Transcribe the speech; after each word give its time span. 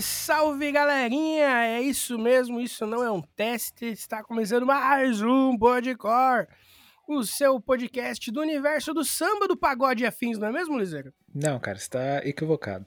Salve, 0.00 0.02
salve 0.02 0.72
galerinha! 0.72 1.64
É 1.66 1.80
isso 1.80 2.18
mesmo, 2.18 2.60
isso 2.60 2.86
não 2.86 3.02
é 3.02 3.10
um 3.10 3.22
teste. 3.22 3.86
Está 3.86 4.22
começando 4.22 4.66
mais 4.66 5.22
um 5.22 5.56
Podcore, 5.56 6.48
o 7.08 7.22
seu 7.24 7.60
podcast 7.60 8.30
do 8.30 8.40
universo 8.40 8.92
do 8.92 9.04
samba, 9.04 9.46
do 9.48 9.56
pagode 9.56 10.02
e 10.02 10.06
afins, 10.06 10.38
não 10.38 10.48
é 10.48 10.52
mesmo, 10.52 10.78
Liseiro? 10.78 11.12
Não, 11.34 11.58
cara, 11.58 11.78
você 11.78 11.88
tá 11.88 12.18
equivocado. 12.26 12.84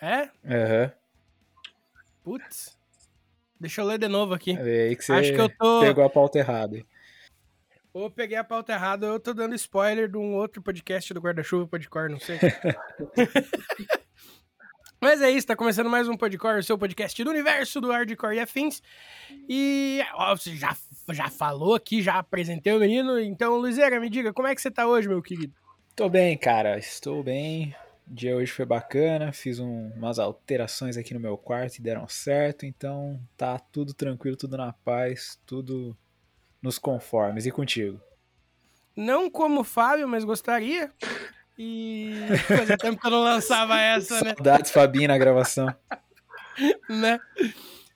É? 0.00 0.30
Aham. 0.44 0.92
Putz. 2.22 2.76
Deixa 3.60 3.80
eu 3.80 3.86
ler 3.86 3.98
de 3.98 4.08
novo 4.08 4.34
aqui. 4.34 4.52
É 4.56 4.88
aí 4.88 4.96
que 4.96 5.04
você 5.04 5.12
Acho 5.12 5.32
que 5.34 5.40
eu 5.40 5.48
tô- 5.48 5.80
pegou 5.80 6.04
a 6.04 6.10
pauta 6.10 6.38
errada. 6.38 6.82
Ou 7.92 8.10
peguei 8.10 8.36
a 8.36 8.44
pauta 8.44 8.72
errada, 8.72 9.06
ou 9.06 9.14
eu 9.14 9.20
tô 9.20 9.34
dando 9.34 9.54
spoiler 9.56 10.08
de 10.08 10.16
um 10.16 10.34
outro 10.34 10.62
podcast 10.62 11.12
do 11.12 11.20
Guarda-Chuva 11.20 11.66
Podcore, 11.66 12.10
não 12.12 12.20
sei. 12.20 12.38
Mas 15.00 15.22
é 15.22 15.30
isso, 15.30 15.46
tá 15.46 15.54
começando 15.54 15.88
mais 15.88 16.08
um 16.08 16.16
Podcore, 16.16 16.58
o 16.58 16.62
seu 16.62 16.76
podcast 16.76 17.22
do 17.22 17.30
universo 17.30 17.80
do 17.80 17.90
Hardcore 17.92 18.34
e 18.36 18.40
afins. 18.40 18.82
E 19.48 20.00
ó, 20.14 20.36
você 20.36 20.56
já, 20.56 20.76
já 21.10 21.28
falou 21.30 21.76
aqui, 21.76 22.02
já 22.02 22.18
apresentei 22.18 22.72
o 22.72 22.80
menino, 22.80 23.18
então, 23.20 23.56
Luizera, 23.58 24.00
me 24.00 24.10
diga, 24.10 24.32
como 24.32 24.48
é 24.48 24.54
que 24.54 24.60
você 24.60 24.70
tá 24.70 24.88
hoje, 24.88 25.08
meu 25.08 25.22
querido? 25.22 25.54
Tô 25.94 26.08
bem, 26.08 26.36
cara, 26.36 26.76
estou 26.78 27.22
bem. 27.22 27.74
O 28.10 28.14
dia 28.14 28.34
hoje 28.34 28.50
foi 28.50 28.64
bacana, 28.64 29.32
fiz 29.32 29.60
um- 29.60 29.90
umas 29.94 30.18
alterações 30.18 30.96
aqui 30.96 31.14
no 31.14 31.20
meu 31.20 31.36
quarto 31.38 31.76
e 31.76 31.82
deram 31.82 32.08
certo, 32.08 32.66
então 32.66 33.20
tá 33.36 33.58
tudo 33.58 33.94
tranquilo, 33.94 34.36
tudo 34.36 34.56
na 34.56 34.72
paz, 34.72 35.38
tudo 35.46 35.96
nos 36.60 36.76
conformes. 36.78 37.46
E 37.46 37.52
contigo? 37.52 38.00
Não 38.96 39.30
como 39.30 39.60
o 39.60 39.64
Fábio, 39.64 40.08
mas 40.08 40.24
gostaria. 40.24 40.90
E 41.58 42.12
fazia 42.46 42.78
tempo 42.78 43.00
que 43.00 43.06
eu 43.06 43.10
não 43.10 43.24
lançava 43.24 43.80
essa, 43.80 44.22
né? 44.22 44.32
Saudades, 44.36 44.70
Fabinho, 44.70 45.08
na 45.08 45.18
gravação. 45.18 45.66
né? 46.88 47.18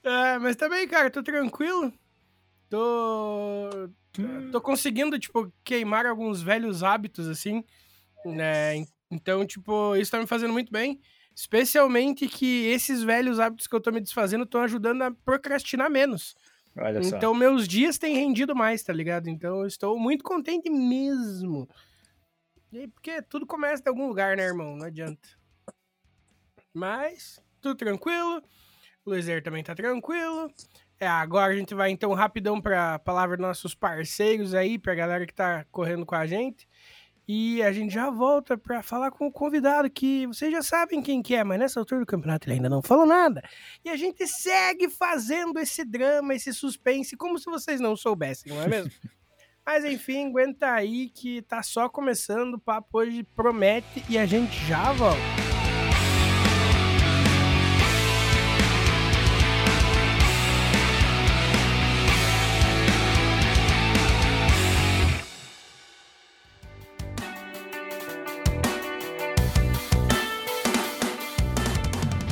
É, 0.03 0.39
mas 0.41 0.57
também, 0.57 0.89
cara, 0.89 1.11
tô 1.11 1.23
tranquilo. 1.23 1.93
Tô. 2.69 3.89
Tô 4.51 4.61
conseguindo, 4.61 5.19
tipo, 5.19 5.51
queimar 5.65 6.07
alguns 6.07 6.43
velhos 6.43 6.83
hábitos, 6.83 7.29
assim. 7.29 7.65
Né? 8.27 8.85
Então, 9.11 9.47
tipo, 9.47 9.95
isso 9.97 10.11
tá 10.11 10.19
me 10.19 10.27
fazendo 10.27 10.53
muito 10.53 10.73
bem. 10.73 11.01
Especialmente 11.35 12.27
que 12.29 12.67
esses 12.67 13.03
velhos 13.03 13.39
hábitos 13.41 13.67
que 13.67 13.75
eu 13.75 13.81
tô 13.81 13.91
me 13.91 14.01
desfazendo 14.01 14.45
estão 14.45 14.61
ajudando 14.61 15.03
a 15.03 15.11
procrastinar 15.25 15.91
menos. 15.91 16.35
Olha 16.77 17.03
só. 17.03 17.17
Então, 17.17 17.35
meus 17.35 17.69
dias 17.69 17.97
têm 17.97 18.17
rendido 18.17 18.55
mais, 18.55 18.83
tá 18.83 18.93
ligado? 18.93 19.29
Então, 19.29 19.61
eu 19.61 19.67
estou 19.67 19.99
muito 19.99 20.25
contente 20.25 20.69
mesmo. 20.69 21.69
E 22.73 22.89
porque 22.89 23.21
tudo 23.21 23.47
começa 23.47 23.83
de 23.83 23.89
algum 23.89 24.07
lugar, 24.07 24.37
né, 24.37 24.45
irmão? 24.45 24.75
Não 24.77 24.87
adianta. 24.87 25.29
Mas, 26.73 27.39
tudo 27.61 27.77
tranquilo. 27.77 28.43
O 29.05 29.11
Luizer 29.11 29.43
também 29.43 29.63
tá 29.63 29.75
tranquilo. 29.75 30.51
É, 30.99 31.07
agora 31.07 31.53
a 31.53 31.57
gente 31.57 31.75
vai 31.75 31.91
então 31.91 32.13
rapidão 32.15 32.61
pra 32.61 32.99
palavra 33.01 33.37
dos 33.37 33.47
nossos 33.47 33.75
parceiros 33.75 34.55
aí, 34.55 34.79
pra 34.79 34.95
galera 34.95 35.27
que 35.27 35.35
tá 35.35 35.67
correndo 35.71 36.07
com 36.07 36.15
a 36.15 36.27
gente. 36.27 36.67
E 37.27 37.63
a 37.63 37.73
gente 37.73 37.93
já 37.93 38.11
volta 38.11 38.57
pra 38.57 38.83
falar 38.83 39.11
com 39.11 39.27
o 39.27 39.33
convidado, 39.33 39.91
que 39.91 40.27
vocês 40.27 40.51
já 40.51 40.63
sabem 40.63 41.03
quem 41.03 41.23
que 41.23 41.35
é, 41.35 41.45
mas 41.45 41.59
nessa 41.59 41.79
altura 41.79 42.01
do 42.01 42.07
campeonato 42.07 42.49
ele 42.49 42.57
ainda 42.57 42.69
não 42.69 42.83
falou 42.83 43.07
nada. 43.07 43.43
E 43.85 43.91
a 43.91 43.97
gente 43.97 44.27
segue 44.27 44.89
fazendo 44.89 45.59
esse 45.59 45.85
drama, 45.85 46.35
esse 46.35 46.53
suspense, 46.53 47.17
como 47.17 47.39
se 47.39 47.47
vocês 47.47 47.81
não 47.81 47.97
soubessem, 47.97 48.53
não 48.53 48.63
é 48.63 48.69
mesmo? 48.69 48.91
Mas 49.65 49.85
enfim, 49.85 50.29
aguenta 50.29 50.73
aí 50.73 51.09
que 51.09 51.41
tá 51.43 51.63
só 51.63 51.89
começando, 51.89 52.55
o 52.55 52.59
papo 52.59 52.99
hoje 52.99 53.23
promete 53.23 54.05
e 54.09 54.19
a 54.19 54.27
gente 54.27 54.57
já 54.67 54.93
volta. 54.93 55.21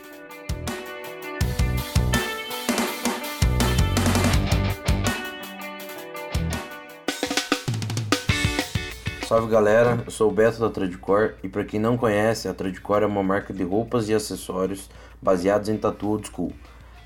Salve 9.27 9.51
galera, 9.51 10.01
eu 10.05 10.09
sou 10.09 10.29
o 10.29 10.33
Beto 10.33 10.57
da 10.57 10.69
Tradicor 10.69 11.33
e 11.43 11.49
para 11.49 11.65
quem 11.65 11.81
não 11.81 11.97
conhece, 11.97 12.47
a 12.47 12.53
Tradicor 12.53 13.03
é 13.03 13.05
uma 13.05 13.21
marca 13.21 13.53
de 13.53 13.61
roupas 13.61 14.07
e 14.07 14.13
acessórios 14.13 14.89
baseados 15.21 15.67
em 15.67 15.75
tatu 15.75 16.07
old 16.07 16.25
school. 16.25 16.53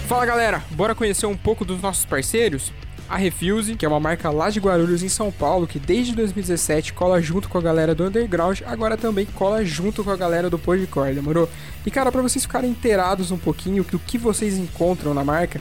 Fala 0.07 0.27
galera, 0.27 0.63
bora 0.73 0.95
conhecer 0.95 1.25
um 1.25 1.35
pouco 1.35 1.65
dos 1.65 1.81
nossos 1.81 2.05
parceiros? 2.05 2.71
A 3.09 3.17
Refuse, 3.17 3.77
que 3.77 3.87
é 3.87 3.89
uma 3.89 3.99
marca 3.99 4.29
lá 4.29 4.51
de 4.51 4.61
Guarulhos 4.61 5.03
em 5.03 5.09
São 5.09 5.33
Paulo, 5.33 5.67
que 5.67 5.79
desde 5.79 6.15
2017 6.15 6.93
cola 6.93 7.23
junto 7.23 7.49
com 7.49 7.57
a 7.57 7.63
galera 7.63 7.95
do 7.95 8.05
Underground, 8.05 8.61
agora 8.67 8.99
também 8.99 9.25
cola 9.25 9.65
junto 9.65 10.05
com 10.05 10.11
a 10.11 10.17
galera 10.17 10.51
do 10.51 10.59
Podcore, 10.59 11.15
demorou? 11.15 11.49
E 11.87 11.91
cara, 11.91 12.13
para 12.13 12.21
vocês 12.21 12.45
ficarem 12.45 12.71
inteirados 12.71 13.31
um 13.31 13.39
pouquinho 13.39 13.85
do 13.85 13.99
que 13.99 14.19
vocês 14.19 14.59
encontram 14.59 15.15
na 15.15 15.25
marca, 15.25 15.61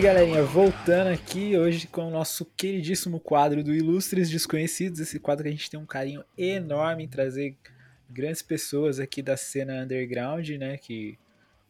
Aí, 0.00 0.04
galerinha. 0.04 0.42
Voltando 0.42 1.08
aqui 1.08 1.58
hoje 1.58 1.86
com 1.86 2.08
o 2.08 2.10
nosso 2.10 2.46
queridíssimo 2.56 3.20
quadro 3.20 3.62
do 3.62 3.74
Ilustres 3.74 4.30
Desconhecidos. 4.30 4.98
Esse 4.98 5.20
quadro 5.20 5.42
que 5.42 5.50
a 5.50 5.52
gente 5.52 5.68
tem 5.68 5.78
um 5.78 5.84
carinho 5.84 6.24
enorme 6.38 7.04
em 7.04 7.08
trazer 7.08 7.54
grandes 8.08 8.40
pessoas 8.40 8.98
aqui 8.98 9.20
da 9.20 9.36
cena 9.36 9.82
underground, 9.82 10.48
né? 10.50 10.78
Que 10.78 11.18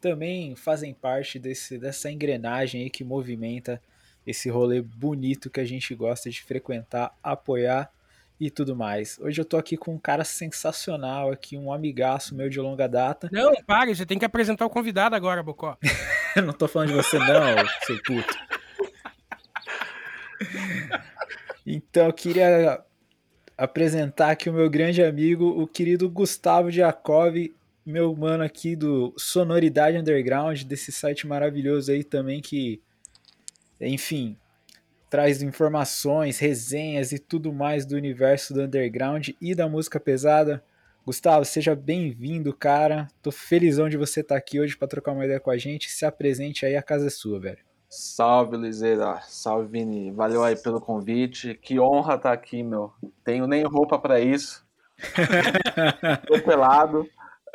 também 0.00 0.54
fazem 0.54 0.94
parte 0.94 1.40
desse, 1.40 1.76
dessa 1.76 2.08
engrenagem 2.08 2.82
aí 2.82 2.90
que 2.90 3.02
movimenta 3.02 3.82
esse 4.24 4.48
rolê 4.48 4.80
bonito 4.80 5.50
que 5.50 5.58
a 5.58 5.64
gente 5.64 5.92
gosta 5.92 6.30
de 6.30 6.40
frequentar, 6.40 7.12
apoiar 7.20 7.92
e 8.40 8.50
tudo 8.50 8.74
mais. 8.74 9.18
Hoje 9.20 9.38
eu 9.38 9.44
tô 9.44 9.58
aqui 9.58 9.76
com 9.76 9.94
um 9.94 9.98
cara 9.98 10.24
sensacional 10.24 11.30
aqui, 11.30 11.58
um 11.58 11.70
amigaço 11.70 12.34
meu 12.34 12.48
de 12.48 12.58
longa 12.58 12.88
data. 12.88 13.28
Não, 13.30 13.52
pare, 13.66 13.94
você 13.94 14.06
tem 14.06 14.18
que 14.18 14.24
apresentar 14.24 14.64
o 14.64 14.70
convidado 14.70 15.14
agora, 15.14 15.42
Bocó. 15.42 15.76
não 16.42 16.54
tô 16.54 16.66
falando 16.66 16.88
de 16.88 16.94
você 16.94 17.18
não, 17.18 17.68
seu 17.84 18.02
puto. 18.02 18.34
Então 21.66 22.06
eu 22.06 22.12
queria 22.14 22.82
apresentar 23.58 24.30
aqui 24.30 24.48
o 24.48 24.54
meu 24.54 24.70
grande 24.70 25.02
amigo, 25.02 25.44
o 25.44 25.66
querido 25.66 26.08
Gustavo 26.08 26.70
Jacob, 26.70 27.52
meu 27.84 28.16
mano 28.16 28.42
aqui 28.42 28.74
do 28.74 29.12
Sonoridade 29.18 29.98
Underground, 29.98 30.62
desse 30.62 30.90
site 30.90 31.26
maravilhoso 31.26 31.92
aí 31.92 32.02
também 32.02 32.40
que, 32.40 32.80
enfim, 33.78 34.38
traz 35.10 35.42
informações, 35.42 36.38
resenhas 36.38 37.10
e 37.10 37.18
tudo 37.18 37.52
mais 37.52 37.84
do 37.84 37.96
universo 37.96 38.54
do 38.54 38.62
underground 38.62 39.30
e 39.40 39.56
da 39.56 39.68
música 39.68 39.98
pesada. 39.98 40.64
Gustavo, 41.04 41.44
seja 41.44 41.74
bem-vindo, 41.74 42.54
cara. 42.54 43.08
Tô 43.20 43.32
felizão 43.32 43.88
de 43.88 43.96
você 43.96 44.20
estar 44.20 44.36
tá 44.36 44.38
aqui 44.38 44.60
hoje 44.60 44.76
para 44.76 44.86
trocar 44.86 45.10
uma 45.10 45.24
ideia 45.24 45.40
com 45.40 45.50
a 45.50 45.58
gente. 45.58 45.90
Se 45.90 46.06
apresente 46.06 46.64
aí, 46.64 46.76
a 46.76 46.82
casa 46.82 47.08
é 47.08 47.10
sua, 47.10 47.40
velho. 47.40 47.58
Salve, 47.88 48.56
Liseira. 48.56 49.20
Salve, 49.22 49.66
Vini. 49.72 50.12
Valeu 50.12 50.44
aí 50.44 50.54
pelo 50.54 50.80
convite. 50.80 51.54
Que 51.60 51.80
honra 51.80 52.14
estar 52.14 52.28
tá 52.28 52.32
aqui, 52.32 52.62
meu. 52.62 52.92
Tenho 53.24 53.48
nem 53.48 53.64
roupa 53.64 53.98
para 53.98 54.20
isso. 54.20 54.64
Tô 56.28 56.40
pelado. 56.40 57.08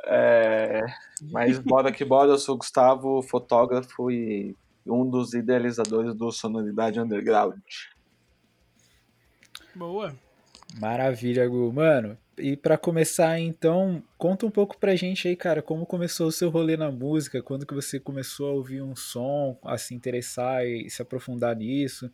É... 0.08 0.82
Mas 1.32 1.58
bora 1.58 1.90
que 1.90 2.04
bora. 2.04 2.32
Eu 2.32 2.38
sou 2.38 2.58
Gustavo, 2.58 3.22
fotógrafo 3.22 4.12
e 4.12 4.58
um 4.86 5.10
dos 5.10 5.34
idealizadores 5.34 6.14
do 6.14 6.32
Sonoridade 6.32 7.00
Underground. 7.00 7.60
Boa. 9.74 10.16
Maravilha, 10.80 11.48
Gu. 11.48 11.72
Mano, 11.72 12.18
e 12.38 12.58
para 12.58 12.78
começar 12.78 13.40
então, 13.40 14.04
conta 14.18 14.46
um 14.46 14.52
pouco 14.52 14.78
pra 14.78 14.96
gente 14.96 15.28
aí, 15.28 15.36
cara, 15.36 15.62
como 15.62 15.86
começou 15.86 16.28
o 16.28 16.32
seu 16.32 16.50
rolê 16.50 16.76
na 16.76 16.92
música, 16.92 17.42
quando 17.42 17.66
que 17.66 17.74
você 17.74 18.00
começou 18.00 18.50
a 18.50 18.54
ouvir 18.54 18.82
um 18.82 18.96
som, 18.96 19.58
a 19.64 19.78
se 19.78 19.96
interessar 19.96 20.66
e 20.66 20.90
se 20.90 21.02
aprofundar 21.02 21.56
nisso, 21.56 22.12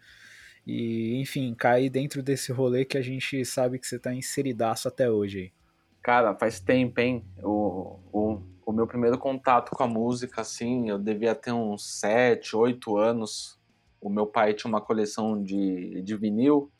e 0.66 1.20
enfim, 1.20 1.54
cair 1.56 1.90
dentro 1.90 2.22
desse 2.22 2.52
rolê 2.52 2.86
que 2.86 2.98
a 2.98 3.02
gente 3.02 3.44
sabe 3.46 3.80
que 3.80 3.88
você 3.88 3.98
tá 3.98 4.14
inseridaço 4.14 4.88
até 4.88 5.10
hoje 5.10 5.40
aí. 5.40 5.61
Cara, 6.02 6.36
faz 6.36 6.60
tempo, 6.60 7.00
hein? 7.00 7.24
O, 7.44 8.00
o, 8.12 8.42
o 8.66 8.72
meu 8.72 8.88
primeiro 8.88 9.18
contato 9.18 9.72
com 9.72 9.84
a 9.84 9.88
música, 9.88 10.42
assim, 10.42 10.90
eu 10.90 10.98
devia 10.98 11.36
ter 11.36 11.52
uns 11.52 11.86
7, 12.00 12.56
8 12.56 12.98
anos. 12.98 13.60
O 14.02 14.10
meu 14.10 14.26
pai 14.26 14.54
tinha 14.54 14.70
uma 14.70 14.82
coleção 14.82 15.42
de, 15.42 16.02
de 16.02 16.16
vinil, 16.18 16.72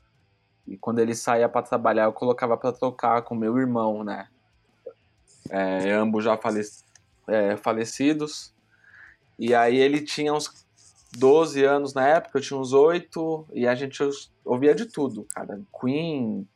e 0.68 0.78
quando 0.78 1.00
ele 1.00 1.14
saía 1.14 1.50
para 1.50 1.66
trabalhar, 1.66 2.06
eu 2.06 2.14
colocava 2.14 2.58
para 2.58 2.72
tocar 2.72 3.22
com 3.24 3.36
meu 3.36 3.58
irmão, 3.58 4.04
né? 4.04 4.28
É, 5.50 5.92
ambos 5.92 6.24
já 6.24 6.38
falec 6.38 6.68
é, 7.28 7.58
falecidos. 7.58 8.54
E 9.38 9.54
aí 9.54 9.78
ele 9.78 10.02
tinha 10.02 10.34
uns 10.34 10.66
12 11.18 11.64
anos 11.64 11.94
na 11.94 12.08
época, 12.08 12.38
eu 12.38 12.42
tinha 12.42 12.60
uns 12.60 12.74
8, 12.74 13.48
e 13.54 13.68
a 13.68 13.76
gente 13.76 14.02
ouvia 14.46 14.74
de 14.74 14.86
tudo, 14.86 15.26
cara. 15.34 15.62
Queen, 15.80 16.48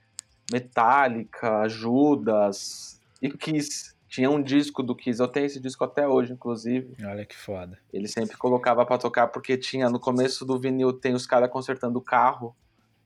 Metallica, 0.51 1.68
Judas 1.68 3.01
e 3.21 3.30
Kiss. 3.30 3.95
Tinha 4.07 4.30
um 4.30 4.42
disco 4.42 4.81
do 4.81 4.95
Kiss, 4.95 5.19
eu 5.19 5.27
tenho 5.27 5.45
esse 5.45 5.59
disco 5.59 5.83
até 5.83 6.07
hoje, 6.07 6.33
inclusive. 6.33 6.95
Olha 7.03 7.25
que 7.25 7.36
foda. 7.36 7.77
Ele 7.92 8.07
sempre 8.07 8.38
colocava 8.38 8.86
para 8.86 8.97
tocar 8.97 9.27
porque 9.27 9.57
tinha 9.57 9.89
no 9.89 10.00
começo 10.00 10.45
do 10.45 10.59
vinil 10.59 10.94
tem 10.94 11.13
os 11.13 11.25
caras 11.25 11.50
consertando 11.50 12.00
o 12.00 12.01
carro 12.01 12.56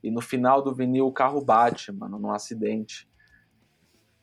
e 0.02 0.10
no 0.10 0.20
final 0.20 0.62
do 0.62 0.74
vinil 0.74 1.06
o 1.06 1.12
carro 1.12 1.44
bate, 1.44 1.90
mano, 1.92 2.18
num 2.18 2.30
acidente. 2.30 3.08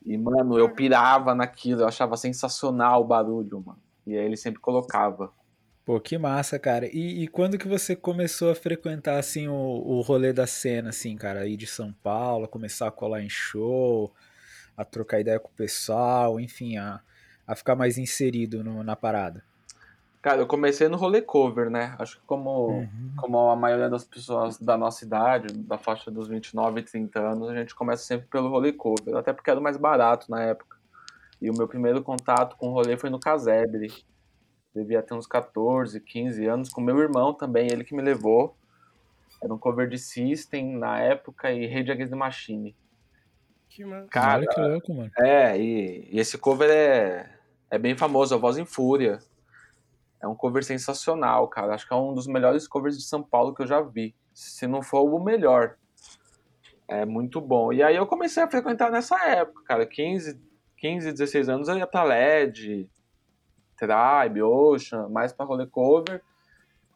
E, 0.06 0.18
mano, 0.18 0.58
eu 0.58 0.74
pirava 0.74 1.36
naquilo, 1.36 1.82
eu 1.82 1.88
achava 1.88 2.16
sensacional 2.16 3.02
o 3.02 3.06
barulho, 3.06 3.62
mano. 3.66 3.82
E 4.06 4.18
aí 4.18 4.26
ele 4.26 4.38
sempre 4.38 4.62
colocava. 4.62 5.34
Pô, 5.88 6.02
que 6.02 6.18
massa, 6.18 6.60
cara. 6.60 6.86
E, 6.88 7.24
e 7.24 7.28
quando 7.30 7.58
que 7.58 7.66
você 7.66 7.96
começou 7.96 8.52
a 8.52 8.56
frequentar, 8.56 9.18
assim, 9.18 9.48
o, 9.48 9.54
o 9.54 10.02
rolê 10.02 10.34
da 10.34 10.46
cena, 10.46 10.90
assim, 10.90 11.16
cara? 11.16 11.44
Aí 11.44 11.56
de 11.56 11.66
São 11.66 11.94
Paulo, 12.04 12.46
começar 12.46 12.90
a 12.90 12.92
colar 12.92 13.24
em 13.24 13.30
show, 13.30 14.14
a 14.76 14.84
trocar 14.84 15.22
ideia 15.22 15.40
com 15.40 15.48
o 15.48 15.56
pessoal, 15.56 16.42
enfim, 16.42 16.76
a, 16.76 17.00
a 17.48 17.56
ficar 17.56 17.74
mais 17.78 17.98
inserido 17.98 18.66
no, 18.66 18.84
na 18.84 18.98
parada? 18.98 19.46
Cara, 20.22 20.42
eu 20.42 20.46
comecei 20.46 20.90
no 20.90 20.98
rolê 20.98 21.22
cover, 21.22 21.70
né? 21.70 21.96
Acho 21.98 22.18
que 22.20 22.26
como, 22.26 22.68
uhum. 22.68 23.14
como 23.16 23.50
a 23.50 23.56
maioria 23.56 23.90
das 23.90 24.04
pessoas 24.04 24.60
da 24.60 24.78
nossa 24.78 25.06
idade, 25.06 25.54
da 25.54 25.78
faixa 25.78 26.12
dos 26.12 26.28
29 26.28 26.82
e 26.82 26.84
30 26.84 27.18
anos, 27.18 27.50
a 27.50 27.56
gente 27.56 27.74
começa 27.74 28.04
sempre 28.04 28.28
pelo 28.28 28.50
rolê 28.50 28.74
cover, 28.74 29.16
até 29.16 29.32
porque 29.32 29.50
era 29.50 29.58
o 29.58 29.64
mais 29.64 29.78
barato 29.78 30.30
na 30.30 30.44
época. 30.44 30.76
E 31.42 31.50
o 31.50 31.58
meu 31.58 31.66
primeiro 31.66 32.04
contato 32.04 32.58
com 32.58 32.72
o 32.72 32.74
rolê 32.74 32.98
foi 32.98 33.10
no 33.10 33.22
Casebre. 33.22 33.88
Devia 34.78 35.02
ter 35.02 35.16
uns 35.16 35.26
14, 35.26 36.00
15 36.00 36.46
anos, 36.46 36.70
com 36.70 36.82
meu 36.82 37.00
irmão 37.00 37.34
também, 37.34 37.68
ele 37.72 37.84
que 37.84 37.96
me 37.96 38.02
levou. 38.02 38.56
Era 39.42 39.54
um 39.54 39.58
cover 39.58 39.88
de 39.88 39.98
System 39.98 40.78
na 40.78 41.00
época 41.00 41.52
e 41.52 41.68
Rage 41.68 41.92
Against 41.92 42.12
the 42.12 42.16
Machine. 42.16 42.76
Que 43.70 43.84
mano. 43.84 44.08
Cara, 44.10 44.46
que 44.46 44.60
louco, 44.60 44.94
mano. 44.94 45.12
É, 45.18 45.58
e, 45.58 46.08
e 46.12 46.20
esse 46.20 46.38
cover 46.38 46.70
é, 46.70 47.30
é 47.70 47.78
bem 47.78 47.96
famoso, 47.96 48.34
a 48.34 48.38
Voz 48.38 48.58
em 48.58 48.66
Fúria. 48.66 49.20
É 50.22 50.28
um 50.28 50.36
cover 50.36 50.64
sensacional, 50.64 51.48
cara. 51.48 51.74
Acho 51.74 51.88
que 51.88 51.94
é 51.94 51.98
um 51.98 52.14
dos 52.14 52.28
melhores 52.28 52.68
covers 52.68 52.98
de 52.98 53.04
São 53.04 53.22
Paulo 53.22 53.54
que 53.54 53.62
eu 53.62 53.68
já 53.68 53.82
vi. 53.82 54.16
Se 54.34 54.68
não 54.68 54.82
for 54.82 55.02
o 55.02 55.24
melhor. 55.24 55.76
É 56.88 57.06
muito 57.06 57.42
bom. 57.42 57.74
E 57.74 57.84
aí 57.84 57.96
eu 57.96 58.08
comecei 58.08 58.42
a 58.42 58.50
frequentar 58.50 58.92
nessa 58.92 59.18
época, 59.26 59.64
cara. 59.64 59.86
15, 59.86 60.40
15 60.78 61.12
16 61.12 61.50
anos 61.50 61.68
eu 61.68 61.78
ia 61.78 61.86
pra 61.86 62.04
LED, 62.04 62.90
Tribe, 63.78 64.42
Ocean, 64.42 65.08
mais 65.10 65.32
pra 65.32 65.46
rolê 65.46 65.66
cover. 65.66 66.22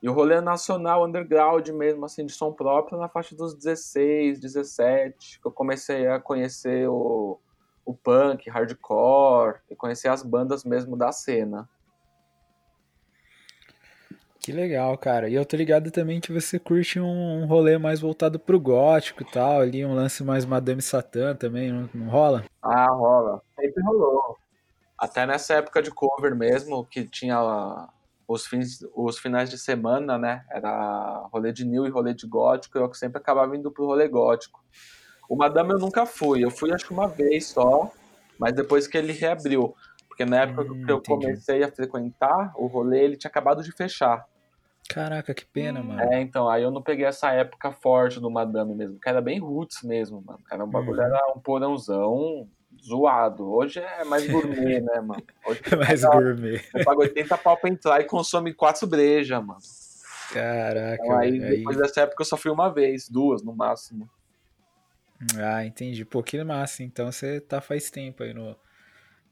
E 0.01 0.09
o 0.09 0.13
rolê 0.13 0.41
nacional, 0.41 1.05
underground 1.05 1.67
mesmo, 1.69 2.03
assim, 2.05 2.25
de 2.25 2.33
som 2.33 2.51
próprio, 2.51 2.97
na 2.97 3.07
faixa 3.07 3.35
dos 3.35 3.53
16, 3.53 4.39
17, 4.39 5.39
que 5.39 5.47
eu 5.47 5.51
comecei 5.51 6.07
a 6.07 6.19
conhecer 6.19 6.89
o, 6.89 7.39
o 7.85 7.93
punk, 7.93 8.49
hardcore, 8.49 9.59
e 9.69 9.75
conhecer 9.75 10.07
as 10.07 10.23
bandas 10.23 10.63
mesmo 10.63 10.97
da 10.97 11.11
cena. 11.11 11.69
Que 14.39 14.51
legal, 14.51 14.97
cara. 14.97 15.29
E 15.29 15.35
eu 15.35 15.45
tô 15.45 15.55
ligado 15.55 15.91
também 15.91 16.19
que 16.19 16.31
você 16.31 16.57
curte 16.57 16.99
um, 16.99 17.43
um 17.43 17.45
rolê 17.45 17.77
mais 17.77 17.99
voltado 17.99 18.39
pro 18.39 18.59
gótico 18.59 19.21
e 19.21 19.31
tal, 19.31 19.61
ali 19.61 19.85
um 19.85 19.93
lance 19.93 20.23
mais 20.23 20.45
Madame 20.45 20.81
Satã 20.81 21.35
também, 21.35 21.71
não, 21.71 21.87
não 21.93 22.09
rola? 22.09 22.43
Ah, 22.59 22.87
rola. 22.87 23.39
Sempre 23.55 23.83
rolou. 23.83 24.39
Até 25.01 25.25
nessa 25.25 25.55
época 25.55 25.81
de 25.81 25.89
cover 25.89 26.35
mesmo, 26.35 26.85
que 26.85 27.03
tinha 27.03 27.89
os, 28.27 28.45
fins, 28.45 28.85
os 28.95 29.17
finais 29.17 29.49
de 29.49 29.57
semana, 29.57 30.15
né? 30.15 30.45
Era 30.47 31.27
rolê 31.33 31.51
de 31.51 31.65
new 31.65 31.87
e 31.87 31.89
rolê 31.89 32.13
de 32.13 32.27
gótico, 32.27 32.77
eu 32.77 32.93
sempre 32.93 33.17
acabava 33.17 33.57
indo 33.57 33.71
pro 33.71 33.87
rolê 33.87 34.07
gótico. 34.07 34.63
O 35.27 35.35
Madame 35.35 35.71
eu 35.71 35.79
nunca 35.79 36.05
fui, 36.05 36.45
eu 36.45 36.51
fui 36.51 36.71
acho 36.71 36.85
que 36.85 36.93
uma 36.93 37.07
vez 37.07 37.47
só, 37.47 37.91
mas 38.37 38.53
depois 38.53 38.85
que 38.85 38.95
ele 38.95 39.11
reabriu. 39.11 39.75
Porque 40.07 40.23
na 40.23 40.41
época 40.41 40.61
hum, 40.61 40.85
que 40.85 40.91
eu 40.91 40.97
entendi. 40.97 41.07
comecei 41.07 41.63
a 41.63 41.71
frequentar, 41.71 42.53
o 42.55 42.67
rolê 42.67 43.03
ele 43.03 43.17
tinha 43.17 43.29
acabado 43.29 43.63
de 43.63 43.71
fechar. 43.71 44.23
Caraca, 44.87 45.33
que 45.33 45.47
pena, 45.47 45.79
hum. 45.79 45.85
mano. 45.85 46.13
É, 46.13 46.21
então, 46.21 46.47
aí 46.47 46.61
eu 46.61 46.69
não 46.69 46.83
peguei 46.83 47.07
essa 47.07 47.31
época 47.31 47.71
forte 47.71 48.19
do 48.19 48.29
Madame 48.29 48.75
mesmo, 48.75 48.99
que 48.99 49.09
era 49.09 49.19
bem 49.19 49.39
roots 49.39 49.81
mesmo, 49.81 50.21
mano. 50.23 50.43
Era 50.51 50.63
um 50.63 50.69
bagulho, 50.69 51.01
hum. 51.01 51.05
era 51.05 51.33
um 51.35 51.39
porãozão 51.39 52.47
zoado. 52.79 53.51
Hoje 53.51 53.79
é 53.79 54.03
mais 54.03 54.25
gourmet, 54.29 54.81
né, 54.81 55.01
mano? 55.01 55.23
Hoje 55.45 55.61
é 55.71 55.75
mais 55.75 56.01
paga, 56.01 56.21
gourmet. 56.21 56.59
Você 56.59 56.83
paga 56.83 56.99
80 56.99 57.37
pau 57.37 57.57
pra 57.57 57.69
entrar 57.69 58.01
e 58.01 58.05
consome 58.05 58.53
quatro 58.53 58.87
brejas, 58.87 59.43
mano. 59.43 59.59
Caraca. 60.31 61.03
Então, 61.03 61.17
aí, 61.17 61.43
aí, 61.43 61.57
depois 61.57 61.77
dessa 61.77 62.01
época 62.01 62.21
eu 62.21 62.25
só 62.25 62.37
fui 62.37 62.51
uma 62.51 62.69
vez, 62.69 63.09
duas 63.09 63.43
no 63.43 63.53
máximo. 63.53 64.09
Ah, 65.37 65.65
entendi. 65.65 66.05
Pô, 66.05 66.23
que 66.23 66.41
massa. 66.43 66.83
Então 66.83 67.11
você 67.11 67.39
tá 67.39 67.61
faz 67.61 67.91
tempo 67.91 68.23
aí 68.23 68.33
no, 68.33 68.55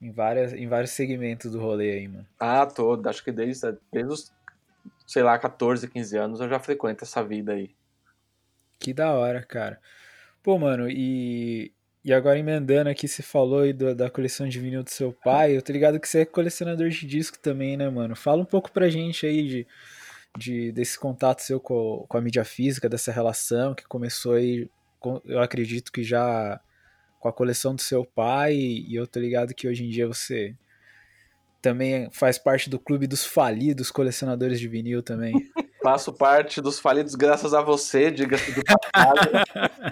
em, 0.01 0.11
várias, 0.11 0.53
em 0.53 0.67
vários 0.67 0.91
segmentos 0.91 1.51
do 1.51 1.59
rolê 1.59 1.91
aí, 1.91 2.07
mano. 2.07 2.27
Ah, 2.39 2.65
todo. 2.65 3.07
Acho 3.07 3.23
que 3.23 3.31
desde, 3.31 3.75
desde 3.91 4.11
os 4.11 4.31
sei 5.09 5.23
lá, 5.23 5.39
14, 5.39 5.87
15 5.87 6.17
anos, 6.17 6.39
eu 6.39 6.47
já 6.47 6.59
frequento 6.59 7.03
essa 7.03 7.23
vida 7.23 7.53
aí. 7.53 7.71
Que 8.79 8.93
da 8.93 9.11
hora, 9.11 9.41
cara. 9.41 9.81
Pô, 10.43 10.59
mano, 10.59 10.87
e, 10.87 11.73
e 12.03 12.13
agora 12.13 12.39
emendando 12.39 12.89
aqui, 12.89 13.07
você 13.07 13.21
falou 13.21 13.59
aí 13.61 13.73
do, 13.73 13.93
da 13.93 14.09
coleção 14.09 14.47
de 14.47 14.59
vinil 14.59 14.83
do 14.83 14.89
seu 14.89 15.11
pai, 15.11 15.57
eu 15.57 15.61
tô 15.61 15.71
ligado 15.73 15.99
que 15.99 16.07
você 16.07 16.21
é 16.21 16.25
colecionador 16.25 16.89
de 16.89 17.05
disco 17.05 17.37
também, 17.37 17.75
né, 17.75 17.89
mano? 17.89 18.15
Fala 18.15 18.41
um 18.41 18.45
pouco 18.45 18.71
pra 18.71 18.89
gente 18.89 19.25
aí 19.25 19.47
de, 19.47 19.67
de, 20.37 20.71
desse 20.71 20.97
contato 20.97 21.41
seu 21.41 21.59
com, 21.59 22.05
com 22.07 22.17
a 22.17 22.21
mídia 22.21 22.45
física, 22.45 22.87
dessa 22.87 23.11
relação 23.11 23.75
que 23.75 23.83
começou 23.83 24.33
aí, 24.33 24.69
eu 25.25 25.39
acredito 25.39 25.91
que 25.91 26.03
já 26.03 26.59
com 27.19 27.27
a 27.27 27.33
coleção 27.33 27.75
do 27.75 27.81
seu 27.81 28.05
pai, 28.05 28.55
e 28.55 28.95
eu 28.95 29.05
tô 29.05 29.19
ligado 29.19 29.53
que 29.53 29.67
hoje 29.67 29.83
em 29.83 29.89
dia 29.89 30.07
você 30.07 30.55
também 31.61 32.09
faz 32.11 32.37
parte 32.37 32.69
do 32.69 32.79
clube 32.79 33.07
dos 33.07 33.25
falidos 33.25 33.91
colecionadores 33.91 34.59
de 34.59 34.67
vinil 34.67 35.03
também. 35.03 35.33
Faço 35.81 36.11
parte 36.11 36.61
dos 36.61 36.79
falidos 36.79 37.15
graças 37.15 37.53
a 37.53 37.61
você, 37.61 38.11
diga-se 38.11 38.51
do 38.51 38.61
passado. 38.63 39.29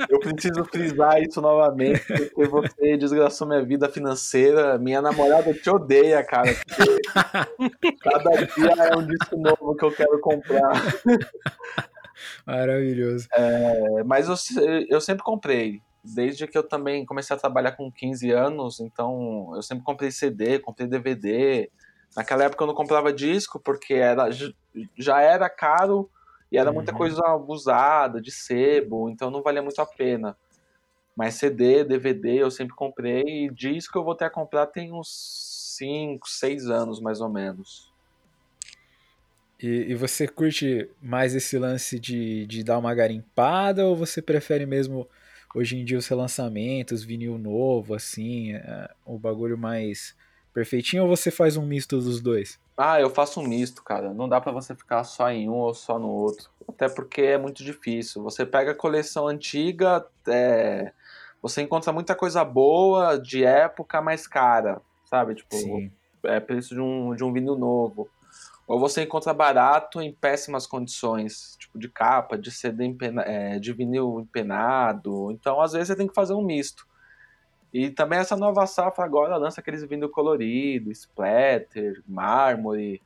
Eu 0.09 0.19
preciso 0.19 0.65
frisar 0.65 1.21
isso 1.21 1.39
novamente, 1.39 2.01
porque 2.05 2.45
você 2.45 2.97
desgraçou 2.97 3.47
minha 3.47 3.63
vida 3.63 3.87
financeira. 3.87 4.77
Minha 4.77 5.01
namorada 5.01 5.53
te 5.53 5.69
odeia, 5.69 6.23
cara. 6.23 6.53
Cada 8.01 8.29
dia 8.31 8.83
é 8.91 8.97
um 8.97 9.05
disco 9.05 9.37
novo 9.37 9.75
que 9.75 9.85
eu 9.85 9.91
quero 9.91 10.19
comprar. 10.19 10.73
Maravilhoso. 12.45 13.27
É, 13.33 14.03
mas 14.03 14.27
eu, 14.27 14.35
eu 14.89 14.99
sempre 14.99 15.23
comprei 15.23 15.81
desde 16.03 16.47
que 16.47 16.57
eu 16.57 16.63
também 16.63 17.05
comecei 17.05 17.35
a 17.35 17.39
trabalhar 17.39 17.73
com 17.73 17.91
15 17.91 18.31
anos, 18.31 18.79
então 18.79 19.51
eu 19.55 19.61
sempre 19.61 19.83
comprei 19.83 20.11
CD, 20.11 20.59
comprei 20.59 20.87
DVD. 20.87 21.69
Naquela 22.15 22.45
época 22.45 22.63
eu 22.63 22.67
não 22.67 22.73
comprava 22.73 23.13
disco 23.13 23.59
porque 23.59 23.93
era, 23.93 24.29
já 24.97 25.21
era 25.21 25.49
caro 25.49 26.09
e 26.51 26.57
era 26.57 26.71
muita 26.71 26.91
uhum. 26.91 26.97
coisa 26.97 27.21
abusada, 27.25 28.21
de 28.21 28.31
sebo, 28.31 29.09
então 29.09 29.29
não 29.29 29.41
valia 29.41 29.61
muito 29.61 29.81
a 29.81 29.85
pena. 29.85 30.35
Mas 31.15 31.35
CD, 31.35 31.83
DVD 31.83 32.37
eu 32.37 32.51
sempre 32.51 32.75
comprei 32.75 33.45
e 33.45 33.49
disco 33.51 33.97
eu 33.97 34.03
vou 34.03 34.15
ter 34.15 34.25
a 34.25 34.29
comprar 34.29 34.67
tem 34.67 34.93
uns 34.93 35.75
5, 35.77 36.27
6 36.27 36.69
anos 36.69 36.99
mais 36.99 37.21
ou 37.21 37.29
menos. 37.29 37.91
E, 39.61 39.87
e, 39.89 39.95
você 39.95 40.27
curte 40.27 40.87
mais 41.01 41.33
esse 41.33 41.57
lance 41.57 41.99
de, 41.99 42.45
de 42.45 42.63
dar 42.63 42.77
uma 42.77 42.93
garimpada 42.93 43.85
ou 43.87 43.95
você 43.95 44.21
prefere 44.21 44.67
mesmo 44.67 45.07
hoje 45.55 45.77
em 45.77 45.83
dia 45.83 45.97
os 45.97 46.07
relançamentos, 46.07 47.03
vinil 47.03 47.37
novo, 47.39 47.95
assim, 47.95 48.53
é, 48.53 48.91
o 49.03 49.17
bagulho 49.17 49.57
mais 49.57 50.15
perfeitinho 50.57 51.03
ou 51.03 51.09
você 51.09 51.29
faz 51.29 51.55
um 51.55 51.63
misto 51.63 51.99
dos 51.99 52.19
dois? 52.19 52.59
Ah, 52.75 52.99
eu 52.99 53.11
faço 53.11 53.39
um 53.39 53.47
misto, 53.47 53.83
cara. 53.83 54.11
Não 54.11 54.27
dá 54.27 54.41
para 54.41 54.51
você 54.51 54.73
ficar 54.73 55.03
só 55.03 55.29
em 55.29 55.47
um 55.47 55.53
ou 55.53 55.71
só 55.75 55.99
no 55.99 56.09
outro. 56.09 56.49
Até 56.67 56.89
porque 56.89 57.21
é 57.21 57.37
muito 57.37 57.63
difícil. 57.63 58.23
Você 58.23 58.43
pega 58.43 58.71
a 58.71 58.75
coleção 58.75 59.27
antiga, 59.27 60.03
é... 60.27 60.91
você 61.39 61.61
encontra 61.61 61.93
muita 61.93 62.15
coisa 62.15 62.43
boa, 62.43 63.19
de 63.19 63.43
época, 63.43 64.01
mais 64.01 64.25
cara, 64.25 64.81
sabe? 65.05 65.35
Tipo, 65.35 65.55
Sim. 65.55 65.91
é 66.23 66.39
preço 66.39 66.73
de 66.73 66.81
um, 66.81 67.15
de 67.15 67.23
um 67.23 67.31
vinil 67.31 67.55
novo. 67.55 68.09
Ou 68.67 68.79
você 68.79 69.03
encontra 69.03 69.35
barato 69.35 70.01
em 70.01 70.11
péssimas 70.11 70.65
condições, 70.65 71.55
tipo 71.59 71.77
de 71.77 71.87
capa, 71.87 72.35
de 72.35 72.49
CD 72.49 72.83
empena, 72.83 73.21
é, 73.21 73.59
de 73.59 73.71
vinil 73.73 74.21
empenado. 74.21 75.31
Então, 75.31 75.61
às 75.61 75.73
vezes, 75.73 75.89
você 75.89 75.95
tem 75.95 76.07
que 76.07 76.15
fazer 76.15 76.33
um 76.33 76.43
misto. 76.43 76.87
E 77.73 77.89
também 77.89 78.19
essa 78.19 78.35
nova 78.35 78.65
safra 78.65 79.03
agora 79.03 79.37
lança 79.37 79.61
aqueles 79.61 79.83
vinil 79.83 80.09
colorido, 80.09 80.91
splatter, 80.91 82.01
mármore. 82.07 83.01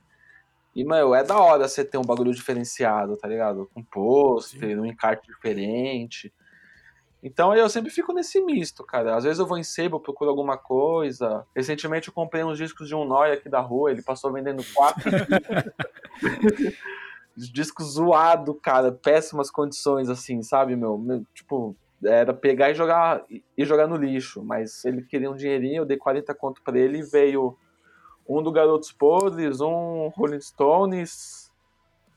E, 0.74 0.84
meu, 0.84 1.14
é 1.14 1.22
da 1.22 1.38
hora 1.38 1.68
você 1.68 1.84
ter 1.84 1.98
um 1.98 2.04
bagulho 2.04 2.32
diferenciado, 2.32 3.16
tá 3.16 3.28
ligado? 3.28 3.68
Com 3.74 3.82
pôster, 3.82 4.80
um 4.80 4.86
encarte 4.86 5.26
diferente. 5.26 6.32
Então 7.22 7.54
eu 7.54 7.68
sempre 7.68 7.90
fico 7.90 8.12
nesse 8.12 8.40
misto, 8.40 8.82
cara. 8.82 9.16
Às 9.16 9.24
vezes 9.24 9.38
eu 9.38 9.46
vou 9.46 9.58
em 9.58 9.62
sebo, 9.62 10.00
procuro 10.00 10.30
alguma 10.30 10.56
coisa. 10.56 11.46
Recentemente 11.54 12.08
eu 12.08 12.14
comprei 12.14 12.42
uns 12.42 12.58
discos 12.58 12.88
de 12.88 12.94
um 12.94 13.04
Noia 13.04 13.34
aqui 13.34 13.48
da 13.48 13.60
rua, 13.60 13.92
ele 13.92 14.02
passou 14.02 14.32
vendendo 14.32 14.64
quatro 14.74 15.10
discos 17.36 17.94
zoado, 17.94 18.54
cara, 18.54 18.92
péssimas 18.92 19.50
condições, 19.50 20.08
assim, 20.08 20.42
sabe, 20.42 20.76
meu? 20.76 20.98
meu? 20.98 21.24
Tipo, 21.32 21.76
era 22.04 22.34
pegar 22.34 22.70
e 22.70 22.74
jogar 22.74 23.24
e 23.56 23.64
jogar 23.64 23.86
no 23.86 23.96
lixo, 23.96 24.42
mas 24.42 24.84
ele 24.84 25.02
queria 25.02 25.30
um 25.30 25.36
dinheirinho, 25.36 25.82
eu 25.82 25.86
dei 25.86 25.96
40 25.96 26.34
conto 26.34 26.62
para 26.62 26.78
ele 26.78 26.98
e 26.98 27.02
veio 27.02 27.56
um 28.28 28.42
do 28.42 28.52
Garotos 28.52 28.92
Podres, 28.92 29.60
um 29.60 30.08
Rolling 30.08 30.40
Stones, 30.40 31.52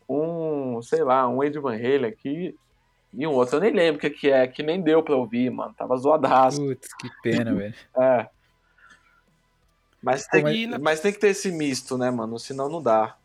um, 0.07 0.81
sei 0.81 1.03
lá, 1.03 1.27
um 1.27 1.43
Ed 1.43 1.59
Van 1.59 1.75
Halen 1.75 2.05
aqui, 2.05 2.55
e 3.13 3.25
um 3.25 3.31
outro 3.31 3.57
eu 3.57 3.61
nem 3.61 3.71
lembro 3.71 3.97
o 3.97 4.01
que, 4.01 4.09
que 4.09 4.29
é, 4.29 4.45
que 4.45 4.61
nem 4.61 4.81
deu 4.81 5.01
pra 5.01 5.15
ouvir, 5.15 5.49
mano. 5.49 5.73
Tava 5.73 5.95
zoadaço. 5.95 6.61
Putz, 6.61 6.93
que 6.93 7.09
pena, 7.23 7.53
velho. 7.55 7.73
É. 7.97 8.29
Mas 10.01 10.27
tem, 10.27 10.43
que, 10.43 10.77
mas 10.77 10.99
tem 10.99 11.11
que 11.11 11.19
ter 11.19 11.29
esse 11.29 11.51
misto, 11.51 11.97
né, 11.97 12.11
mano? 12.11 12.37
Senão 12.37 12.69
não 12.69 12.81
dá. 12.81 13.15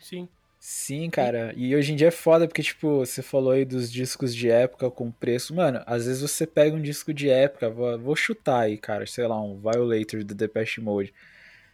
Sim. 0.00 0.28
Sim, 0.64 1.10
cara. 1.10 1.52
E 1.56 1.74
hoje 1.74 1.92
em 1.92 1.96
dia 1.96 2.06
é 2.06 2.10
foda 2.12 2.46
porque, 2.46 2.62
tipo, 2.62 2.98
você 2.98 3.20
falou 3.20 3.50
aí 3.50 3.64
dos 3.64 3.90
discos 3.90 4.32
de 4.32 4.48
época 4.48 4.88
com 4.92 5.10
preço. 5.10 5.52
Mano, 5.52 5.82
às 5.84 6.06
vezes 6.06 6.22
você 6.22 6.46
pega 6.46 6.76
um 6.76 6.80
disco 6.80 7.12
de 7.12 7.28
época, 7.28 7.68
vou, 7.68 7.98
vou 7.98 8.14
chutar 8.14 8.60
aí, 8.60 8.78
cara, 8.78 9.04
sei 9.04 9.26
lá, 9.26 9.42
um 9.42 9.58
Violator 9.58 10.22
do 10.22 10.36
Depeche 10.36 10.80
Mode. 10.80 11.12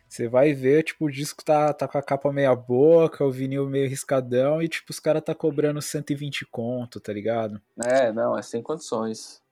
Você 0.09 0.27
vai 0.27 0.55
ver, 0.55 0.85
tipo, 0.85 1.05
o 1.05 1.11
disco 1.11 1.45
tá, 1.45 1.71
tá 1.75 1.87
com 1.87 1.99
a 1.99 2.03
capa 2.03 2.33
meia 2.33 2.57
boca, 2.57 3.23
o 3.23 3.31
vinil 3.31 3.69
meio 3.69 3.87
riscadão 3.87 4.63
e, 4.63 4.69
tipo, 4.69 4.91
os 4.91 4.99
caras 4.99 5.23
tá 5.23 5.35
cobrando 5.35 5.83
120 5.83 6.47
conto, 6.47 6.99
tá 6.99 7.13
ligado? 7.13 7.61
É, 7.85 8.11
não, 8.11 8.39
é 8.39 8.41
sem 8.41 8.63
condições. 8.63 9.43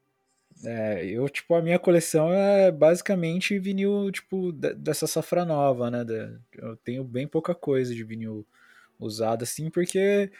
É, 0.64 1.04
eu, 1.04 1.28
tipo, 1.28 1.54
a 1.54 1.60
minha 1.60 1.78
coleção 1.78 2.32
é 2.32 2.72
basicamente 2.72 3.58
vinil, 3.58 4.10
tipo, 4.10 4.50
dessa 4.50 5.06
safra 5.06 5.44
nova, 5.44 5.90
né? 5.90 6.06
Eu 6.54 6.74
tenho 6.78 7.04
bem 7.04 7.28
pouca 7.28 7.54
coisa 7.54 7.94
de 7.94 8.02
vinil 8.02 8.46
usado, 8.98 9.42
assim, 9.42 9.70
porque 9.70 10.30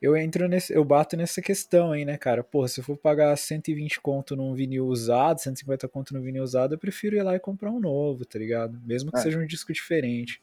eu 0.00 0.16
entro 0.16 0.48
nesse, 0.48 0.72
eu 0.74 0.84
bato 0.84 1.16
nessa 1.16 1.40
questão 1.40 1.92
aí, 1.92 2.04
né, 2.04 2.18
cara? 2.18 2.42
Porra, 2.42 2.66
se 2.66 2.80
eu 2.80 2.84
for 2.84 2.96
pagar 2.96 3.36
120 3.36 4.00
conto 4.00 4.34
num 4.34 4.52
vinil 4.52 4.86
usado, 4.86 5.40
150 5.40 5.86
conto 5.88 6.12
num 6.12 6.20
vinil 6.20 6.42
usado, 6.42 6.74
eu 6.74 6.78
prefiro 6.78 7.16
ir 7.16 7.22
lá 7.22 7.36
e 7.36 7.40
comprar 7.40 7.70
um 7.70 7.78
novo, 7.78 8.24
tá 8.24 8.38
ligado? 8.38 8.80
Mesmo 8.84 9.12
que 9.12 9.18
é. 9.18 9.22
seja 9.22 9.38
um 9.38 9.46
disco 9.46 9.72
diferente. 9.72 10.42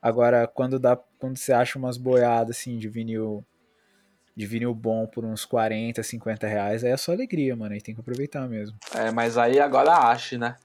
Agora, 0.00 0.46
quando 0.46 0.78
dá, 0.78 0.96
quando 1.18 1.36
você 1.36 1.52
acha 1.52 1.78
umas 1.78 1.96
boiadas 1.96 2.56
assim 2.56 2.78
de 2.78 2.88
vinil 2.88 3.44
de 4.36 4.46
vinil 4.46 4.74
bom 4.74 5.06
por 5.06 5.24
uns 5.24 5.46
40, 5.46 6.02
50 6.02 6.46
reais, 6.46 6.84
aí 6.84 6.90
é 6.92 6.96
só 6.96 7.12
alegria, 7.12 7.56
mano. 7.56 7.72
Aí 7.72 7.80
tem 7.80 7.94
que 7.94 8.00
aproveitar 8.00 8.46
mesmo. 8.46 8.76
É, 8.94 9.10
mas 9.10 9.38
aí 9.38 9.58
agora 9.58 9.94
ache, 10.10 10.36
né? 10.36 10.56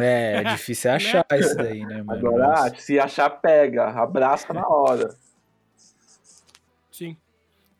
É, 0.00 0.36
é 0.36 0.44
difícil 0.44 0.88
achar 0.92 1.26
isso 1.36 1.56
daí, 1.56 1.84
né, 1.84 2.02
mano? 2.02 2.28
Agora, 2.28 2.72
se 2.78 3.00
achar, 3.00 3.28
pega, 3.28 3.88
abraça 3.88 4.54
na 4.54 4.66
hora. 4.66 5.14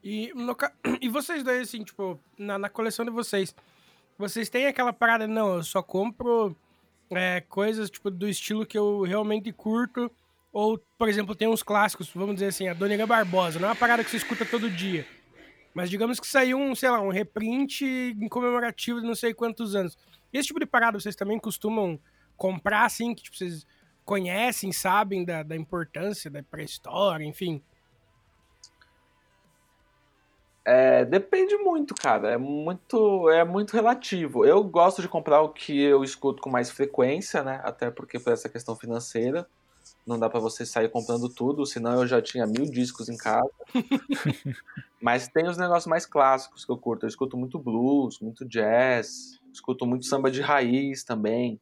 E, 0.02 0.32
no, 0.34 0.56
e 1.00 1.08
vocês 1.08 1.42
dois, 1.42 1.68
assim, 1.68 1.84
tipo, 1.84 2.18
na, 2.36 2.58
na 2.58 2.68
coleção 2.68 3.04
de 3.04 3.10
vocês, 3.10 3.54
vocês 4.18 4.48
têm 4.48 4.66
aquela 4.66 4.92
parada, 4.92 5.26
não, 5.26 5.56
eu 5.56 5.62
só 5.62 5.82
compro 5.82 6.56
é, 7.10 7.40
coisas, 7.42 7.90
tipo, 7.90 8.10
do 8.10 8.28
estilo 8.28 8.66
que 8.66 8.76
eu 8.76 9.02
realmente 9.02 9.52
curto, 9.52 10.10
ou, 10.52 10.78
por 10.98 11.08
exemplo, 11.08 11.34
tem 11.34 11.48
uns 11.48 11.62
clássicos, 11.62 12.10
vamos 12.14 12.34
dizer 12.34 12.46
assim, 12.46 12.68
a 12.68 12.74
Dona 12.74 13.06
Barbosa, 13.06 13.58
não 13.58 13.68
é 13.68 13.70
uma 13.70 13.76
parada 13.76 14.04
que 14.04 14.10
você 14.10 14.16
escuta 14.18 14.44
todo 14.44 14.68
dia, 14.68 15.06
mas 15.72 15.88
digamos 15.88 16.20
que 16.20 16.26
saiu 16.26 16.58
um, 16.58 16.74
sei 16.74 16.90
lá, 16.90 17.00
um 17.00 17.10
reprint 17.10 17.84
em 17.84 18.28
comemorativo 18.28 19.00
de 19.00 19.06
não 19.06 19.14
sei 19.14 19.32
quantos 19.32 19.74
anos. 19.74 19.96
Esse 20.32 20.48
tipo 20.48 20.60
de 20.60 20.66
parada 20.66 21.00
vocês 21.00 21.16
também 21.16 21.38
costumam 21.38 21.98
comprar, 22.36 22.84
assim, 22.84 23.14
que 23.14 23.22
tipo, 23.22 23.36
vocês 23.36 23.66
conhecem, 24.04 24.72
sabem 24.72 25.24
da, 25.24 25.42
da 25.42 25.56
importância 25.56 26.30
da 26.30 26.42
pré-história, 26.42 27.24
enfim... 27.24 27.62
É, 30.64 31.04
depende 31.04 31.56
muito, 31.56 31.94
cara. 31.94 32.30
É 32.30 32.38
muito, 32.38 33.28
é 33.30 33.44
muito 33.44 33.72
relativo. 33.72 34.44
Eu 34.44 34.62
gosto 34.62 35.02
de 35.02 35.08
comprar 35.08 35.42
o 35.42 35.48
que 35.48 35.80
eu 35.80 36.04
escuto 36.04 36.40
com 36.40 36.50
mais 36.50 36.70
frequência, 36.70 37.42
né? 37.42 37.60
Até 37.64 37.90
porque 37.90 38.18
por 38.18 38.32
essa 38.32 38.48
questão 38.48 38.76
financeira. 38.76 39.46
Não 40.04 40.18
dá 40.18 40.28
para 40.28 40.40
você 40.40 40.66
sair 40.66 40.88
comprando 40.88 41.28
tudo, 41.28 41.64
senão 41.64 42.00
eu 42.00 42.06
já 42.08 42.20
tinha 42.20 42.44
mil 42.44 42.64
discos 42.64 43.08
em 43.08 43.16
casa. 43.16 43.50
Mas 45.00 45.28
tem 45.28 45.48
os 45.48 45.56
negócios 45.56 45.86
mais 45.86 46.04
clássicos 46.04 46.64
que 46.64 46.72
eu 46.72 46.76
curto. 46.76 47.04
Eu 47.04 47.08
escuto 47.08 47.36
muito 47.36 47.58
blues, 47.58 48.18
muito 48.18 48.44
jazz, 48.44 49.40
escuto 49.52 49.86
muito 49.86 50.06
samba 50.06 50.28
de 50.28 50.40
raiz 50.40 51.04
também. 51.04 51.60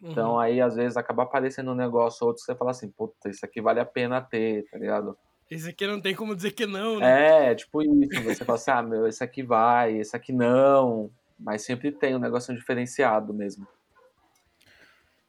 Então 0.00 0.32
uhum. 0.32 0.38
aí 0.38 0.60
às 0.60 0.76
vezes 0.76 0.96
acaba 0.96 1.24
aparecendo 1.24 1.72
um 1.72 1.74
negócio 1.74 2.18
ou 2.22 2.28
outro 2.28 2.40
que 2.40 2.46
você 2.46 2.56
fala 2.56 2.70
assim, 2.70 2.88
puta, 2.88 3.28
isso 3.28 3.44
aqui 3.44 3.60
vale 3.60 3.80
a 3.80 3.84
pena 3.84 4.20
ter, 4.20 4.64
tá 4.70 4.78
ligado? 4.78 5.16
Esse 5.50 5.70
aqui 5.70 5.84
não 5.86 6.00
tem 6.00 6.14
como 6.14 6.36
dizer 6.36 6.52
que 6.52 6.64
não, 6.64 7.00
né? 7.00 7.50
É, 7.50 7.54
tipo 7.56 7.82
isso. 7.82 8.22
Você 8.22 8.44
fala 8.44 8.56
assim, 8.56 8.70
ah, 8.70 8.82
meu, 8.82 9.08
esse 9.08 9.24
aqui 9.24 9.42
vai, 9.42 9.98
esse 9.98 10.14
aqui 10.14 10.32
não. 10.32 11.10
Mas 11.38 11.62
sempre 11.62 11.90
tem 11.90 12.14
um 12.14 12.20
negócio 12.20 12.54
diferenciado 12.54 13.34
mesmo. 13.34 13.66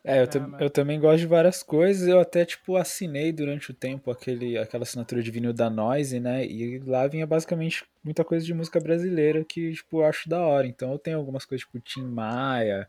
É, 0.04 0.20
eu, 0.20 0.24
é, 0.24 0.66
eu 0.66 0.70
também 0.70 1.00
gosto 1.00 1.20
de 1.20 1.28
várias 1.28 1.63
coisas. 1.63 2.08
Eu 2.08 2.20
até, 2.20 2.46
tipo, 2.46 2.75
assinei 2.75 3.32
durante 3.32 3.72
o 3.72 3.74
tempo 3.74 4.12
aquele, 4.12 4.58
aquela 4.58 4.84
assinatura 4.84 5.24
de 5.24 5.32
vinil 5.32 5.54
da 5.54 5.70
Noise, 5.70 6.20
né? 6.20 6.46
E 6.46 6.80
lá 6.80 7.08
vinha 7.08 7.25
basicamente 7.25 7.84
muita 8.04 8.24
coisa 8.24 8.46
de 8.46 8.54
música 8.54 8.80
brasileira 8.80 9.44
que, 9.44 9.72
tipo, 9.74 10.01
eu 10.01 10.06
acho 10.06 10.30
da 10.30 10.40
hora. 10.40 10.68
Então 10.68 10.92
eu 10.92 11.00
tenho 11.00 11.18
algumas 11.18 11.46
coisas, 11.46 11.66
tipo, 11.66 11.80
Tim 11.80 12.04
Maia, 12.04 12.88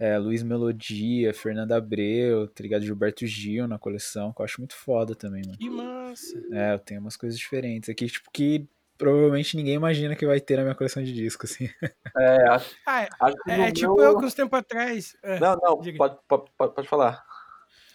é, 0.00 0.16
Luiz 0.16 0.42
Melodia, 0.42 1.34
Fernanda 1.34 1.76
Abreu, 1.76 2.48
tá 2.48 2.62
ligado? 2.62 2.82
Gilberto 2.82 3.26
Gil 3.26 3.68
na 3.68 3.78
coleção, 3.78 4.32
que 4.32 4.40
eu 4.40 4.44
acho 4.46 4.58
muito 4.58 4.74
foda 4.74 5.14
também, 5.14 5.42
mano. 5.44 5.58
Que 5.58 5.68
massa. 5.68 6.42
É, 6.50 6.72
eu 6.72 6.78
tenho 6.78 7.02
umas 7.02 7.18
coisas 7.18 7.38
diferentes 7.38 7.90
aqui, 7.90 8.06
tipo, 8.06 8.30
que 8.32 8.66
provavelmente 8.96 9.56
ninguém 9.58 9.74
imagina 9.74 10.16
que 10.16 10.24
vai 10.24 10.40
ter 10.40 10.56
na 10.56 10.62
minha 10.62 10.74
coleção 10.74 11.02
de 11.02 11.12
discos, 11.12 11.52
assim. 11.52 11.68
É, 12.16 12.48
acho, 12.48 12.74
Ah, 12.86 13.02
é, 13.02 13.08
acho 13.20 13.36
que 13.44 13.50
é, 13.50 13.60
é 13.60 13.72
tipo 13.72 13.94
meu- 13.94 14.04
eu 14.04 14.18
que 14.18 14.24
uns 14.24 14.32
tempos 14.34 14.58
atrás. 14.58 15.14
é. 15.22 15.38
Não, 15.38 15.54
não, 15.62 15.76
pode, 15.98 16.18
pode, 16.26 16.50
pode, 16.56 16.88
falar. 16.88 17.22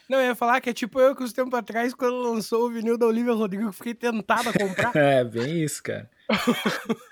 Não, 0.07 0.19
eu 0.19 0.25
ia 0.27 0.35
falar 0.35 0.61
que 0.61 0.69
é 0.69 0.73
tipo 0.73 0.99
eu 0.99 1.15
que 1.15 1.23
uns 1.23 1.33
tempos 1.33 1.57
atrás, 1.57 1.91
quando 1.95 2.21
lançou 2.21 2.67
o 2.67 2.71
vinil 2.71 2.99
da 2.99 3.07
Olivia 3.07 3.33
Rodrigo, 3.33 3.63
eu 3.63 3.73
fiquei 3.73 3.95
tentado 3.95 4.49
a 4.49 4.53
comprar. 4.53 4.93
É, 4.95 5.23
bem 5.23 5.63
isso, 5.63 5.81
cara. 5.81 6.07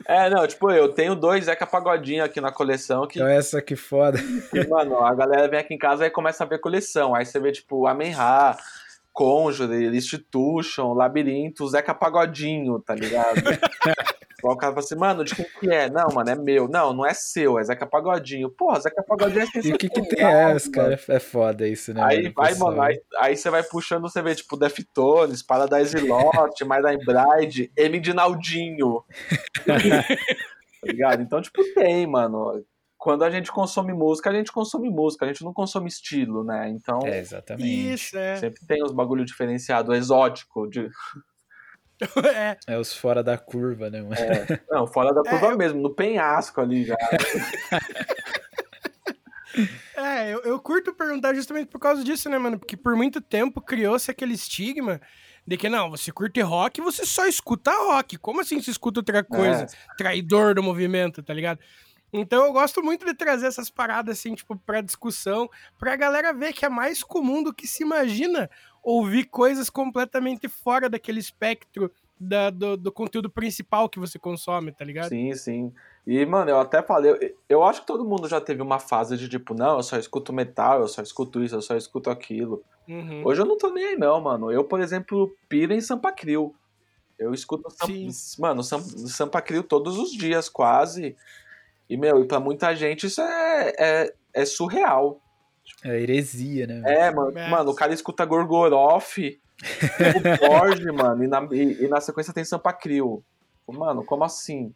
É, 0.05 0.29
não, 0.29 0.45
tipo, 0.47 0.69
eu 0.71 0.89
tenho 0.89 1.15
dois 1.15 1.45
Zeca 1.45 1.65
Pagodinho 1.65 2.23
aqui 2.23 2.41
na 2.41 2.51
coleção 2.51 3.07
que, 3.07 3.19
Então 3.19 3.27
essa 3.27 3.61
que 3.61 3.75
foda. 3.75 4.19
que, 4.49 4.67
mano, 4.67 4.99
a 4.99 5.13
galera 5.13 5.47
vem 5.47 5.59
aqui 5.59 5.73
em 5.73 5.77
casa 5.77 6.05
e 6.05 6.09
começa 6.09 6.43
a 6.43 6.47
ver 6.47 6.59
coleção. 6.59 7.15
Aí 7.15 7.25
você 7.25 7.39
vê, 7.39 7.51
tipo, 7.51 7.87
Amenra, 7.87 8.57
Conjure, 9.11 9.95
Institution, 9.95 10.93
Labirinto, 10.93 11.67
Zeca 11.67 11.93
Pagodinho, 11.93 12.79
tá 12.79 12.95
ligado? 12.95 13.35
O 14.51 14.57
cara 14.57 14.73
fala 14.73 14.85
assim, 14.85 14.95
mano, 14.95 15.23
de 15.23 15.35
quem 15.35 15.45
que 15.59 15.69
é? 15.69 15.89
Não, 15.89 16.07
mano, 16.13 16.29
é 16.29 16.35
meu. 16.35 16.67
Não, 16.67 16.93
não 16.93 17.05
é 17.05 17.13
seu, 17.13 17.57
é 17.57 17.63
Zeca 17.63 17.85
Pagodinho. 17.87 18.49
Porra, 18.49 18.81
Zeca 18.81 19.03
Pagodinho 19.03 19.43
é 19.43 19.67
E 19.67 19.73
o 19.73 19.77
que 19.77 19.89
que 19.89 20.01
tem? 20.01 20.23
É, 20.23 20.53
os 20.53 20.67
cara, 20.67 20.99
é 21.07 21.19
foda 21.19 21.67
isso, 21.67 21.93
né? 21.93 22.01
Aí 22.03 22.23
mano? 22.23 22.33
vai, 22.35 22.55
mano, 22.55 22.81
aí, 22.81 23.01
aí 23.17 23.37
você 23.37 23.49
vai 23.49 23.63
puxando, 23.63 24.01
você 24.03 24.21
vê, 24.21 24.35
tipo, 24.35 24.57
Deftones, 24.57 25.41
Paradise 25.41 25.97
Lost, 25.99 26.61
My 26.65 26.81
Dying 26.81 27.05
Bride, 27.05 27.71
M 27.77 27.99
de 27.99 28.13
Naldinho. 28.13 29.03
tá 29.65 29.77
ligado? 30.83 31.21
Então, 31.21 31.41
tipo, 31.41 31.63
tem, 31.73 32.05
mano. 32.05 32.63
Quando 32.97 33.23
a 33.23 33.29
gente 33.29 33.51
consome 33.51 33.91
música, 33.91 34.29
a 34.29 34.33
gente 34.33 34.49
consome 34.49 34.89
música, 34.89 35.25
a 35.25 35.27
gente 35.27 35.43
não 35.43 35.51
consome 35.51 35.89
estilo, 35.89 36.41
né? 36.41 36.69
Então, 36.69 36.99
É, 37.03 37.19
exatamente. 37.19 37.93
Isso, 37.93 38.17
é. 38.17 38.37
sempre 38.37 38.65
tem 38.65 38.81
os 38.81 38.93
bagulho 38.93 39.25
diferenciado, 39.25 39.93
exótico. 39.93 40.69
De... 40.69 40.89
é. 42.35 42.57
É 42.67 42.77
os 42.77 42.95
fora 42.95 43.23
da 43.23 43.37
curva, 43.37 43.89
né, 43.89 44.01
mano? 44.01 44.15
Não, 44.69 44.87
fora 44.87 45.13
da 45.13 45.21
curva 45.29 45.47
eu- 45.47 45.57
mesmo, 45.57 45.81
no 45.81 45.93
penhasco 45.93 46.61
ali 46.61 46.83
já. 46.85 46.95
É, 49.95 50.33
eu, 50.33 50.39
eu 50.41 50.59
curto 50.59 50.93
perguntar 50.93 51.33
justamente 51.35 51.67
por 51.67 51.79
causa 51.79 52.03
disso, 52.03 52.27
né, 52.27 52.37
mano? 52.39 52.57
Porque 52.57 52.75
por 52.75 52.95
muito 52.95 53.21
tempo 53.21 53.61
criou-se 53.61 54.09
aquele 54.09 54.33
estigma 54.33 54.99
de 55.45 55.57
que, 55.57 55.69
não, 55.69 55.91
você 55.91 56.11
curte 56.11 56.41
rock 56.41 56.81
você 56.81 57.05
só 57.05 57.27
escuta 57.27 57.71
rock. 57.71 58.17
Como 58.17 58.41
assim 58.41 58.59
você 58.59 58.71
escuta 58.71 59.01
outra 59.01 59.23
coisa? 59.23 59.67
Traidor 59.95 60.55
do 60.55 60.63
movimento, 60.63 61.21
tá 61.21 61.33
ligado? 61.33 61.59
Então 62.11 62.45
eu 62.45 62.51
gosto 62.53 62.81
muito 62.83 63.05
de 63.05 63.13
trazer 63.13 63.47
essas 63.47 63.69
paradas, 63.69 64.17
assim, 64.19 64.33
tipo, 64.35 64.55
pra 64.55 64.81
discussão, 64.81 65.47
pra 65.79 65.95
galera 65.95 66.33
ver 66.33 66.53
que 66.53 66.65
é 66.65 66.69
mais 66.69 67.03
comum 67.03 67.43
do 67.43 67.53
que 67.53 67.67
se 67.67 67.83
imagina 67.83 68.49
ouvir 68.83 69.25
coisas 69.25 69.69
completamente 69.69 70.47
fora 70.47 70.89
daquele 70.89 71.19
espectro 71.19 71.89
da- 72.19 72.49
do, 72.49 72.77
do 72.77 72.91
conteúdo 72.91 73.29
principal 73.29 73.89
que 73.89 73.99
você 73.99 74.19
consome, 74.19 74.71
tá 74.71 74.83
ligado? 74.85 75.09
Sim, 75.09 75.33
sim. 75.33 75.73
E, 76.05 76.25
mano, 76.25 76.51
eu 76.51 76.59
até 76.59 76.81
falei, 76.81 77.11
eu, 77.11 77.35
eu 77.49 77.63
acho 77.63 77.81
que 77.81 77.87
todo 77.87 78.05
mundo 78.05 78.27
já 78.27 78.41
teve 78.41 78.61
uma 78.61 78.79
fase 78.79 79.17
de 79.17 79.29
tipo, 79.29 79.53
não, 79.53 79.77
eu 79.77 79.83
só 79.83 79.97
escuto 79.97 80.33
metal, 80.33 80.81
eu 80.81 80.87
só 80.87 81.01
escuto 81.01 81.43
isso, 81.43 81.55
eu 81.55 81.61
só 81.61 81.75
escuto 81.75 82.09
aquilo. 82.09 82.63
Uhum. 82.87 83.25
Hoje 83.25 83.41
eu 83.41 83.45
não 83.45 83.57
tô 83.57 83.69
nem 83.69 83.85
aí, 83.85 83.95
não, 83.97 84.19
mano. 84.19 84.51
Eu, 84.51 84.63
por 84.63 84.81
exemplo, 84.81 85.33
piro 85.47 85.73
em 85.73 85.79
Sampa 85.81 86.11
Crio. 86.11 86.53
Eu 87.17 87.33
escuto. 87.33 87.69
Sim. 87.85 88.09
mano, 88.39 88.61
Sam... 88.63 88.81
Sampa 88.81 89.41
Crio 89.41 89.63
todos 89.63 89.97
os 89.97 90.11
dias, 90.11 90.49
quase. 90.49 91.15
E, 91.89 91.95
meu, 91.95 92.21
e 92.21 92.27
pra 92.27 92.39
muita 92.39 92.75
gente 92.75 93.07
isso 93.07 93.21
é, 93.21 93.73
é, 93.77 94.13
é 94.33 94.45
surreal. 94.45 95.21
É 95.83 95.99
heresia, 95.99 96.67
né? 96.67 96.81
É, 96.85 97.11
mano, 97.11 97.37
É. 97.37 97.49
mano, 97.49 97.71
o 97.71 97.75
cara 97.75 97.93
escuta 97.93 98.25
Gorgoroth, 98.25 99.17
o 99.17 99.59
Borge, 100.39 100.91
mano, 100.91 101.23
e 101.23 101.27
na, 101.27 101.47
e, 101.51 101.83
e 101.83 101.87
na 101.87 101.99
sequência 102.01 102.33
tem 102.33 102.43
Sampa 102.45 102.73
Crio. 102.73 103.23
Mano, 103.67 104.03
como 104.03 104.23
assim? 104.23 104.73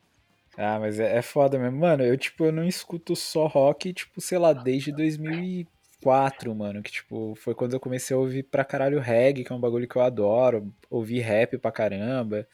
Ah, 0.58 0.80
mas 0.80 1.00
é, 1.00 1.18
é 1.18 1.22
foda 1.22 1.60
mesmo. 1.60 1.78
Mano, 1.78 2.04
eu, 2.04 2.18
tipo, 2.18 2.46
eu 2.46 2.52
não 2.52 2.64
escuto 2.64 3.16
só 3.16 3.46
rock, 3.46 3.94
tipo, 3.94 4.20
sei 4.20 4.38
lá, 4.40 4.54
desde 4.54 4.92
2004, 4.92 6.56
mano. 6.56 6.82
Que, 6.82 6.92
tipo, 6.92 7.36
foi 7.36 7.54
quando 7.54 7.74
eu 7.74 7.80
comecei 7.80 8.16
a 8.16 8.20
ouvir 8.20 8.44
pra 8.44 8.66
caralho 8.66 9.00
reggae, 9.00 9.44
que 9.44 9.52
é 9.52 9.56
um 9.56 9.60
bagulho 9.60 9.88
que 9.88 9.96
eu 9.96 10.02
adoro. 10.02 10.74
Ouvi 10.90 11.20
rap 11.20 11.58
pra 11.60 11.72
caramba. 11.72 12.48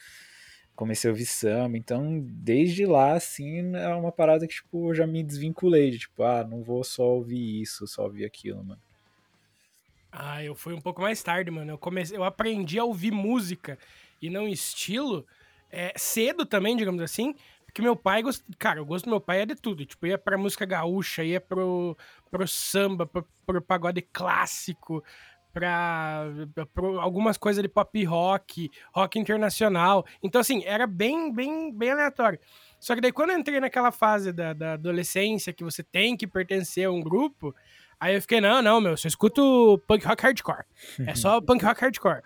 Comecei 0.75 1.09
a 1.09 1.13
ouvir 1.13 1.25
samba. 1.25 1.77
Então, 1.77 2.19
desde 2.19 2.85
lá, 2.85 3.13
assim, 3.13 3.75
é 3.75 3.87
uma 3.89 4.11
parada 4.11 4.47
que, 4.47 4.55
tipo, 4.55 4.89
eu 4.89 4.95
já 4.95 5.05
me 5.05 5.23
desvinculei. 5.23 5.91
De, 5.91 5.99
tipo, 5.99 6.23
ah, 6.23 6.43
não 6.43 6.63
vou 6.63 6.83
só 6.83 7.03
ouvir 7.03 7.61
isso, 7.61 7.85
só 7.87 8.03
ouvir 8.03 8.25
aquilo, 8.25 8.63
mano. 8.63 8.81
Ah, 10.11 10.43
eu 10.43 10.55
fui 10.55 10.73
um 10.73 10.81
pouco 10.81 11.01
mais 11.01 11.21
tarde, 11.23 11.49
mano. 11.49 11.71
Eu 11.71 11.77
comecei, 11.77 12.17
eu 12.17 12.23
aprendi 12.23 12.77
a 12.77 12.83
ouvir 12.83 13.11
música 13.11 13.77
e 14.21 14.29
não 14.29 14.47
estilo 14.47 15.25
é, 15.71 15.91
cedo 15.95 16.45
também, 16.45 16.77
digamos 16.77 17.01
assim, 17.01 17.35
porque 17.65 17.81
meu 17.81 17.95
pai, 17.95 18.21
gost... 18.21 18.43
cara, 18.59 18.79
o 18.79 18.85
gosto 18.85 19.05
do 19.05 19.09
meu 19.09 19.19
pai 19.19 19.41
é 19.41 19.45
de 19.47 19.55
tudo. 19.55 19.83
Tipo, 19.83 20.05
ia 20.05 20.15
pra 20.15 20.37
música 20.37 20.63
gaúcha, 20.63 21.23
ia 21.23 21.41
pro, 21.41 21.97
pro 22.29 22.47
samba, 22.47 23.07
pro, 23.07 23.27
pro 23.43 23.59
pagode 23.59 24.03
clássico, 24.03 25.03
pra, 25.53 26.25
pro 26.73 26.99
algumas 26.99 27.37
coisas 27.37 27.61
de 27.61 27.69
pop 27.69 28.03
rock, 28.03 28.69
rock 28.93 29.19
internacional. 29.19 30.05
Então, 30.21 30.41
assim, 30.41 30.63
era 30.65 30.87
bem, 30.87 31.31
bem, 31.31 31.71
bem 31.71 31.91
aleatório. 31.91 32.39
Só 32.79 32.95
que 32.95 33.01
daí, 33.01 33.11
quando 33.11 33.29
eu 33.29 33.39
entrei 33.39 33.59
naquela 33.59 33.91
fase 33.91 34.33
da, 34.33 34.51
da 34.51 34.73
adolescência, 34.73 35.53
que 35.53 35.63
você 35.63 35.83
tem 35.83 36.17
que 36.17 36.27
pertencer 36.27 36.87
a 36.87 36.91
um 36.91 36.99
grupo, 36.99 37.55
Aí 37.99 38.15
eu 38.15 38.21
fiquei, 38.21 38.41
não, 38.41 38.61
não, 38.61 38.81
meu, 38.81 38.97
só 38.97 39.07
escuto 39.07 39.81
punk 39.87 40.05
rock 40.05 40.23
hardcore. 40.23 40.65
É 41.07 41.15
só 41.15 41.39
punk 41.41 41.63
rock 41.63 41.79
hardcore. 41.79 42.21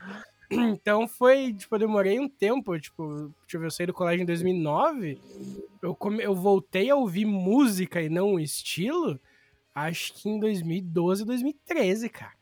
Então 0.49 1.07
foi, 1.07 1.53
tipo, 1.53 1.75
eu 1.75 1.79
demorei 1.79 2.19
um 2.19 2.27
tempo, 2.27 2.79
tipo, 2.79 3.31
deixa 3.41 3.57
eu 3.57 3.59
ver, 3.59 3.67
eu 3.67 3.71
saí 3.71 3.85
do 3.85 3.93
colégio 3.93 4.23
em 4.23 4.25
2009, 4.25 5.19
eu, 5.83 5.93
come, 5.93 6.23
eu 6.23 6.33
voltei 6.33 6.89
a 6.89 6.95
ouvir 6.95 7.25
música 7.25 8.01
e 8.01 8.09
não 8.09 8.33
o 8.33 8.39
estilo, 8.39 9.19
acho 9.75 10.15
que 10.15 10.27
em 10.27 10.39
2012, 10.39 11.23
2013, 11.25 12.09
cara. 12.09 12.36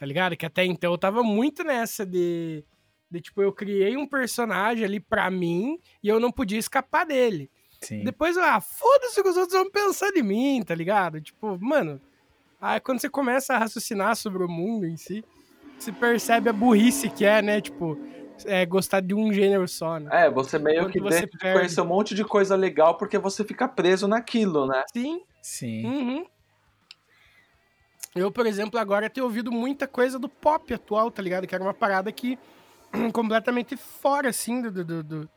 Tá 0.00 0.06
ligado? 0.06 0.34
Que 0.34 0.46
até 0.46 0.64
então 0.64 0.90
eu 0.90 0.96
tava 0.96 1.22
muito 1.22 1.62
nessa 1.62 2.06
de, 2.06 2.64
de 3.10 3.20
tipo, 3.20 3.42
eu 3.42 3.52
criei 3.52 3.98
um 3.98 4.06
personagem 4.06 4.82
ali 4.82 4.98
pra 4.98 5.30
mim 5.30 5.78
e 6.02 6.08
eu 6.08 6.18
não 6.18 6.32
podia 6.32 6.58
escapar 6.58 7.04
dele. 7.04 7.50
Sim. 7.82 8.02
Depois, 8.02 8.34
eu, 8.34 8.42
ah, 8.42 8.62
foda-se 8.62 9.20
o 9.20 9.22
que 9.22 9.28
os 9.28 9.36
outros 9.36 9.52
vão 9.52 9.70
pensar 9.70 10.10
de 10.10 10.22
mim, 10.22 10.62
tá 10.66 10.74
ligado? 10.74 11.20
Tipo, 11.20 11.58
mano, 11.60 12.00
aí 12.58 12.80
quando 12.80 12.98
você 12.98 13.10
começa 13.10 13.52
a 13.52 13.58
raciocinar 13.58 14.16
sobre 14.16 14.42
o 14.42 14.48
mundo 14.48 14.86
em 14.86 14.96
si, 14.96 15.22
você 15.78 15.92
percebe 15.92 16.48
a 16.48 16.52
burrice 16.54 17.10
que 17.10 17.26
é, 17.26 17.42
né? 17.42 17.60
Tipo, 17.60 17.98
é, 18.46 18.64
gostar 18.64 19.00
de 19.00 19.14
um 19.14 19.30
gênero 19.30 19.68
só, 19.68 19.98
né? 19.98 20.08
É, 20.24 20.30
você 20.30 20.58
meio 20.58 20.84
Quando 20.84 20.92
que 20.92 21.00
você 21.00 21.10
deixa 21.10 21.26
de 21.26 21.36
perde. 21.36 21.58
conhecer 21.58 21.80
um 21.82 21.86
monte 21.86 22.14
de 22.14 22.24
coisa 22.24 22.56
legal 22.56 22.96
porque 22.96 23.18
você 23.18 23.44
fica 23.44 23.68
preso 23.68 24.08
naquilo, 24.08 24.66
né? 24.66 24.82
Sim. 24.94 25.20
Sim. 25.42 25.84
Uhum. 25.84 26.26
Eu, 28.14 28.30
por 28.30 28.46
exemplo, 28.46 28.78
agora 28.78 29.08
tenho 29.08 29.24
ouvido 29.26 29.52
muita 29.52 29.86
coisa 29.86 30.18
do 30.18 30.28
pop 30.28 30.72
atual, 30.74 31.10
tá 31.10 31.22
ligado? 31.22 31.46
Que 31.46 31.54
era 31.54 31.62
uma 31.62 31.74
parada 31.74 32.10
que 32.10 32.38
completamente 33.12 33.76
fora, 33.76 34.28
assim, 34.30 34.62
do, 34.62 34.84
do, 34.84 35.02
do- 35.02 35.30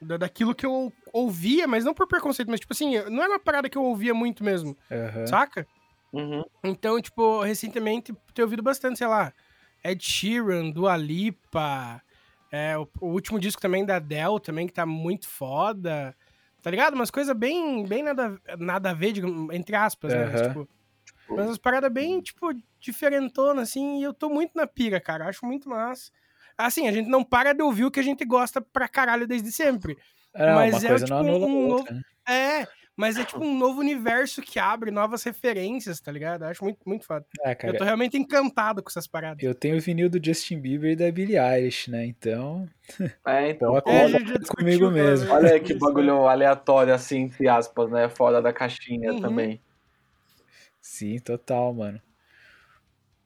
da- 0.00 0.16
daquilo 0.18 0.54
que 0.54 0.66
eu 0.66 0.92
ouvia, 1.12 1.66
mas 1.66 1.84
não 1.84 1.94
por 1.94 2.06
preconceito, 2.06 2.50
mas, 2.50 2.60
tipo 2.60 2.72
assim, 2.72 2.98
não 3.10 3.22
era 3.22 3.32
uma 3.32 3.38
parada 3.40 3.68
que 3.68 3.78
eu 3.78 3.84
ouvia 3.84 4.12
muito 4.12 4.44
mesmo, 4.44 4.76
Aham. 4.90 5.26
saca? 5.26 5.66
Uhum. 6.12 6.42
Então, 6.62 7.00
tipo, 7.00 7.40
recentemente 7.42 8.12
tenho 8.34 8.46
ouvido 8.46 8.62
bastante, 8.62 8.98
sei 8.98 9.06
lá, 9.06 9.32
Ed 9.82 10.04
Sheeran, 10.04 10.70
Dua 10.70 10.96
Lipa, 10.96 12.02
é, 12.50 12.76
o, 12.76 12.86
o 13.00 13.06
último 13.06 13.40
disco 13.40 13.62
também 13.62 13.86
da 13.86 13.96
Adele 13.96 14.38
também, 14.42 14.66
que 14.66 14.72
tá 14.74 14.84
muito 14.84 15.26
foda, 15.28 16.14
tá 16.60 16.70
ligado? 16.70 16.92
Umas 16.94 17.10
coisas 17.10 17.34
bem, 17.34 17.86
bem 17.86 18.02
nada, 18.02 18.38
nada 18.58 18.90
a 18.90 18.94
ver, 18.94 19.12
digamos, 19.12 19.54
entre 19.54 19.74
aspas, 19.74 20.12
né? 20.12 20.28
Mas, 20.30 20.42
tipo, 20.42 20.68
mas 21.28 21.46
umas 21.46 21.58
paradas 21.58 21.92
bem, 21.92 22.20
tipo, 22.20 22.52
diferentonas, 22.80 23.68
assim, 23.70 24.00
e 24.00 24.02
eu 24.02 24.12
tô 24.12 24.28
muito 24.28 24.52
na 24.54 24.66
pira, 24.66 25.00
cara, 25.00 25.28
acho 25.28 25.44
muito 25.46 25.68
massa. 25.68 26.10
Assim, 26.56 26.86
a 26.88 26.92
gente 26.92 27.08
não 27.08 27.24
para 27.24 27.52
de 27.52 27.62
ouvir 27.62 27.84
o 27.84 27.90
que 27.90 28.00
a 28.00 28.04
gente 28.04 28.24
gosta 28.24 28.60
pra 28.60 28.88
caralho 28.88 29.26
desde 29.26 29.50
sempre. 29.50 29.96
Não, 30.34 30.54
Mas 30.54 30.74
uma 30.74 30.84
é, 30.84 30.88
coisa 30.88 31.04
tipo, 31.06 31.14
não 31.14 31.20
anula 31.28 31.46
a 31.46 31.48
um 31.48 31.68
outra, 31.68 31.94
né? 31.94 32.02
É, 32.28 32.68
mas 32.96 33.16
é 33.16 33.24
tipo 33.24 33.42
um 33.42 33.56
novo 33.56 33.80
universo 33.80 34.42
que 34.42 34.58
abre 34.58 34.90
novas 34.90 35.22
referências, 35.22 35.98
tá 36.00 36.12
ligado? 36.12 36.44
Eu 36.44 36.48
acho 36.48 36.62
muito, 36.62 36.78
muito 36.86 37.06
foda. 37.06 37.24
Eu 37.44 37.56
cara, 37.56 37.76
tô 37.78 37.84
realmente 37.84 38.16
encantado 38.16 38.82
com 38.82 38.88
essas 38.88 39.06
paradas. 39.06 39.42
eu 39.42 39.54
tenho 39.54 39.76
o 39.76 39.80
vinil 39.80 40.08
do 40.10 40.24
Justin 40.24 40.60
Bieber 40.60 40.92
e 40.92 40.96
da 40.96 41.10
Billie 41.10 41.38
Eilish, 41.38 41.90
né? 41.90 42.04
Então, 42.04 42.68
É, 43.26 43.50
então. 43.50 43.76
É, 43.86 44.06
discutiu 44.08 44.46
comigo 44.56 44.86
aquela 44.88 44.90
mesmo. 44.90 45.32
olha 45.32 45.52
aí 45.52 45.60
que 45.60 45.74
bagulho 45.78 46.28
aleatório, 46.28 46.92
assim, 46.94 47.22
entre 47.22 47.48
aspas, 47.48 47.90
né? 47.90 48.08
Fora 48.08 48.42
da 48.42 48.52
caixinha 48.52 49.12
Uhum. 49.12 49.20
também. 49.20 49.60
Sim, 50.82 51.18
total, 51.18 51.72
mano. 51.72 52.00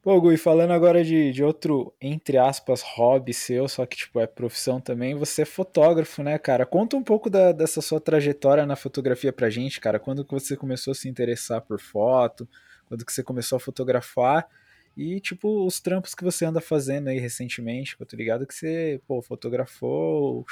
Pô, 0.01 0.21
Gui, 0.21 0.37
falando 0.37 0.71
agora 0.71 1.03
de, 1.03 1.31
de 1.33 1.43
outro, 1.43 1.93
entre 1.99 2.37
aspas, 2.37 2.81
hobby 2.81 3.33
seu, 3.33 3.67
só 3.67 3.85
que, 3.85 3.97
tipo, 3.97 4.19
é 4.21 4.27
profissão 4.27 4.79
também, 4.79 5.13
você 5.15 5.41
é 5.41 5.45
fotógrafo, 5.45 6.23
né, 6.23 6.37
cara? 6.37 6.65
Conta 6.65 6.95
um 6.95 7.03
pouco 7.03 7.29
da- 7.29 7.51
dessa 7.51 7.81
sua 7.81 7.99
trajetória 7.99 8.65
na 8.65 8.75
fotografia 8.77 9.33
pra 9.33 9.49
gente, 9.49 9.81
cara. 9.81 9.99
Quando 9.99 10.23
que 10.23 10.31
você 10.33 10.55
começou 10.55 10.91
a 10.91 10.95
se 10.95 11.09
interessar 11.09 11.61
por 11.61 11.79
foto? 11.79 12.47
quando 12.87 13.05
que 13.05 13.11
você 13.11 13.21
começou 13.21 13.57
a 13.57 13.59
fotografar 13.59 14.47
e, 14.95 15.19
tipo, 15.19 15.65
os 15.65 15.77
trampos 15.81 16.15
que 16.15 16.23
você 16.23 16.45
anda 16.45 16.61
fazendo 16.61 17.09
aí 17.09 17.19
recentemente, 17.19 17.97
eu 17.99 18.05
tô 18.05 18.15
ligado 18.15 18.47
que 18.47 18.53
você, 18.55 19.01
pô, 19.05 19.21
fotografou 19.21 20.45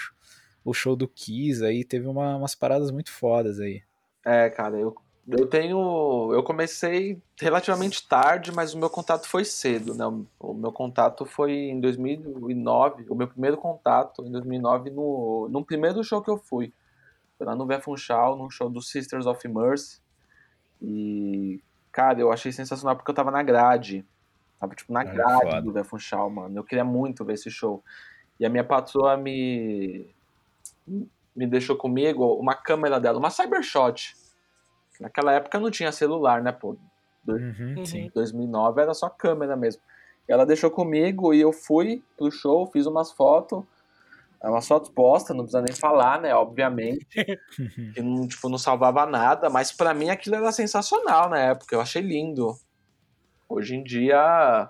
o 0.66 0.74
show 0.74 0.98
do 0.98 1.08
Kiss 1.08 1.64
aí, 1.64 1.86
teve 1.86 2.08
uma, 2.08 2.36
umas 2.36 2.54
paradas 2.56 2.92
muito 2.92 3.10
fodas 3.10 3.62
aí. 3.62 3.84
É, 4.26 4.50
cara, 4.50 4.78
eu, 4.80 4.96
eu 5.28 5.48
tenho. 5.48 6.32
Eu 6.34 6.44
comecei 6.44 7.20
relativamente 7.40 8.08
tarde, 8.08 8.52
mas 8.52 8.74
o 8.74 8.78
meu 8.78 8.90
contato 8.90 9.28
foi 9.28 9.44
cedo, 9.44 9.96
né? 9.96 10.06
O 10.40 10.54
meu 10.54 10.72
contato 10.72 11.26
foi 11.26 11.52
em 11.52 11.80
2009, 11.80 13.06
o 13.10 13.16
meu 13.16 13.28
primeiro 13.28 13.58
contato 13.58 14.24
em 14.24 14.32
2009 14.32 14.92
no, 14.92 15.48
no 15.50 15.66
primeiro 15.66 16.04
show 16.04 16.22
que 16.22 16.30
eu 16.30 16.38
fui. 16.38 16.72
Foi 17.38 17.48
lá 17.48 17.56
no 17.56 17.68
Funchal, 17.82 18.38
num 18.38 18.50
show 18.50 18.70
do 18.70 18.82
Sisters 18.82 19.26
of 19.26 19.46
Mercy. 19.48 20.00
E, 20.82 21.60
cara, 21.92 22.20
eu 22.20 22.32
achei 22.32 22.52
sensacional 22.52 22.96
porque 22.96 23.10
eu 23.10 23.16
tava 23.16 23.32
na 23.32 23.42
grade. 23.42 24.06
Tava, 24.60 24.76
tipo, 24.76 24.94
na 24.94 25.04
grade 25.04 25.62
do 25.62 25.72
Vé 25.74 25.84
Funchal, 25.84 26.30
mano. 26.30 26.60
Eu 26.60 26.64
queria 26.64 26.86
muito 26.86 27.26
ver 27.26 27.34
esse 27.34 27.50
show. 27.50 27.84
E 28.40 28.46
a 28.46 28.50
minha 28.50 28.64
patroa 28.64 29.18
me, 29.18 30.08
me 31.36 31.48
deixou 31.48 31.76
comigo 31.76 32.36
uma 32.36 32.54
câmera 32.54 33.00
dela, 33.00 33.18
uma 33.18 33.32
Cybershot 33.32 34.25
Naquela 35.00 35.34
época 35.34 35.60
não 35.60 35.72
tinha 35.72 35.92
celular, 35.92 36.42
né, 36.42 36.52
pô? 36.52 36.78
Uhum, 37.28 37.76
uhum. 37.78 37.86
sim. 37.86 38.12
2009 38.14 38.82
era 38.82 38.94
só 38.94 39.10
câmera 39.10 39.56
mesmo. 39.56 39.82
Ela 40.28 40.46
deixou 40.46 40.72
comigo 40.72 41.34
e 41.34 41.42
eu 41.42 41.52
fui 41.52 42.04
pro 42.18 42.32
show, 42.32 42.68
fiz 42.68 42.86
umas 42.86 43.12
fotos, 43.12 43.64
umas 44.44 44.68
fotos 44.68 44.90
postas, 44.90 45.36
não 45.36 45.44
precisa 45.44 45.62
nem 45.62 45.76
falar, 45.76 46.22
né, 46.22 46.34
obviamente. 46.34 47.08
que 47.94 48.02
não, 48.02 48.28
tipo, 48.28 48.50
não 48.50 48.58
salvava 48.58 49.06
nada, 49.06 49.50
mas 49.50 49.72
para 49.72 49.94
mim 49.94 50.10
aquilo 50.10 50.36
era 50.36 50.52
sensacional 50.52 51.30
na 51.30 51.40
época, 51.40 51.76
eu 51.76 51.82
achei 51.82 52.02
lindo. 52.02 52.56
Hoje 53.48 53.76
em 53.76 53.84
dia 53.84 54.70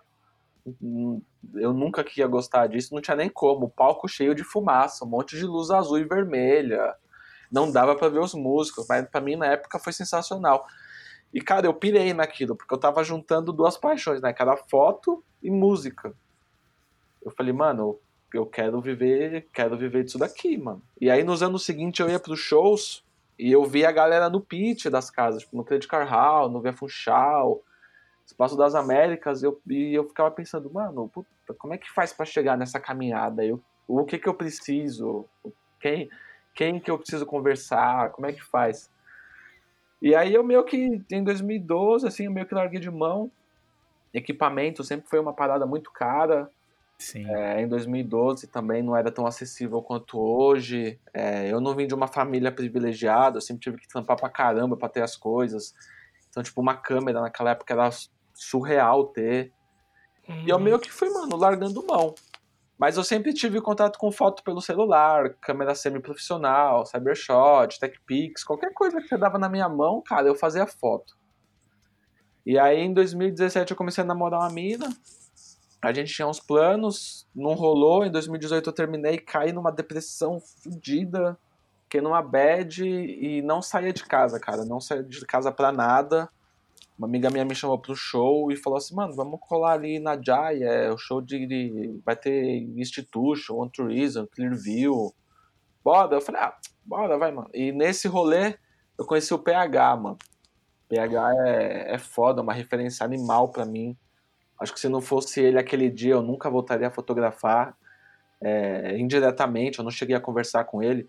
hum, 0.82 1.22
eu 1.54 1.74
nunca 1.74 2.04
queria 2.04 2.28
gostar 2.28 2.68
disso, 2.68 2.94
não 2.94 3.02
tinha 3.02 3.16
nem 3.16 3.30
como. 3.30 3.70
Palco 3.70 4.08
cheio 4.08 4.36
de 4.36 4.44
fumaça, 4.44 5.06
um 5.06 5.10
monte 5.10 5.38
de 5.38 5.46
luz 5.46 5.72
azul 5.72 5.98
e 6.00 6.04
vermelha 6.04 6.96
não 7.56 7.72
dava 7.72 7.96
para 7.96 8.10
ver 8.10 8.20
os 8.20 8.34
músicos, 8.34 8.86
mas 8.89 9.08
para 9.08 9.22
mim 9.22 9.38
na 9.38 9.46
época 9.46 9.80
foi 9.80 9.94
sensacional. 9.94 10.68
E 11.34 11.39
cara, 11.39 11.65
eu 11.65 11.74
pirei 11.74 12.13
naquilo, 12.13 12.54
porque 12.54 12.74
eu 12.74 12.78
tava 12.78 13.02
juntando 13.02 13.54
duas 13.54 13.78
paixões, 13.78 14.22
né? 14.22 14.36
Era 14.38 14.58
foto 14.58 15.24
e 15.41 15.50
música. 15.50 16.13
Eu 17.24 17.32
falei, 17.32 17.54
mano, 17.54 17.98
eu 18.34 18.46
quero 18.46 18.82
viver, 18.82 19.48
quero 19.54 19.78
viver 19.78 20.04
disso 20.04 20.20
daqui, 20.20 20.58
mano. 20.58 20.82
E 21.00 21.10
aí 21.10 21.24
nos 21.24 21.41
anos 21.41 21.63
seguintes 21.63 22.00
eu 22.02 22.10
ia 22.10 22.20
pros 22.20 22.39
shows 22.39 23.06
e 23.39 23.52
eu 23.52 23.63
via 23.63 23.88
a 23.88 23.94
galera 23.94 24.30
no 24.30 24.41
pitch 24.41 24.88
das 24.88 25.10
casas, 25.10 25.44
tipo, 25.44 25.56
no 25.56 25.63
Credit 25.63 25.88
Car 25.88 26.08
Hall, 26.08 26.50
no 26.50 26.62
Via 26.62 26.74
Funchal, 26.74 27.63
Espaço 28.26 28.58
das 28.58 28.76
Américas, 28.76 29.44
eu, 29.44 29.62
e 29.70 29.94
eu 29.94 30.08
ficava 30.08 30.30
pensando, 30.32 30.70
mano, 30.74 31.08
puta, 31.08 31.54
como 31.58 31.74
é 31.74 31.78
que 31.78 31.91
faz 31.91 32.12
para 32.12 32.26
chegar 32.26 32.58
nessa 32.58 32.80
caminhada? 32.80 33.46
Eu, 33.46 33.62
o 33.88 34.04
que 34.04 34.18
que 34.18 34.28
eu 34.28 34.34
preciso? 34.34 35.26
Quem, 35.80 36.10
quem 36.56 36.80
que 36.80 36.89
eu 36.89 36.98
preciso 36.98 37.26
conversar, 37.26 38.12
como 38.12 38.26
é 38.26 38.34
que 38.34 38.44
faz. 38.44 38.89
E 40.02 40.15
aí 40.15 40.34
eu 40.34 40.44
meio 40.44 40.63
que, 40.63 41.04
em 41.12 41.24
2012, 41.24 42.08
assim, 42.08 42.26
eu 42.26 42.32
meio 42.32 42.46
que 42.46 42.56
larguei 42.56 42.80
de 42.80 42.89
mão. 42.89 43.30
Equipamento 44.13 44.84
sempre 44.84 45.10
foi 45.10 45.20
uma 45.20 45.34
parada 45.34 45.65
muito 45.65 45.91
cara. 45.91 46.50
Sim. 46.98 47.30
É, 47.30 47.62
em 47.62 47.68
2012 47.68 48.48
também 48.48 48.82
não 48.82 48.96
era 48.96 49.12
tão 49.12 49.28
acessível 49.28 49.82
quanto 49.82 50.18
hoje. 50.18 50.98
É, 51.13 51.52
eu 51.52 51.60
não 51.60 51.76
vim 51.76 51.88
de 51.88 51.94
uma 51.94 52.08
família 52.08 52.52
privilegiada, 52.52 53.38
eu 53.38 53.41
sempre 53.41 53.63
tive 53.63 53.78
que 53.78 53.88
trampar 53.88 54.15
pra 54.15 54.30
caramba 54.30 54.78
pra 54.78 54.88
ter 54.88 55.02
as 55.02 55.18
coisas. 55.18 55.76
Então, 56.30 56.41
tipo, 56.41 56.62
uma 56.62 56.76
câmera 56.76 57.20
naquela 57.20 57.52
época 57.52 57.74
era 57.74 57.89
surreal 58.34 59.08
ter. 59.08 59.52
Uhum. 60.28 60.44
E 60.46 60.50
eu 60.50 60.60
meio 60.60 60.80
que 60.80 60.91
fui, 60.91 61.10
mano, 61.10 61.36
largando 61.36 61.86
mão. 61.86 62.15
Mas 62.78 62.98
eu 62.98 63.04
sempre 63.04 63.34
tive 63.34 63.62
contato 63.62 63.98
com 63.98 64.12
foto 64.12 64.44
pelo 64.44 64.62
celular, 64.62 65.34
câmera 65.36 65.74
semi-profissional, 65.74 66.86
Cybershot, 66.86 67.80
TechPix, 67.80 68.44
qualquer 68.44 68.74
coisa 68.74 69.00
que 69.00 69.08
você 69.08 69.18
dava 69.18 69.38
na 69.38 69.48
minha 69.48 69.70
mão, 69.70 70.02
cara, 70.02 70.28
eu 70.28 70.36
fazia 70.36 70.68
foto. 70.68 71.16
E 72.46 72.60
aí 72.60 72.80
em 72.80 72.94
2017 72.94 73.72
eu 73.72 73.78
comecei 73.78 74.04
a 74.04 74.08
namorar 74.08 74.42
uma 74.42 74.50
mina, 74.50 74.90
a 75.82 75.94
gente 75.94 76.14
tinha 76.14 76.28
uns 76.28 76.40
planos, 76.40 77.28
não 77.34 77.54
rolou, 77.54 78.06
em 78.06 78.12
2018 78.12 78.70
eu 78.70 78.74
terminei, 78.74 79.18
caí 79.18 79.54
numa 79.54 79.72
depressão 79.72 80.40
fodida, 80.40 81.38
fiquei 81.84 82.02
numa 82.02 82.22
bad 82.22 82.84
e 82.84 83.42
não 83.42 83.62
saía 83.62 83.94
de 83.94 84.04
casa, 84.04 84.40
cara, 84.40 84.66
não 84.66 84.82
saía 84.82 85.04
de 85.04 85.26
casa 85.26 85.52
pra 85.52 85.72
nada. 85.72 86.30
Uma 86.98 87.08
amiga 87.08 87.30
minha 87.30 87.44
me 87.44 87.54
chamou 87.54 87.78
pro 87.78 87.96
show 87.96 88.52
e 88.52 88.56
falou 88.56 88.78
assim, 88.78 88.96
mano, 88.96 89.14
vamos 89.14 89.40
colar 89.42 89.74
ali 89.74 90.00
na 90.00 90.20
Jai, 90.22 90.64
é 90.64 90.90
o 90.90 90.98
show 90.98 91.22
de, 91.22 91.46
de 91.46 92.00
vai 92.06 92.16
ter 92.16 92.62
Institution, 92.78 93.56
One 93.56 93.72
Tourism, 93.72 94.26
Clearview. 94.32 95.14
Bora? 95.84 96.16
Eu 96.16 96.22
falei, 96.22 96.42
ah, 96.42 96.56
bora, 96.86 97.18
vai, 97.18 97.32
mano. 97.32 97.50
E 97.54 97.72
nesse 97.72 98.08
rolê 98.08 98.58
eu 98.98 99.06
conheci 99.06 99.34
o 99.34 99.40
PH, 99.40 99.96
mano. 99.98 100.18
PH 100.88 101.32
é, 101.48 101.96
é 101.96 101.98
foda, 101.98 102.42
uma 102.42 102.54
referência 102.54 103.06
animal 103.06 103.50
para 103.50 103.66
mim. 103.66 103.98
Acho 104.60 104.74
que 104.74 104.80
se 104.80 104.88
não 104.88 105.02
fosse 105.02 105.42
ele 105.42 105.60
aquele 105.60 105.90
dia, 105.90 106.14
eu 106.14 106.22
nunca 106.22 106.50
voltaria 106.50 106.88
a 106.88 106.92
fotografar. 106.92 107.76
É, 108.42 108.98
indiretamente, 108.98 109.80
eu 109.80 109.84
não 109.84 109.92
cheguei 109.92 110.16
a 110.16 110.20
conversar 110.20 110.64
com 110.66 110.82
ele. 110.82 111.08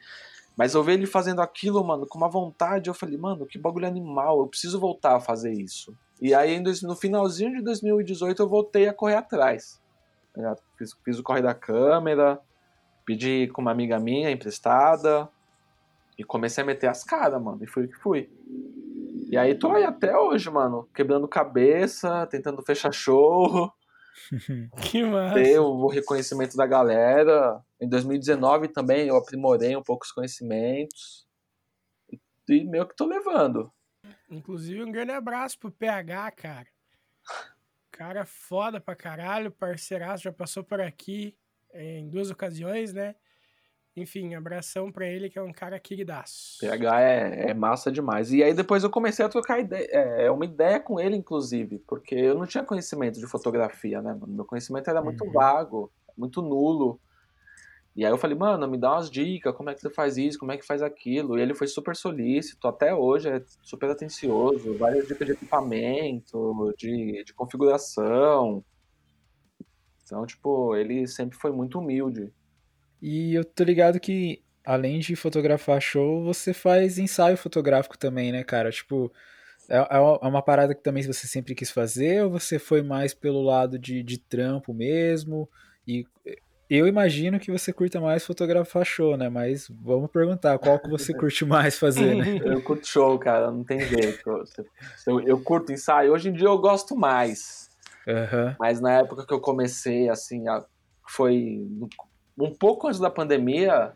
Mas 0.57 0.75
eu 0.75 0.83
vi 0.83 0.93
ele 0.93 1.07
fazendo 1.07 1.43
aquilo, 1.43 1.85
mano, 1.85 2.07
com 2.07 2.17
uma 2.17 2.29
vontade, 2.29 2.89
eu 2.89 2.95
falei, 2.95 3.19
mano, 3.19 3.45
que 3.47 3.59
bagulho 3.59 3.87
animal, 3.87 4.41
eu 4.41 4.47
preciso 4.47 4.81
voltar 4.81 5.17
a 5.17 5.21
fazer 5.21 5.53
isso. 5.53 5.95
E 6.21 6.35
aí, 6.35 6.59
no 6.83 6.97
finalzinho 6.97 7.57
de 7.57 7.63
2018, 7.63 8.43
eu 8.43 8.49
voltei 8.49 8.89
a 8.89 8.95
correr 8.95 9.17
atrás. 9.17 9.81
Fiz, 10.79 10.97
fiz 11.05 11.19
o 11.19 11.23
corre 11.23 11.43
da 11.43 11.53
câmera, 11.53 12.41
pedi 13.05 13.49
com 13.49 13.61
uma 13.61 13.71
amiga 13.71 13.99
minha 13.99 14.31
emprestada, 14.31 15.29
e 16.19 16.25
comecei 16.25 16.65
a 16.65 16.67
meter 16.67 16.89
as 16.89 17.05
caras, 17.05 17.43
mano, 17.43 17.63
e 17.63 17.67
fui 17.67 17.85
o 17.85 17.89
que 17.89 17.97
fui. 17.97 18.31
E 19.29 19.37
aí 19.37 19.55
tô 19.55 19.71
aí 19.73 19.85
até 19.85 20.17
hoje, 20.17 20.49
mano, 20.49 20.89
quebrando 20.95 21.29
cabeça, 21.29 22.27
tentando 22.29 22.63
fechar 22.63 22.93
show. 22.93 23.71
que 24.91 25.03
massa. 25.03 25.35
Ter 25.35 25.59
o 25.59 25.87
reconhecimento 25.89 26.57
da 26.57 26.67
galera. 26.67 27.63
Em 27.81 27.89
2019 27.89 28.69
também 28.69 29.09
eu 29.09 29.17
aprimorei 29.17 29.77
um 29.77 29.83
pouco 29.83 30.05
os 30.05 30.13
conhecimentos. 30.13 31.27
E 32.49 32.65
meio 32.65 32.87
que 32.87 32.95
tô 32.95 33.07
levando. 33.07 33.73
Inclusive, 34.31 34.83
um 34.83 34.93
grande 34.93 35.13
abraço 35.13 35.59
pro 35.59 35.71
PH, 35.71 36.31
cara. 36.33 36.69
Cara 37.91 38.25
foda 38.25 38.81
pra 38.81 38.95
caralho, 38.95 39.51
parceiraço, 39.51 40.25
já 40.25 40.33
passou 40.33 40.63
por 40.63 40.81
aqui 40.81 41.37
em 41.73 42.09
duas 42.09 42.31
ocasiões, 42.31 42.93
né? 42.93 43.17
Enfim, 43.97 44.35
abração 44.35 44.93
pra 44.93 45.07
ele, 45.07 45.31
que 45.31 45.39
é 45.39 45.43
um 45.43 45.53
cara 45.53 45.81
queridaço. 45.81 46.59
PH 46.61 47.01
é, 47.01 47.51
é 47.51 47.55
massa 47.55 47.91
demais. 47.91 48.31
E 48.31 48.43
aí 48.43 48.53
depois 48.53 48.85
eu 48.85 48.91
comecei 48.91 49.25
a 49.25 49.29
trocar 49.29 49.59
ideia, 49.59 49.89
é, 49.91 50.31
uma 50.31 50.45
ideia 50.45 50.79
com 50.79 51.01
ele, 51.01 51.17
inclusive, 51.17 51.79
porque 51.89 52.15
eu 52.15 52.35
não 52.35 52.47
tinha 52.47 52.63
conhecimento 52.63 53.19
de 53.19 53.27
fotografia, 53.27 54.03
né? 54.03 54.15
Meu 54.27 54.45
conhecimento 54.45 54.91
era 54.91 55.03
muito 55.03 55.25
uhum. 55.25 55.33
vago, 55.33 55.91
muito 56.15 56.43
nulo. 56.43 57.01
E 57.97 58.05
aí 58.05 58.13
eu 58.13 58.19
falei, 58.19 58.37
mano, 58.37 58.69
me 58.69 58.77
dá 58.77 58.93
umas 58.93 59.11
dicas, 59.11 59.57
como 59.57 59.71
é 59.71 59.75
que 59.75 59.81
você 59.81 59.89
faz 59.89 60.19
isso, 60.19 60.39
como 60.39 60.53
é 60.53 60.59
que 60.59 60.67
faz 60.67 60.83
aquilo. 60.83 61.39
E 61.39 61.41
ele 61.41 61.55
foi 61.55 61.67
super 61.67 61.97
solícito, 61.97 62.69
até 62.69 62.95
hoje 62.95 63.31
é 63.31 63.43
super 63.63 63.89
atencioso, 63.89 64.77
várias 64.77 65.09
dicas 65.09 65.27
de 65.27 65.33
equipamento, 65.33 66.75
de, 66.77 67.25
de 67.25 67.33
configuração. 67.33 68.63
Então, 70.05 70.27
tipo, 70.27 70.77
ele 70.77 71.07
sempre 71.07 71.39
foi 71.39 71.51
muito 71.51 71.79
humilde. 71.79 72.31
E 73.01 73.35
eu 73.35 73.45
tô 73.45 73.65
ligado 73.65 74.01
que, 74.01 74.43
além 74.65 74.99
de 74.99 75.15
fotografar 75.15 75.81
show, 75.81 76.25
você 76.25 76.53
faz 76.53 76.99
ensaio 76.99 77.37
fotográfico 77.37 77.99
também, 77.99 78.33
né, 78.33 78.43
cara? 78.43 78.71
Tipo, 78.71 79.13
é, 79.69 79.77
é, 79.77 79.97
é 79.97 80.27
uma 80.27 80.43
parada 80.43 80.75
que 80.75 80.83
também 80.83 81.03
você 81.03 81.27
sempre 81.27 81.55
quis 81.55 81.71
fazer 81.71 82.25
ou 82.25 82.31
você 82.31 82.59
foi 82.59 82.83
mais 82.83 83.13
pelo 83.13 83.43
lado 83.43 83.79
de, 83.79 84.03
de 84.03 84.19
trampo 84.19 84.73
mesmo? 84.73 85.49
E 85.87 86.05
eu 86.69 86.87
imagino 86.87 87.39
que 87.39 87.51
você 87.51 87.73
curta 87.73 88.01
mais 88.01 88.25
fotografar 88.25 88.85
show, 88.85 89.17
né? 89.17 89.29
Mas 89.29 89.69
vamos 89.69 90.11
perguntar, 90.11 90.59
qual 90.59 90.79
que 90.81 90.89
você 90.91 91.15
curte 91.15 91.45
mais 91.45 91.79
fazer, 91.79 92.17
né? 92.17 92.39
Eu 92.45 92.63
curto 92.63 92.87
show, 92.87 93.19
cara, 93.19 93.51
não 93.51 93.63
tem 93.63 93.81
jeito. 93.81 94.45
Eu, 95.07 95.21
eu 95.21 95.41
curto 95.41 95.73
ensaio. 95.73 96.13
Hoje 96.13 96.29
em 96.29 96.33
dia 96.33 96.49
eu 96.49 96.59
gosto 96.59 96.97
mais. 96.97 97.71
Uhum. 98.07 98.55
Mas 98.59 98.81
na 98.81 98.93
época 98.99 99.27
que 99.27 99.35
eu 99.35 99.41
comecei, 99.41 100.09
assim, 100.09 100.45
foi 101.09 101.67
um 102.39 102.53
pouco 102.55 102.87
antes 102.89 103.01
da 103.01 103.11
pandemia, 103.11 103.93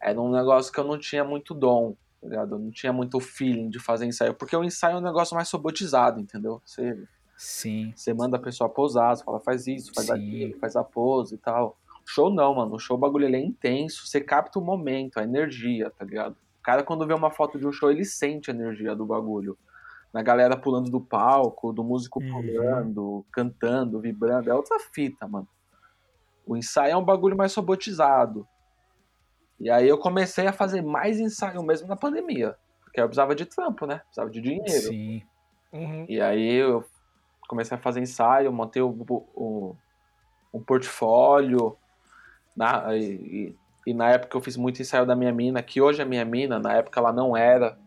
era 0.00 0.20
um 0.20 0.30
negócio 0.30 0.72
que 0.72 0.78
eu 0.78 0.84
não 0.84 0.98
tinha 0.98 1.24
muito 1.24 1.52
dom, 1.54 1.96
tá 2.20 2.28
ligado? 2.28 2.54
Eu 2.54 2.58
não 2.58 2.70
tinha 2.70 2.92
muito 2.92 3.18
feeling 3.20 3.68
de 3.68 3.78
fazer 3.78 4.06
ensaio, 4.06 4.34
porque 4.34 4.56
o 4.56 4.64
ensaio 4.64 4.96
é 4.96 4.98
um 4.98 5.02
negócio 5.02 5.34
mais 5.34 5.48
sobotizado, 5.48 6.20
entendeu? 6.20 6.60
Você, 6.64 6.96
Sim. 7.36 7.92
Você 7.94 8.12
manda 8.12 8.36
a 8.36 8.40
pessoa 8.40 8.68
posar, 8.68 9.16
você 9.16 9.22
fala, 9.24 9.38
faz 9.40 9.66
isso, 9.68 9.92
faz 9.94 10.08
Sim. 10.08 10.12
aquilo, 10.14 10.58
faz 10.58 10.74
a 10.74 10.82
pose 10.82 11.36
e 11.36 11.38
tal. 11.38 11.78
Show 12.04 12.30
não, 12.30 12.54
mano. 12.54 12.74
O 12.74 12.78
show 12.80 12.96
o 12.96 12.98
bagulho 13.00 13.26
ele 13.26 13.36
é 13.36 13.40
intenso, 13.40 14.06
você 14.06 14.20
capta 14.20 14.58
o 14.58 14.64
momento, 14.64 15.18
a 15.18 15.22
energia, 15.22 15.88
tá 15.90 16.04
ligado? 16.04 16.32
O 16.32 16.62
cara, 16.62 16.82
quando 16.82 17.06
vê 17.06 17.14
uma 17.14 17.30
foto 17.30 17.58
de 17.58 17.66
um 17.66 17.70
show, 17.72 17.90
ele 17.90 18.04
sente 18.04 18.50
a 18.50 18.54
energia 18.54 18.94
do 18.96 19.06
bagulho. 19.06 19.56
na 20.12 20.22
galera 20.22 20.56
pulando 20.56 20.90
do 20.90 21.00
palco, 21.02 21.70
do 21.70 21.84
músico 21.84 22.18
Uhum. 22.18 22.32
pulando, 22.32 23.26
cantando, 23.30 24.00
vibrando. 24.00 24.48
É 24.50 24.54
outra 24.54 24.78
fita, 24.92 25.28
mano. 25.28 25.46
O 26.48 26.56
ensaio 26.56 26.92
é 26.92 26.96
um 26.96 27.04
bagulho 27.04 27.36
mais 27.36 27.54
robotizado. 27.54 28.48
E 29.60 29.68
aí 29.70 29.86
eu 29.88 29.98
comecei 29.98 30.46
a 30.46 30.52
fazer 30.52 30.82
mais 30.82 31.20
ensaio 31.20 31.62
mesmo 31.62 31.86
na 31.86 31.96
pandemia. 31.96 32.56
Porque 32.84 33.00
eu 33.00 33.06
precisava 33.06 33.34
de 33.34 33.44
trampo, 33.44 33.84
né? 33.86 33.98
Precisava 33.98 34.30
de 34.30 34.40
dinheiro. 34.40 34.88
Sim. 34.88 35.22
Uhum. 35.72 36.06
E 36.08 36.20
aí 36.20 36.54
eu 36.54 36.82
comecei 37.48 37.76
a 37.76 37.80
fazer 37.80 38.00
ensaio, 38.00 38.52
montei 38.52 38.80
o, 38.80 38.88
o- 39.34 39.76
um 40.54 40.62
portfólio. 40.62 41.76
Na, 42.56 42.96
e, 42.96 43.02
e- 43.04 43.56
e 43.88 43.94
na 43.94 44.10
época 44.10 44.36
eu 44.36 44.40
fiz 44.40 44.56
muito 44.56 44.80
ensaio 44.80 45.04
da 45.04 45.14
minha 45.14 45.32
mina, 45.32 45.62
que 45.62 45.80
hoje 45.82 46.00
é 46.00 46.04
minha 46.04 46.24
mina, 46.24 46.58
na 46.58 46.72
época 46.74 46.98
ela 46.98 47.12
não 47.12 47.36
era. 47.36 47.78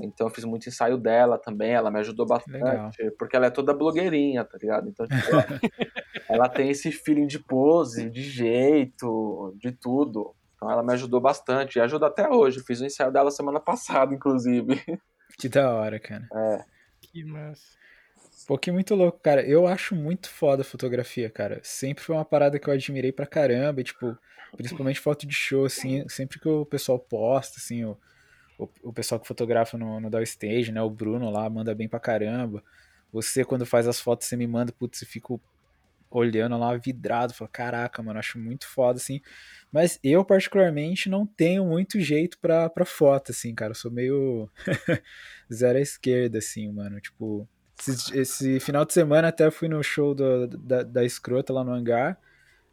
Então 0.00 0.26
eu 0.26 0.30
fiz 0.34 0.44
muito 0.44 0.68
ensaio 0.68 0.96
dela 0.96 1.38
também, 1.38 1.72
ela 1.72 1.90
me 1.90 1.98
ajudou 2.00 2.26
Legal. 2.26 2.38
bastante, 2.38 3.10
porque 3.18 3.36
ela 3.36 3.46
é 3.46 3.50
toda 3.50 3.74
blogueirinha, 3.74 4.44
tá 4.44 4.56
ligado? 4.60 4.88
Então 4.88 5.06
tipo, 5.06 5.30
ela, 5.30 5.46
ela 6.28 6.48
tem 6.48 6.70
esse 6.70 6.90
feeling 6.90 7.26
de 7.26 7.38
pose, 7.38 8.08
de 8.08 8.22
jeito, 8.22 9.54
de 9.58 9.72
tudo. 9.72 10.34
Então 10.56 10.70
ela 10.70 10.82
me 10.82 10.92
ajudou 10.92 11.20
bastante 11.20 11.76
e 11.76 11.80
ajuda 11.80 12.06
até 12.06 12.28
hoje. 12.28 12.58
Eu 12.58 12.64
fiz 12.64 12.80
o 12.80 12.86
ensaio 12.86 13.12
dela 13.12 13.30
semana 13.30 13.60
passada, 13.60 14.14
inclusive. 14.14 14.80
Que 15.38 15.48
da 15.48 15.72
hora, 15.72 15.98
cara. 15.98 16.28
Que 17.00 17.24
massa. 17.24 17.82
Pô, 18.46 18.58
que 18.58 18.72
muito 18.72 18.94
louco, 18.94 19.18
cara. 19.20 19.42
Eu 19.42 19.66
acho 19.66 19.94
muito 19.94 20.28
foda 20.28 20.62
a 20.62 20.64
fotografia, 20.64 21.30
cara. 21.30 21.60
Sempre 21.62 22.02
foi 22.02 22.14
uma 22.14 22.24
parada 22.24 22.58
que 22.58 22.68
eu 22.68 22.74
admirei 22.74 23.12
pra 23.12 23.26
caramba, 23.26 23.80
e, 23.80 23.84
tipo, 23.84 24.16
principalmente 24.56 25.00
foto 25.00 25.26
de 25.26 25.34
show, 25.34 25.64
assim, 25.64 26.06
sempre 26.08 26.38
que 26.38 26.48
o 26.48 26.66
pessoal 26.66 26.98
posta, 26.98 27.58
assim, 27.58 27.84
o, 27.84 27.96
o, 28.64 28.70
o 28.90 28.92
pessoal 28.92 29.20
que 29.20 29.26
fotografa 29.28 29.76
no, 29.78 30.00
no 30.00 30.10
Dow 30.10 30.22
Stage, 30.22 30.72
né, 30.72 30.82
o 30.82 30.90
Bruno 30.90 31.30
lá, 31.30 31.48
manda 31.50 31.74
bem 31.74 31.88
pra 31.88 32.00
caramba. 32.00 32.62
Você, 33.12 33.44
quando 33.44 33.66
faz 33.66 33.86
as 33.88 34.00
fotos, 34.00 34.26
você 34.26 34.36
me 34.36 34.46
manda, 34.46 34.72
putz, 34.72 35.02
eu 35.02 35.08
fico 35.08 35.40
olhando 36.10 36.58
lá, 36.58 36.76
vidrado, 36.76 37.32
falo, 37.34 37.50
caraca, 37.50 38.02
mano, 38.02 38.18
acho 38.18 38.38
muito 38.38 38.66
foda, 38.68 38.98
assim. 38.98 39.20
Mas 39.72 39.98
eu, 40.04 40.24
particularmente, 40.24 41.08
não 41.08 41.26
tenho 41.26 41.64
muito 41.64 41.98
jeito 42.00 42.38
pra, 42.38 42.68
pra 42.68 42.84
foto, 42.84 43.32
assim, 43.32 43.54
cara. 43.54 43.70
Eu 43.72 43.74
sou 43.74 43.90
meio 43.90 44.50
zero 45.52 45.78
à 45.78 45.80
esquerda, 45.80 46.38
assim, 46.38 46.70
mano. 46.70 47.00
Tipo, 47.00 47.48
esse, 47.88 48.18
esse 48.18 48.60
final 48.60 48.84
de 48.84 48.92
semana 48.92 49.28
até 49.28 49.50
fui 49.50 49.68
no 49.68 49.82
show 49.82 50.14
do- 50.14 50.46
da, 50.48 50.82
da 50.82 51.04
Escrota 51.04 51.52
lá 51.52 51.64
no 51.64 51.72
hangar. 51.72 52.18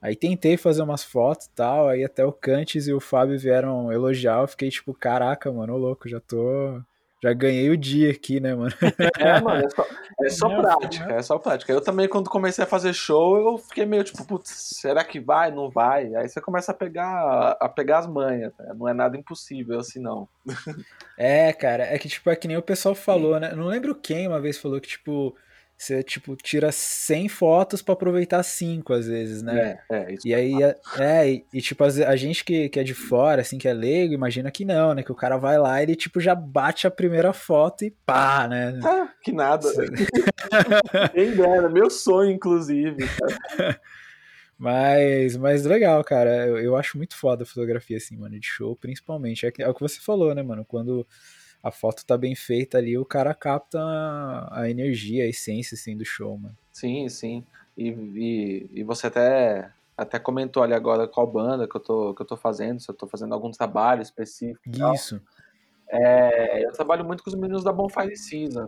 Aí 0.01 0.15
tentei 0.15 0.55
fazer 0.57 0.81
umas 0.81 1.03
fotos 1.03 1.47
e 1.47 1.51
tal. 1.51 1.87
Aí 1.87 2.03
até 2.03 2.25
o 2.25 2.31
Cantes 2.31 2.87
e 2.87 2.93
o 2.93 2.99
Fábio 2.99 3.37
vieram 3.37 3.91
elogiar. 3.91 4.41
Eu 4.41 4.47
fiquei 4.47 4.69
tipo, 4.69 4.93
caraca, 4.93 5.51
mano, 5.51 5.73
ô 5.73 5.77
louco, 5.77 6.07
já 6.07 6.19
tô. 6.19 6.81
Já 7.21 7.33
ganhei 7.33 7.69
o 7.69 7.75
dia 7.75 8.11
aqui, 8.11 8.39
né, 8.39 8.55
mano? 8.55 8.71
É, 9.19 9.41
mano, 9.41 9.65
é 9.65 9.69
só, 9.69 9.85
é 10.23 10.29
só 10.29 10.47
Não, 10.47 10.61
prática, 10.61 11.13
é 11.13 11.21
só 11.21 11.37
prática. 11.37 11.73
Eu 11.73 11.81
também, 11.81 12.07
quando 12.07 12.29
comecei 12.29 12.63
a 12.63 12.67
fazer 12.67 12.93
show, 12.93 13.35
eu 13.35 13.57
fiquei 13.57 13.85
meio 13.85 14.03
tipo, 14.05 14.23
putz, 14.25 14.49
será 14.79 15.03
que 15.03 15.19
vai? 15.19 15.51
Não 15.51 15.69
vai? 15.69 16.15
Aí 16.15 16.29
você 16.29 16.39
começa 16.39 16.71
a 16.71 16.75
pegar, 16.75 17.57
a 17.59 17.67
pegar 17.67 17.99
as 17.99 18.07
manhas, 18.07 18.53
tá? 18.55 18.73
não 18.73 18.87
é 18.87 18.93
nada 18.93 19.17
impossível 19.17 19.79
assim, 19.79 19.99
não. 19.99 20.29
É, 21.17 21.51
cara, 21.51 21.83
é 21.83 21.99
que 21.99 22.07
tipo, 22.07 22.29
é 22.29 22.35
que 22.37 22.47
nem 22.47 22.55
o 22.55 22.61
pessoal 22.61 22.95
falou, 22.95 23.37
né? 23.37 23.53
Não 23.53 23.67
lembro 23.67 23.93
quem 23.93 24.25
uma 24.25 24.39
vez 24.39 24.57
falou 24.57 24.79
que, 24.79 24.87
tipo, 24.87 25.35
você, 25.79 26.03
tipo, 26.03 26.35
tira 26.35 26.73
100 26.73 27.29
fotos 27.29 27.81
pra 27.81 27.93
aproveitar 27.93 28.43
5 28.43 28.91
às 28.91 29.07
vezes, 29.07 29.41
né? 29.41 29.79
É, 29.89 29.95
é, 29.95 30.13
isso. 30.13 30.27
E 30.27 30.35
aí, 30.35 30.61
é, 30.61 30.75
é, 30.99 31.31
e, 31.31 31.45
e, 31.53 31.61
tipo, 31.61 31.81
a 31.85 32.15
gente 32.17 32.43
que, 32.43 32.67
que 32.67 32.81
é 32.81 32.83
de 32.83 32.93
fora, 32.93 33.41
assim, 33.41 33.57
que 33.57 33.65
é 33.65 33.71
leigo, 33.71 34.13
imagina 34.13 34.51
que 34.51 34.65
não, 34.65 34.93
né? 34.93 35.03
Que 35.03 35.11
o 35.11 35.15
cara 35.15 35.37
vai 35.37 35.57
lá 35.57 35.79
e 35.79 35.83
ele, 35.83 35.95
tipo, 35.95 36.19
já 36.19 36.35
bate 36.35 36.85
a 36.85 36.91
primeira 36.91 37.31
foto 37.31 37.85
e 37.85 37.91
pá, 38.05 38.45
né? 38.45 38.77
Ah, 38.83 39.07
que 39.23 39.31
nada. 39.31 39.69
Quem 41.15 41.31
dera, 41.31 41.69
meu 41.69 41.89
sonho, 41.89 42.31
inclusive. 42.31 42.97
cara. 43.55 43.79
Mas, 44.61 45.37
mas 45.37 45.63
legal, 45.63 46.03
cara. 46.03 46.45
Eu, 46.45 46.57
eu 46.57 46.75
acho 46.75 46.97
muito 46.97 47.15
foda 47.15 47.43
a 47.43 47.45
fotografia, 47.45 47.95
assim, 47.95 48.17
mano, 48.17 48.37
de 48.37 48.45
show, 48.45 48.75
principalmente. 48.75 49.45
É, 49.45 49.53
é 49.59 49.69
o 49.69 49.73
que 49.73 49.79
você 49.79 50.01
falou, 50.01 50.35
né, 50.35 50.43
mano? 50.43 50.65
Quando 50.65 51.07
a 51.61 51.71
foto 51.71 52.05
tá 52.05 52.17
bem 52.17 52.35
feita 52.35 52.77
ali, 52.77 52.97
o 52.97 53.05
cara 53.05 53.33
capta 53.33 53.79
a, 54.51 54.69
energia, 54.69 55.23
a 55.23 55.27
essência, 55.27 55.75
assim, 55.75 55.95
do 55.95 56.05
show, 56.05 56.37
mano. 56.37 56.57
Sim, 56.71 57.09
sim. 57.09 57.43
E, 57.77 57.89
e, 57.89 58.69
e 58.73 58.83
você 58.83 59.07
até, 59.07 59.71
até 59.97 60.19
comentou 60.19 60.63
ali 60.63 60.73
agora 60.73 61.07
qual 61.07 61.27
banda 61.27 61.67
que 61.67 61.75
eu 61.75 61.81
tô, 61.81 62.13
que 62.13 62.21
eu 62.21 62.25
tô 62.25 62.37
fazendo, 62.37 62.79
se 62.79 62.89
eu 62.89 62.95
tô 62.95 63.07
fazendo 63.07 63.33
algum 63.33 63.51
trabalho 63.51 64.01
específico. 64.01 64.61
Isso. 64.93 65.21
É, 65.89 66.65
eu 66.65 66.71
trabalho 66.71 67.03
muito 67.03 67.23
com 67.23 67.29
os 67.29 67.35
meninos 67.35 67.63
da 67.63 67.73
Bonfire 67.73 68.15
Season. 68.15 68.67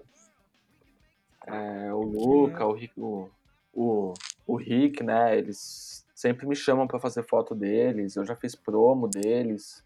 É, 1.47 1.93
o 1.93 2.01
Luca, 2.01 2.65
o 2.65 2.73
Rick, 2.73 2.93
o, 2.99 3.29
o, 3.73 4.13
o 4.45 4.55
Rick, 4.55 5.03
né? 5.03 5.37
Eles 5.37 6.05
sempre 6.13 6.45
me 6.45 6.55
chamam 6.55 6.87
pra 6.87 6.99
fazer 6.99 7.23
foto 7.23 7.55
deles. 7.55 8.15
Eu 8.15 8.25
já 8.25 8.35
fiz 8.35 8.55
promo 8.55 9.07
deles. 9.07 9.83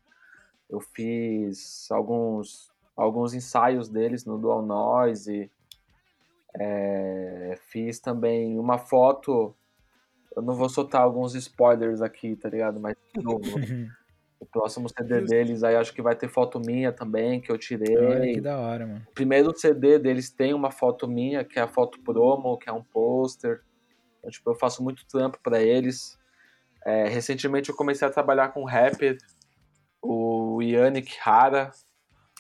Eu 0.70 0.80
fiz 0.80 1.90
alguns, 1.92 2.72
alguns 2.96 3.34
ensaios 3.34 3.90
deles 3.90 4.26
no 4.26 4.38
Dual 4.38 4.62
Noise. 4.62 5.52
É, 6.58 7.56
fiz 7.68 8.00
também 8.00 8.58
uma 8.58 8.78
foto. 8.78 9.56
Eu 10.36 10.42
não 10.42 10.54
vou 10.54 10.70
soltar 10.70 11.02
alguns 11.02 11.36
spoilers 11.36 12.02
aqui, 12.02 12.36
tá 12.36 12.50
ligado? 12.50 12.80
Mas 12.80 12.96
no, 13.16 13.40
o 14.40 14.46
próximo 14.46 14.88
CD 14.90 15.22
deles 15.22 15.64
aí 15.64 15.76
acho 15.76 15.94
que 15.94 16.02
vai 16.02 16.16
ter 16.16 16.30
foto 16.30 16.60
minha 16.60 16.92
também, 16.92 17.42
que 17.42 17.52
eu 17.52 17.58
tirei. 17.58 17.98
Olha 17.98 18.34
que 18.34 18.42
da 18.42 18.58
hora, 18.58 18.86
mano. 18.86 19.06
O 19.10 19.14
primeiro 19.14 19.56
CD 19.58 20.00
deles 20.00 20.30
tem 20.30 20.54
uma 20.54 20.72
foto 20.72 21.08
minha, 21.08 21.44
que 21.44 21.60
é 21.60 21.62
a 21.62 21.68
foto 21.68 22.00
promo, 22.02 22.58
que 22.58 22.70
é 22.70 22.74
um 22.74 22.84
pôster. 22.84 23.62
Então, 24.20 24.32
tipo, 24.32 24.50
eu 24.50 24.56
faço 24.56 24.84
muito 24.84 25.06
trampo 25.08 25.40
pra 25.44 25.62
eles. 25.62 26.18
É, 26.86 27.08
recentemente 27.08 27.70
eu 27.70 27.76
comecei 27.76 28.08
a 28.08 28.12
trabalhar 28.12 28.50
com 28.50 28.62
um 28.62 28.66
rapper, 28.66 29.18
o 30.02 30.62
Yannick 30.62 31.16
Hara. 31.24 31.72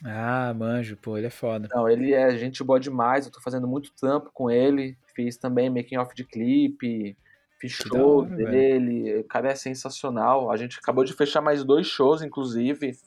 Ah, 0.03 0.53
manjo, 0.53 0.97
pô, 0.97 1.17
ele 1.17 1.27
é 1.27 1.31
foda. 1.31 1.69
Não, 1.73 1.89
ele 1.89 2.13
é 2.13 2.35
gente 2.35 2.63
boa 2.63 2.79
demais, 2.79 3.25
eu 3.25 3.31
tô 3.31 3.39
fazendo 3.39 3.67
muito 3.67 3.93
trampo 3.93 4.29
com 4.33 4.51
ele. 4.51 4.97
Fiz 5.15 5.37
também 5.37 5.69
making 5.69 5.97
off 5.97 6.13
de 6.13 6.25
clipe, 6.25 7.15
fiz 7.59 7.71
show 7.71 8.23
hora, 8.23 8.35
velho. 8.35 8.51
dele. 8.51 9.19
O 9.19 9.23
cara 9.23 9.51
é 9.51 9.55
sensacional. 9.55 10.51
A 10.51 10.57
gente 10.57 10.79
acabou 10.79 11.03
de 11.03 11.13
fechar 11.13 11.41
mais 11.41 11.63
dois 11.63 11.87
shows, 11.87 12.21
inclusive. 12.21 12.97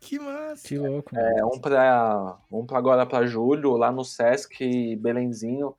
Que 0.00 0.18
massa. 0.18 0.66
Que 0.66 0.78
louco, 0.78 1.14
mano. 1.14 1.26
É, 1.26 1.44
um 1.44 1.58
pra, 1.58 2.38
um 2.50 2.66
pra 2.66 2.78
agora 2.78 3.06
pra 3.06 3.26
julho, 3.26 3.76
lá 3.76 3.90
no 3.90 4.04
Sesc 4.04 4.96
Belenzinho. 4.96 5.74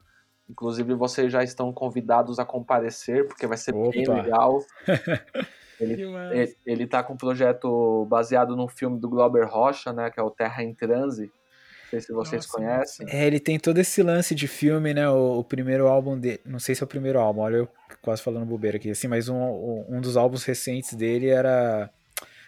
Inclusive, 0.50 0.94
vocês 0.96 1.32
já 1.32 1.44
estão 1.44 1.72
convidados 1.72 2.38
a 2.38 2.46
comparecer, 2.46 3.28
porque 3.28 3.48
vai 3.48 3.58
ser 3.58 3.72
bem 3.74 4.04
Opa. 4.04 4.22
legal. 4.22 4.66
Ele, 5.82 6.04
ele, 6.04 6.58
ele 6.66 6.88
tá 6.88 7.02
com 7.04 7.14
um 7.14 7.18
projeto 7.18 8.06
baseado 8.06 8.56
num 8.56 8.68
filme 8.68 9.00
do 9.00 9.10
Glauber 9.10 9.46
Rocha, 9.48 9.92
né? 9.92 10.10
Que 10.12 10.20
é 10.20 10.24
o 10.24 10.30
Terra 10.30 10.64
em 10.64 10.74
Transe. 10.74 11.24
Não 11.24 11.90
sei 11.90 12.02
se 12.02 12.14
vocês 12.14 12.46
Nossa, 12.46 12.58
conhecem. 12.58 13.08
É, 13.10 13.28
ele 13.28 13.40
tem 13.40 13.60
todo 13.60 13.78
esse 13.78 14.02
lance 14.02 14.34
de 14.34 14.48
filme, 14.48 14.94
né? 14.94 15.10
O, 15.10 15.40
o 15.40 15.44
primeiro 15.44 15.88
álbum 15.88 16.18
dele. 16.18 16.40
Não 16.46 16.60
sei 16.60 16.76
se 16.76 16.82
é 16.82 16.86
o 16.86 16.88
primeiro 16.88 17.20
álbum, 17.20 17.42
olha 17.42 17.58
eu 17.58 17.70
quase 18.02 18.22
falando 18.22 18.46
bobeira 18.46 18.78
aqui, 18.78 18.90
assim, 18.90 19.08
mas 19.08 19.28
um, 19.28 19.36
um 19.36 19.86
um 19.90 20.02
dos 20.02 20.16
álbuns 20.18 20.44
recentes 20.44 20.94
dele 20.94 21.28
era. 21.28 21.90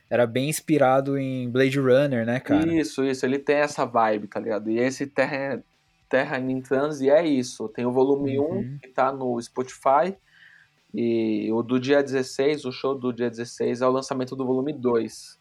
Era 0.10 0.28
bem 0.28 0.48
inspirado 0.48 1.18
em 1.18 1.50
Blade 1.50 1.80
Runner, 1.80 2.24
né, 2.26 2.40
cara? 2.40 2.72
Isso, 2.72 3.04
isso. 3.04 3.26
Ele 3.26 3.40
tem 3.40 3.56
essa 3.56 3.84
vibe, 3.84 4.28
tá 4.28 4.40
ligado? 4.40 4.70
E 4.70 4.78
esse 4.78 5.08
Terra, 5.08 5.64
Terra 6.08 6.38
em 6.40 6.62
Transe 6.62 7.10
é 7.10 7.26
isso. 7.26 7.68
Tem 7.70 7.84
o 7.86 7.92
volume 7.92 8.38
Uhum. 8.38 8.60
1, 8.60 8.78
que 8.80 8.90
tá 8.90 9.12
no 9.12 9.42
Spotify. 9.42 10.16
E 10.94 11.52
o 11.52 11.64
do 11.64 11.80
dia 11.80 12.04
16, 12.04 12.66
o 12.66 12.72
show 12.72 12.94
do 12.94 13.12
dia 13.12 13.30
16, 13.30 13.82
é 13.82 13.88
o 13.88 13.92
lançamento 13.92 14.36
do 14.36 14.46
volume 14.46 14.74
2. 14.74 15.40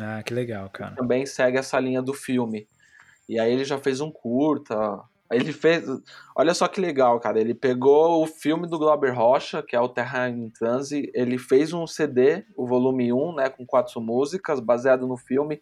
Ah, 0.00 0.22
que 0.22 0.32
legal, 0.32 0.68
cara. 0.70 0.94
Também 0.94 1.26
segue 1.26 1.58
essa 1.58 1.78
linha 1.80 2.00
do 2.00 2.14
filme. 2.14 2.68
E 3.28 3.38
aí 3.38 3.52
ele 3.52 3.64
já 3.64 3.78
fez 3.78 4.00
um 4.00 4.10
curta. 4.10 5.00
Ele 5.30 5.52
fez. 5.52 5.84
Olha 6.36 6.54
só 6.54 6.68
que 6.68 6.80
legal, 6.80 7.18
cara. 7.18 7.40
Ele 7.40 7.54
pegou 7.54 8.22
o 8.22 8.26
filme 8.26 8.68
do 8.68 8.78
Glauber 8.78 9.12
Rocha, 9.12 9.62
que 9.62 9.74
é 9.74 9.80
o 9.80 9.88
Terra 9.88 10.28
em 10.28 10.48
Transe. 10.50 11.10
Ele 11.12 11.36
fez 11.36 11.72
um 11.72 11.86
CD, 11.86 12.44
o 12.56 12.66
volume 12.66 13.12
1, 13.12 13.34
né? 13.34 13.48
Com 13.48 13.66
quatro 13.66 14.00
músicas, 14.00 14.60
baseado 14.60 15.06
no 15.06 15.16
filme. 15.16 15.60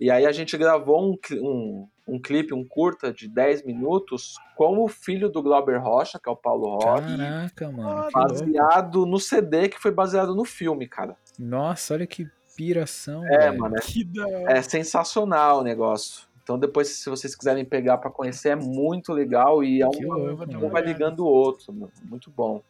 E 0.00 0.10
aí 0.10 0.24
a 0.24 0.32
gente 0.32 0.56
gravou 0.56 1.12
um, 1.12 1.18
um, 1.34 1.88
um 2.08 2.18
clipe, 2.18 2.54
um 2.54 2.66
curta 2.66 3.12
de 3.12 3.28
10 3.28 3.64
minutos 3.66 4.36
com 4.56 4.82
o 4.82 4.88
filho 4.88 5.28
do 5.28 5.42
Glauber 5.42 5.76
Rocha, 5.78 6.18
que 6.18 6.26
é 6.26 6.32
o 6.32 6.36
Paulo 6.36 6.78
Rocha. 6.78 7.02
Caraca, 7.02 7.70
mano. 7.70 8.00
Louco. 8.00 8.10
Baseado 8.12 9.04
no 9.04 9.20
CD 9.20 9.68
que 9.68 9.78
foi 9.78 9.90
baseado 9.90 10.34
no 10.34 10.46
filme, 10.46 10.88
cara. 10.88 11.14
Nossa, 11.38 11.92
olha 11.92 12.06
que 12.06 12.26
piração. 12.56 13.26
É, 13.26 13.50
velho. 13.50 13.60
mano, 13.60 13.76
é 13.76 13.80
Que 13.80 14.02
da 14.04 14.26
hora. 14.26 14.52
É 14.58 14.62
sensacional 14.62 15.60
o 15.60 15.62
negócio. 15.62 16.28
Então 16.42 16.58
depois, 16.58 16.88
se 16.88 17.10
vocês 17.10 17.36
quiserem 17.36 17.64
pegar 17.66 17.98
pra 17.98 18.10
conhecer, 18.10 18.48
é 18.50 18.56
muito 18.56 19.12
legal 19.12 19.62
e 19.62 19.82
é 19.82 19.86
um, 19.86 19.90
louco, 19.90 20.44
um 20.44 20.52
mano. 20.54 20.68
vai 20.70 20.82
ligando 20.82 21.20
o 21.20 21.26
outro. 21.26 21.74
meu. 21.74 21.92
Muito 22.02 22.30
bom. 22.30 22.62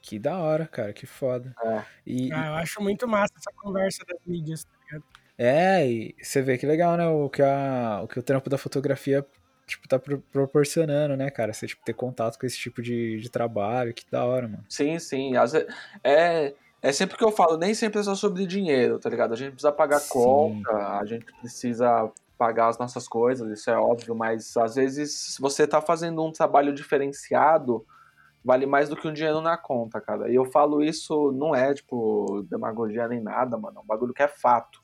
Que 0.00 0.20
da 0.20 0.38
hora, 0.38 0.66
cara. 0.68 0.92
Que 0.92 1.04
foda. 1.04 1.52
É. 1.64 1.82
E, 2.06 2.32
Ah, 2.32 2.46
eu 2.46 2.54
acho 2.54 2.80
muito 2.80 3.08
massa 3.08 3.34
essa 3.36 3.50
conversa 3.56 4.04
das 4.06 4.18
mídias, 4.24 4.62
tá 4.64 4.70
ligado? 4.84 5.04
É, 5.38 5.86
e 5.86 6.16
você 6.22 6.40
vê 6.42 6.56
que 6.56 6.66
legal, 6.66 6.96
né? 6.96 7.06
O 7.06 7.28
que, 7.28 7.42
a, 7.42 8.00
o 8.02 8.08
que 8.08 8.18
o 8.18 8.22
trampo 8.22 8.48
da 8.48 8.56
fotografia 8.58 9.26
tipo, 9.66 9.88
tá 9.88 9.98
pro- 9.98 10.22
proporcionando, 10.32 11.16
né, 11.16 11.30
cara? 11.30 11.52
Você, 11.52 11.66
tipo, 11.66 11.84
ter 11.84 11.92
contato 11.92 12.38
com 12.38 12.46
esse 12.46 12.56
tipo 12.56 12.80
de, 12.80 13.18
de 13.20 13.28
trabalho, 13.28 13.92
que 13.92 14.04
da 14.10 14.24
hora, 14.24 14.46
mano. 14.48 14.64
Sim, 14.68 14.98
sim. 14.98 15.32
Ve- 15.50 15.66
é, 16.04 16.54
é 16.80 16.92
sempre 16.92 17.16
que 17.16 17.24
eu 17.24 17.32
falo, 17.32 17.56
nem 17.56 17.74
sempre 17.74 18.00
é 18.00 18.02
só 18.02 18.14
sobre 18.14 18.46
dinheiro, 18.46 18.98
tá 18.98 19.10
ligado? 19.10 19.32
A 19.32 19.36
gente 19.36 19.50
precisa 19.52 19.72
pagar 19.72 19.98
Sim. 19.98 20.08
conta, 20.08 20.98
a 20.98 21.04
gente 21.04 21.26
precisa 21.40 22.10
pagar 22.38 22.68
as 22.68 22.78
nossas 22.78 23.08
coisas, 23.08 23.50
isso 23.58 23.70
é 23.70 23.78
óbvio, 23.78 24.14
mas 24.14 24.56
às 24.58 24.74
vezes 24.74 25.36
você 25.40 25.66
tá 25.66 25.80
fazendo 25.80 26.22
um 26.22 26.30
trabalho 26.30 26.72
diferenciado, 26.72 27.84
vale 28.44 28.66
mais 28.66 28.88
do 28.88 28.96
que 28.96 29.08
um 29.08 29.12
dinheiro 29.12 29.40
na 29.40 29.56
conta, 29.56 30.00
cara. 30.00 30.30
E 30.30 30.34
eu 30.34 30.44
falo 30.44 30.82
isso, 30.82 31.32
não 31.32 31.54
é, 31.54 31.74
tipo, 31.74 32.46
demagogia 32.48 33.08
nem 33.08 33.20
nada, 33.20 33.56
mano. 33.58 33.78
É 33.78 33.80
um 33.80 33.86
bagulho 33.86 34.14
que 34.14 34.22
é 34.22 34.28
fato. 34.28 34.78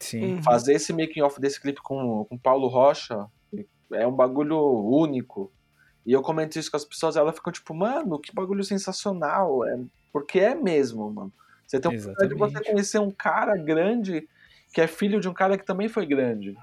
Sim. 0.00 0.34
Uhum. 0.34 0.42
Fazer 0.42 0.74
esse 0.74 0.92
making 0.92 1.22
off 1.22 1.40
desse 1.40 1.60
clipe 1.60 1.80
com 1.82 2.24
com 2.24 2.38
Paulo 2.38 2.68
Rocha 2.68 3.26
é 3.92 4.06
um 4.06 4.12
bagulho 4.12 4.58
único. 4.60 5.50
E 6.06 6.12
eu 6.12 6.22
comento 6.22 6.58
isso 6.58 6.70
com 6.70 6.76
as 6.76 6.84
pessoas, 6.84 7.16
elas 7.16 7.34
ficam 7.34 7.52
tipo, 7.52 7.74
mano, 7.74 8.18
que 8.18 8.34
bagulho 8.34 8.64
sensacional. 8.64 9.66
É, 9.66 9.78
porque 10.12 10.40
é 10.40 10.54
mesmo, 10.54 11.10
mano. 11.10 11.32
Você 11.66 11.78
tem 11.78 11.90
a 11.90 11.94
oportunidade 11.94 12.28
de 12.28 12.34
você 12.34 12.64
conhecer 12.64 12.98
um 12.98 13.10
cara 13.10 13.56
grande 13.56 14.26
que 14.72 14.80
é 14.80 14.86
filho 14.86 15.20
de 15.20 15.28
um 15.28 15.34
cara 15.34 15.56
que 15.58 15.64
também 15.64 15.88
foi 15.88 16.06
grande, 16.06 16.56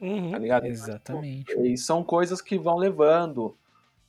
Uhum. 0.00 0.30
tá 0.30 0.38
ligado? 0.38 0.66
Exatamente. 0.66 1.52
E 1.60 1.76
são 1.76 2.02
coisas 2.02 2.40
que 2.40 2.58
vão 2.58 2.76
levando 2.76 3.56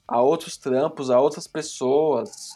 a 0.08 0.22
outros 0.22 0.58
trampos, 0.58 1.10
a 1.10 1.20
outras 1.20 1.48
pessoas. 1.48 2.52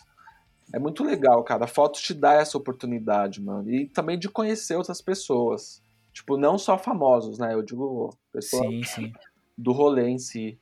É 0.74 0.80
muito 0.80 1.04
legal, 1.04 1.44
cara. 1.44 1.66
A 1.66 1.68
foto 1.68 2.00
te 2.00 2.14
dá 2.14 2.34
essa 2.34 2.58
oportunidade, 2.58 3.42
mano. 3.42 3.70
E 3.70 3.88
também 3.88 4.18
de 4.18 4.30
conhecer 4.30 4.76
outras 4.76 5.02
pessoas. 5.02 5.82
Tipo, 6.12 6.38
não 6.38 6.58
só 6.58 6.78
famosos, 6.78 7.38
né? 7.38 7.54
Eu 7.54 7.62
digo 7.62 8.18
pessoas 8.32 8.68
Sim, 8.68 8.84
sim. 8.84 9.14
do 9.58 9.72
rolê 9.72 10.08
em 10.08 10.18
si. 10.18 10.58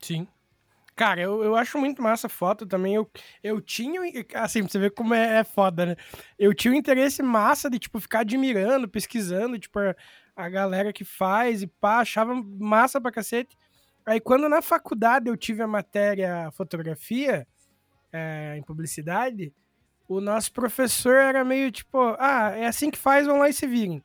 Sim. 0.00 0.26
Cara, 0.94 1.20
eu, 1.20 1.44
eu 1.44 1.54
acho 1.54 1.78
muito 1.78 2.02
massa 2.02 2.26
a 2.26 2.30
foto 2.30 2.64
também. 2.64 2.94
Eu, 2.94 3.10
eu 3.42 3.60
tinha, 3.60 4.00
assim, 4.34 4.60
pra 4.60 4.68
você 4.72 4.78
ver 4.78 4.92
como 4.92 5.12
é, 5.12 5.40
é 5.40 5.44
foda, 5.44 5.84
né? 5.84 5.96
Eu 6.38 6.54
tinha 6.54 6.72
um 6.72 6.76
interesse 6.76 7.22
massa 7.22 7.68
de, 7.68 7.78
tipo, 7.78 8.00
ficar 8.00 8.20
admirando, 8.20 8.88
pesquisando, 8.88 9.58
tipo, 9.58 9.78
a, 9.78 9.94
a 10.34 10.48
galera 10.48 10.94
que 10.94 11.04
faz 11.04 11.62
e 11.62 11.66
pá, 11.66 11.98
achava 11.98 12.34
massa 12.34 12.98
pra 12.98 13.12
cacete. 13.12 13.56
Aí 14.06 14.20
quando 14.20 14.48
na 14.48 14.62
faculdade 14.62 15.28
eu 15.28 15.36
tive 15.36 15.62
a 15.62 15.66
matéria 15.66 16.50
fotografia, 16.52 17.46
é, 18.16 18.56
em 18.56 18.62
publicidade, 18.62 19.52
o 20.08 20.20
nosso 20.20 20.52
professor 20.52 21.16
era 21.16 21.44
meio 21.44 21.70
tipo, 21.70 21.98
ah, 22.18 22.52
é 22.56 22.66
assim 22.66 22.90
que 22.90 22.98
faz, 22.98 23.26
vão 23.26 23.38
lá 23.38 23.48
e 23.48 23.52
se 23.52 23.66
virem. 23.66 24.02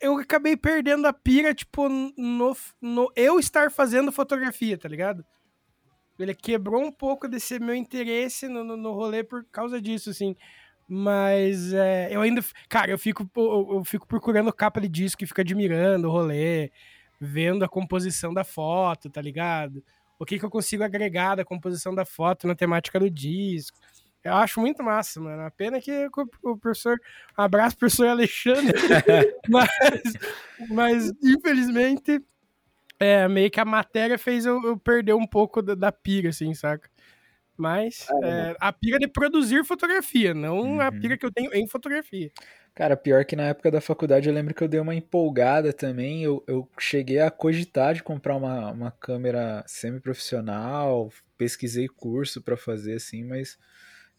Eu 0.00 0.16
acabei 0.18 0.56
perdendo 0.56 1.06
a 1.06 1.12
pira, 1.12 1.52
tipo, 1.52 1.88
no, 1.88 2.56
no 2.80 3.12
eu 3.16 3.38
estar 3.38 3.70
fazendo 3.70 4.12
fotografia, 4.12 4.78
tá 4.78 4.88
ligado? 4.88 5.24
Ele 6.18 6.34
quebrou 6.34 6.82
um 6.82 6.92
pouco 6.92 7.28
desse 7.28 7.58
meu 7.58 7.74
interesse 7.74 8.48
no, 8.48 8.64
no, 8.64 8.76
no 8.76 8.92
rolê 8.92 9.22
por 9.24 9.44
causa 9.44 9.80
disso, 9.80 10.10
assim. 10.10 10.36
Mas 10.88 11.72
é, 11.72 12.08
eu 12.10 12.22
ainda. 12.22 12.42
Cara, 12.68 12.90
eu 12.90 12.98
fico, 12.98 13.28
eu, 13.36 13.68
eu 13.72 13.84
fico 13.84 14.06
procurando 14.06 14.52
capa 14.52 14.80
de 14.80 14.88
disco 14.88 15.22
e 15.22 15.26
fico 15.26 15.40
admirando 15.40 16.08
o 16.08 16.10
rolê, 16.10 16.72
vendo 17.20 17.64
a 17.64 17.68
composição 17.68 18.32
da 18.32 18.42
foto, 18.42 19.10
tá 19.10 19.20
ligado? 19.20 19.84
O 20.18 20.26
que, 20.26 20.38
que 20.38 20.44
eu 20.44 20.50
consigo 20.50 20.82
agregar 20.82 21.36
da 21.36 21.44
composição 21.44 21.94
da 21.94 22.04
foto 22.04 22.46
na 22.46 22.54
temática 22.54 22.98
do 22.98 23.08
disco. 23.08 23.78
Eu 24.24 24.34
acho 24.34 24.60
muito 24.60 24.82
massa, 24.82 25.20
mano. 25.20 25.42
A 25.42 25.50
pena 25.50 25.80
que 25.80 26.08
o, 26.42 26.56
professor. 26.56 26.98
Um 27.38 27.42
abraço, 27.42 27.78
professor 27.78 28.08
Alexandre. 28.08 28.72
mas, 29.48 29.70
mas, 30.68 31.12
infelizmente, 31.22 32.20
é, 32.98 33.28
meio 33.28 33.50
que 33.50 33.60
a 33.60 33.64
matéria 33.64 34.18
fez 34.18 34.44
eu, 34.44 34.60
eu 34.64 34.76
perder 34.76 35.14
um 35.14 35.26
pouco 35.26 35.62
da, 35.62 35.74
da 35.74 35.92
pira, 35.92 36.30
assim, 36.30 36.52
saca? 36.52 36.90
Mas 37.56 38.06
é, 38.22 38.56
a 38.60 38.72
pira 38.72 38.98
de 38.98 39.08
produzir 39.08 39.64
fotografia, 39.64 40.32
não 40.32 40.80
a 40.80 40.90
Uhum. 40.90 41.00
pira 41.00 41.16
que 41.16 41.26
eu 41.26 41.32
tenho 41.32 41.52
em 41.54 41.66
fotografia. 41.66 42.30
Cara, 42.78 42.96
pior 42.96 43.24
que 43.24 43.34
na 43.34 43.42
época 43.48 43.72
da 43.72 43.80
faculdade 43.80 44.28
eu 44.28 44.32
lembro 44.32 44.54
que 44.54 44.62
eu 44.62 44.68
dei 44.68 44.78
uma 44.78 44.94
empolgada 44.94 45.72
também. 45.72 46.22
Eu, 46.22 46.44
eu 46.46 46.70
cheguei 46.78 47.18
a 47.18 47.28
cogitar 47.28 47.92
de 47.92 48.04
comprar 48.04 48.36
uma, 48.36 48.70
uma 48.70 48.92
câmera 48.92 49.64
semi-profissional, 49.66 51.10
pesquisei 51.36 51.88
curso 51.88 52.40
pra 52.40 52.56
fazer 52.56 52.94
assim, 52.94 53.24
mas 53.24 53.58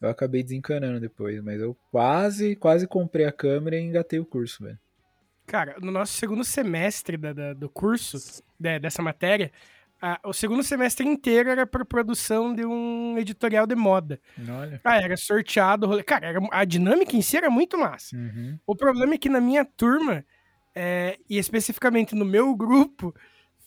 eu 0.01 0.09
acabei 0.09 0.43
desencanando 0.43 0.99
depois. 0.99 1.41
Mas 1.41 1.61
eu 1.61 1.73
quase, 1.89 2.53
quase 2.57 2.85
comprei 2.85 3.25
a 3.25 3.31
câmera 3.31 3.77
e 3.77 3.81
engatei 3.81 4.19
o 4.19 4.25
curso, 4.25 4.61
velho. 4.65 4.77
Cara, 5.47 5.77
no 5.81 5.89
nosso 5.89 6.17
segundo 6.17 6.43
semestre 6.43 7.15
da- 7.15 7.31
da- 7.31 7.53
do 7.53 7.69
curso, 7.69 8.43
de- 8.59 8.77
dessa 8.77 9.01
matéria, 9.01 9.53
a- 10.01 10.19
o 10.25 10.33
segundo 10.33 10.63
semestre 10.63 11.07
inteiro 11.07 11.49
era 11.49 11.65
para 11.67 11.83
produção 11.85 12.53
de 12.53 12.65
um 12.65 13.17
editorial 13.17 13.65
de 13.67 13.75
moda. 13.75 14.19
Olha. 14.49 14.79
Ah, 14.83 14.97
era 15.01 15.15
sorteado, 15.17 15.87
rolê. 15.87 16.03
cara, 16.03 16.27
era- 16.27 16.39
a 16.51 16.65
dinâmica 16.65 17.15
em 17.15 17.21
si 17.21 17.37
era 17.37 17.49
muito 17.49 17.77
massa. 17.77 18.15
Uhum. 18.15 18.57
O 18.65 18.75
problema 18.75 19.13
é 19.13 19.17
que 19.17 19.29
na 19.29 19.41
minha 19.41 19.65
turma, 19.65 20.25
é, 20.75 21.17
e 21.29 21.37
especificamente 21.37 22.15
no 22.15 22.25
meu 22.25 22.55
grupo, 22.55 23.13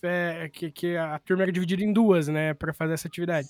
é, 0.02 0.48
que, 0.52 0.70
que 0.70 0.96
a 0.96 1.18
turma 1.20 1.44
era 1.44 1.52
dividida 1.52 1.82
em 1.82 1.92
duas, 1.92 2.26
né, 2.28 2.54
para 2.54 2.72
fazer 2.72 2.94
essa 2.94 3.06
atividade. 3.08 3.48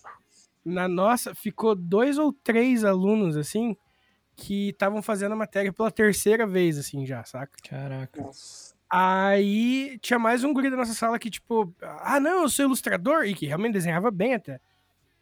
Na 0.65 0.87
nossa, 0.87 1.35
ficou 1.35 1.75
dois 1.75 2.19
ou 2.19 2.33
três 2.33 2.85
alunos, 2.85 3.37
assim, 3.37 3.77
que 4.37 4.69
estavam 4.71 5.03
fazendo 5.03 5.33
a 5.33 5.37
matéria 5.37 5.73
pela 5.73 5.91
terceira 5.91 6.47
vez, 6.47 6.79
assim, 6.79 7.05
já, 7.07 7.25
saca? 7.25 7.53
Caraca. 7.69 8.23
Aí 8.95 9.99
tinha 10.03 10.19
mais 10.19 10.45
um 10.45 10.53
guri 10.53 10.69
da 10.69 10.77
nossa 10.77 10.93
sala 10.93 11.19
que, 11.19 11.31
tipo, 11.31 11.75
ah, 11.81 12.21
não, 12.21 12.43
eu 12.43 12.49
sou 12.51 12.67
ilustrador, 12.67 13.25
e 13.25 13.35
que 13.35 13.47
realmente 13.47 13.73
desenhava 13.73 14.11
bem 14.11 14.35
até. 14.35 14.61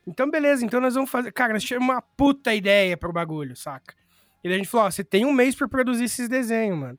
Então, 0.05 0.29
beleza, 0.29 0.65
então 0.65 0.81
nós 0.81 0.97
vamos 0.97 1.09
fazer. 1.09 1.31
Cara, 1.31 1.53
nós 1.53 1.63
tivemos 1.63 1.89
uma 1.89 2.03
puta 2.03 2.53
ideia 2.53 2.97
pro 2.97 3.13
bagulho, 3.13 3.55
saca? 3.55 3.95
E 4.43 4.49
daí 4.49 4.57
a 4.57 4.59
gente 4.59 4.69
falou, 4.69 4.89
ó, 4.89 4.91
você 4.91 5.05
tem 5.05 5.25
um 5.25 5.33
mês 5.33 5.55
pra 5.55 5.69
produzir 5.69 6.03
esses 6.03 6.29
desenhos, 6.29 6.77
mano. 6.81 6.99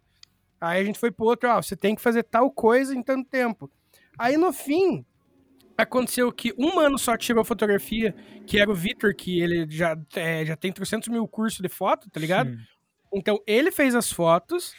Aí 0.62 0.80
a 0.80 0.86
gente 0.86 0.98
foi 0.98 1.12
pro 1.12 1.26
outro, 1.26 1.50
ó, 1.50 1.62
você 1.62 1.76
tem 1.76 1.94
que 1.94 2.02
fazer 2.02 2.24
tal 2.24 2.50
coisa 2.50 2.96
em 2.96 3.04
tanto 3.04 3.30
tempo. 3.30 3.70
Aí 4.18 4.38
no 4.38 4.54
fim, 4.54 5.06
aconteceu 5.78 6.32
que 6.32 6.54
um 6.58 6.76
mano 6.76 6.98
só 6.98 7.18
tirou 7.18 7.44
fotografia, 7.44 8.16
que 8.48 8.58
era 8.58 8.72
o 8.72 8.76
Vitor, 8.76 9.14
que 9.14 9.42
ele 9.42 9.68
já, 9.70 9.98
é, 10.16 10.46
já 10.46 10.56
tem 10.56 10.72
300 10.72 11.10
mil 11.10 11.28
cursos 11.28 11.60
de 11.60 11.68
foto, 11.68 12.10
tá 12.10 12.18
ligado? 12.18 12.52
Hum. 12.52 12.60
Então 13.14 13.44
ele 13.46 13.72
fez 13.72 13.94
as 13.94 14.10
fotos, 14.10 14.74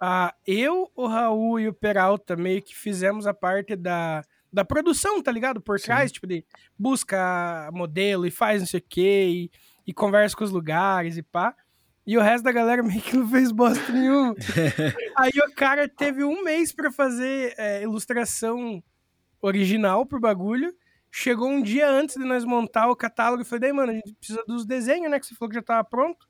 ah, 0.00 0.34
eu, 0.46 0.90
o 0.94 1.06
Raul 1.06 1.60
e 1.60 1.68
o 1.68 1.72
Peralta 1.74 2.36
meio 2.36 2.62
que 2.62 2.76
fizemos 2.76 3.26
a 3.26 3.32
parte 3.32 3.74
da, 3.74 4.22
da 4.52 4.64
produção, 4.64 5.22
tá 5.22 5.32
ligado? 5.32 5.60
Por 5.60 5.80
trás, 5.80 6.12
tipo, 6.12 6.26
de 6.26 6.44
busca 6.78 7.70
modelo 7.72 8.26
e 8.26 8.30
faz 8.30 8.60
não 8.60 8.66
sei 8.66 8.80
o 8.80 8.84
quê, 8.86 9.26
e, 9.28 9.50
e 9.86 9.94
conversa 9.94 10.36
com 10.36 10.44
os 10.44 10.50
lugares 10.50 11.16
e 11.16 11.22
pá. 11.22 11.54
E 12.06 12.16
o 12.16 12.20
resto 12.20 12.44
da 12.44 12.52
galera 12.52 12.82
meio 12.84 13.00
que 13.00 13.16
não 13.16 13.28
fez 13.28 13.50
bosta 13.50 13.92
nenhuma. 13.92 14.34
Aí 15.16 15.32
o 15.46 15.54
cara 15.54 15.88
teve 15.88 16.22
um 16.24 16.44
mês 16.44 16.72
pra 16.72 16.92
fazer 16.92 17.54
é, 17.58 17.82
ilustração 17.82 18.82
original 19.40 20.06
pro 20.06 20.20
bagulho. 20.20 20.74
Chegou 21.10 21.48
um 21.48 21.62
dia 21.62 21.88
antes 21.88 22.16
de 22.16 22.24
nós 22.24 22.44
montar 22.44 22.90
o 22.90 22.96
catálogo 22.96 23.42
e 23.42 23.44
falei, 23.44 23.60
daí, 23.60 23.72
mano, 23.72 23.92
a 23.92 23.94
gente 23.94 24.14
precisa 24.14 24.44
dos 24.46 24.66
desenhos, 24.66 25.10
né? 25.10 25.18
Que 25.18 25.26
você 25.26 25.34
falou 25.34 25.48
que 25.48 25.54
já 25.54 25.62
tava 25.62 25.82
pronto. 25.82 26.26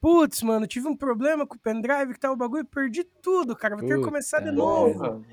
Putz, 0.00 0.42
mano, 0.42 0.66
tive 0.66 0.86
um 0.86 0.96
problema 0.96 1.46
com 1.46 1.56
o 1.56 1.58
pendrive 1.58 2.14
que 2.14 2.20
tava 2.20 2.34
o 2.34 2.36
bagulho, 2.36 2.64
perdi 2.64 3.02
tudo, 3.04 3.56
cara. 3.56 3.76
Vou 3.76 3.86
ter 3.86 3.98
que 3.98 4.04
começar 4.04 4.38
de 4.38 4.46
merda. 4.46 4.58
novo. 4.58 5.24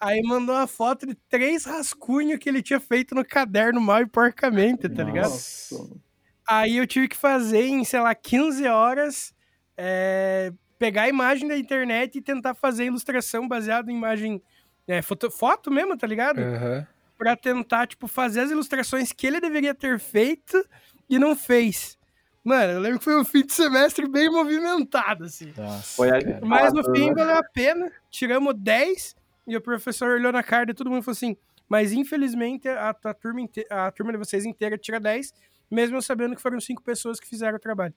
Aí 0.00 0.20
mandou 0.22 0.54
uma 0.54 0.66
foto 0.66 1.06
de 1.06 1.14
três 1.28 1.64
rascunhos 1.64 2.38
que 2.38 2.48
ele 2.48 2.62
tinha 2.62 2.80
feito 2.80 3.14
no 3.14 3.24
caderno 3.24 3.80
mal 3.80 4.00
e 4.00 4.06
porcamente, 4.06 4.88
tá 4.88 5.04
ligado? 5.04 5.32
Aí 6.48 6.76
eu 6.76 6.86
tive 6.86 7.06
que 7.06 7.16
fazer 7.16 7.66
em, 7.66 7.84
sei 7.84 8.00
lá, 8.00 8.12
15 8.14 8.66
horas, 8.66 9.32
é, 9.76 10.52
pegar 10.78 11.02
a 11.02 11.08
imagem 11.08 11.46
da 11.46 11.56
internet 11.56 12.16
e 12.18 12.22
tentar 12.22 12.54
fazer 12.54 12.82
a 12.82 12.86
ilustração 12.86 13.46
baseada 13.46 13.92
em 13.92 13.96
imagem, 13.96 14.42
é, 14.88 15.00
foto, 15.02 15.30
foto 15.30 15.70
mesmo, 15.70 15.96
tá 15.96 16.06
ligado? 16.06 16.40
Aham. 16.40 16.86
Pra 17.16 17.36
tentar, 17.36 17.86
tipo, 17.86 18.08
fazer 18.08 18.40
as 18.40 18.50
ilustrações 18.50 19.12
que 19.12 19.24
ele 19.24 19.40
deveria 19.40 19.72
ter 19.72 20.00
feito 20.00 20.66
e 21.08 21.16
não 21.16 21.36
fez. 21.36 21.96
Mano, 22.44 22.72
eu 22.72 22.80
lembro 22.80 22.98
que 22.98 23.04
foi 23.04 23.20
um 23.20 23.24
fim 23.24 23.44
de 23.46 23.52
semestre 23.52 24.08
bem 24.08 24.28
movimentado, 24.30 25.24
assim. 25.24 25.52
Nossa. 25.56 25.96
Foi 25.96 26.10
a-. 26.10 26.40
Mas 26.44 26.72
no 26.72 26.82
fim 26.92 27.12
valeu 27.14 27.36
a 27.36 27.42
pena, 27.42 27.90
tiramos 28.10 28.54
10 28.56 29.14
e 29.46 29.56
o 29.56 29.60
professor 29.60 30.08
olhou 30.10 30.32
na 30.32 30.42
cara 30.42 30.66
de 30.66 30.74
todo 30.74 30.90
mundo 30.90 31.02
e 31.02 31.04
falou 31.04 31.12
assim: 31.16 31.36
Mas 31.68 31.92
infelizmente 31.92 32.68
a, 32.68 32.90
a, 32.90 33.14
turma, 33.14 33.40
inte- 33.40 33.66
a 33.70 33.90
turma 33.92 34.12
de 34.12 34.18
vocês 34.18 34.44
inteira 34.44 34.76
tira 34.76 34.98
10, 34.98 35.32
mesmo 35.70 35.96
eu 35.96 36.02
sabendo 36.02 36.34
que 36.34 36.42
foram 36.42 36.60
cinco 36.60 36.82
pessoas 36.82 37.20
que 37.20 37.28
fizeram 37.28 37.56
o 37.56 37.60
trabalho. 37.60 37.94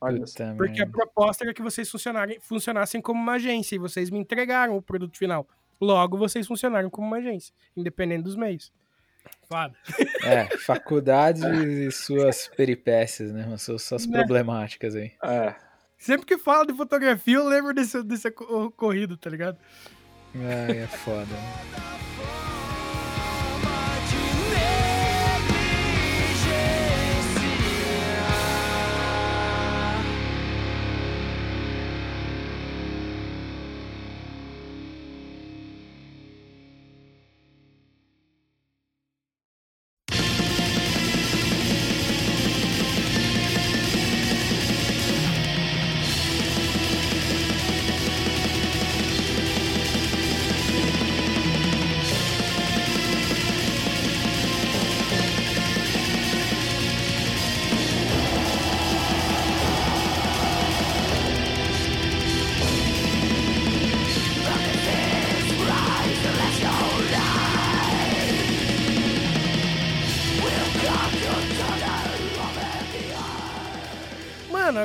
Olha. 0.00 0.20
Puta 0.20 0.54
Porque 0.56 0.82
a 0.82 0.86
proposta 0.86 1.44
era 1.44 1.54
que 1.54 1.62
vocês 1.62 1.88
funcionarem, 1.88 2.38
funcionassem 2.40 3.00
como 3.00 3.20
uma 3.20 3.34
agência 3.34 3.76
e 3.76 3.78
vocês 3.78 4.10
me 4.10 4.18
entregaram 4.18 4.76
o 4.76 4.82
produto 4.82 5.16
final. 5.16 5.48
Logo, 5.80 6.16
vocês 6.18 6.46
funcionaram 6.46 6.90
como 6.90 7.06
uma 7.06 7.16
agência, 7.18 7.54
independente 7.76 8.22
dos 8.24 8.36
meios. 8.36 8.72
Foda. 9.48 9.74
É, 10.24 10.46
faculdade 10.58 11.42
e 11.46 11.90
suas 11.92 12.48
peripécias, 12.48 13.30
né? 13.30 13.56
Suas, 13.58 13.82
suas 13.82 14.06
Né? 14.06 14.18
problemáticas 14.18 14.94
aí. 14.96 15.12
É. 15.22 15.54
Sempre 15.98 16.26
que 16.26 16.38
fala 16.38 16.66
de 16.66 16.74
fotografia, 16.74 17.36
eu 17.36 17.46
lembro 17.46 17.74
desse, 17.74 18.02
desse 18.02 18.28
ocorrido, 18.28 19.16
tá 19.18 19.28
ligado? 19.28 19.58
Ai, 20.34 20.78
é 20.78 20.86
foda. 20.86 21.26
né? 21.26 22.23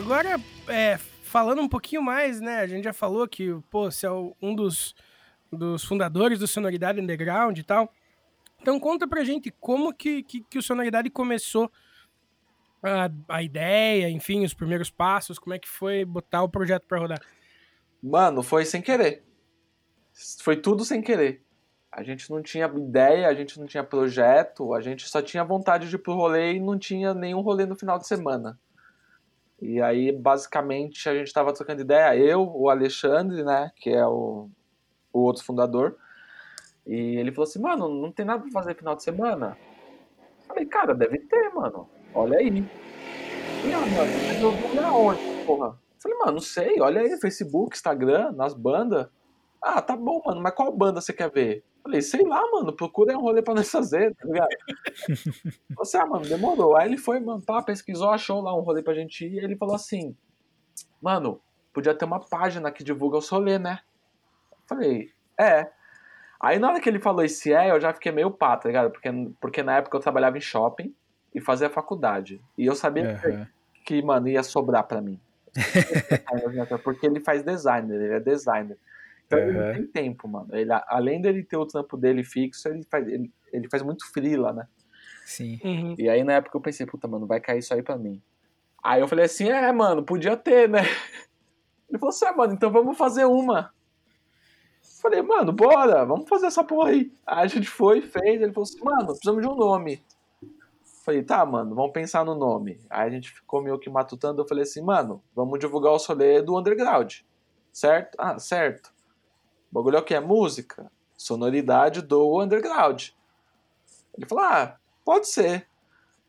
agora, 0.10 0.42
é, 0.68 0.98
falando 0.98 1.62
um 1.62 1.70
pouquinho 1.70 2.02
mais, 2.02 2.42
né? 2.42 2.62
A 2.62 2.68
gente 2.68 2.84
já 2.84 2.94
falou 2.94 3.28
que, 3.28 3.54
pô, 3.70 3.92
você 3.92 4.08
é 4.08 4.12
um 4.42 4.56
dos, 4.56 4.96
dos 5.52 5.84
fundadores 5.84 6.40
do 6.40 6.48
Sonoridade 6.48 7.00
Underground 7.00 7.56
e 7.60 7.64
tal. 7.64 7.94
Então 8.60 8.80
conta 8.80 9.08
pra 9.08 9.24
gente 9.24 9.52
como 9.52 9.94
que, 9.94 10.24
que, 10.24 10.42
que 10.42 10.58
o 10.58 10.64
Sonoridade 10.64 11.12
começou 11.12 11.72
a, 12.82 13.12
a 13.28 13.44
ideia, 13.44 14.10
enfim, 14.10 14.44
os 14.44 14.54
primeiros 14.56 14.90
passos, 14.90 15.38
como 15.38 15.54
é 15.54 15.60
que 15.60 15.70
foi 15.70 16.04
botar 16.04 16.42
o 16.42 16.50
projeto 16.50 16.88
para 16.88 17.00
rodar? 17.00 17.22
Mano, 18.02 18.42
foi 18.42 18.66
sem 18.66 18.82
querer. 18.82 19.24
Foi 20.42 20.56
tudo 20.56 20.84
sem 20.84 21.04
querer. 21.04 21.46
A 21.92 22.02
gente 22.02 22.32
não 22.32 22.42
tinha 22.42 22.66
ideia, 22.66 23.28
a 23.28 23.34
gente 23.36 23.60
não 23.60 23.68
tinha 23.68 23.84
projeto, 23.84 24.74
a 24.74 24.82
gente 24.82 25.08
só 25.08 25.22
tinha 25.22 25.44
vontade 25.44 25.88
de 25.88 25.96
ir 25.96 26.00
pro 26.00 26.16
rolê 26.16 26.54
e 26.54 26.60
não 26.60 26.80
tinha 26.80 27.14
nenhum 27.14 27.42
rolê 27.42 27.68
no 27.68 27.76
final 27.76 28.00
de 28.00 28.08
semana. 28.08 28.58
E 29.62 29.82
aí, 29.82 30.12
basicamente, 30.12 31.10
a 31.10 31.16
gente 31.16 31.34
tava 31.34 31.54
trocando 31.54 31.82
ideia, 31.82 32.16
eu, 32.16 32.50
o 32.50 32.70
Alexandre, 32.70 33.44
né, 33.44 33.72
que 33.76 33.90
é 33.90 34.06
o, 34.06 34.50
o 35.12 35.20
outro 35.20 35.44
fundador, 35.44 35.98
e 36.88 37.18
ele 37.18 37.32
falou 37.32 37.48
assim, 37.48 37.60
mano, 37.62 37.90
não 37.90 38.12
tem 38.12 38.26
nada 38.26 38.42
pra 38.42 38.52
fazer 38.52 38.76
final 38.76 38.96
de 38.96 39.04
semana? 39.04 39.58
Falei, 40.48 40.66
cara, 40.66 40.96
deve 40.96 41.20
ter, 41.20 41.54
mano. 41.54 41.88
Olha 42.14 42.40
aí. 42.40 42.48
E, 42.48 43.74
ah, 43.74 43.80
mano, 43.80 44.12
mas 44.28 44.42
eu 44.42 44.52
vou 44.52 45.08
onde, 45.08 45.46
porra? 45.46 45.78
Falei, 46.00 46.18
mano, 46.18 46.32
não 46.34 46.40
sei, 46.40 46.80
olha 46.80 47.02
aí, 47.02 47.20
Facebook, 47.20 47.76
Instagram, 47.76 48.32
nas 48.32 48.54
bandas. 48.54 49.08
Ah, 49.62 49.82
tá 49.82 49.96
bom, 49.96 50.22
mano, 50.26 50.42
mas 50.42 50.54
qual 50.54 50.72
banda 50.72 51.02
você 51.02 51.12
quer 51.12 51.30
ver? 51.30 51.64
Falei, 51.82 52.02
sei 52.02 52.26
lá, 52.26 52.42
mano, 52.52 52.74
procura 52.74 53.18
um 53.18 53.22
rolê 53.22 53.42
pra 53.42 53.54
nós 53.54 53.70
fazer, 53.72 54.14
tá 54.16 54.28
ligado? 54.28 54.50
Você, 55.78 55.98
ah, 55.98 56.06
mano, 56.06 56.26
demorou. 56.26 56.76
Aí 56.76 56.88
ele 56.88 56.98
foi, 56.98 57.20
mano, 57.20 57.42
pá, 57.42 57.62
pesquisou, 57.62 58.10
achou 58.10 58.42
lá 58.42 58.56
um 58.56 58.62
rolê 58.62 58.84
pra 58.84 58.94
gente 58.94 59.26
ir, 59.26 59.34
e 59.34 59.40
ele 59.40 59.56
falou 59.56 59.76
assim, 59.76 60.16
mano, 61.02 61.42
podia 61.74 61.96
ter 61.96 62.06
uma 62.06 62.20
página 62.20 62.72
que 62.72 62.84
divulga 62.84 63.18
o 63.18 63.22
rolê, 63.22 63.58
né? 63.58 63.80
Falei, 64.68 65.12
é. 65.38 65.70
Aí 66.40 66.60
na 66.60 66.70
hora 66.70 66.80
que 66.80 66.88
ele 66.88 67.00
falou 67.00 67.24
esse 67.24 67.54
é, 67.54 67.72
eu 67.72 67.80
já 67.80 67.94
fiquei 67.94 68.12
meio 68.12 68.32
pá, 68.32 68.56
tá 68.56 68.68
ligado? 68.68 68.92
Porque, 68.92 69.10
porque 69.40 69.64
na 69.64 69.78
época 69.78 69.98
eu 69.98 70.02
trabalhava 70.02 70.38
em 70.38 70.42
shopping 70.42 70.94
e 71.34 71.42
fazia 71.42 71.70
faculdade. 71.70 72.42
E 72.58 72.66
eu 72.66 72.76
sabia 72.76 73.20
uhum. 73.24 73.46
que, 73.74 73.84
que, 73.86 74.02
mano, 74.02 74.28
ia 74.28 74.44
sobrar 74.44 74.84
pra 74.84 75.02
mim. 75.02 75.20
porque 76.84 77.06
ele 77.06 77.20
faz 77.20 77.44
designer, 77.44 78.00
ele 78.00 78.14
é 78.14 78.20
designer. 78.20 78.78
Então 79.30 79.40
uhum. 79.40 79.48
ele 79.48 79.58
não 79.60 79.74
tem 79.74 79.88
tempo, 79.88 80.28
mano. 80.28 80.48
Ele, 80.52 80.72
além 80.88 81.22
dele 81.22 81.44
ter 81.44 81.56
o 81.56 81.66
trampo 81.66 81.96
dele 81.96 82.24
fixo, 82.24 82.68
ele 82.68 82.84
faz, 82.90 83.08
ele, 83.08 83.32
ele 83.54 83.70
faz 83.70 83.84
muito 83.84 84.12
frila, 84.12 84.52
né? 84.52 84.68
Sim. 85.24 85.60
Uhum. 85.64 85.96
E 86.00 86.10
aí 86.10 86.24
na 86.24 86.34
época 86.34 86.58
eu 86.58 86.62
pensei, 86.62 86.88
puta, 86.88 87.08
mano, 87.08 87.28
vai 87.28 87.40
cair 87.40 87.60
isso 87.60 87.72
aí 87.72 87.84
pra 87.84 87.96
mim. 87.96 88.20
Aí 88.84 89.00
eu 89.00 89.08
falei 89.08 89.26
assim, 89.26 89.50
é, 89.50 89.72
mano, 89.72 90.04
podia 90.04 90.36
ter, 90.36 90.68
né? 90.68 90.80
Ele 91.88 92.00
falou 92.00 92.10
assim, 92.10 92.26
é, 92.26 92.32
mano, 92.32 92.54
então 92.54 92.72
vamos 92.72 92.98
fazer 92.98 93.26
uma. 93.26 93.72
Falei, 95.02 95.22
mano, 95.22 95.52
bora, 95.52 96.06
vamos 96.06 96.28
fazer 96.28 96.48
essa 96.48 96.64
porra 96.64 96.90
aí. 96.90 97.12
Aí 97.26 97.46
a 97.46 97.48
gente 97.48 97.70
foi, 97.70 98.02
fez, 98.02 98.42
ele 98.42 98.52
falou 98.52 98.64
assim, 98.64 98.84
mano, 98.84 99.08
precisamos 99.08 99.42
de 99.42 99.48
um 99.48 99.56
nome. 99.56 100.04
Falei, 101.04 101.24
tá, 101.24 101.44
mano, 101.46 101.74
vamos 101.74 101.92
pensar 101.92 102.26
no 102.26 102.36
nome. 102.36 102.80
Aí 102.90 103.08
a 103.08 103.10
gente 103.10 103.32
ficou 103.32 103.62
meio 103.62 103.80
que 103.80 103.90
matutando, 103.90 104.42
eu 104.42 104.48
falei 104.48 104.64
assim, 104.64 104.82
mano, 104.82 105.24
vamos 105.34 105.58
divulgar 105.58 105.94
o 105.94 105.98
rolê 105.98 106.42
do 106.42 106.58
underground. 106.58 107.22
Certo? 107.72 108.16
Ah, 108.20 108.38
certo. 108.38 108.94
O 109.72 109.76
bagulho 109.76 109.98
é 109.98 110.00
o 110.00 110.04
que? 110.04 110.14
É 110.14 110.20
música. 110.20 110.92
Sonoridade 111.18 112.02
do 112.02 112.42
underground. 112.42 113.10
Ele 114.18 114.26
falou, 114.26 114.44
ah, 114.44 114.78
pode 115.06 115.28
ser. 115.28 115.68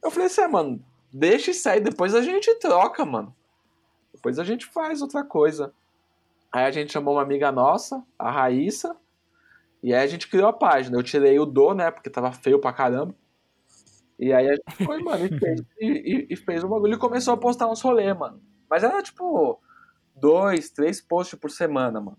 Eu 0.03 0.11
falei 0.11 0.27
assim, 0.27 0.43
ah, 0.43 0.49
mano, 0.49 0.85
deixa 1.13 1.51
isso 1.51 1.69
aí, 1.69 1.81
depois 1.81 2.15
a 2.15 2.23
gente 2.23 2.55
troca, 2.57 3.05
mano. 3.05 3.35
Depois 4.13 4.39
a 4.39 4.45
gente 4.45 4.67
faz 4.67 5.03
outra 5.03 5.25
coisa. 5.25 5.73
Aí 6.53 6.65
a 6.65 6.71
gente 6.71 6.93
chamou 6.93 7.15
uma 7.15 7.23
amiga 7.23 7.53
nossa, 7.53 8.05
a 8.19 8.31
Raíssa, 8.31 8.97
e 9.83 9.95
aí 9.95 10.03
a 10.03 10.07
gente 10.07 10.29
criou 10.29 10.49
a 10.49 10.53
página. 10.53 10.97
Eu 10.97 11.03
tirei 11.03 11.39
o 11.39 11.47
do, 11.47 11.75
né, 11.75 11.91
porque 11.91 12.11
tava 12.11 12.33
feio 12.33 12.59
pra 12.59 12.73
caramba. 12.73 13.15
E 14.19 14.33
aí 14.33 14.49
a 14.49 14.55
gente 14.55 14.85
foi, 14.85 15.03
mano, 15.03 15.25
e 15.25 15.39
fez, 15.39 15.63
e, 15.81 16.27
e 16.29 16.37
fez 16.37 16.63
o 16.63 16.69
bagulho 16.69 16.95
e 16.95 16.99
começou 16.99 17.33
a 17.33 17.37
postar 17.37 17.71
uns 17.71 17.81
rolê, 17.81 18.13
mano. 18.13 18.41
Mas 18.69 18.85
era 18.85 19.03
tipo 19.03 19.59
dois, 20.15 20.71
três 20.71 21.01
posts 21.01 21.39
por 21.39 21.51
semana, 21.51 22.01
mano. 22.01 22.19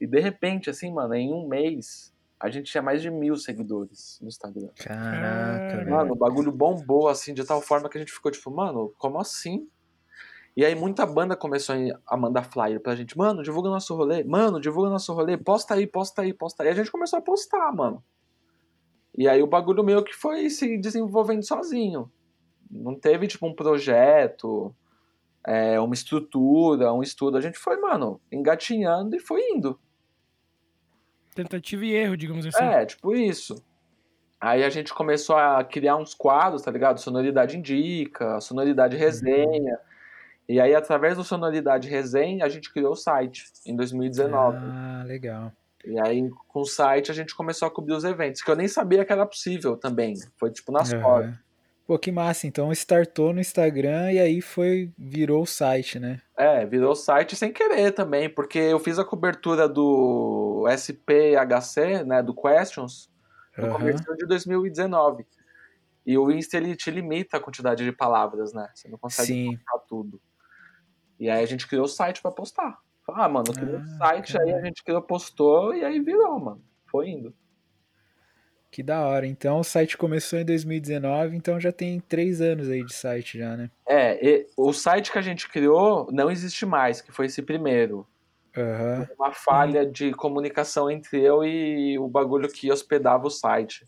E 0.00 0.06
de 0.06 0.20
repente, 0.20 0.68
assim, 0.68 0.92
mano, 0.92 1.14
em 1.14 1.32
um 1.32 1.46
mês, 1.46 2.12
a 2.38 2.50
gente 2.50 2.70
tinha 2.70 2.82
mais 2.82 3.00
de 3.00 3.10
mil 3.10 3.36
seguidores 3.36 4.18
no 4.20 4.28
Instagram. 4.28 4.68
Caraca, 4.76 5.88
Mano, 5.88 6.12
o 6.12 6.16
bagulho 6.16 6.50
bombou, 6.50 7.08
assim, 7.08 7.32
de 7.32 7.44
tal 7.44 7.60
forma 7.60 7.88
que 7.88 7.96
a 7.96 8.00
gente 8.00 8.12
ficou 8.12 8.32
tipo, 8.32 8.50
mano, 8.50 8.92
como 8.98 9.20
assim? 9.20 9.68
E 10.56 10.64
aí 10.64 10.74
muita 10.74 11.06
banda 11.06 11.34
começou 11.34 11.76
a 12.06 12.16
mandar 12.16 12.42
flyer 12.42 12.80
pra 12.80 12.94
gente, 12.94 13.16
mano, 13.16 13.42
divulga 13.42 13.70
nosso 13.70 13.94
rolê, 13.94 14.22
mano, 14.22 14.60
divulga 14.60 14.90
nosso 14.90 15.12
rolê, 15.14 15.36
posta 15.38 15.74
aí, 15.74 15.86
posta 15.86 16.22
aí, 16.22 16.34
posta 16.34 16.62
aí. 16.62 16.68
E 16.68 16.72
a 16.72 16.74
gente 16.74 16.90
começou 16.90 17.18
a 17.18 17.22
postar, 17.22 17.72
mano. 17.72 18.02
E 19.16 19.28
aí 19.28 19.42
o 19.42 19.46
bagulho 19.46 19.84
meio 19.84 20.02
que 20.02 20.14
foi 20.14 20.50
se 20.50 20.76
desenvolvendo 20.78 21.42
sozinho. 21.42 22.10
Não 22.70 22.94
teve, 22.94 23.26
tipo, 23.28 23.46
um 23.46 23.54
projeto, 23.54 24.74
é, 25.46 25.78
uma 25.80 25.94
estrutura, 25.94 26.92
um 26.92 27.02
estudo. 27.02 27.36
A 27.36 27.40
gente 27.40 27.58
foi, 27.58 27.76
mano, 27.78 28.20
engatinhando 28.30 29.16
e 29.16 29.20
foi 29.20 29.40
indo. 29.50 29.78
Tentativa 31.34 31.84
e 31.84 31.92
erro, 31.92 32.16
digamos 32.16 32.46
assim. 32.46 32.62
É, 32.62 32.84
tipo 32.84 33.14
isso. 33.14 33.64
Aí 34.40 34.64
a 34.64 34.70
gente 34.70 34.92
começou 34.92 35.36
a 35.36 35.62
criar 35.62 35.96
uns 35.96 36.14
quadros, 36.14 36.62
tá 36.62 36.70
ligado? 36.70 36.98
Sonoridade 36.98 37.56
indica, 37.56 38.40
sonoridade 38.40 38.96
resenha. 38.96 39.74
Uhum. 39.74 39.92
E 40.48 40.60
aí, 40.60 40.74
através 40.74 41.16
do 41.16 41.24
Sonoridade 41.24 41.88
Resenha, 41.88 42.44
a 42.44 42.48
gente 42.48 42.72
criou 42.72 42.92
o 42.92 42.96
site 42.96 43.44
em 43.64 43.76
2019. 43.76 44.58
Ah, 44.60 45.04
legal. 45.06 45.52
E 45.84 45.98
aí, 45.98 46.28
com 46.48 46.60
o 46.60 46.64
site, 46.64 47.10
a 47.10 47.14
gente 47.14 47.34
começou 47.34 47.66
a 47.66 47.70
cobrir 47.70 47.94
os 47.94 48.04
eventos, 48.04 48.42
que 48.42 48.50
eu 48.50 48.56
nem 48.56 48.68
sabia 48.68 49.04
que 49.04 49.12
era 49.12 49.24
possível 49.24 49.76
também. 49.76 50.14
Foi 50.36 50.50
tipo 50.50 50.70
nas 50.72 50.92
uhum. 50.92 51.32
Pô, 51.92 51.98
que 51.98 52.10
massa. 52.10 52.46
Então 52.46 52.72
startou 52.72 53.34
no 53.34 53.40
Instagram 53.40 54.12
e 54.12 54.18
aí 54.18 54.40
foi 54.40 54.90
virou 54.96 55.42
o 55.42 55.46
site, 55.46 55.98
né? 55.98 56.22
É, 56.34 56.64
virou 56.64 56.92
o 56.92 56.96
site 56.96 57.36
sem 57.36 57.52
querer 57.52 57.92
também, 57.92 58.30
porque 58.30 58.58
eu 58.58 58.78
fiz 58.78 58.98
a 58.98 59.04
cobertura 59.04 59.68
do 59.68 60.66
SPHC, 60.70 62.02
né, 62.04 62.22
do 62.22 62.34
Questions, 62.34 63.12
no 63.58 63.66
uhum. 63.66 63.72
começo 63.74 64.16
de 64.16 64.26
2019. 64.26 65.26
E 66.06 66.16
o 66.16 66.30
Insta 66.30 66.56
ele 66.56 66.74
te 66.74 66.90
limita 66.90 67.36
a 67.36 67.40
quantidade 67.40 67.84
de 67.84 67.92
palavras, 67.92 68.54
né? 68.54 68.70
Você 68.74 68.88
não 68.88 68.96
consegue 68.96 69.26
Sim. 69.28 69.56
postar 69.56 69.78
tudo. 69.86 70.18
E 71.20 71.28
aí 71.28 71.42
a 71.42 71.46
gente 71.46 71.68
criou 71.68 71.84
o 71.84 71.88
site 71.88 72.22
para 72.22 72.30
postar. 72.30 72.78
Ah, 73.06 73.28
mano, 73.28 73.44
eu 73.48 73.52
criei 73.52 73.76
ah, 73.76 73.80
o 73.80 73.98
site, 73.98 74.32
cara. 74.32 74.44
aí 74.46 74.54
a 74.54 74.64
gente 74.64 74.82
criou, 74.82 75.02
postou 75.02 75.74
e 75.74 75.84
aí 75.84 76.00
virou, 76.00 76.40
mano. 76.40 76.64
Foi 76.90 77.10
indo. 77.10 77.34
Que 78.72 78.82
da 78.82 79.02
hora. 79.02 79.26
Então 79.26 79.60
o 79.60 79.64
site 79.64 79.98
começou 79.98 80.38
em 80.38 80.46
2019, 80.46 81.36
então 81.36 81.60
já 81.60 81.70
tem 81.70 82.00
três 82.00 82.40
anos 82.40 82.70
aí 82.70 82.82
de 82.82 82.94
site 82.94 83.36
já, 83.38 83.54
né? 83.54 83.70
É, 83.86 84.46
o 84.56 84.72
site 84.72 85.12
que 85.12 85.18
a 85.18 85.22
gente 85.22 85.46
criou 85.46 86.08
não 86.10 86.30
existe 86.30 86.64
mais, 86.64 87.02
que 87.02 87.12
foi 87.12 87.26
esse 87.26 87.42
primeiro. 87.42 88.06
Uhum. 88.56 89.06
Uma 89.18 89.30
falha 89.30 89.84
de 89.84 90.12
comunicação 90.12 90.90
entre 90.90 91.20
eu 91.20 91.44
e 91.44 91.98
o 91.98 92.08
bagulho 92.08 92.48
que 92.48 92.72
hospedava 92.72 93.26
o 93.26 93.30
site. 93.30 93.84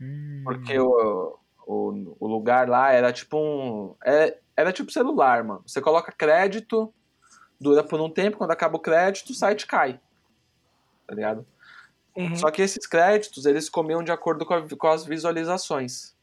Hum. 0.00 0.40
Porque 0.42 0.78
o, 0.78 1.38
o, 1.66 2.16
o, 2.18 2.26
lugar 2.26 2.66
lá 2.66 2.92
era 2.92 3.12
tipo 3.12 3.36
um. 3.36 3.94
É, 4.02 4.38
era 4.56 4.72
tipo 4.72 4.90
celular, 4.90 5.44
mano. 5.44 5.62
Você 5.66 5.82
coloca 5.82 6.10
crédito, 6.10 6.92
dura 7.60 7.84
por 7.84 8.00
um 8.00 8.08
tempo, 8.08 8.38
quando 8.38 8.52
acaba 8.52 8.76
o 8.76 8.80
crédito, 8.80 9.30
o 9.30 9.34
site 9.34 9.66
cai. 9.66 10.00
Tá 11.06 11.14
ligado? 11.14 11.46
Uhum. 12.16 12.36
Só 12.36 12.50
que 12.50 12.62
esses 12.62 12.86
créditos, 12.86 13.44
eles 13.44 13.68
comiam 13.68 14.02
de 14.02 14.12
acordo 14.12 14.46
com, 14.46 14.54
a, 14.54 14.68
com, 14.68 14.86
as 14.86 15.04
visualizações. 15.04 16.14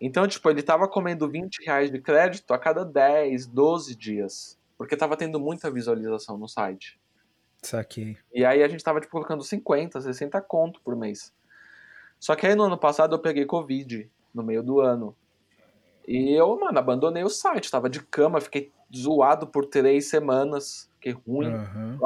Então, 0.00 0.26
tipo, 0.26 0.48
ele 0.50 0.62
tava 0.62 0.88
comendo 0.88 1.28
20 1.28 1.64
reais 1.64 1.90
de 1.90 1.98
crédito 2.00 2.52
a 2.52 2.58
cada 2.58 2.84
10, 2.84 3.46
12 3.46 3.94
dias. 3.94 4.58
Porque 4.76 4.96
tava 4.96 5.16
tendo 5.16 5.38
muita 5.38 5.70
visualização 5.70 6.38
no 6.38 6.48
site. 6.48 6.98
Saquei. 7.62 8.16
E 8.32 8.44
aí 8.44 8.62
a 8.62 8.68
gente 8.68 8.82
tava, 8.82 9.00
tipo, 9.00 9.12
colocando 9.12 9.42
50, 9.42 10.00
60 10.00 10.40
conto 10.42 10.80
por 10.80 10.96
mês. 10.96 11.32
Só 12.18 12.34
que 12.34 12.46
aí 12.46 12.54
no 12.54 12.64
ano 12.64 12.78
passado 12.78 13.14
eu 13.14 13.18
peguei 13.18 13.44
Covid, 13.44 14.10
no 14.34 14.42
meio 14.42 14.62
do 14.62 14.80
ano. 14.80 15.14
E 16.06 16.32
eu, 16.32 16.58
mano, 16.58 16.78
abandonei 16.78 17.22
o 17.22 17.28
site. 17.28 17.70
Tava 17.70 17.88
de 17.88 18.02
cama, 18.02 18.40
fiquei 18.40 18.72
zoado 18.94 19.46
por 19.46 19.66
três 19.66 20.08
semanas. 20.08 20.90
Fiquei 20.94 21.12
ruim, 21.12 21.54
uhum. 21.54 21.98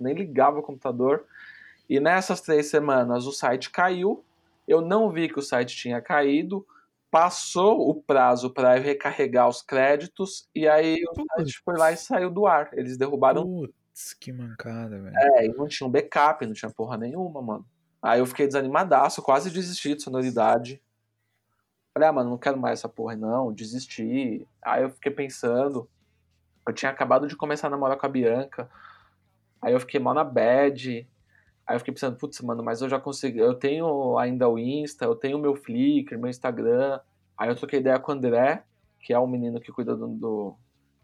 nem 0.00 0.14
ligava 0.14 0.58
o 0.58 0.62
computador. 0.62 1.24
E 1.88 2.00
nessas 2.00 2.40
três 2.40 2.66
semanas 2.66 3.26
o 3.26 3.32
site 3.32 3.70
caiu, 3.70 4.24
eu 4.66 4.80
não 4.80 5.10
vi 5.10 5.28
que 5.28 5.38
o 5.38 5.42
site 5.42 5.76
tinha 5.76 6.00
caído, 6.00 6.66
passou 7.10 7.90
o 7.90 7.94
prazo 7.94 8.50
para 8.50 8.74
recarregar 8.74 9.48
os 9.48 9.60
créditos, 9.60 10.48
e 10.54 10.66
aí 10.66 11.02
o 11.10 11.36
site 11.36 11.60
foi 11.64 11.76
lá 11.76 11.92
e 11.92 11.96
saiu 11.96 12.30
do 12.30 12.46
ar. 12.46 12.70
Eles 12.72 12.96
derrubaram. 12.96 13.44
Putz, 13.44 14.14
que 14.14 14.32
mancada, 14.32 14.98
velho. 14.98 15.16
É, 15.16 15.46
e 15.46 15.48
não 15.54 15.66
tinha 15.68 15.86
um 15.86 15.90
backup, 15.90 16.46
não 16.46 16.54
tinha 16.54 16.70
porra 16.70 16.96
nenhuma, 16.96 17.42
mano. 17.42 17.66
Aí 18.00 18.18
eu 18.18 18.26
fiquei 18.26 18.46
desanimadaço, 18.46 19.22
quase 19.22 19.50
desisti 19.50 19.94
de 19.94 20.02
sonoridade. 20.02 20.82
Falei, 21.94 22.08
ah, 22.08 22.12
mano, 22.12 22.30
não 22.30 22.38
quero 22.38 22.58
mais 22.58 22.80
essa 22.80 22.88
porra, 22.88 23.14
não, 23.14 23.52
desisti. 23.52 24.48
Aí 24.62 24.82
eu 24.82 24.90
fiquei 24.90 25.12
pensando. 25.12 25.88
eu 26.66 26.72
tinha 26.72 26.90
acabado 26.90 27.28
de 27.28 27.36
começar 27.36 27.66
a 27.66 27.70
namorar 27.70 27.98
com 27.98 28.06
a 28.06 28.08
Bianca. 28.08 28.70
Aí 29.60 29.72
eu 29.72 29.80
fiquei 29.80 30.00
mal 30.00 30.14
na 30.14 30.24
bad. 30.24 31.06
Aí 31.66 31.76
eu 31.76 31.78
fiquei 31.78 31.94
pensando, 31.94 32.16
putz, 32.16 32.40
mano, 32.40 32.62
mas 32.62 32.80
eu 32.82 32.88
já 32.88 32.98
consegui. 32.98 33.38
Eu 33.38 33.54
tenho 33.54 34.18
ainda 34.18 34.48
o 34.48 34.58
Insta, 34.58 35.04
eu 35.04 35.14
tenho 35.14 35.38
meu 35.38 35.54
Flickr, 35.54 36.18
meu 36.18 36.28
Instagram. 36.28 37.00
Aí 37.38 37.48
eu 37.48 37.56
troquei 37.56 37.80
ideia 37.80 37.98
com 37.98 38.12
o 38.12 38.14
André, 38.14 38.64
que 39.00 39.12
é 39.12 39.18
o 39.18 39.26
menino 39.26 39.60
que 39.60 39.72
cuida 39.72 39.94
do. 39.94 40.08
do 40.08 40.54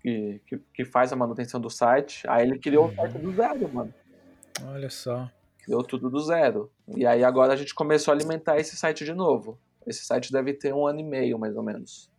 que, 0.00 0.40
que, 0.46 0.58
que, 0.74 0.84
faz 0.84 1.12
a 1.12 1.16
manutenção 1.16 1.60
do 1.60 1.70
site. 1.70 2.22
Aí 2.28 2.46
ele 2.46 2.58
criou 2.58 2.86
o 2.86 2.94
site 2.94 3.18
do 3.18 3.32
zero, 3.32 3.72
mano. 3.72 3.94
Olha 4.64 4.90
só. 4.90 5.28
Criou 5.64 5.82
tudo 5.82 6.08
do 6.08 6.20
zero. 6.20 6.70
E 6.96 7.06
aí 7.06 7.24
agora 7.24 7.52
a 7.52 7.56
gente 7.56 7.74
começou 7.74 8.12
a 8.12 8.16
alimentar 8.16 8.58
esse 8.58 8.76
site 8.76 9.04
de 9.04 9.12
novo. 9.12 9.58
Esse 9.86 10.04
site 10.04 10.32
deve 10.32 10.54
ter 10.54 10.72
um 10.72 10.86
ano 10.86 11.00
e 11.00 11.04
meio, 11.04 11.38
mais 11.38 11.56
ou 11.56 11.62
menos. 11.62 12.10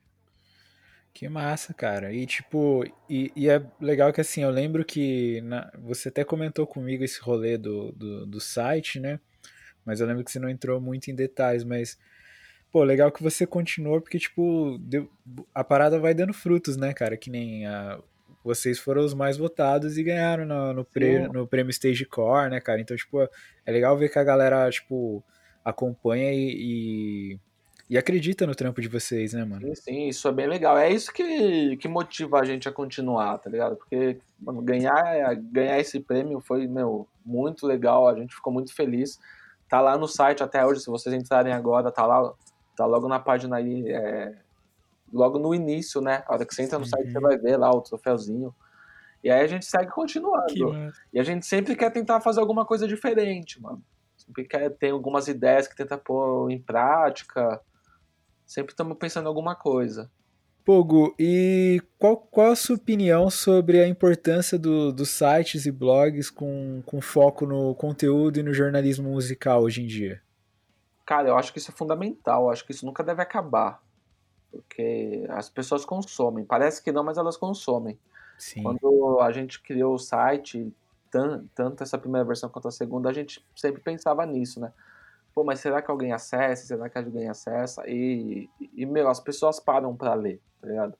Que 1.20 1.28
massa, 1.28 1.74
cara. 1.74 2.14
E 2.14 2.26
tipo, 2.26 2.86
e, 3.10 3.30
e, 3.36 3.50
é 3.50 3.62
legal 3.82 4.14
que 4.14 4.22
assim, 4.22 4.42
eu 4.42 4.50
lembro 4.50 4.86
que 4.86 5.42
na, 5.42 5.70
você 5.78 6.08
até 6.08 6.24
comentou 6.24 6.66
comigo 6.66 7.04
esse 7.04 7.20
rolê 7.20 7.58
do, 7.58 7.92
do, 7.92 8.26
do, 8.26 8.40
site, 8.40 9.02
né? 9.02 9.20
Mas 9.84 10.00
eu 10.00 10.08
lembro 10.08 10.24
que 10.24 10.32
você 10.32 10.40
não 10.40 10.50
entrou 10.50 10.80
muito 10.80 11.12
em 11.12 11.16
detalhes, 11.16 11.66
mas. 11.66 12.00
Pô, 12.72 12.86
legal 12.86 13.12
que 13.12 13.22
você 13.22 13.46
continuou, 13.46 14.00
porque, 14.00 14.18
tipo, 14.18 14.78
deu, 14.80 15.12
a 15.54 15.62
parada 15.62 16.00
vai 16.00 16.14
dando 16.14 16.34
frutos, 16.34 16.78
né, 16.78 16.94
cara? 16.94 17.18
Que 17.18 17.30
nem 17.30 17.66
a, 17.66 18.00
vocês 18.42 18.80
foram 18.80 19.04
os 19.04 19.14
mais 19.14 19.36
votados 19.36 19.98
e 19.98 20.04
ganharam 20.04 20.46
no, 20.46 20.74
no, 20.74 20.86
prêmio, 20.86 21.34
no 21.34 21.46
prêmio 21.46 21.72
Stage 21.72 22.06
Core, 22.06 22.50
né, 22.50 22.62
cara? 22.62 22.80
Então, 22.80 22.96
tipo, 22.96 23.22
é 23.22 23.72
legal 23.74 23.98
ver 23.98 24.08
que 24.08 24.20
a 24.20 24.24
galera, 24.24 24.70
tipo, 24.70 25.22
acompanha 25.66 26.32
e, 26.32 27.34
e 27.34 27.40
e 27.90 27.98
acredita 27.98 28.46
no 28.46 28.54
trampo 28.54 28.80
de 28.82 28.88
vocês, 28.88 29.34
né, 29.34 29.44
mano? 29.44 29.66
Sim, 29.68 29.76
sim, 29.76 30.08
isso 30.10 30.28
é 30.28 30.32
bem 30.32 30.46
legal. 30.46 30.78
É 30.78 30.92
isso 30.92 31.12
que, 31.12 31.76
que 31.78 31.88
motiva 31.88 32.40
a 32.40 32.46
gente 32.46 32.70
a 32.70 32.72
continuar, 32.72 33.40
tá 33.40 33.50
ligado? 33.50 33.76
Porque, 33.76 34.20
mano, 34.40 34.62
ganhar, 34.62 35.36
ganhar 35.36 35.80
esse 35.80 36.00
prêmio 36.00 36.40
foi, 36.40 36.68
meu, 36.68 37.08
muito 37.26 37.66
legal. 37.66 38.08
A 38.08 38.16
gente 38.16 38.36
ficou 38.36 38.54
muito 38.54 38.76
feliz. 38.76 39.20
Tá 39.68 39.82
lá 39.82 39.98
no 39.98 40.08
site 40.08 40.44
até 40.44 40.64
hoje, 40.64 40.82
se 40.82 40.90
vocês 40.90 41.16
entrarem 41.16 41.52
agora, 41.52 41.92
tá 41.92 42.06
lá, 42.06 42.32
tá 42.76 42.86
logo 42.86 43.08
na 43.08 43.20
página 43.20 43.58
aí, 43.58 43.92
é, 43.92 44.36
logo 45.12 45.40
no 45.40 45.56
início, 45.56 46.00
né? 46.00 46.24
A 46.28 46.36
hora 46.36 46.46
que 46.46 46.54
você 46.54 46.62
entra 46.62 46.78
no 46.78 46.86
uhum. 46.86 46.90
site, 46.92 47.12
você 47.12 47.20
vai 47.20 47.38
ver 47.38 47.58
lá 47.58 47.72
o 47.72 47.82
troféuzinho. 47.82 48.54
E 49.24 49.32
aí 49.32 49.42
a 49.42 49.48
gente 49.48 49.66
segue 49.66 49.92
continuando. 49.92 50.94
E 51.12 51.20
a 51.20 51.24
gente 51.24 51.44
sempre 51.44 51.76
quer 51.76 51.90
tentar 51.90 52.22
fazer 52.22 52.40
alguma 52.40 52.66
coisa 52.66 52.88
diferente, 52.88 53.60
mano. 53.60 53.84
Sempre 54.16 54.46
quer 54.46 54.70
ter 54.70 54.92
algumas 54.92 55.28
ideias 55.28 55.68
que 55.68 55.76
tenta 55.76 55.98
pôr 55.98 56.52
em 56.52 56.62
prática. 56.62 57.60
Sempre 58.50 58.74
estamos 58.74 58.98
pensando 58.98 59.26
em 59.26 59.28
alguma 59.28 59.56
coisa. 59.56 60.10
Pogo, 60.66 61.14
e 61.20 61.80
qual, 62.00 62.18
qual 62.18 62.50
a 62.50 62.56
sua 62.56 62.78
opinião 62.78 63.30
sobre 63.30 63.80
a 63.80 63.88
importância 63.88 64.58
do, 64.58 64.92
dos 64.92 65.12
sites 65.12 65.68
e 65.68 65.72
blogs 65.72 66.32
com, 66.32 66.82
com 66.84 67.00
foco 67.00 67.46
no 67.46 67.76
conteúdo 67.76 68.40
e 68.40 68.44
no 68.44 68.52
jornalismo 68.52 69.08
musical 69.08 69.62
hoje 69.62 69.84
em 69.84 69.86
dia? 69.86 70.20
Cara, 71.06 71.28
eu 71.30 71.38
acho 71.38 71.54
que 71.54 71.60
isso 71.60 71.70
é 71.70 71.74
fundamental, 71.76 72.46
eu 72.46 72.50
acho 72.50 72.66
que 72.66 72.72
isso 72.72 72.88
nunca 72.88 73.04
deve 73.04 73.22
acabar. 73.22 73.84
Porque 74.52 75.28
as 75.30 75.48
pessoas 75.48 75.86
consomem. 75.86 76.44
Parece 76.44 76.84
que 76.84 76.92
não, 76.92 77.04
mas 77.04 77.20
elas 77.20 77.38
consomem. 77.38 78.00
Sim. 78.36 78.64
Quando 78.64 79.20
a 79.22 79.32
gente 79.32 79.62
criou 79.62 79.94
o 79.94 80.00
site, 80.00 80.74
tanto 81.54 81.84
essa 81.84 82.00
primeira 82.00 82.26
versão 82.26 82.50
quanto 82.50 82.68
a 82.68 82.72
segunda, 82.72 83.10
a 83.10 83.14
gente 83.14 83.46
sempre 83.56 83.80
pensava 83.80 84.26
nisso, 84.26 84.60
né? 84.60 84.74
Pô, 85.34 85.44
mas 85.44 85.60
será 85.60 85.82
que 85.82 85.92
alguém 85.92 86.12
acessa? 86.12 86.68
Será 86.68 86.90
que 86.90 86.98
alguém 86.98 87.30
acessa? 87.30 87.84
E, 87.88 88.50
e 88.74 88.86
meu, 88.86 89.10
as 89.10 89.20
pessoas 89.20 89.60
param 89.60 89.96
para 89.96 90.14
ler, 90.14 90.42
tá 90.62 90.68
ligado? 90.68 90.98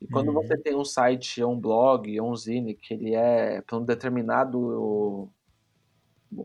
E 0.00 0.06
quando 0.06 0.28
uhum. 0.28 0.34
você 0.34 0.56
tem 0.56 0.74
um 0.74 0.84
site, 0.84 1.42
um 1.42 1.58
blog, 1.58 2.20
um 2.20 2.36
zine, 2.36 2.74
que 2.74 2.94
ele 2.94 3.14
é 3.14 3.62
para 3.62 3.78
um 3.78 3.84
determinado 3.84 5.30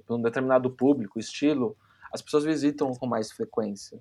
para 0.05 0.15
um 0.15 0.21
determinado 0.21 0.69
público, 0.69 1.19
estilo, 1.19 1.75
as 2.13 2.21
pessoas 2.21 2.43
visitam 2.43 2.93
com 2.93 3.07
mais 3.07 3.31
frequência. 3.31 3.99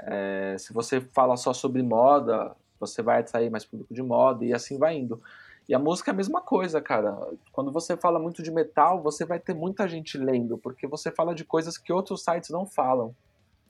É, 0.00 0.56
se 0.58 0.72
você 0.72 1.00
fala 1.00 1.36
só 1.36 1.52
sobre 1.52 1.82
moda, 1.82 2.54
você 2.78 3.02
vai 3.02 3.20
atrair 3.20 3.50
mais 3.50 3.64
público 3.64 3.92
de 3.92 4.02
moda 4.02 4.44
e 4.44 4.52
assim 4.52 4.78
vai 4.78 4.96
indo. 4.96 5.20
E 5.68 5.74
a 5.74 5.78
música 5.78 6.10
é 6.10 6.12
a 6.12 6.16
mesma 6.16 6.40
coisa, 6.40 6.80
cara. 6.80 7.16
Quando 7.52 7.72
você 7.72 7.96
fala 7.96 8.18
muito 8.18 8.42
de 8.42 8.50
metal, 8.50 9.02
você 9.02 9.24
vai 9.24 9.38
ter 9.38 9.54
muita 9.54 9.88
gente 9.88 10.18
lendo, 10.18 10.58
porque 10.58 10.86
você 10.86 11.10
fala 11.10 11.34
de 11.34 11.44
coisas 11.44 11.78
que 11.78 11.92
outros 11.92 12.22
sites 12.22 12.50
não 12.50 12.66
falam. 12.66 13.14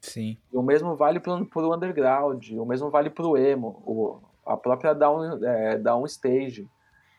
Sim. 0.00 0.36
E 0.52 0.56
o 0.56 0.62
mesmo 0.62 0.96
vale 0.96 1.20
pro, 1.20 1.46
pro 1.46 1.74
underground, 1.74 2.50
o 2.50 2.66
mesmo 2.66 2.90
vale 2.90 3.10
pro 3.10 3.36
emo, 3.36 3.82
o, 3.86 4.18
a 4.44 4.56
própria 4.56 4.92
down, 4.92 5.42
é, 5.44 5.78
down 5.78 6.04
stage. 6.06 6.68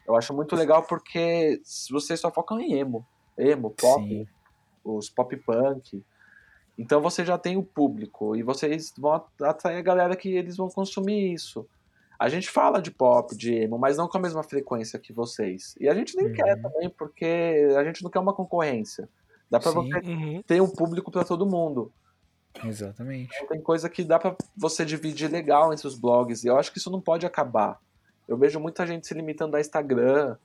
Eu 0.08 0.16
acho 0.16 0.34
muito 0.34 0.56
legal 0.56 0.84
porque 0.84 1.60
vocês 1.90 2.20
só 2.20 2.30
focam 2.30 2.60
em 2.60 2.74
emo. 2.74 3.06
Emo, 3.38 3.72
pop, 3.72 4.04
Sim. 4.04 4.28
os 4.84 5.10
pop 5.10 5.36
punk. 5.38 6.04
Então 6.78 7.02
você 7.02 7.26
já 7.26 7.38
tem 7.38 7.58
o 7.58 7.64
público 7.64 8.36
e 8.36 8.44
vocês 8.44 8.94
vão 8.98 9.24
atrair 9.42 9.78
a 9.78 9.82
galera 9.82 10.16
que 10.16 10.30
eles 10.30 10.58
vão 10.58 10.70
consumir 10.70 11.34
isso. 11.34 11.66
A 12.18 12.30
gente 12.30 12.50
fala 12.50 12.82
de 12.82 12.92
pop, 12.92 13.36
de 13.36 13.54
emo, 13.54 13.78
mas 13.78 13.98
não 13.98 14.08
com 14.08 14.18
a 14.18 14.22
mesma 14.22 14.44
frequência 14.44 15.00
que 15.00 15.12
vocês. 15.12 15.76
E 15.80 15.88
a 15.90 15.94
gente 15.94 16.16
nem 16.16 16.28
uhum. 16.28 16.34
quer 16.34 16.62
também, 16.62 16.90
porque 16.90 17.74
a 17.78 17.84
gente 17.84 18.04
não 18.04 18.10
quer 18.10 18.20
uma 18.20 18.34
concorrência. 18.34 19.10
Dá 19.50 19.60
pra 19.60 19.72
Sim. 19.72 19.78
você 19.78 20.10
uhum. 20.10 20.44
ter 20.46 20.62
um 20.62 20.70
público 20.70 21.12
para 21.12 21.24
todo 21.24 21.46
mundo. 21.46 21.92
Exatamente. 22.64 23.30
Então, 23.36 23.48
tem 23.50 23.62
coisa 23.62 23.90
que 23.90 24.04
dá 24.04 24.18
para 24.18 24.36
você 24.56 24.86
dividir 24.86 25.30
legal 25.30 25.74
entre 25.74 25.88
os 25.88 25.98
blogs. 25.98 26.44
E 26.44 26.48
eu 26.48 26.58
acho 26.58 26.72
que 26.72 26.78
isso 26.78 26.90
não 26.90 27.02
pode 27.02 27.26
acabar. 27.26 27.80
Eu 28.28 28.38
vejo 28.38 28.60
muita 28.60 28.88
gente 28.88 29.06
se 29.06 29.14
limitando 29.14 29.56
a 29.56 29.62
Instagram, 29.62 30.38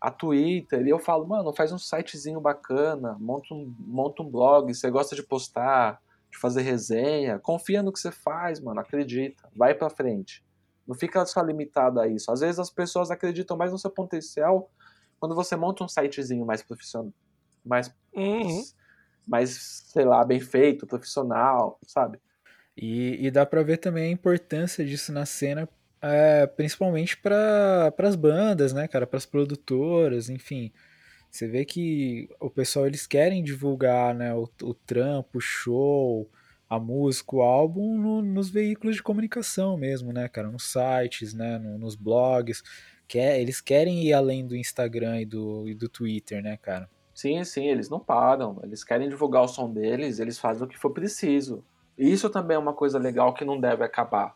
a 0.00 0.10
Twitter, 0.10 0.84
e 0.84 0.90
eu 0.90 0.98
falo, 0.98 1.26
mano, 1.26 1.52
faz 1.52 1.72
um 1.72 1.78
sitezinho 1.78 2.40
bacana, 2.40 3.16
monta 3.20 3.54
um, 3.54 3.72
monta 3.78 4.22
um 4.22 4.28
blog, 4.28 4.74
você 4.74 4.90
gosta 4.90 5.14
de 5.14 5.22
postar, 5.22 6.00
de 6.30 6.38
fazer 6.38 6.62
resenha, 6.62 7.38
confia 7.38 7.82
no 7.82 7.92
que 7.92 8.00
você 8.00 8.10
faz, 8.10 8.58
mano, 8.58 8.80
acredita, 8.80 9.48
vai 9.54 9.74
pra 9.74 9.88
frente. 9.88 10.42
Não 10.86 10.94
fica 10.94 11.24
só 11.26 11.40
limitado 11.40 12.00
a 12.00 12.08
isso. 12.08 12.30
Às 12.30 12.40
vezes 12.40 12.58
as 12.58 12.70
pessoas 12.70 13.10
acreditam 13.10 13.56
mais 13.56 13.72
no 13.72 13.78
seu 13.78 13.90
potencial 13.90 14.70
quando 15.18 15.34
você 15.34 15.54
monta 15.54 15.84
um 15.84 15.88
sitezinho 15.88 16.44
mais 16.44 16.62
profissional, 16.62 17.12
mais, 17.64 17.94
uhum. 18.12 18.64
mais 19.24 19.84
sei 19.86 20.04
lá, 20.04 20.24
bem 20.24 20.40
feito, 20.40 20.84
profissional, 20.84 21.78
sabe? 21.86 22.18
E, 22.76 23.24
e 23.24 23.30
dá 23.30 23.46
pra 23.46 23.62
ver 23.62 23.76
também 23.76 24.08
a 24.08 24.12
importância 24.12 24.84
disso 24.84 25.12
na 25.12 25.24
cena, 25.24 25.68
é, 26.00 26.46
principalmente 26.48 27.16
para 27.16 27.94
as 27.98 28.16
bandas, 28.16 28.72
né, 28.72 28.88
cara, 28.88 29.06
para 29.06 29.16
as 29.18 29.24
produtoras, 29.24 30.28
enfim. 30.28 30.72
Você 31.30 31.46
vê 31.46 31.64
que 31.64 32.28
o 32.40 32.50
pessoal 32.50 32.86
eles 32.86 33.06
querem 33.06 33.44
divulgar, 33.44 34.12
né, 34.14 34.34
o, 34.34 34.48
o 34.62 34.74
trampo, 34.74 35.38
o 35.38 35.40
show, 35.40 36.28
a 36.72 36.80
música, 36.80 37.36
o 37.36 37.42
álbum 37.42 37.98
no, 37.98 38.22
nos 38.22 38.48
veículos 38.48 38.96
de 38.96 39.02
comunicação 39.02 39.76
mesmo, 39.76 40.10
né, 40.10 40.26
cara? 40.26 40.50
Nos 40.50 40.72
sites, 40.72 41.34
né? 41.34 41.58
No, 41.58 41.76
nos 41.76 41.94
blogs. 41.94 42.62
Quer, 43.06 43.38
eles 43.38 43.60
querem 43.60 44.02
ir 44.04 44.14
além 44.14 44.46
do 44.46 44.56
Instagram 44.56 45.20
e 45.20 45.26
do, 45.26 45.68
e 45.68 45.74
do 45.74 45.86
Twitter, 45.86 46.42
né, 46.42 46.56
cara? 46.56 46.88
Sim, 47.14 47.44
sim, 47.44 47.66
eles 47.66 47.90
não 47.90 48.00
param. 48.00 48.58
Eles 48.62 48.82
querem 48.82 49.06
divulgar 49.06 49.42
o 49.42 49.48
som 49.48 49.70
deles, 49.70 50.18
eles 50.18 50.38
fazem 50.38 50.64
o 50.64 50.66
que 50.66 50.78
for 50.78 50.90
preciso. 50.92 51.62
E 51.98 52.10
isso 52.10 52.30
também 52.30 52.54
é 52.54 52.58
uma 52.58 52.72
coisa 52.72 52.98
legal 52.98 53.34
que 53.34 53.44
não 53.44 53.60
deve 53.60 53.84
acabar. 53.84 54.34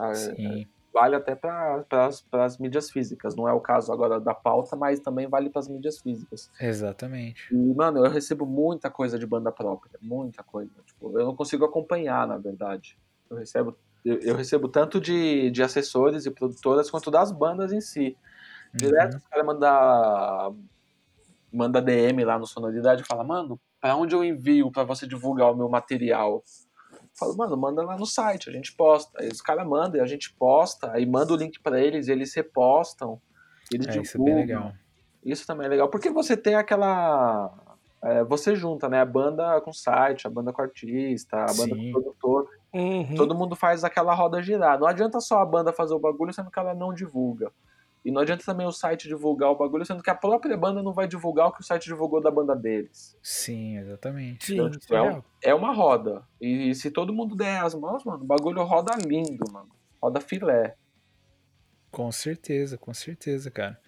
É, 0.00 0.14
sim 0.14 0.66
vale 0.94 1.16
até 1.16 1.34
para 1.34 1.84
as 2.32 2.56
mídias 2.56 2.88
físicas. 2.88 3.34
Não 3.34 3.48
é 3.48 3.52
o 3.52 3.60
caso 3.60 3.92
agora 3.92 4.20
da 4.20 4.32
pauta, 4.32 4.76
mas 4.76 5.00
também 5.00 5.26
vale 5.26 5.50
para 5.50 5.58
as 5.58 5.68
mídias 5.68 5.98
físicas. 5.98 6.48
Exatamente. 6.60 7.52
E, 7.52 7.74
mano, 7.74 8.06
eu 8.06 8.10
recebo 8.10 8.46
muita 8.46 8.88
coisa 8.88 9.18
de 9.18 9.26
banda 9.26 9.50
própria, 9.50 9.98
muita 10.00 10.44
coisa. 10.44 10.70
Tipo, 10.86 11.18
eu 11.18 11.26
não 11.26 11.34
consigo 11.34 11.64
acompanhar, 11.64 12.28
na 12.28 12.38
verdade. 12.38 12.96
Eu 13.28 13.36
recebo, 13.36 13.76
eu, 14.04 14.20
eu 14.20 14.36
recebo 14.36 14.68
tanto 14.68 15.00
de, 15.00 15.50
de 15.50 15.62
assessores 15.64 16.26
e 16.26 16.30
produtoras 16.30 16.88
quanto 16.88 17.10
das 17.10 17.32
bandas 17.32 17.72
em 17.72 17.80
si. 17.80 18.16
Direto, 18.72 19.14
uhum. 19.14 19.18
os 19.18 19.26
caras 19.26 19.46
mandam 19.46 20.56
manda 21.52 21.80
DM 21.80 22.24
lá 22.24 22.36
no 22.36 22.46
Sonoridade 22.46 23.02
e 23.02 23.06
fala, 23.06 23.22
mano, 23.22 23.60
para 23.80 23.96
onde 23.96 24.14
eu 24.14 24.24
envio 24.24 24.72
para 24.72 24.82
você 24.82 25.06
divulgar 25.06 25.52
o 25.52 25.56
meu 25.56 25.68
material? 25.68 26.42
Falo, 27.14 27.36
mano, 27.36 27.56
manda 27.56 27.82
lá 27.82 27.96
no 27.96 28.06
site, 28.06 28.48
a 28.48 28.52
gente 28.52 28.74
posta. 28.74 29.22
Aí 29.22 29.28
os 29.28 29.40
caras 29.40 29.66
mandam, 29.66 30.02
a 30.02 30.06
gente 30.06 30.32
posta, 30.34 30.90
aí 30.92 31.06
manda 31.06 31.32
o 31.32 31.36
link 31.36 31.60
para 31.60 31.80
eles, 31.80 32.08
eles 32.08 32.34
repostam, 32.34 33.20
eles 33.72 33.86
é, 33.88 34.00
Isso 34.00 34.20
é 34.20 34.24
bem 34.24 34.34
legal. 34.34 34.72
Isso 35.24 35.46
também 35.46 35.66
é 35.66 35.70
legal, 35.70 35.88
porque 35.88 36.10
você 36.10 36.36
tem 36.36 36.54
aquela. 36.54 37.52
É, 38.02 38.22
você 38.22 38.54
junta, 38.54 38.88
né? 38.88 39.00
A 39.00 39.06
banda 39.06 39.58
com 39.62 39.72
site, 39.72 40.26
a 40.26 40.30
banda 40.30 40.52
com 40.52 40.60
artista, 40.60 41.38
a 41.38 41.46
banda 41.46 41.74
Sim. 41.74 41.92
com 41.92 41.92
produtor. 41.92 42.48
Uhum. 42.74 43.14
Todo 43.14 43.34
mundo 43.34 43.56
faz 43.56 43.82
aquela 43.82 44.12
roda 44.14 44.42
girar. 44.42 44.78
Não 44.78 44.86
adianta 44.86 45.20
só 45.20 45.38
a 45.38 45.46
banda 45.46 45.72
fazer 45.72 45.94
o 45.94 45.98
bagulho, 45.98 46.32
sendo 46.32 46.50
que 46.50 46.58
ela 46.58 46.74
não 46.74 46.92
divulga. 46.92 47.50
E 48.04 48.10
não 48.10 48.20
adianta 48.20 48.44
também 48.44 48.66
o 48.66 48.72
site 48.72 49.08
divulgar 49.08 49.50
o 49.50 49.56
bagulho, 49.56 49.86
sendo 49.86 50.02
que 50.02 50.10
a 50.10 50.14
própria 50.14 50.56
banda 50.56 50.82
não 50.82 50.92
vai 50.92 51.08
divulgar 51.08 51.48
o 51.48 51.52
que 51.52 51.62
o 51.62 51.64
site 51.64 51.86
divulgou 51.86 52.20
da 52.20 52.30
banda 52.30 52.54
deles. 52.54 53.16
Sim, 53.22 53.78
exatamente. 53.78 54.52
Então, 54.52 54.70
tipo, 54.70 54.94
é, 54.94 55.22
é, 55.42 55.54
uma 55.54 55.72
roda. 55.72 56.22
E, 56.38 56.68
e, 56.68 56.74
se 56.74 56.90
todo 56.90 57.14
mundo 57.14 57.34
der 57.34 57.62
as 57.62 57.74
mãos, 57.74 58.04
mano, 58.04 58.22
o 58.22 58.26
bagulho 58.26 58.62
roda 58.62 58.94
lindo, 59.06 59.44
mano. 59.50 59.70
Roda 60.02 60.20
filé. 60.20 60.76
Com 61.90 62.12
certeza, 62.12 62.76
com 62.76 62.92
certeza, 62.92 63.50
cara. 63.50 63.80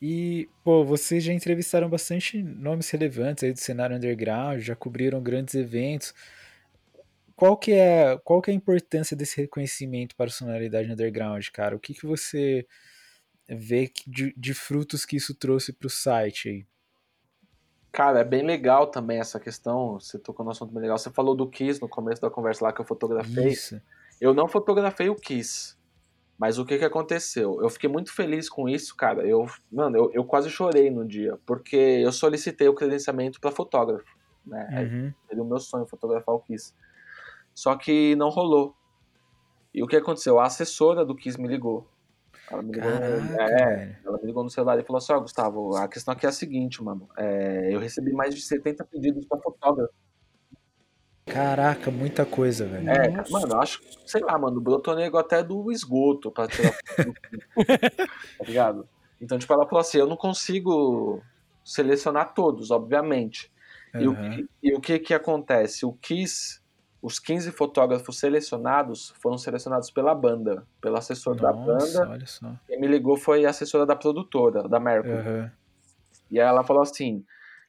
E, 0.00 0.48
pô, 0.62 0.82
vocês 0.82 1.22
já 1.22 1.32
entrevistaram 1.32 1.90
bastante 1.90 2.42
nomes 2.42 2.88
relevantes 2.88 3.44
aí 3.44 3.52
do 3.52 3.58
cenário 3.58 3.96
underground, 3.96 4.60
já 4.60 4.74
cobriram 4.74 5.22
grandes 5.22 5.54
eventos. 5.54 6.14
Qual 7.36 7.58
que 7.58 7.72
é, 7.72 8.18
qual 8.24 8.40
que 8.40 8.50
é 8.50 8.54
a 8.54 8.56
importância 8.56 9.14
desse 9.16 9.36
reconhecimento 9.38 10.16
para 10.16 10.26
a 10.26 10.32
sonoridade 10.32 10.90
underground, 10.90 11.46
cara? 11.52 11.76
O 11.76 11.80
que 11.80 11.92
que 11.92 12.06
você 12.06 12.66
vê 13.48 13.90
de, 14.06 14.34
de 14.36 14.54
frutos 14.54 15.04
que 15.04 15.16
isso 15.16 15.34
trouxe 15.34 15.72
para 15.72 15.86
o 15.86 15.90
site 15.90 16.48
aí? 16.48 16.66
Cara, 17.92 18.20
é 18.20 18.24
bem 18.24 18.44
legal 18.44 18.88
também 18.88 19.20
essa 19.20 19.38
questão. 19.38 20.00
Você 20.00 20.18
tocou 20.18 20.44
no 20.44 20.50
assunto 20.50 20.72
bem 20.72 20.82
legal. 20.82 20.98
Você 20.98 21.10
falou 21.10 21.34
do 21.34 21.48
Kiss 21.48 21.80
no 21.80 21.88
começo 21.88 22.20
da 22.20 22.28
conversa 22.28 22.64
lá 22.64 22.72
que 22.72 22.80
eu 22.80 22.84
fotografei. 22.84 23.48
Isso. 23.48 23.80
Eu 24.20 24.34
não 24.34 24.48
fotografei 24.48 25.08
o 25.08 25.14
Kiss. 25.14 25.76
Mas 26.36 26.58
o 26.58 26.64
que 26.64 26.76
que 26.76 26.84
aconteceu? 26.84 27.62
Eu 27.62 27.70
fiquei 27.70 27.88
muito 27.88 28.12
feliz 28.12 28.48
com 28.48 28.68
isso, 28.68 28.96
cara. 28.96 29.24
Eu, 29.24 29.46
mano, 29.70 29.96
eu, 29.96 30.10
eu 30.12 30.24
quase 30.24 30.50
chorei 30.50 30.90
no 30.90 31.06
dia, 31.06 31.38
porque 31.46 31.76
eu 31.76 32.10
solicitei 32.10 32.66
o 32.66 32.74
credenciamento 32.74 33.40
para 33.40 33.52
fotógrafo, 33.52 34.04
né? 34.44 34.68
Uhum. 34.82 35.14
Seria 35.28 35.42
o 35.44 35.46
meu 35.46 35.60
sonho 35.60 35.86
fotografar 35.86 36.34
o 36.34 36.40
Kiss. 36.40 36.74
Só 37.54 37.76
que 37.76 38.16
não 38.16 38.28
rolou. 38.28 38.74
E 39.72 39.82
o 39.82 39.86
que 39.86 39.94
aconteceu? 39.94 40.40
A 40.40 40.46
assessora 40.46 41.04
do 41.04 41.14
Kiss 41.14 41.40
me 41.40 41.46
ligou. 41.46 41.88
Ela 42.50 42.62
me 42.62 42.72
ligou, 42.72 42.90
Caraca, 42.90 43.42
é, 43.42 43.96
ela 44.04 44.18
me 44.18 44.26
ligou 44.26 44.44
no 44.44 44.50
celular 44.50 44.78
e 44.78 44.84
falou 44.84 44.98
assim: 44.98 45.12
Ó, 45.12 45.20
Gustavo, 45.20 45.76
a 45.76 45.88
questão 45.88 46.12
aqui 46.12 46.26
é 46.26 46.28
a 46.28 46.32
seguinte, 46.32 46.82
mano. 46.82 47.08
É, 47.16 47.74
eu 47.74 47.78
recebi 47.78 48.12
mais 48.12 48.34
de 48.34 48.42
70 48.42 48.84
pedidos 48.84 49.26
para 49.26 49.40
fotógrafo. 49.40 49.92
Caraca, 51.26 51.90
muita 51.90 52.26
coisa, 52.26 52.66
velho. 52.66 52.88
É, 52.88 53.08
Nossa. 53.08 53.32
mano, 53.32 53.54
eu 53.54 53.60
acho, 53.60 53.80
sei 54.06 54.20
lá, 54.20 54.38
mano, 54.38 54.60
brotou 54.60 54.94
nego 54.94 55.16
até 55.16 55.42
do 55.42 55.72
esgoto 55.72 56.30
pra 56.30 56.46
tirar 56.46 56.72
foto 56.72 57.14
tá 58.38 58.44
ligado? 58.44 58.88
Então, 59.20 59.38
tipo, 59.38 59.52
ela 59.52 59.66
falou 59.66 59.80
assim: 59.80 59.98
eu 59.98 60.06
não 60.06 60.16
consigo 60.16 61.22
selecionar 61.64 62.34
todos, 62.34 62.70
obviamente. 62.70 63.50
E, 63.94 64.08
o 64.08 64.14
que, 64.14 64.48
e 64.62 64.74
o 64.74 64.80
que 64.80 64.98
que 64.98 65.14
acontece? 65.14 65.86
O 65.86 65.92
Kiss, 65.92 66.60
os 67.04 67.18
15 67.18 67.52
fotógrafos 67.52 68.18
selecionados 68.18 69.12
foram 69.20 69.36
selecionados 69.36 69.90
pela 69.90 70.14
banda, 70.14 70.66
pelo 70.80 70.96
assessor 70.96 71.34
da 71.36 71.52
Nossa, 71.52 72.00
banda. 72.00 72.10
olha 72.12 72.26
só. 72.26 72.50
Quem 72.66 72.80
me 72.80 72.86
ligou 72.86 73.14
foi 73.16 73.44
a 73.44 73.50
assessora 73.50 73.84
da 73.84 73.94
produtora, 73.94 74.66
da 74.66 74.80
Mercury. 74.80 75.18
Aham. 75.18 75.52
E 76.30 76.38
ela 76.38 76.64
falou 76.64 76.82
assim: 76.82 77.22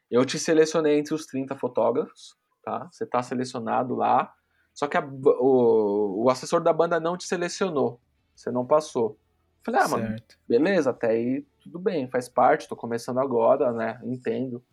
eu 0.09 0.23
te 0.25 0.39
selecionei 0.39 0.97
entre 0.97 1.13
os 1.13 1.25
30 1.25 1.53
fotógrafos, 1.55 2.37
tá? 2.63 2.87
Você 2.89 3.05
tá 3.05 3.21
selecionado 3.21 3.93
lá. 3.93 4.33
Só 4.73 4.87
que 4.87 4.95
a- 4.97 5.05
o, 5.05 6.23
o 6.23 6.29
assessor 6.29 6.61
da 6.61 6.71
banda 6.71 6.97
não 6.99 7.17
te 7.17 7.25
selecionou. 7.25 7.99
Você 8.33 8.49
não 8.51 8.65
passou. 8.65 9.17
Falei, 9.65 9.81
ah, 9.81 9.87
mano, 9.89 10.07
certo. 10.09 10.37
beleza, 10.47 10.91
até 10.91 11.07
aí 11.09 11.45
tudo 11.59 11.79
bem, 11.79 12.07
faz 12.09 12.29
parte, 12.29 12.67
tô 12.69 12.75
começando 12.75 13.19
agora, 13.19 13.71
né? 13.73 13.99
Entendo. 14.03 14.63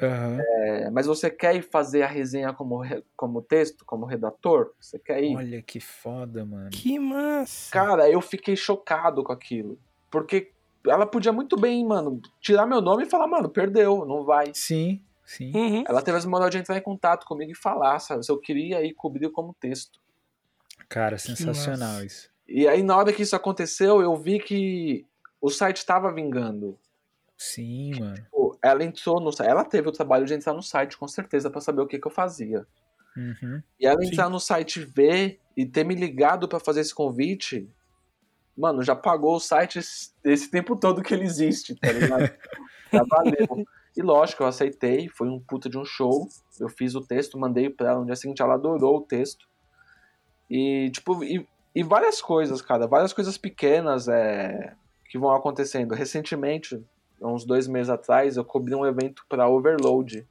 Aham. 0.00 0.40
É, 0.40 0.90
mas 0.90 1.06
você 1.06 1.30
quer 1.30 1.54
ir 1.56 1.62
fazer 1.62 2.02
a 2.02 2.06
resenha 2.06 2.52
como, 2.52 2.82
como 3.16 3.42
texto, 3.42 3.84
como 3.84 4.06
redator? 4.06 4.72
Você 4.80 4.98
quer 4.98 5.22
ir? 5.22 5.36
Olha 5.36 5.62
que 5.62 5.80
foda, 5.80 6.44
mano. 6.44 6.70
Que 6.70 6.98
massa. 6.98 7.70
Cara, 7.72 8.10
eu 8.10 8.20
fiquei 8.20 8.56
chocado 8.56 9.22
com 9.22 9.32
aquilo. 9.32 9.78
Porque 10.10 10.52
ela 10.86 11.06
podia 11.06 11.32
muito 11.32 11.56
bem, 11.56 11.84
mano, 11.84 12.20
tirar 12.40 12.66
meu 12.66 12.80
nome 12.80 13.04
e 13.04 13.10
falar, 13.10 13.26
mano, 13.26 13.48
perdeu, 13.48 14.04
não 14.04 14.24
vai. 14.24 14.52
Sim, 14.54 15.02
sim. 15.24 15.52
Uhum. 15.54 15.84
Ela 15.86 16.02
teve 16.02 16.18
as 16.18 16.26
moral 16.26 16.50
de 16.50 16.58
entrar 16.58 16.76
em 16.76 16.82
contato 16.82 17.26
comigo 17.26 17.52
e 17.52 17.56
falar, 17.56 17.98
sabe? 17.98 18.24
Se 18.24 18.32
eu 18.32 18.38
queria 18.38 18.84
ir 18.84 18.94
cobrir 18.94 19.30
como 19.30 19.54
texto. 19.54 20.00
Cara, 20.88 21.18
sensacional 21.18 22.04
isso. 22.04 22.30
E 22.48 22.66
aí, 22.66 22.82
na 22.82 22.96
hora 22.96 23.12
que 23.12 23.22
isso 23.22 23.36
aconteceu, 23.36 24.02
eu 24.02 24.14
vi 24.16 24.38
que 24.38 25.06
o 25.40 25.48
site 25.48 25.86
tava 25.86 26.12
vingando. 26.12 26.78
Sim, 27.42 27.98
mano. 27.98 28.26
Pô, 28.30 28.56
Ela 28.62 28.84
entrou 28.84 29.20
no. 29.20 29.30
Ela 29.40 29.64
teve 29.64 29.88
o 29.88 29.92
trabalho 29.92 30.24
de 30.24 30.34
entrar 30.34 30.52
no 30.52 30.62
site, 30.62 30.96
com 30.96 31.08
certeza, 31.08 31.50
pra 31.50 31.60
saber 31.60 31.82
o 31.82 31.86
que, 31.86 31.98
que 31.98 32.06
eu 32.06 32.12
fazia. 32.12 32.64
Uhum. 33.16 33.60
E 33.80 33.86
ela 33.86 34.00
Sim. 34.00 34.08
entrar 34.08 34.28
no 34.28 34.38
site 34.38 34.80
ver 34.80 35.40
e 35.56 35.66
ter 35.66 35.84
me 35.84 35.94
ligado 35.94 36.46
pra 36.46 36.60
fazer 36.60 36.80
esse 36.80 36.94
convite, 36.94 37.68
mano, 38.56 38.82
já 38.82 38.94
pagou 38.94 39.34
o 39.34 39.40
site 39.40 39.80
esse, 39.80 40.12
esse 40.24 40.50
tempo 40.50 40.76
todo 40.76 41.02
que 41.02 41.12
ele 41.12 41.24
existe, 41.24 41.74
tá 41.74 41.90
ligado? 41.90 42.30
já 42.92 43.02
valeu. 43.02 43.66
E 43.96 44.00
lógico, 44.00 44.44
eu 44.44 44.46
aceitei, 44.46 45.08
foi 45.08 45.28
um 45.28 45.40
puta 45.40 45.68
de 45.68 45.76
um 45.76 45.84
show. 45.84 46.28
Eu 46.60 46.68
fiz 46.68 46.94
o 46.94 47.04
texto, 47.04 47.38
mandei 47.38 47.68
pra 47.68 47.90
ela 47.90 48.00
no 48.00 48.06
dia 48.06 48.16
seguinte, 48.16 48.40
ela 48.40 48.54
adorou 48.54 48.98
o 48.98 49.02
texto. 49.02 49.46
E, 50.48 50.90
tipo, 50.90 51.22
e, 51.24 51.46
e 51.74 51.82
várias 51.82 52.22
coisas, 52.22 52.62
cara, 52.62 52.86
várias 52.86 53.12
coisas 53.12 53.36
pequenas 53.36 54.06
é, 54.06 54.74
que 55.10 55.18
vão 55.18 55.32
acontecendo. 55.32 55.92
Recentemente, 55.92 56.82
uns 57.28 57.44
dois 57.44 57.66
meses 57.66 57.90
atrás, 57.90 58.36
eu 58.36 58.44
cobri 58.44 58.74
um 58.74 58.86
evento 58.86 59.24
pra 59.28 59.48
Overload. 59.48 60.26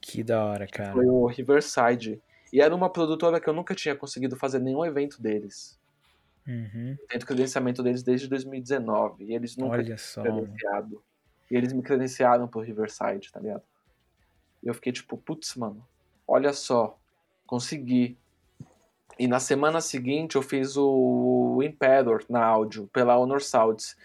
Que 0.00 0.22
da 0.22 0.44
hora, 0.44 0.66
cara. 0.66 0.92
Foi 0.92 1.06
o 1.06 1.26
Riverside. 1.26 2.20
E 2.52 2.60
era 2.60 2.74
uma 2.74 2.90
produtora 2.90 3.40
que 3.40 3.48
eu 3.48 3.54
nunca 3.54 3.74
tinha 3.74 3.94
conseguido 3.94 4.36
fazer 4.36 4.58
nenhum 4.58 4.84
evento 4.84 5.22
deles. 5.22 5.80
Uhum. 6.46 6.96
Tento 7.08 7.24
credenciamento 7.24 7.82
deles 7.82 8.02
desde 8.02 8.28
2019. 8.28 9.24
E 9.24 9.34
eles 9.34 9.56
nunca 9.56 9.76
Olha 9.76 9.96
só, 9.96 10.22
credenciado. 10.22 11.02
E 11.50 11.56
eles 11.56 11.72
me 11.72 11.82
credenciaram 11.82 12.48
pro 12.48 12.60
Riverside, 12.60 13.30
tá 13.30 13.40
ligado? 13.40 13.62
E 14.62 14.68
eu 14.68 14.74
fiquei 14.74 14.92
tipo, 14.92 15.16
putz, 15.16 15.54
mano, 15.56 15.86
olha 16.26 16.52
só, 16.52 16.98
consegui. 17.46 18.18
E 19.18 19.26
na 19.26 19.38
semana 19.38 19.80
seguinte 19.80 20.36
eu 20.36 20.42
fiz 20.42 20.76
o 20.76 21.60
Imperator 21.62 22.24
na 22.28 22.44
áudio, 22.44 22.88
pela 22.92 23.18
Honor 23.18 23.40
Sounds. 23.40 23.96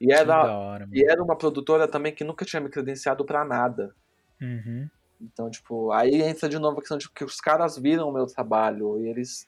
E 0.00 0.12
era, 0.12 0.44
hora, 0.52 0.88
e 0.92 1.04
era 1.04 1.22
uma 1.22 1.36
produtora 1.36 1.86
também 1.88 2.12
que 2.14 2.24
nunca 2.24 2.44
tinha 2.44 2.60
me 2.60 2.68
credenciado 2.68 3.24
pra 3.24 3.44
nada. 3.44 3.94
Uhum. 4.40 4.88
Então, 5.20 5.50
tipo, 5.50 5.92
aí 5.92 6.20
entra 6.22 6.48
de 6.48 6.58
novo 6.58 6.78
a 6.78 6.80
questão 6.80 6.98
de 6.98 7.08
que 7.10 7.24
os 7.24 7.40
caras 7.40 7.78
viram 7.78 8.08
o 8.08 8.12
meu 8.12 8.26
trabalho 8.26 9.00
e 9.00 9.08
eles 9.08 9.46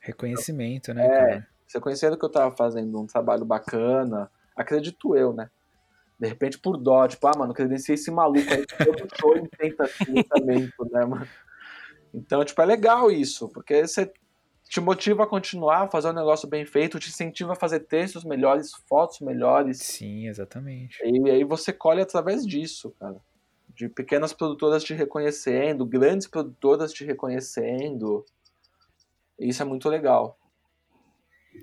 Reconhecimento, 0.00 0.94
né, 0.94 1.04
É. 1.04 1.08
cara? 1.08 1.48
Você 1.66 1.80
conhecendo 1.80 2.16
que 2.16 2.24
eu 2.24 2.30
tava 2.30 2.56
fazendo 2.56 2.98
um 2.98 3.06
trabalho 3.06 3.44
bacana, 3.44 4.30
acredito 4.56 5.14
eu, 5.16 5.34
né? 5.34 5.50
De 6.18 6.26
repente, 6.26 6.58
por 6.58 6.76
dó, 6.78 7.06
tipo, 7.06 7.26
ah, 7.26 7.32
mano, 7.36 7.52
credenciei 7.52 7.94
esse 7.94 8.10
maluco 8.10 8.50
aí 8.50 8.64
que 8.66 8.84
todo 8.84 9.06
show 9.20 9.36
ele 9.36 9.48
tenta 9.48 9.86
financiamento, 9.86 10.88
né, 10.90 11.04
mano? 11.04 11.28
Então, 12.14 12.42
tipo, 12.44 12.60
é 12.62 12.64
legal 12.64 13.10
isso, 13.10 13.48
porque 13.50 13.86
você 13.86 14.10
te 14.68 14.80
motiva 14.80 15.24
a 15.24 15.26
continuar, 15.26 15.84
a 15.84 15.88
fazer 15.88 16.10
um 16.10 16.12
negócio 16.12 16.46
bem 16.46 16.66
feito, 16.66 16.98
te 16.98 17.08
incentiva 17.08 17.52
a 17.52 17.56
fazer 17.56 17.80
textos 17.80 18.22
melhores, 18.22 18.72
fotos 18.86 19.20
melhores, 19.20 19.78
Sim, 19.78 20.28
exatamente. 20.28 20.98
e 21.02 21.30
aí 21.30 21.42
você 21.42 21.72
colhe 21.72 22.02
através 22.02 22.46
disso, 22.46 22.94
cara. 23.00 23.16
De 23.74 23.88
pequenas 23.88 24.32
produtoras 24.32 24.84
te 24.84 24.92
reconhecendo, 24.92 25.86
grandes 25.86 26.26
produtoras 26.26 26.92
te 26.92 27.04
reconhecendo. 27.04 28.26
Isso 29.38 29.62
é 29.62 29.64
muito 29.64 29.88
legal. 29.88 30.38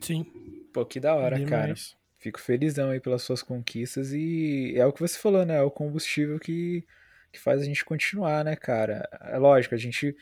Sim. 0.01 0.25
Pô, 0.73 0.85
que 0.85 0.99
da 0.99 1.13
hora, 1.13 1.37
cara. 1.45 1.63
demais. 1.73 1.95
Fico 2.17 2.39
felizão 2.39 2.89
aí 2.89 2.99
pelas 2.99 3.21
suas 3.21 3.43
conquistas 3.43 4.11
e 4.13 4.73
é 4.75 4.85
o 4.85 4.91
que 4.91 5.01
você 5.01 5.19
falou, 5.19 5.45
né? 5.45 5.57
É 5.57 5.61
o 5.61 5.69
combustível 5.69 6.39
que, 6.39 6.83
que 7.31 7.39
faz 7.39 7.61
a 7.61 7.65
gente 7.65 7.85
continuar, 7.85 8.43
né, 8.43 8.55
cara? 8.55 9.07
É 9.21 9.37
lógico, 9.37 9.75
a 9.75 9.77
gente 9.77 10.15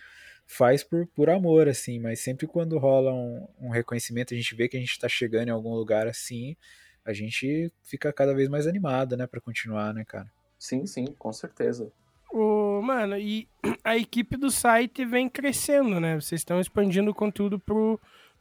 faz 0.54 0.84
por, 0.84 1.08
por 1.08 1.30
amor, 1.30 1.68
assim, 1.68 2.00
mas 2.00 2.20
sempre 2.20 2.48
quando 2.48 2.78
rola 2.78 3.12
um, 3.14 3.48
um 3.60 3.70
reconhecimento, 3.70 4.34
a 4.34 4.38
gente 4.38 4.56
vê 4.56 4.68
que 4.68 4.78
a 4.78 4.80
gente 4.80 5.00
tá 5.00 5.08
chegando 5.10 5.48
em 5.50 5.52
algum 5.52 5.74
lugar 5.74 6.08
assim, 6.08 6.56
a 7.06 7.12
gente 7.14 7.72
fica 7.84 8.12
cada 8.14 8.34
vez 8.34 8.48
mais 8.50 8.66
animado, 8.68 9.18
né, 9.18 9.28
pra 9.28 9.42
continuar, 9.42 9.94
né, 9.94 10.06
cara? 10.06 10.32
Sim, 10.58 10.86
sim, 10.86 11.06
com 11.18 11.34
certeza. 11.34 11.92
Ô, 12.32 12.82
mano, 12.82 13.18
e 13.18 13.48
a 13.84 13.98
equipe 13.98 14.38
do 14.38 14.50
site 14.50 15.06
vem 15.06 15.30
crescendo, 15.30 16.00
né? 16.00 16.16
Vocês 16.20 16.42
estão 16.42 16.60
expandindo 16.60 17.12
o 17.12 17.16
conteúdo 17.16 17.60
pro, 17.60 18.00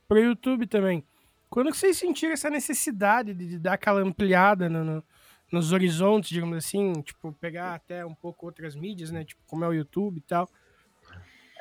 pro 0.08 0.18
YouTube 0.20 0.66
também. 0.66 1.04
Quando 1.50 1.70
que 1.70 1.76
vocês 1.76 1.98
sentiram 1.98 2.32
essa 2.32 2.48
necessidade 2.48 3.34
de, 3.34 3.46
de 3.46 3.58
dar 3.58 3.74
aquela 3.74 4.00
ampliada 4.00 4.68
no- 4.68 4.84
no- 4.84 5.04
nos 5.52 5.72
horizontes, 5.72 6.30
digamos 6.30 6.56
assim? 6.56 6.92
Tipo, 7.02 7.32
pegar 7.32 7.74
até 7.74 8.06
um 8.06 8.14
pouco 8.14 8.46
outras 8.46 8.74
mídias, 8.74 9.10
né? 9.10 9.24
Tipo, 9.24 9.42
como 9.46 9.64
é 9.64 9.68
o 9.68 9.74
YouTube 9.74 10.16
e 10.16 10.22
tal. 10.22 10.48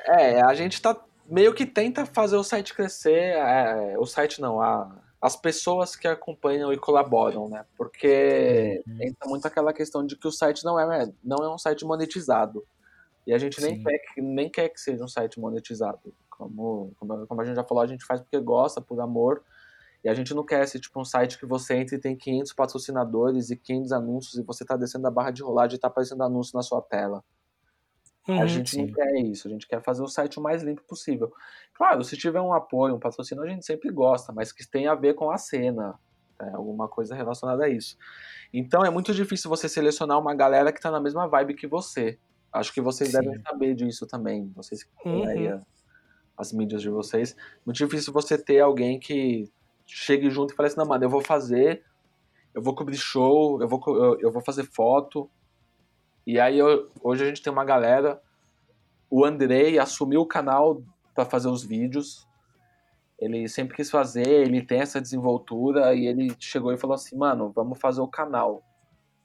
É, 0.06 0.40
a 0.42 0.54
gente 0.54 0.80
tá 0.80 0.98
meio 1.26 1.54
que 1.54 1.64
tenta 1.66 2.04
fazer 2.06 2.36
o 2.36 2.44
site 2.44 2.74
crescer, 2.74 3.34
é, 3.36 3.96
o 3.98 4.04
site 4.06 4.40
não, 4.40 4.60
a, 4.60 4.90
as 5.20 5.36
pessoas 5.36 5.94
que 5.96 6.08
acompanham 6.08 6.72
e 6.72 6.78
colaboram, 6.78 7.48
né? 7.48 7.64
Porque 7.76 8.82
Uhum. 8.86 8.96
entra 9.00 9.28
muito 9.28 9.46
aquela 9.46 9.72
questão 9.72 10.04
de 10.04 10.16
que 10.16 10.26
o 10.26 10.32
site 10.32 10.64
não 10.64 10.78
é, 10.78 11.12
não 11.22 11.36
é 11.44 11.48
um 11.52 11.58
site 11.58 11.84
monetizado. 11.84 12.64
E 13.26 13.32
a 13.32 13.38
gente 13.38 13.60
nem 13.60 13.80
quer, 13.80 13.98
que- 13.98 14.20
nem 14.20 14.50
quer 14.50 14.68
que 14.68 14.80
seja 14.80 15.02
um 15.04 15.08
site 15.08 15.38
monetizado. 15.38 16.12
Como, 16.28 16.92
como, 16.98 17.26
como 17.26 17.40
a 17.40 17.44
gente 17.44 17.54
já 17.54 17.62
falou, 17.62 17.84
a 17.84 17.86
gente 17.86 18.04
faz 18.04 18.20
porque 18.20 18.40
gosta, 18.40 18.80
por 18.80 19.00
amor. 19.00 19.44
E 20.02 20.08
a 20.08 20.14
gente 20.14 20.34
não 20.34 20.44
quer 20.44 20.66
ser 20.66 20.80
tipo 20.80 21.00
um 21.00 21.04
site 21.04 21.38
que 21.38 21.46
você 21.46 21.74
entra 21.76 21.94
e 21.94 22.00
tem 22.00 22.16
500 22.16 22.52
patrocinadores 22.52 23.50
e 23.50 23.56
500 23.56 23.92
anúncios 23.92 24.34
e 24.34 24.42
você 24.42 24.64
tá 24.64 24.76
descendo 24.76 25.06
a 25.06 25.10
barra 25.12 25.30
de 25.30 25.42
rolagem 25.44 25.76
e 25.76 25.78
tá 25.80 25.86
aparecendo 25.86 26.24
anúncio 26.24 26.56
na 26.56 26.62
sua 26.62 26.82
tela. 26.82 27.22
A 28.28 28.32
Uhum. 28.32 28.48
gente 28.48 28.70
sim. 28.70 28.86
não 28.86 28.92
quer 28.92 29.14
isso, 29.16 29.48
a 29.48 29.50
gente 29.50 29.66
quer 29.66 29.82
fazer 29.82 30.02
o 30.02 30.06
site 30.08 30.38
o 30.38 30.42
mais 30.42 30.62
limpo 30.62 30.82
possível. 30.86 31.32
Claro, 31.74 32.04
se 32.04 32.16
tiver 32.16 32.40
um 32.40 32.52
apoio, 32.52 32.94
um 32.94 33.00
patrocínio, 33.00 33.42
a 33.42 33.48
gente 33.48 33.66
sempre 33.66 33.90
gosta, 33.90 34.32
mas 34.32 34.52
que 34.52 34.68
tenha 34.68 34.92
a 34.92 34.94
ver 34.94 35.14
com 35.14 35.30
a 35.30 35.38
cena, 35.38 35.98
tá 36.38 36.46
É 36.46 36.54
alguma 36.54 36.88
coisa 36.88 37.14
relacionada 37.14 37.64
a 37.64 37.68
isso. 37.68 37.96
Então 38.52 38.84
é 38.84 38.90
muito 38.90 39.12
difícil 39.14 39.48
você 39.50 39.68
selecionar 39.68 40.18
uma 40.20 40.34
galera 40.34 40.72
que 40.72 40.80
tá 40.80 40.90
na 40.90 41.00
mesma 41.00 41.26
vibe 41.28 41.54
que 41.54 41.66
você. 41.66 42.18
Acho 42.52 42.72
que 42.72 42.80
vocês 42.80 43.10
Sim. 43.10 43.20
devem 43.20 43.40
saber 43.42 43.74
disso 43.74 44.06
também. 44.06 44.52
Vocês 44.54 44.84
que 44.84 44.90
Uhum. 45.08 45.26
aí 45.26 45.48
a- 45.48 45.60
as 46.38 46.52
mídias 46.52 46.82
de 46.82 46.90
vocês. 46.90 47.36
Muito 47.66 47.76
difícil 47.78 48.12
você 48.12 48.38
ter 48.38 48.60
alguém 48.60 48.98
que 49.00 49.50
chegue 49.86 50.30
junto 50.30 50.52
e 50.52 50.56
fale 50.56 50.68
assim, 50.68 50.78
não, 50.78 50.86
mano, 50.86 51.04
eu 51.04 51.10
vou 51.10 51.22
fazer, 51.22 51.84
eu 52.54 52.62
vou 52.62 52.74
cobrir 52.74 52.96
show, 52.96 53.60
eu 53.62 53.68
vou, 53.68 53.80
eu, 53.88 54.20
eu 54.20 54.32
vou 54.32 54.42
fazer 54.42 54.64
foto. 54.64 55.30
E 56.26 56.38
aí 56.38 56.58
eu- 56.58 56.90
hoje 57.02 57.24
a 57.24 57.26
gente 57.26 57.42
tem 57.42 57.52
uma 57.52 57.64
galera. 57.64 58.20
O 59.10 59.24
Andrei 59.24 59.78
assumiu 59.78 60.20
o 60.22 60.26
canal 60.26 60.82
para 61.14 61.24
fazer 61.24 61.48
os 61.48 61.62
vídeos. 61.64 62.26
Ele 63.18 63.48
sempre 63.48 63.76
quis 63.76 63.90
fazer, 63.90 64.26
ele 64.26 64.62
tem 64.62 64.80
essa 64.80 65.00
desenvoltura 65.00 65.94
e 65.94 66.06
ele 66.06 66.34
chegou 66.40 66.72
e 66.72 66.78
falou 66.78 66.94
assim, 66.94 67.16
mano, 67.16 67.52
vamos 67.54 67.78
fazer 67.78 68.00
o 68.00 68.08
canal. 68.08 68.62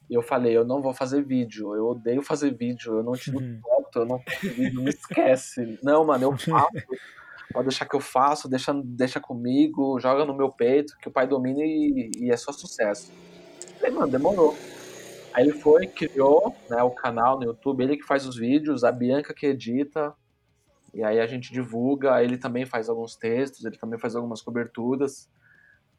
E 0.09 0.13
eu 0.13 0.21
falei, 0.21 0.55
eu 0.55 0.63
não 0.65 0.81
vou 0.81 0.93
fazer 0.93 1.21
vídeo, 1.23 1.75
eu 1.75 1.87
odeio 1.87 2.21
fazer 2.21 2.51
vídeo, 2.55 2.97
eu 2.97 3.03
não 3.03 3.13
tiro 3.13 3.39
foto, 3.61 3.99
eu 3.99 4.05
não 4.05 4.19
faço 4.19 4.49
vídeo, 4.53 4.81
me 4.83 4.89
esquece. 4.89 5.79
Não, 5.83 6.05
mano, 6.05 6.23
eu 6.25 6.37
faço. 6.37 6.69
Pode 7.51 7.67
deixar 7.69 7.85
que 7.85 7.95
eu 7.95 7.99
faço, 7.99 8.47
deixa, 8.47 8.73
deixa 8.85 9.19
comigo, 9.19 9.99
joga 9.99 10.23
no 10.25 10.33
meu 10.35 10.49
peito, 10.51 10.95
que 11.01 11.07
o 11.09 11.11
pai 11.11 11.25
domina 11.27 11.59
e, 11.61 12.11
e 12.19 12.29
é 12.31 12.37
só 12.37 12.51
sucesso. 12.51 13.11
Falei, 13.79 13.91
mano, 13.95 14.11
demorou. 14.11 14.55
Aí 15.37 15.43
ele 15.43 15.53
foi, 15.53 15.85
criou 15.85 16.55
né, 16.67 16.81
o 16.81 16.89
canal 16.89 17.37
no 17.37 17.45
YouTube, 17.45 17.83
ele 17.83 17.95
que 17.95 18.07
faz 18.07 18.25
os 18.25 18.35
vídeos, 18.35 18.83
a 18.83 18.91
Bianca 18.91 19.35
que 19.35 19.45
edita, 19.45 20.11
e 20.91 21.03
aí 21.03 21.19
a 21.19 21.27
gente 21.27 21.53
divulga, 21.53 22.23
ele 22.23 22.39
também 22.39 22.65
faz 22.65 22.89
alguns 22.89 23.15
textos, 23.15 23.63
ele 23.63 23.77
também 23.77 23.99
faz 23.99 24.15
algumas 24.15 24.41
coberturas. 24.41 25.29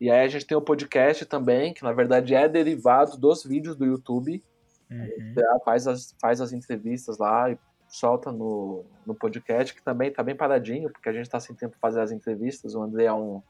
E 0.01 0.11
aí 0.11 0.25
a 0.25 0.27
gente 0.27 0.45
tem 0.45 0.57
o 0.57 0.61
podcast 0.61 1.25
também, 1.25 1.73
que 1.73 1.85
na 1.85 1.93
verdade 1.93 2.35
é 2.35 2.49
derivado 2.49 3.17
dos 3.17 3.45
vídeos 3.45 3.77
do 3.77 3.87
YouTube. 3.87 4.43
Uhum. 4.91 5.35
Já 5.37 5.61
faz 5.65 5.87
as, 5.87 6.17
faz 6.21 6.41
as 6.41 6.53
entrevistas 6.53 7.17
lá 7.19 7.49
e 7.49 7.57
solta 7.87 8.33
no, 8.33 8.85
no 9.07 9.15
podcast, 9.15 9.73
que 9.73 9.83
também 9.85 10.11
tá 10.11 10.21
bem 10.21 10.35
paradinho, 10.35 10.91
porque 10.91 11.09
a 11.09 11.13
gente 11.13 11.31
tá 11.31 11.39
sem 11.39 11.55
tempo 11.55 11.77
pra 11.79 11.91
fazer 11.91 12.01
as 12.01 12.11
entrevistas. 12.11 12.75
O 12.75 12.83
André 12.83 13.05
é 13.05 13.13
um, 13.13 13.41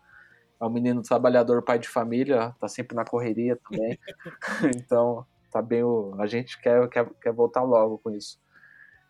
é 0.61 0.67
um 0.67 0.71
menino 0.71 1.01
trabalhador, 1.01 1.63
pai 1.63 1.79
de 1.79 1.89
família, 1.89 2.55
tá 2.61 2.69
sempre 2.69 2.95
na 2.95 3.07
correria 3.07 3.57
também. 3.57 3.99
então, 4.77 5.25
tá 5.51 5.61
bem 5.63 5.83
a 6.19 6.27
gente 6.27 6.61
quer, 6.61 6.89
quer, 6.89 7.09
quer 7.23 7.33
voltar 7.33 7.63
logo 7.63 7.99
com 7.99 8.11
isso. 8.11 8.41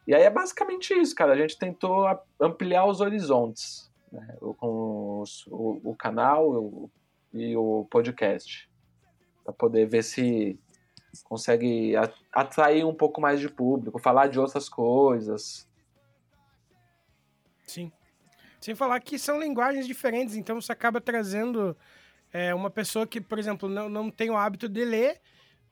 E 0.07 0.14
aí 0.14 0.22
é 0.22 0.30
basicamente 0.30 0.95
isso, 0.95 1.14
cara. 1.14 1.32
A 1.32 1.36
gente 1.36 1.59
tentou 1.59 2.07
ampliar 2.41 2.86
os 2.86 3.01
horizontes 3.01 3.91
né, 4.11 4.36
com 4.57 5.20
os- 5.20 5.47
o, 5.49 5.80
o 5.84 5.95
canal 5.97 6.49
o- 6.51 6.91
e 7.32 7.55
o 7.57 7.86
podcast. 7.91 8.70
Pra 9.45 9.53
poder 9.53 9.86
ver 9.86 10.03
se 10.03 10.59
consegue 11.24 11.95
atrair 12.32 12.84
um 12.84 12.95
pouco 12.95 13.20
mais 13.20 13.41
de 13.41 13.49
público, 13.51 13.99
falar 13.99 14.28
de 14.28 14.39
outras 14.39 14.68
coisas. 14.68 15.68
Sim. 17.66 17.93
Sem 18.61 18.74
falar 18.74 19.01
que 19.01 19.18
são 19.18 19.39
linguagens 19.41 19.86
diferentes, 19.86 20.36
então 20.36 20.61
você 20.61 20.72
acaba 20.72 21.01
trazendo 21.01 21.76
é, 22.32 22.55
uma 22.55 22.70
pessoa 22.70 23.07
que, 23.07 23.20
por 23.20 23.39
exemplo, 23.39 23.68
não, 23.68 23.89
não 23.89 24.11
tem 24.11 24.30
o 24.30 24.36
hábito 24.36 24.68
de 24.68 24.84
ler, 24.84 25.20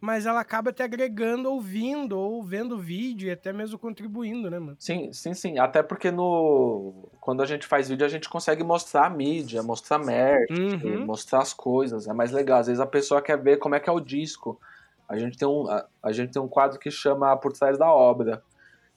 mas 0.01 0.27
ela 0.27 0.41
acaba 0.41 0.73
te 0.73 0.83
agregando, 0.83 1.51
ouvindo, 1.51 2.19
ou 2.19 2.43
vendo 2.43 2.79
vídeo 2.79 3.29
e 3.29 3.31
até 3.31 3.53
mesmo 3.53 3.79
contribuindo, 3.79 4.51
né, 4.51 4.59
mano? 4.59 4.77
Sim, 4.79 5.13
sim, 5.13 5.35
sim. 5.35 5.59
Até 5.59 5.83
porque 5.83 6.11
no 6.11 7.09
quando 7.21 7.43
a 7.43 7.47
gente 7.47 7.67
faz 7.67 7.89
vídeo, 7.89 8.05
a 8.07 8.09
gente 8.09 8.29
consegue 8.29 8.63
mostrar 8.63 9.07
a 9.07 9.11
mídia, 9.11 9.63
mostrar 9.63 9.99
merch, 9.99 10.51
Uhum. 10.51 11.05
mostrar 11.05 11.41
as 11.41 11.53
coisas. 11.53 12.07
É 12.07 12.13
mais 12.13 12.31
legal. 12.31 12.61
Às 12.61 12.67
vezes 12.67 12.81
a 12.81 12.87
pessoa 12.87 13.23
quer 13.23 13.41
ver 13.41 13.59
como 13.59 13.75
é 13.75 13.81
que 13.81 13.89
é 13.89 13.93
o 13.93 14.01
disco. 14.01 14.61
A 15.09 15.19
gente 15.19 15.37
tem 15.39 15.47
um, 15.49 15.69
a, 15.69 15.87
a 16.03 16.13
gente 16.13 16.33
tem 16.33 16.43
um 16.43 16.49
quadro 16.49 16.79
que 16.79 16.91
chama 16.91 17.37
Por 17.37 17.53
Trás 17.53 17.79
da 17.79 17.91
Obra, 17.91 18.43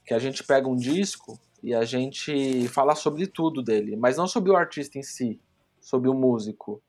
que 0.06 0.14
a 0.14 0.20
gente 0.20 0.44
pega 0.44 0.68
um 0.68 0.76
disco 0.76 1.40
e 1.62 1.74
a 1.74 1.84
gente 1.86 2.68
fala 2.70 2.96
sobre 2.96 3.28
tudo 3.28 3.62
dele, 3.62 3.96
mas 3.96 4.18
não 4.18 4.28
sobre 4.28 4.52
o 4.52 4.56
artista 4.56 4.98
em 4.98 5.04
si, 5.04 5.40
sobre 5.80 6.10
o 6.10 6.14
músico. 6.14 6.82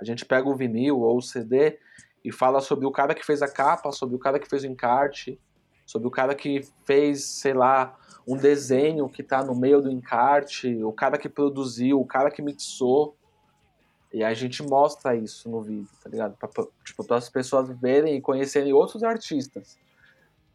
A 0.00 0.04
gente 0.04 0.24
pega 0.24 0.48
o 0.48 0.54
vinil 0.56 1.00
ou 1.00 1.18
o 1.18 1.22
CD 1.22 1.78
e 2.24 2.32
fala 2.32 2.60
sobre 2.60 2.86
o 2.86 2.90
cara 2.90 3.14
que 3.14 3.24
fez 3.24 3.42
a 3.42 3.48
capa, 3.48 3.92
sobre 3.92 4.16
o 4.16 4.18
cara 4.18 4.38
que 4.38 4.48
fez 4.48 4.62
o 4.64 4.66
encarte, 4.66 5.38
sobre 5.84 6.08
o 6.08 6.10
cara 6.10 6.34
que 6.34 6.66
fez, 6.84 7.24
sei 7.24 7.52
lá, 7.52 7.96
um 8.26 8.36
desenho 8.36 9.08
que 9.08 9.22
tá 9.22 9.44
no 9.44 9.54
meio 9.54 9.82
do 9.82 9.90
encarte, 9.90 10.82
o 10.82 10.92
cara 10.92 11.18
que 11.18 11.28
produziu, 11.28 12.00
o 12.00 12.06
cara 12.06 12.30
que 12.30 12.40
mixou. 12.40 13.14
E 14.12 14.22
a 14.24 14.32
gente 14.32 14.62
mostra 14.62 15.14
isso 15.14 15.50
no 15.50 15.60
vídeo, 15.60 15.90
tá 16.02 16.08
ligado? 16.08 16.36
Pra, 16.36 16.48
pra- 16.48 16.66
tipo, 16.84 17.04
para 17.04 17.16
as 17.16 17.28
pessoas 17.28 17.68
verem 17.78 18.16
e 18.16 18.20
conhecerem 18.20 18.72
outros 18.72 19.02
artistas. 19.02 19.76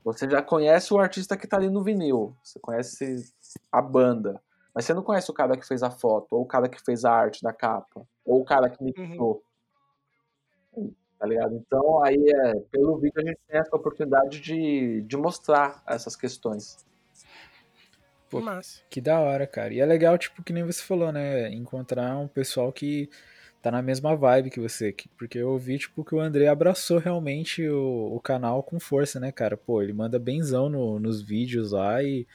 Você 0.04 0.28
já 0.30 0.42
conhece 0.42 0.94
o 0.94 0.98
artista 0.98 1.36
que 1.38 1.46
tá 1.46 1.58
ali 1.58 1.70
no 1.70 1.84
vinil, 1.84 2.34
você 2.42 2.58
conhece 2.58 3.32
a 3.70 3.82
banda, 3.82 4.42
mas 4.74 4.86
você 4.86 4.94
não 4.94 5.04
conhece 5.04 5.30
o 5.30 5.34
cara 5.34 5.58
que 5.58 5.68
fez 5.68 5.84
a 5.84 5.92
foto, 5.92 6.28
ou 6.38 6.44
o 6.44 6.46
cara 6.48 6.70
que 6.70 6.82
fez 6.82 7.04
a 7.04 7.12
arte 7.12 7.44
da 7.44 7.52
capa, 7.52 8.08
ou 8.26 8.40
o 8.42 8.46
cara 8.46 8.70
que 8.70 8.82
mixou. 8.82 9.44
Tá 11.20 11.28
ligado? 11.28 11.54
Então, 11.56 12.02
aí, 12.04 12.16
é, 12.30 12.56
pelo 12.72 12.98
vídeo, 12.98 13.20
a 13.22 13.28
gente 13.28 13.40
tem 13.48 13.60
essa 13.60 13.76
oportunidade 13.76 14.40
de, 14.40 15.02
de 15.02 15.18
mostrar 15.18 15.84
essas 15.86 16.16
questões. 16.16 16.78
Pô, 18.30 18.40
Massa. 18.42 18.82
Que 18.90 19.02
da 19.02 19.20
hora, 19.20 19.46
cara. 19.48 19.74
E 19.74 19.80
é 19.80 19.86
legal, 19.86 20.18
tipo, 20.18 20.44
que 20.44 20.54
nem 20.54 20.64
você 20.64 20.82
falou, 20.82 21.12
né? 21.12 21.50
Encontrar 21.52 22.18
um 22.18 22.28
pessoal 22.28 22.72
que 22.72 23.10
tá 23.62 23.70
na 23.72 23.82
mesma 23.82 24.16
vibe 24.16 24.50
que 24.52 24.60
você. 24.60 24.94
que- 24.94 25.10
Porque 25.18 25.38
eu 25.40 25.58
vi, 25.58 25.78
tipo, 25.80 26.06
que 26.06 26.14
o 26.16 26.20
André 26.22 26.48
abraçou 26.48 27.00
realmente 27.00 27.68
o, 27.68 28.16
o 28.16 28.20
canal 28.22 28.62
com 28.64 28.80
força, 28.80 29.20
né, 29.20 29.32
cara? 29.32 29.58
Pô, 29.58 29.82
ele 29.82 29.92
manda 29.94 30.18
benzão 30.20 30.70
no- 30.70 31.00
nos 31.00 31.22
vídeos 31.22 31.72
lá 31.72 32.02
e 32.04 32.26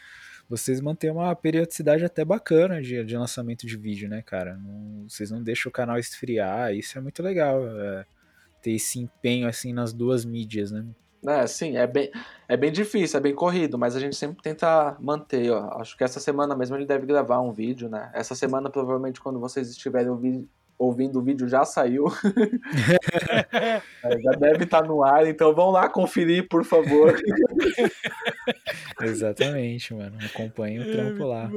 vocês 0.49 0.80
mantêm 0.80 1.11
uma 1.11 1.35
periodicidade 1.35 2.05
até 2.05 2.22
bacana 2.24 2.82
de, 2.82 3.03
de 3.05 3.16
lançamento 3.16 3.66
de 3.66 3.76
vídeo, 3.76 4.09
né, 4.11 4.20
cara? 4.20 4.57
Não- 4.57 5.09
vocês 5.09 5.30
não 5.30 5.43
deixam 5.43 5.70
o 5.70 5.72
canal 5.72 5.97
esfriar, 5.99 6.74
isso 6.74 6.99
é 6.99 7.01
muito 7.01 7.22
legal. 7.22 7.64
é, 7.66 8.05
ter 8.64 8.72
esse 8.72 8.98
empenho, 8.98 9.46
assim, 9.46 9.74
nas 9.74 9.92
duas 9.92 10.24
mídias, 10.24 10.70
né? 10.72 10.82
É, 11.26 11.46
sim, 11.46 11.76
é 11.76 11.86
bem, 11.86 12.10
é 12.48 12.56
bem 12.56 12.72
difícil, 12.72 13.18
é 13.18 13.22
bem 13.22 13.34
corrido, 13.34 13.78
mas 13.78 13.94
a 13.94 14.00
gente 14.00 14.16
sempre 14.16 14.42
tenta 14.42 14.96
manter, 14.98 15.50
ó. 15.50 15.80
Acho 15.80 15.96
que 15.96 16.04
essa 16.04 16.18
semana 16.18 16.56
mesmo 16.56 16.74
ele 16.76 16.86
deve 16.86 17.06
gravar 17.06 17.40
um 17.40 17.52
vídeo, 17.52 17.88
né? 17.88 18.10
Essa 18.14 18.34
semana, 18.34 18.70
provavelmente, 18.70 19.20
quando 19.20 19.38
vocês 19.38 19.68
estiverem 19.70 20.08
ouvi- 20.10 20.46
ouvindo 20.78 21.18
o 21.18 21.22
vídeo, 21.22 21.46
já 21.48 21.64
saiu. 21.64 22.06
É, 23.52 24.20
já 24.20 24.32
deve 24.32 24.64
estar 24.64 24.82
no 24.82 25.02
ar, 25.02 25.26
então 25.26 25.54
vão 25.54 25.70
lá 25.70 25.88
conferir, 25.88 26.46
por 26.48 26.64
favor. 26.64 27.14
Exatamente, 29.00 29.94
mano. 29.94 30.18
Acompanhe 30.26 30.80
o 30.80 30.90
trampo 30.90 31.24
lá. 31.24 31.50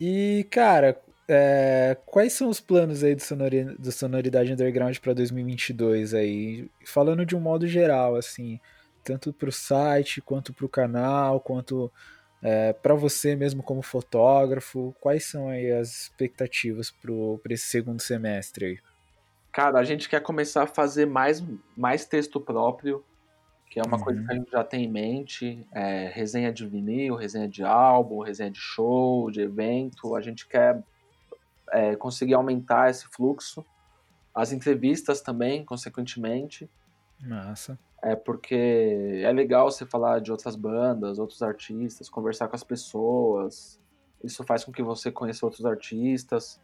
E, 0.00 0.46
cara, 0.50 0.98
é, 1.30 1.96
quais 2.06 2.32
são 2.32 2.48
os 2.48 2.60
planos 2.60 3.04
aí 3.04 3.14
do, 3.14 3.22
sonori, 3.22 3.64
do 3.64 3.92
Sonoridade 3.92 4.52
Underground 4.52 4.98
pra 4.98 5.12
2022 5.14 6.14
aí? 6.14 6.70
Falando 6.86 7.24
de 7.24 7.36
um 7.36 7.40
modo 7.40 7.66
geral, 7.68 8.16
assim, 8.16 8.60
tanto 9.04 9.32
pro 9.32 9.52
site, 9.52 10.20
quanto 10.20 10.52
pro 10.52 10.68
canal, 10.68 11.40
quanto 11.40 11.92
é, 12.42 12.72
para 12.72 12.94
você 12.94 13.36
mesmo 13.36 13.62
como 13.62 13.82
fotógrafo, 13.82 14.94
quais 15.00 15.24
são 15.24 15.48
aí 15.48 15.70
as 15.72 16.02
expectativas 16.02 16.90
pro, 16.90 17.38
pra 17.42 17.54
esse 17.54 17.66
segundo 17.66 18.00
semestre 18.02 18.66
aí? 18.66 18.78
Cara, 19.52 19.78
a 19.80 19.84
gente 19.84 20.08
quer 20.08 20.22
começar 20.22 20.62
a 20.62 20.66
fazer 20.66 21.06
mais, 21.06 21.42
mais 21.76 22.06
texto 22.06 22.40
próprio, 22.40 23.04
que 23.70 23.80
é 23.80 23.84
uma 23.84 23.98
Uhum. 23.98 24.04
coisa 24.04 24.20
que 24.22 24.32
a 24.32 24.36
gente 24.36 24.50
já 24.50 24.64
tem 24.64 24.84
em 24.84 24.90
mente. 24.92 25.66
É, 25.72 26.08
resenha 26.08 26.52
de 26.52 26.66
vinil, 26.66 27.16
resenha 27.16 27.48
de 27.48 27.64
álbum, 27.64 28.20
resenha 28.20 28.50
de 28.50 28.58
show, 28.60 29.30
de 29.30 29.42
evento. 29.42 30.14
A 30.16 30.20
gente 30.22 30.48
quer 30.48 30.82
é, 31.72 31.96
conseguir 31.96 32.34
aumentar 32.34 32.90
esse 32.90 33.06
fluxo. 33.08 33.64
As 34.34 34.52
entrevistas 34.52 35.20
também, 35.20 35.64
consequentemente. 35.64 36.70
Massa. 37.20 37.78
É 38.02 38.16
porque 38.16 39.20
é 39.22 39.30
legal 39.32 39.70
você 39.70 39.84
falar 39.84 40.20
de 40.20 40.32
outras 40.32 40.56
bandas, 40.56 41.18
outros 41.18 41.42
artistas, 41.42 42.08
conversar 42.08 42.48
com 42.48 42.56
as 42.56 42.64
pessoas. 42.64 43.78
Isso 44.24 44.42
faz 44.44 44.64
com 44.64 44.72
que 44.72 44.82
você 44.82 45.10
conheça 45.10 45.44
outros 45.44 45.66
artistas. 45.66 46.60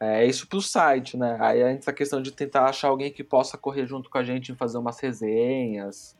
É 0.00 0.26
isso 0.26 0.48
pro 0.48 0.60
site, 0.60 1.16
né? 1.16 1.38
Aí 1.40 1.62
entra 1.62 1.90
a 1.90 1.94
questão 1.94 2.20
de 2.20 2.32
tentar 2.32 2.66
achar 2.66 2.88
alguém 2.88 3.12
que 3.12 3.24
possa 3.24 3.56
correr 3.56 3.86
junto 3.86 4.10
com 4.10 4.18
a 4.18 4.24
gente 4.24 4.52
em 4.52 4.56
fazer 4.56 4.76
umas 4.76 4.98
resenhas, 5.00 6.16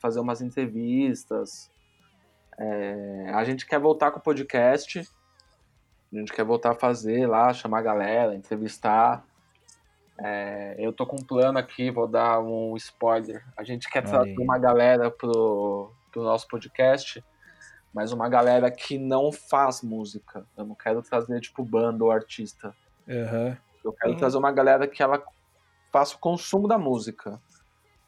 fazer 0.00 0.20
umas 0.20 0.40
entrevistas. 0.40 1.70
É, 2.58 3.30
a 3.34 3.42
gente 3.44 3.66
quer 3.66 3.80
voltar 3.80 4.10
com 4.10 4.18
o 4.18 4.22
podcast. 4.22 5.02
A 6.14 6.18
gente 6.18 6.32
quer 6.32 6.44
voltar 6.44 6.70
a 6.70 6.78
fazer 6.78 7.26
lá, 7.26 7.52
chamar 7.52 7.80
a 7.80 7.82
galera, 7.82 8.34
entrevistar. 8.36 9.24
É, 10.20 10.76
eu 10.78 10.92
tô 10.92 11.04
com 11.04 11.16
um 11.16 11.24
plano 11.24 11.58
aqui, 11.58 11.90
vou 11.90 12.06
dar 12.06 12.38
um 12.40 12.76
spoiler. 12.76 13.44
A 13.56 13.64
gente 13.64 13.90
quer 13.90 14.02
trazer 14.02 14.30
aí. 14.30 14.36
uma 14.38 14.56
galera 14.56 15.10
pro, 15.10 15.92
pro 16.12 16.22
nosso 16.22 16.46
podcast, 16.46 17.24
mas 17.92 18.12
uma 18.12 18.28
galera 18.28 18.70
que 18.70 18.96
não 18.96 19.32
faz 19.32 19.82
música. 19.82 20.46
Eu 20.56 20.64
não 20.64 20.76
quero 20.76 21.02
trazer, 21.02 21.40
tipo, 21.40 21.64
banda 21.64 22.04
ou 22.04 22.12
artista. 22.12 22.72
Aham. 23.08 23.58
Eu 23.84 23.92
quero 23.92 24.12
Uhum. 24.12 24.18
trazer 24.18 24.38
uma 24.38 24.52
galera 24.52 24.86
que 24.86 25.02
ela 25.02 25.20
faça 25.92 26.14
o 26.14 26.20
consumo 26.20 26.68
da 26.68 26.78
música. 26.78 27.40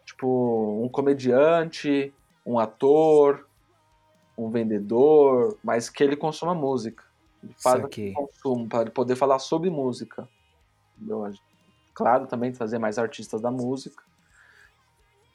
Tipo, 0.05 0.81
um 0.81 0.89
comediante, 0.89 2.15
um 2.47 2.57
ator, 2.57 3.49
um 4.39 4.49
vendedor, 4.49 5.59
mas 5.63 5.91
que 5.91 6.05
ele 6.05 6.17
consuma 6.17 6.55
música. 6.55 7.06
Saquei. 7.57 8.13
o 8.13 8.15
consumo, 8.15 8.69
para 8.69 8.91
poder 8.91 9.17
falar 9.17 9.39
sobre 9.39 9.71
música. 9.71 10.29
Claro, 11.95 12.27
também 12.27 12.53
trazer 12.53 12.79
mais 12.79 12.99
artistas 12.99 13.41
da 13.41 13.51
música. 13.51 14.03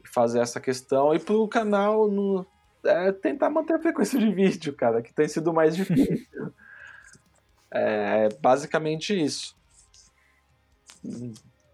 E 0.04 0.08
fazer 0.08 0.40
essa 0.40 0.60
questão. 0.60 1.14
E 1.14 1.20
pro 1.20 1.48
canal 1.48 2.08
no, 2.08 2.46
é, 2.84 3.12
tentar 3.12 3.50
manter 3.50 3.74
a 3.74 3.80
frequência 3.80 4.20
de 4.20 4.32
vídeo, 4.32 4.74
cara, 4.74 5.02
que 5.02 5.14
tem 5.14 5.28
sido 5.28 5.54
mais 5.54 5.76
difícil. 5.76 6.54
é 7.72 8.30
basicamente 8.40 9.20
isso. 9.20 9.56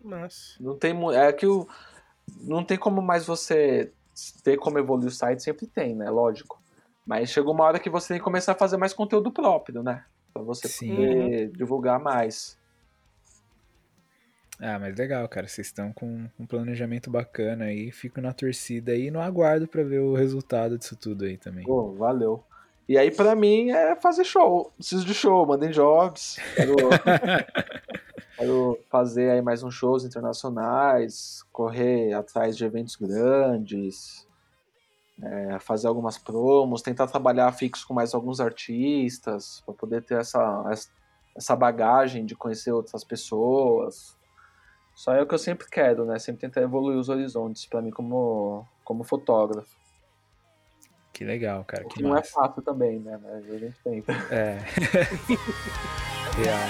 Mas. 0.02 0.56
Não 0.60 0.78
tem 0.78 0.96
é 1.16 1.32
que 1.34 1.46
o 1.46 1.68
não 2.42 2.64
tem 2.64 2.78
como 2.78 3.02
mais 3.02 3.26
você 3.26 3.92
ter 4.44 4.58
como 4.58 4.80
evoluir 4.80 5.08
o 5.08 5.12
site, 5.12 5.44
sempre 5.44 5.68
tem, 5.68 5.96
né? 5.96 6.10
Lógico. 6.10 6.62
Mas 7.06 7.30
chegou 7.30 7.54
uma 7.54 7.64
hora 7.64 7.80
que 7.80 7.90
você 7.90 8.10
tem 8.10 8.18
que 8.18 8.24
começar 8.24 8.52
a 8.52 8.56
fazer 8.56 8.78
mais 8.78 8.94
conteúdo 8.94 9.32
próprio, 9.32 9.82
né? 9.82 10.04
Pra 10.38 10.46
você 10.46 10.68
Sim. 10.68 10.96
poder 10.96 11.50
divulgar 11.50 12.00
mais. 12.00 12.58
Ah, 14.60 14.80
mas 14.80 14.96
legal, 14.96 15.28
cara. 15.28 15.48
Vocês 15.48 15.68
estão 15.68 15.94
com 15.94 16.28
um 16.40 16.46
planejamento 16.46 17.10
bacana 17.10 17.66
aí. 17.66 17.92
Fico 17.92 18.20
na 18.20 18.34
torcida 18.34 18.92
aí 18.92 19.08
e 19.08 19.12
no 19.12 19.22
aguardo 19.22 19.68
pra 19.68 19.84
ver 19.84 20.00
o 20.00 20.16
resultado 20.16 20.78
disso 20.78 20.96
tudo 20.96 21.26
aí 21.26 21.38
também. 21.38 21.64
Pô, 21.64 21.94
valeu. 21.94 22.44
E 22.90 22.98
aí, 22.98 23.12
pra 23.12 23.36
mim, 23.36 23.70
é 23.70 23.96
fazer 23.96 24.24
show. 24.24 24.72
Preciso 24.78 25.06
de 25.06 25.14
show, 25.14 25.46
mandem 25.46 25.72
jobs. 25.72 26.38
Quero, 26.56 26.76
quero 28.38 28.80
fazer 28.90 29.30
aí 29.32 29.42
mais 29.42 29.62
uns 29.62 29.74
shows 29.74 30.06
internacionais, 30.06 31.44
correr 31.52 32.14
atrás 32.14 32.56
de 32.56 32.64
eventos 32.64 32.96
grandes, 32.96 34.27
é, 35.24 35.60
fazer 35.60 35.88
algumas 35.88 36.18
promos, 36.18 36.82
tentar 36.82 37.08
trabalhar 37.08 37.52
fixo 37.52 37.88
com 37.88 37.94
mais 37.94 38.14
alguns 38.14 38.40
artistas, 38.40 39.62
para 39.66 39.74
poder 39.74 40.04
ter 40.04 40.20
essa, 40.20 40.64
essa 41.36 41.56
bagagem 41.56 42.26
de 42.26 42.36
conhecer 42.36 42.72
outras 42.72 43.04
pessoas. 43.04 44.16
Só 44.94 45.14
é 45.14 45.22
o 45.22 45.28
que 45.28 45.34
eu 45.34 45.40
sempre 45.40 45.68
quero, 45.70 46.06
né? 46.06 46.18
Sempre 46.20 46.42
tentar 46.42 46.62
evoluir 46.62 46.98
os 46.98 47.10
horizontes 47.10 47.66
pra 47.68 47.82
mim 47.82 47.92
como, 47.92 48.66
como 48.84 49.04
fotógrafo. 49.04 49.76
Que 51.14 51.24
legal, 51.24 51.64
cara. 51.66 51.84
O 51.86 51.88
Que 51.90 51.96
que 51.98 52.04
não 52.04 52.12
é 52.12 52.20
massa. 52.20 52.32
fácil 52.32 52.62
também, 52.62 53.00
né? 53.00 53.20
Mas 53.22 53.50
a 53.50 53.58
gente 53.58 53.78
tenta. 53.84 54.12
É. 54.32 54.58
Real. 56.38 56.68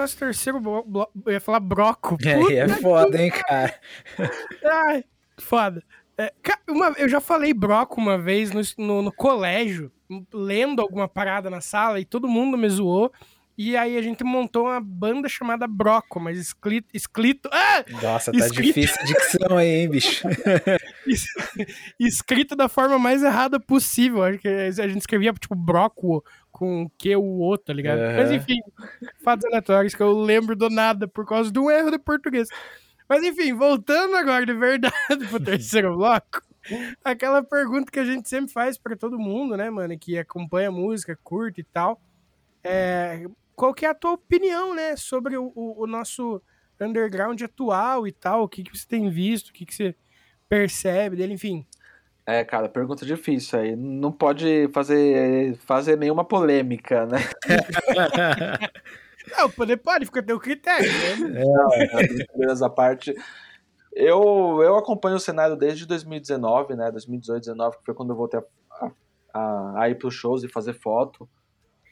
Nosso 0.00 0.16
terceiro 0.16 0.60
blo 0.60 0.82
blo- 0.84 1.08
eu 1.26 1.32
ia 1.32 1.40
falar 1.40 1.60
broco. 1.60 2.16
É, 2.24 2.54
é 2.54 2.68
foda, 2.68 3.22
hein, 3.22 3.30
cara. 3.30 3.74
Ai, 4.64 5.04
foda. 5.38 5.82
É, 6.18 6.32
uma- 6.68 6.94
eu 6.98 7.08
já 7.08 7.20
falei 7.20 7.54
broco 7.54 8.00
uma 8.00 8.18
vez 8.18 8.50
no, 8.52 8.60
no, 8.78 9.02
no 9.02 9.12
colégio, 9.12 9.90
lendo 10.34 10.80
alguma 10.82 11.08
parada 11.08 11.48
na 11.48 11.60
sala, 11.60 12.00
e 12.00 12.04
todo 12.04 12.28
mundo 12.28 12.56
me 12.58 12.68
zoou. 12.68 13.12
E 13.58 13.76
aí 13.76 13.98
a 13.98 14.00
gente 14.00 14.24
montou 14.24 14.64
uma 14.68 14.80
banda 14.80 15.28
chamada 15.28 15.66
Broco, 15.66 16.18
mas 16.18 16.38
escrito. 16.38 16.88
escrito 16.94 17.46
ah! 17.52 17.84
Nossa, 18.02 18.32
tá 18.32 18.38
Escrito. 18.38 18.62
difícil 18.80 18.96
a 18.98 19.04
dicção 19.04 19.58
aí, 19.58 19.68
hein, 19.68 19.90
bicho. 19.90 20.26
Es- 21.06 21.26
escrito 21.98 22.56
da 22.56 22.70
forma 22.70 22.98
mais 22.98 23.22
errada 23.22 23.60
possível. 23.60 24.22
Acho 24.22 24.38
que 24.38 24.48
a 24.48 24.70
gente 24.88 25.00
escrevia, 25.00 25.30
tipo, 25.34 25.54
broco 25.54 26.24
com 26.60 26.82
o 26.82 26.90
que 26.90 27.16
o 27.16 27.22
outro, 27.24 27.68
tá 27.68 27.72
ligado? 27.72 28.00
Aham. 28.00 28.16
Mas 28.18 28.30
enfim, 28.30 28.60
fatos 29.24 29.46
aleatórios 29.46 29.94
que 29.94 30.02
eu 30.02 30.12
lembro 30.12 30.54
do 30.54 30.68
nada 30.68 31.08
por 31.08 31.26
causa 31.26 31.50
de 31.50 31.58
um 31.58 31.70
erro 31.70 31.90
de 31.90 31.98
português. 31.98 32.48
Mas 33.08 33.24
enfim, 33.24 33.54
voltando 33.54 34.14
agora 34.14 34.44
de 34.44 34.52
verdade 34.52 34.92
pro 35.30 35.42
terceiro 35.42 35.96
bloco, 35.96 36.42
aquela 37.02 37.42
pergunta 37.42 37.90
que 37.90 37.98
a 37.98 38.04
gente 38.04 38.28
sempre 38.28 38.52
faz 38.52 38.76
pra 38.78 38.94
todo 38.94 39.18
mundo, 39.18 39.56
né, 39.56 39.70
mano, 39.70 39.98
que 39.98 40.18
acompanha 40.18 40.68
a 40.68 40.72
música, 40.72 41.18
curte 41.24 41.62
e 41.62 41.64
tal. 41.64 41.98
É, 42.62 43.24
qual 43.56 43.72
que 43.74 43.86
é 43.86 43.88
a 43.88 43.94
tua 43.94 44.12
opinião, 44.12 44.74
né, 44.74 44.96
sobre 44.96 45.36
o, 45.38 45.52
o- 45.54 45.82
o 45.84 45.86
nosso 45.86 46.42
underground 46.80 47.40
atual 47.42 48.06
e 48.06 48.12
tal? 48.12 48.42
O 48.44 48.48
que, 48.48 48.62
que 48.62 48.76
você 48.76 48.86
tem 48.86 49.10
visto, 49.10 49.48
o 49.48 49.52
que, 49.54 49.64
que 49.66 49.74
você 49.74 49.96
percebe 50.48 51.16
dele, 51.16 51.34
enfim. 51.34 51.66
É, 52.30 52.44
cara, 52.44 52.68
pergunta 52.68 53.04
difícil 53.04 53.58
aí. 53.58 53.74
Não 53.74 54.12
pode 54.12 54.68
fazer, 54.72 55.56
fazer 55.66 55.96
nenhuma 55.96 56.24
polêmica, 56.24 57.06
né? 57.06 57.18
Não, 59.36 59.50
poder 59.50 59.76
pode, 59.76 60.06
fica 60.06 60.22
teu 60.22 60.38
critério, 60.38 60.90
né? 61.28 61.42
Brincadeiras 62.08 62.62
à 62.62 62.70
parte. 62.70 63.14
Eu, 63.92 64.60
eu 64.62 64.76
acompanho 64.76 65.16
o 65.16 65.20
cenário 65.20 65.56
desde 65.56 65.86
2019, 65.86 66.74
né? 66.74 66.90
2018, 66.90 67.46
2019, 67.46 67.78
que 67.78 67.84
foi 67.84 67.94
quando 67.94 68.10
eu 68.10 68.16
voltei 68.16 68.40
a, 68.40 68.90
a, 69.34 69.82
a 69.82 69.90
ir 69.90 69.96
pros 69.96 70.14
shows 70.14 70.44
e 70.44 70.48
fazer 70.48 70.74
foto. 70.74 71.28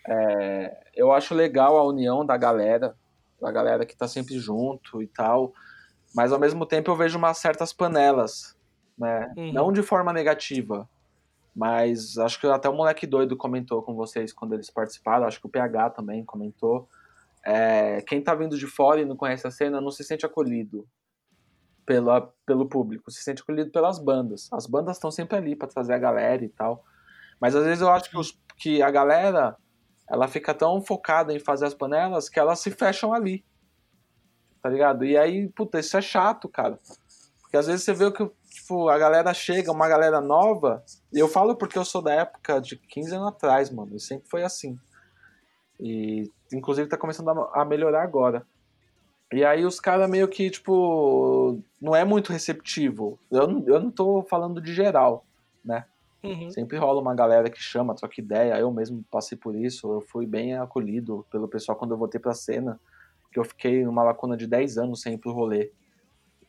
É, 0.07 0.77
eu 0.95 1.13
acho 1.13 1.35
legal 1.35 1.77
a 1.77 1.85
união 1.85 2.25
da 2.25 2.37
galera, 2.37 2.95
da 3.41 3.51
galera 3.51 3.85
que 3.85 3.97
tá 3.97 4.07
sempre 4.07 4.39
junto 4.39 5.03
e 5.03 5.07
tal. 5.07 5.53
Mas 6.15 6.33
ao 6.33 6.39
mesmo 6.39 6.65
tempo 6.65 6.91
eu 6.91 6.97
vejo 6.97 7.19
umas 7.19 7.39
certas 7.39 7.73
panelas, 7.73 8.57
né? 8.99 9.33
Uhum. 9.37 9.53
Não 9.53 9.73
de 9.73 9.83
forma 9.83 10.13
negativa, 10.13 10.89
mas 11.55 12.19
acho 12.19 12.41
que 12.41 12.47
até 12.47 12.69
o 12.69 12.75
moleque 12.75 13.07
doido 13.07 13.37
comentou 13.37 13.83
com 13.83 13.95
vocês 13.95 14.33
quando 14.33 14.55
eles 14.55 14.71
participaram, 14.71 15.27
acho 15.27 15.41
que 15.41 15.47
o 15.47 15.51
PH 15.51 15.91
também 15.91 16.25
comentou. 16.25 16.89
É, 17.45 18.03
quem 18.03 18.21
tá 18.23 18.35
vindo 18.35 18.59
de 18.59 18.67
fora 18.67 19.01
e 19.01 19.05
não 19.05 19.17
conhece 19.17 19.47
a 19.47 19.51
cena 19.51 19.81
não 19.81 19.91
se 19.91 20.05
sente 20.05 20.27
acolhido 20.27 20.87
pela, 21.87 22.33
pelo 22.45 22.69
público, 22.69 23.11
se 23.11 23.23
sente 23.23 23.43
acolhido 23.43 23.71
pelas 23.71 23.99
bandas. 23.99 24.49
As 24.53 24.67
bandas 24.67 24.97
estão 24.97 25.11
sempre 25.11 25.37
ali 25.37 25.57
para 25.57 25.69
trazer 25.69 25.95
a 25.95 25.99
galera 25.99 26.45
e 26.45 26.49
tal. 26.49 26.85
Mas 27.41 27.55
às 27.57 27.65
vezes 27.65 27.81
eu 27.81 27.89
acho 27.91 28.11
que, 28.11 28.19
os- 28.19 28.39
que 28.59 28.83
a 28.83 28.91
galera 28.91 29.57
ela 30.11 30.27
fica 30.29 30.53
tão 30.55 30.81
focada 30.83 31.33
em 31.35 31.39
fazer 31.39 31.67
as 31.67 31.75
panelas 31.75 32.29
que 32.29 32.39
elas 32.39 32.59
se 32.61 32.71
fecham 32.71 33.13
ali. 33.15 33.45
Tá 34.63 34.69
ligado? 34.69 35.05
E 35.05 35.17
aí, 35.17 35.49
puta, 35.49 35.79
isso 35.79 35.97
é 35.97 36.01
chato, 36.03 36.49
cara. 36.49 36.79
Porque 37.41 37.57
às 37.57 37.67
vezes 37.67 37.85
você 37.85 37.95
vê 37.95 38.11
que 38.11 38.29
tipo, 38.69 38.89
a 38.91 38.99
galera 38.99 39.33
chega, 39.33 39.73
uma 39.73 39.89
galera 39.89 40.21
nova, 40.21 40.85
e 41.13 41.19
eu 41.19 41.27
falo 41.27 41.57
porque 41.57 41.79
eu 41.79 41.85
sou 41.85 42.03
da 42.03 42.13
época 42.13 42.61
de 42.61 42.77
15 42.77 43.15
anos 43.15 43.29
atrás, 43.29 43.71
mano, 43.71 43.97
e 43.97 44.01
sempre 44.01 44.29
foi 44.29 44.43
assim. 44.45 44.79
E 45.81 46.31
inclusive 46.53 46.89
tá 46.89 46.97
começando 46.99 47.31
a 47.31 47.63
a 47.63 47.65
melhorar 47.65 48.03
agora. 48.03 48.47
E 49.33 49.45
aí 49.45 49.65
os 49.65 49.79
caras 49.81 50.09
meio 50.09 50.27
que, 50.29 50.51
tipo, 50.51 51.59
não 51.81 51.95
é 51.95 52.05
muito 52.05 52.33
receptivo. 52.33 53.19
Eu, 53.31 53.47
não- 53.47 53.65
eu 53.67 53.81
não 53.81 53.91
tô 53.91 54.23
falando 54.23 54.61
de 54.61 54.73
geral, 54.73 55.25
né? 55.65 55.85
Uhum. 56.23 56.51
Sempre 56.51 56.79
rola 56.79 57.01
uma 57.01 57.15
galera 57.15 57.49
que 57.51 57.61
chama, 57.61 57.95
troca 57.95 58.21
ideia. 58.21 58.59
Eu 58.59 58.73
mesmo 58.73 59.05
passei 59.11 59.37
por 59.39 59.55
isso. 59.55 59.93
Eu 59.93 60.01
fui 60.01 60.27
bem 60.27 60.57
acolhido 60.57 61.25
pelo 61.31 61.47
pessoal 61.47 61.77
quando 61.77 61.93
eu 61.93 61.99
voltei 61.99 62.19
pra 62.21 62.33
cena. 62.35 62.81
Porque 63.23 63.39
eu 63.39 63.45
fiquei 63.45 63.85
numa 63.85 64.03
lacuna 64.03 64.37
de 64.37 64.47
10 64.47 64.79
anos 64.79 65.01
sem 65.03 65.15
ir 65.15 65.19
pro 65.19 65.31
rolê. 65.33 65.71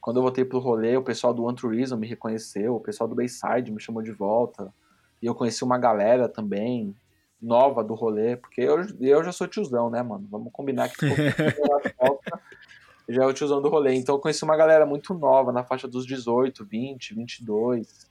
Quando 0.01 0.17
eu 0.17 0.23
voltei 0.23 0.45
pro 0.45 0.59
rolê, 0.59 0.95
o 0.95 1.03
pessoal 1.03 1.33
do 1.33 1.47
Antourism 1.47 1.97
me 1.97 2.07
reconheceu. 2.07 2.75
O 2.75 2.79
pessoal 2.79 3.07
do 3.07 3.15
Bayside 3.15 3.71
me 3.71 3.81
chamou 3.81 4.01
de 4.01 4.11
volta. 4.11 4.73
E 5.21 5.25
eu 5.25 5.35
conheci 5.35 5.63
uma 5.63 5.77
galera 5.77 6.29
também. 6.29 6.95
nova 7.41 7.83
do 7.83 7.93
rolê, 7.93 8.35
porque 8.35 8.61
eu, 8.61 8.85
eu 8.99 9.23
já 9.23 9.31
sou 9.31 9.47
tiozão, 9.47 9.89
né, 9.89 10.01
mano? 10.01 10.27
Vamos 10.29 10.51
combinar 10.51 10.89
que 10.89 11.05
já 13.09 13.23
é 13.23 13.25
o 13.25 13.33
tiozão 13.33 13.61
do 13.61 13.69
rolê. 13.69 13.95
Então 13.95 14.15
eu 14.15 14.19
conheci 14.19 14.43
uma 14.43 14.57
galera 14.57 14.85
muito 14.85 15.13
nova, 15.13 15.51
na 15.51 15.63
faixa 15.63 15.87
dos 15.87 16.05
18, 16.05 16.65
20, 16.65 17.15
22. 17.15 18.09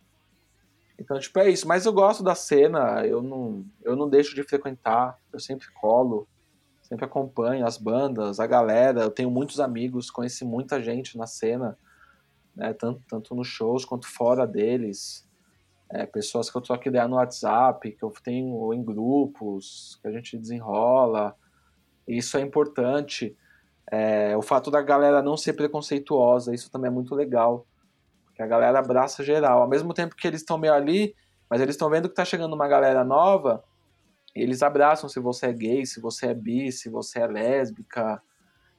Então, 0.98 1.18
tipo, 1.18 1.38
é 1.38 1.48
isso. 1.48 1.68
Mas 1.68 1.86
eu 1.86 1.92
gosto 1.92 2.22
da 2.22 2.34
cena, 2.34 3.06
eu 3.06 3.22
não, 3.22 3.64
eu 3.82 3.94
não 3.94 4.08
deixo 4.08 4.34
de 4.34 4.42
frequentar, 4.42 5.16
eu 5.32 5.38
sempre 5.38 5.68
colo, 5.72 6.26
sempre 6.88 7.04
acompanho 7.04 7.66
as 7.66 7.76
bandas, 7.76 8.40
a 8.40 8.46
galera. 8.46 9.02
Eu 9.02 9.10
tenho 9.10 9.30
muitos 9.30 9.60
amigos, 9.60 10.10
conheci 10.10 10.44
muita 10.44 10.82
gente 10.82 11.18
na 11.18 11.26
cena, 11.26 11.78
né, 12.56 12.72
tanto, 12.72 13.02
tanto 13.06 13.34
nos 13.34 13.46
shows 13.46 13.84
quanto 13.84 14.08
fora 14.08 14.46
deles. 14.46 15.28
É, 15.90 16.06
pessoas 16.06 16.50
que 16.50 16.56
eu 16.56 16.62
troco 16.62 16.88
ideia 16.88 17.06
no 17.06 17.16
WhatsApp, 17.16 17.92
que 17.92 18.02
eu 18.02 18.12
tenho 18.24 18.72
em 18.72 18.82
grupos, 18.82 19.98
que 20.00 20.08
a 20.08 20.12
gente 20.12 20.36
desenrola. 20.38 21.36
Isso 22.06 22.38
é 22.38 22.40
importante. 22.40 23.36
É, 23.90 24.36
o 24.36 24.42
fato 24.42 24.70
da 24.70 24.80
galera 24.82 25.22
não 25.22 25.36
ser 25.36 25.54
preconceituosa, 25.54 26.54
isso 26.54 26.70
também 26.70 26.90
é 26.90 26.92
muito 26.92 27.14
legal. 27.14 27.66
Porque 28.24 28.42
a 28.42 28.46
galera 28.46 28.78
abraça 28.78 29.22
geral. 29.22 29.62
Ao 29.62 29.68
mesmo 29.68 29.92
tempo 29.92 30.16
que 30.16 30.26
eles 30.26 30.40
estão 30.40 30.58
meio 30.58 30.74
ali, 30.74 31.14
mas 31.50 31.60
eles 31.60 31.74
estão 31.74 31.90
vendo 31.90 32.08
que 32.08 32.14
tá 32.14 32.24
chegando 32.24 32.54
uma 32.54 32.68
galera 32.68 33.04
nova, 33.04 33.62
eles 34.40 34.62
abraçam 34.62 35.08
se 35.08 35.20
você 35.20 35.46
é 35.46 35.52
gay, 35.52 35.86
se 35.86 36.00
você 36.00 36.28
é 36.28 36.34
bi, 36.34 36.70
se 36.70 36.88
você 36.88 37.20
é 37.20 37.26
lésbica, 37.26 38.22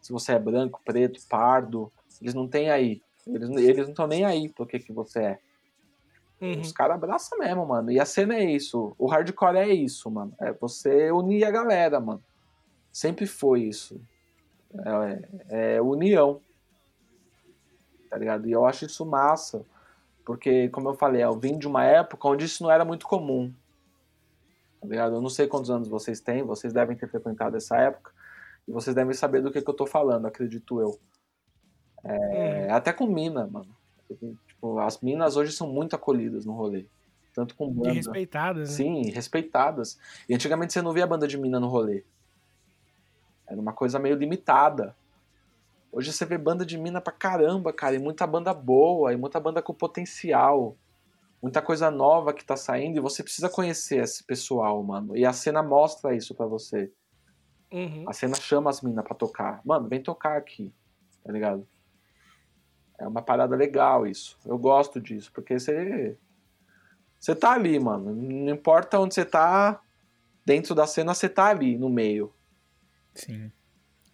se 0.01 0.11
você 0.11 0.33
é 0.33 0.39
branco, 0.39 0.81
preto, 0.83 1.19
pardo. 1.27 1.91
Eles 2.21 2.33
não 2.33 2.47
têm 2.47 2.69
aí. 2.69 3.01
Eles, 3.27 3.49
eles 3.49 3.83
não 3.83 3.91
estão 3.91 4.07
nem 4.07 4.25
aí 4.25 4.49
pro 4.49 4.65
que, 4.65 4.79
que 4.79 4.91
você 4.91 5.19
é. 5.19 5.39
Uhum. 6.41 6.61
Os 6.61 6.71
caras 6.71 6.95
abraçam 6.95 7.37
mesmo, 7.37 7.65
mano. 7.65 7.91
E 7.91 7.99
a 7.99 8.05
cena 8.05 8.35
é 8.35 8.43
isso. 8.43 8.95
O 8.97 9.07
hardcore 9.07 9.57
é 9.57 9.67
isso, 9.67 10.09
mano. 10.09 10.33
É 10.39 10.53
você 10.53 11.11
unir 11.11 11.43
a 11.43 11.51
galera, 11.51 11.99
mano. 11.99 12.23
Sempre 12.91 13.25
foi 13.25 13.63
isso. 13.63 14.01
É, 15.49 15.75
é 15.75 15.81
união. 15.81 16.41
Tá 18.09 18.17
ligado? 18.17 18.47
E 18.47 18.51
eu 18.51 18.65
acho 18.65 18.85
isso 18.85 19.05
massa. 19.05 19.65
Porque, 20.25 20.69
como 20.69 20.89
eu 20.89 20.93
falei, 20.93 21.23
eu 21.23 21.37
vim 21.37 21.57
de 21.57 21.67
uma 21.67 21.83
época 21.83 22.27
onde 22.27 22.45
isso 22.45 22.63
não 22.63 22.71
era 22.71 22.85
muito 22.85 23.05
comum. 23.05 23.53
Tá 24.79 24.87
ligado? 24.87 25.15
Eu 25.15 25.21
não 25.21 25.29
sei 25.29 25.47
quantos 25.47 25.69
anos 25.69 25.87
vocês 25.87 26.19
têm, 26.19 26.43
vocês 26.43 26.71
devem 26.73 26.95
ter 26.95 27.09
frequentado 27.09 27.57
essa 27.57 27.77
época. 27.77 28.11
E 28.67 28.71
vocês 28.71 28.95
devem 28.95 29.13
saber 29.13 29.41
do 29.41 29.51
que, 29.51 29.61
que 29.61 29.69
eu 29.69 29.73
tô 29.73 29.85
falando, 29.85 30.25
acredito 30.25 30.79
eu. 30.79 30.99
É, 32.03 32.69
até 32.71 32.93
com 32.93 33.07
mina, 33.07 33.47
mano. 33.47 33.75
Tipo, 34.47 34.79
as 34.79 34.99
minas 35.01 35.35
hoje 35.35 35.51
são 35.51 35.67
muito 35.67 35.95
acolhidas 35.95 36.45
no 36.45 36.53
rolê. 36.53 36.85
Tanto 37.33 37.55
com 37.55 37.69
E 37.69 37.73
banda. 37.73 37.93
respeitadas, 37.93 38.69
né? 38.69 38.75
Sim, 38.75 39.01
respeitadas. 39.11 39.99
E 40.27 40.33
antigamente 40.33 40.73
você 40.73 40.81
não 40.81 40.93
via 40.93 41.05
banda 41.05 41.27
de 41.27 41.37
mina 41.37 41.59
no 41.59 41.67
rolê. 41.67 42.03
Era 43.47 43.59
uma 43.59 43.73
coisa 43.73 43.99
meio 43.99 44.15
limitada. 44.15 44.95
Hoje 45.91 46.13
você 46.13 46.25
vê 46.25 46.37
banda 46.37 46.65
de 46.65 46.77
mina 46.77 47.01
pra 47.01 47.11
caramba, 47.11 47.73
cara, 47.73 47.95
e 47.95 47.99
muita 47.99 48.25
banda 48.27 48.53
boa, 48.53 49.11
e 49.11 49.17
muita 49.17 49.39
banda 49.39 49.61
com 49.61 49.73
potencial. 49.73 50.75
Muita 51.41 51.61
coisa 51.61 51.89
nova 51.89 52.33
que 52.33 52.43
tá 52.43 52.57
saindo, 52.57 52.97
e 52.97 53.01
você 53.01 53.23
precisa 53.23 53.49
conhecer 53.49 54.03
esse 54.03 54.23
pessoal, 54.23 54.83
mano. 54.83 55.15
E 55.15 55.25
a 55.25 55.31
cena 55.31 55.63
mostra 55.63 56.13
isso 56.13 56.35
pra 56.35 56.45
você. 56.45 56.91
Uhum. 57.71 58.03
A 58.07 58.13
cena 58.13 58.35
chama 58.35 58.69
as 58.69 58.81
minas 58.81 59.05
pra 59.05 59.15
tocar. 59.15 59.61
Mano, 59.63 59.87
vem 59.87 60.01
tocar 60.01 60.37
aqui, 60.37 60.73
tá 61.23 61.31
ligado? 61.31 61.67
É 62.99 63.07
uma 63.07 63.21
parada 63.21 63.55
legal 63.55 64.05
isso. 64.05 64.37
Eu 64.45 64.57
gosto 64.57 64.99
disso, 64.99 65.31
porque 65.31 65.57
você. 65.57 66.17
Você 67.17 67.35
tá 67.35 67.53
ali, 67.53 67.79
mano. 67.79 68.13
Não 68.13 68.53
importa 68.53 68.99
onde 68.99 69.13
você 69.13 69.23
tá, 69.23 69.81
dentro 70.45 70.75
da 70.75 70.85
cena 70.85 71.13
você 71.13 71.29
tá 71.29 71.45
ali, 71.45 71.77
no 71.77 71.89
meio. 71.89 72.33
Sim. 73.13 73.51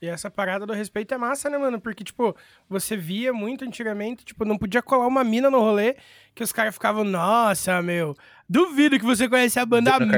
E 0.02 0.08
essa 0.08 0.30
parada 0.30 0.66
do 0.66 0.74
respeito 0.74 1.14
é 1.14 1.18
massa, 1.18 1.50
né, 1.50 1.58
mano? 1.58 1.80
Porque, 1.80 2.04
tipo, 2.04 2.36
você 2.70 2.98
via 2.98 3.32
muito 3.32 3.64
antigamente, 3.66 4.26
tipo, 4.26 4.44
não 4.46 4.58
podia 4.58 4.82
colar 4.82 5.08
uma 5.08 5.24
mina 5.24 5.50
no 5.50 5.60
rolê 5.60 5.96
que 6.36 6.44
os 6.44 6.52
caras 6.52 6.74
ficavam, 6.74 7.04
nossa, 7.06 7.82
meu, 7.82 8.14
duvido 8.48 9.00
que 9.00 9.06
você 9.06 9.28
conhece 9.30 9.58
a 9.58 9.66
banda 9.66 9.92
mesmo. 10.00 10.12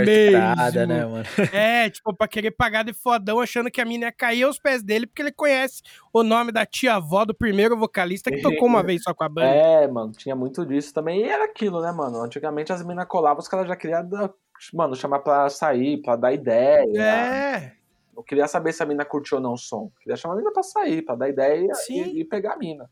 né, 0.87 1.05
mano? 1.05 1.25
É, 1.53 1.89
tipo, 1.89 2.11
pra 2.15 2.27
querer 2.27 2.51
pagar 2.51 2.83
de 2.83 2.91
fodão, 2.91 3.39
achando 3.39 3.69
que 3.69 3.79
a 3.79 3.85
mina 3.85 4.05
ia 4.05 4.11
cair 4.11 4.43
aos 4.43 4.57
pés 4.59 4.81
dele, 4.81 5.05
porque 5.05 5.21
ele 5.21 5.31
conhece 5.31 5.81
o 6.11 6.23
nome 6.23 6.51
da 6.51 6.65
tia-avó 6.65 7.23
do 7.23 7.35
primeiro 7.35 7.77
vocalista 7.77 8.31
que 8.31 8.41
tocou 8.41 8.67
uma 8.67 8.81
vez 8.83 9.03
só 9.03 9.13
com 9.13 9.23
a 9.23 9.29
banda. 9.29 9.47
É, 9.47 9.87
mano, 9.87 10.11
tinha 10.11 10.35
muito 10.35 10.65
disso 10.65 10.91
também. 10.93 11.21
E 11.21 11.29
era 11.29 11.45
aquilo, 11.45 11.81
né, 11.81 11.91
mano? 11.91 12.21
Antigamente 12.21 12.73
as 12.73 12.83
minas 12.83 13.05
colavam, 13.07 13.39
os 13.39 13.47
caras 13.47 13.67
já 13.67 13.75
queriam, 13.75 14.07
dar- 14.09 14.31
mano, 14.73 14.95
chamar 14.95 15.19
pra 15.19 15.47
sair, 15.49 16.01
pra 16.01 16.15
dar 16.15 16.33
ideia. 16.33 16.83
É, 16.99 17.71
Eu 18.17 18.23
queria 18.23 18.47
saber 18.47 18.73
se 18.73 18.81
a 18.81 18.85
mina 18.85 19.05
curtiu 19.05 19.37
ou 19.37 19.43
não 19.43 19.53
o 19.53 19.57
som. 19.57 19.91
Queria 20.01 20.17
chamar 20.17 20.33
a 20.33 20.37
mina 20.37 20.51
pra 20.51 20.63
sair, 20.63 21.03
pra 21.03 21.13
dar 21.13 21.29
ideia 21.29 21.71
e, 21.87 22.21
e 22.21 22.25
pegar 22.25 22.53
a 22.53 22.57
mina. 22.57 22.89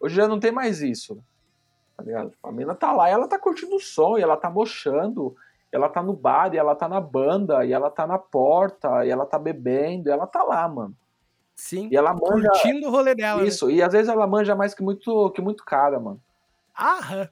Hoje 0.00 0.14
já 0.16 0.26
não 0.26 0.40
tem 0.40 0.50
mais 0.50 0.80
isso. 0.80 1.22
Tá 1.94 2.02
ligado? 2.02 2.32
A 2.42 2.50
mina 2.50 2.74
tá 2.74 2.90
lá 2.90 3.10
e 3.10 3.12
ela 3.12 3.28
tá 3.28 3.38
curtindo 3.38 3.76
o 3.76 3.80
som, 3.80 4.16
e 4.16 4.22
ela 4.22 4.38
tá 4.38 4.48
mochando, 4.48 5.36
e 5.70 5.76
ela 5.76 5.88
tá 5.90 6.02
no 6.02 6.14
bar, 6.14 6.54
e 6.54 6.56
ela 6.56 6.74
tá 6.74 6.88
na 6.88 6.98
banda, 6.98 7.62
e 7.64 7.74
ela 7.74 7.90
tá 7.90 8.06
na 8.06 8.18
porta, 8.18 9.04
e 9.04 9.10
ela 9.10 9.26
tá 9.26 9.38
bebendo, 9.38 10.08
e 10.08 10.12
ela 10.12 10.26
tá 10.26 10.42
lá, 10.42 10.66
mano. 10.66 10.96
sim. 11.54 11.88
E 11.92 11.96
ela 11.96 12.14
manja 12.14 12.48
Curtindo 12.48 12.88
o 12.88 12.90
rolê 12.90 13.14
dela. 13.14 13.42
né? 13.42 13.46
isso, 13.46 13.70
e 13.70 13.82
às 13.82 13.92
vezes 13.92 14.08
ela 14.08 14.26
manja 14.26 14.56
mais 14.56 14.74
que 14.74 14.82
muito, 14.82 15.30
que 15.32 15.42
muito 15.42 15.62
cara, 15.62 16.00
mano. 16.00 16.20
Aham. 16.76 17.28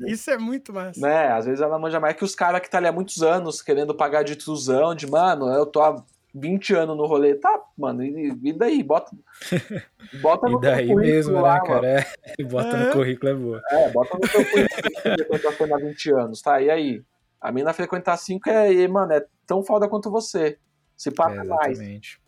Isso 0.00 0.28
é 0.28 0.36
muito 0.38 0.72
massa. 0.72 0.98
Né? 1.00 1.28
Às 1.28 1.44
vezes 1.44 1.60
ela 1.60 1.78
manja 1.78 2.00
mais 2.00 2.16
que 2.16 2.24
os 2.24 2.34
caras 2.34 2.60
que 2.60 2.68
tá 2.68 2.78
ali 2.78 2.88
há 2.88 2.92
muitos 2.92 3.22
anos 3.22 3.62
querendo 3.62 3.94
pagar 3.94 4.24
de 4.24 4.34
truzão, 4.34 4.92
de 4.92 5.08
mano, 5.08 5.48
eu 5.52 5.64
tô 5.64 5.80
há 5.80 6.02
20 6.34 6.74
anos 6.74 6.96
no 6.96 7.06
rolê. 7.06 7.34
Tá, 7.34 7.60
mano, 7.76 8.02
e, 8.02 8.28
e 8.42 8.52
daí? 8.52 8.82
Bota, 8.82 9.10
bota 10.22 10.48
E 10.48 10.52
no 10.52 10.60
teu 10.60 10.70
daí 10.70 10.86
currículo 10.88 11.00
mesmo, 11.00 11.40
lá, 11.40 11.54
né, 11.54 11.66
cara? 11.66 11.86
É, 11.88 12.42
bota 12.44 12.76
É. 12.76 12.86
no 12.86 12.92
currículo 12.92 13.28
é 13.30 13.34
boa. 13.34 13.62
É, 13.70 13.90
bota 13.90 14.14
no 14.14 14.20
teu 14.20 14.44
currículo 14.44 15.56
que 15.68 15.72
há 15.74 15.76
20 15.78 16.10
anos, 16.12 16.42
tá? 16.42 16.60
E 16.60 16.70
aí? 16.70 17.02
A 17.40 17.50
mina 17.50 17.72
frequentar 17.72 18.16
5 18.16 18.48
é, 18.48 18.72
e, 18.72 18.86
mano, 18.88 19.12
é 19.12 19.24
tão 19.46 19.62
foda 19.64 19.88
quanto 19.88 20.10
você. 20.10 20.58
Se 20.96 21.08
É, 21.08 21.12
paga 21.12 21.42
mais. 21.44 21.72
exatamente. 21.72 22.20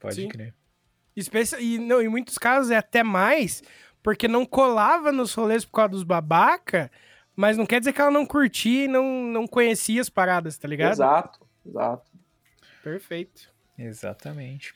Pode 0.00 0.14
Sim. 0.16 0.28
crer. 0.28 0.54
Especia- 1.16 1.60
E 1.60 1.78
não, 1.78 2.00
em 2.02 2.08
muitos 2.08 2.38
casos 2.38 2.70
é 2.70 2.76
até 2.76 3.02
mais, 3.02 3.62
porque 4.02 4.26
não 4.28 4.44
colava 4.44 5.10
nos 5.12 5.32
rolês 5.34 5.64
por 5.64 5.72
causa 5.72 5.90
dos 5.90 6.02
babaca, 6.04 6.90
mas 7.36 7.56
não 7.56 7.66
quer 7.66 7.78
dizer 7.80 7.92
que 7.92 8.00
ela 8.00 8.10
não 8.10 8.26
curtia 8.26 8.84
e 8.84 8.88
não, 8.88 9.04
não 9.04 9.46
conhecia 9.46 10.00
as 10.00 10.08
paradas, 10.10 10.58
tá 10.58 10.66
ligado? 10.66 10.92
Exato, 10.92 11.40
exato. 11.64 12.07
Perfeito. 12.82 13.52
Exatamente. 13.78 14.74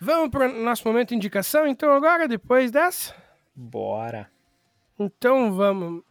Vamos 0.00 0.30
pro 0.30 0.52
nosso 0.52 0.86
momento 0.86 1.10
de 1.10 1.14
indicação, 1.14 1.66
então, 1.66 1.92
agora, 1.92 2.26
depois 2.26 2.70
dessa? 2.70 3.14
Bora. 3.54 4.28
Então 4.98 5.52
vamos. 5.52 6.02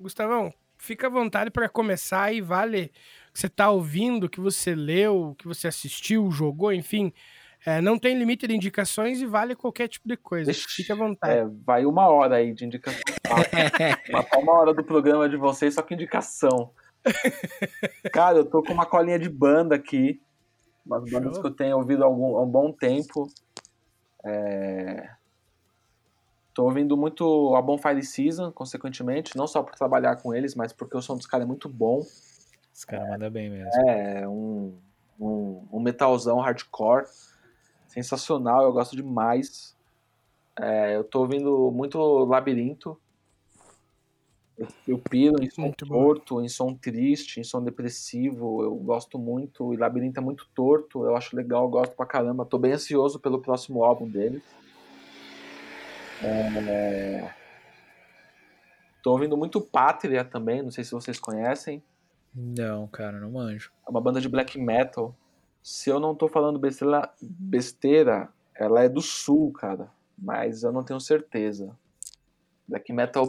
Gustavão, 0.00 0.52
fica 0.76 1.06
à 1.06 1.10
vontade 1.10 1.50
para 1.50 1.68
começar 1.68 2.32
e 2.32 2.40
vale 2.40 2.92
o 3.30 3.32
que 3.32 3.40
você 3.40 3.48
tá 3.48 3.70
ouvindo, 3.70 4.24
o 4.24 4.28
que 4.28 4.40
você 4.40 4.74
leu, 4.74 5.30
o 5.30 5.34
que 5.34 5.46
você 5.46 5.68
assistiu, 5.68 6.30
jogou, 6.30 6.72
enfim. 6.72 7.12
É, 7.64 7.80
não 7.80 7.98
tem 7.98 8.16
limite 8.16 8.46
de 8.46 8.54
indicações 8.54 9.20
e 9.20 9.26
vale 9.26 9.56
qualquer 9.56 9.88
tipo 9.88 10.08
de 10.08 10.16
coisa. 10.16 10.50
Ixi, 10.50 10.66
Fique 10.68 10.92
à 10.92 10.94
vontade. 10.94 11.32
É, 11.32 11.46
vai 11.64 11.84
uma 11.84 12.08
hora 12.08 12.36
aí 12.36 12.52
de 12.52 12.64
indicação. 12.64 13.00
Matar 14.12 14.38
uma 14.38 14.52
hora 14.52 14.74
do 14.74 14.84
programa 14.84 15.28
de 15.28 15.36
vocês, 15.36 15.74
só 15.74 15.82
que 15.82 15.94
indicação. 15.94 16.70
Cara, 18.12 18.38
eu 18.38 18.44
tô 18.44 18.62
com 18.62 18.72
uma 18.72 18.86
colinha 18.86 19.18
de 19.18 19.28
banda 19.28 19.74
aqui. 19.74 20.20
Umas 20.84 21.10
bandas 21.10 21.34
Show. 21.34 21.42
que 21.42 21.48
eu 21.48 21.54
tenho 21.54 21.76
ouvido 21.76 22.02
há, 22.02 22.06
algum, 22.06 22.36
há 22.36 22.42
um 22.42 22.48
bom 22.48 22.72
tempo. 22.72 23.28
É... 24.24 25.10
Tô 26.54 26.64
ouvindo 26.64 26.96
muito 26.96 27.54
a 27.54 27.60
Bonfire 27.60 28.02
Season, 28.02 28.50
consequentemente. 28.50 29.36
Não 29.36 29.46
só 29.46 29.62
por 29.62 29.74
trabalhar 29.74 30.16
com 30.16 30.34
eles, 30.34 30.54
mas 30.54 30.72
porque 30.72 30.96
o 30.96 31.02
som 31.02 31.16
dos 31.16 31.26
caras 31.26 31.44
é 31.44 31.46
muito 31.46 31.68
bom. 31.68 32.02
Os 32.72 32.84
caras 32.84 33.08
mandam 33.08 33.30
bem 33.30 33.50
mesmo. 33.50 33.70
É 33.88 34.26
um, 34.26 34.74
um, 35.20 35.66
um 35.72 35.80
metalzão 35.80 36.40
hardcore. 36.40 37.06
Sensacional, 37.86 38.64
eu 38.64 38.72
gosto 38.72 38.96
demais. 38.96 39.76
É, 40.58 40.96
eu 40.96 41.04
tô 41.04 41.20
ouvindo 41.20 41.70
muito 41.70 41.98
Labirinto. 42.24 42.98
Eu, 44.58 44.68
eu 44.88 44.98
piro 44.98 45.42
em 45.42 45.50
som 45.50 45.62
Muito 45.62 45.86
bom. 45.86 45.94
torto, 45.94 46.40
em 46.40 46.48
som 46.48 46.74
triste, 46.74 47.40
em 47.40 47.44
som 47.44 47.62
depressivo. 47.62 48.62
Eu 48.62 48.74
gosto 48.76 49.18
muito. 49.18 49.74
E 49.74 49.76
Labirinto 49.76 50.18
é 50.18 50.22
muito 50.22 50.48
torto. 50.54 51.04
Eu 51.04 51.14
acho 51.16 51.36
legal, 51.36 51.64
eu 51.64 51.70
gosto 51.70 51.94
pra 51.94 52.06
caramba. 52.06 52.44
Tô 52.46 52.58
bem 52.58 52.72
ansioso 52.72 53.18
pelo 53.18 53.40
próximo 53.40 53.84
álbum 53.84 54.08
deles. 54.08 54.42
É, 56.22 57.30
Tô 59.06 59.12
ouvindo 59.12 59.36
muito 59.36 59.60
Pátria 59.60 60.24
também, 60.24 60.64
não 60.64 60.70
sei 60.72 60.82
se 60.82 60.90
vocês 60.90 61.16
conhecem. 61.16 61.80
Não, 62.34 62.88
cara, 62.88 63.20
não 63.20 63.30
manjo. 63.30 63.70
É 63.86 63.90
uma 63.90 64.00
banda 64.00 64.20
de 64.20 64.28
black 64.28 64.58
metal. 64.58 65.14
Se 65.62 65.90
eu 65.90 66.00
não 66.00 66.12
tô 66.12 66.26
falando 66.26 66.58
besteira, 66.58 67.08
besteira, 67.22 68.28
ela 68.52 68.82
é 68.82 68.88
do 68.88 69.00
sul, 69.00 69.52
cara. 69.52 69.88
Mas 70.18 70.64
eu 70.64 70.72
não 70.72 70.82
tenho 70.82 70.98
certeza. 70.98 71.70
Black 72.66 72.92
metal 72.92 73.28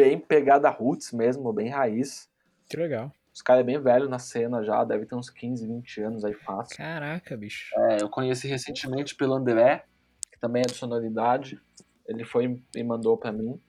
bem 0.00 0.18
pegada 0.18 0.70
roots 0.70 1.12
mesmo, 1.12 1.52
bem 1.52 1.68
raiz. 1.68 2.26
Que 2.68 2.76
legal. 2.76 3.12
Os 3.34 3.42
caras 3.42 3.60
é 3.60 3.64
bem 3.64 3.78
velho 3.78 4.08
na 4.08 4.18
cena 4.18 4.64
já, 4.64 4.82
deve 4.82 5.04
ter 5.04 5.14
uns 5.14 5.28
15, 5.28 5.66
20 5.66 6.00
anos 6.00 6.24
aí 6.24 6.32
fácil. 6.32 6.76
Caraca, 6.76 7.36
bicho. 7.36 7.70
É, 7.78 8.02
eu 8.02 8.08
conheci 8.08 8.48
recentemente 8.48 9.14
pelo 9.14 9.34
André, 9.34 9.84
que 10.32 10.40
também 10.40 10.62
é 10.62 10.70
de 10.70 10.74
sonoridade. 10.74 11.60
Ele 12.06 12.24
foi 12.24 12.62
e 12.74 12.82
mandou 12.82 13.16
pra 13.18 13.30
mim. 13.30 13.60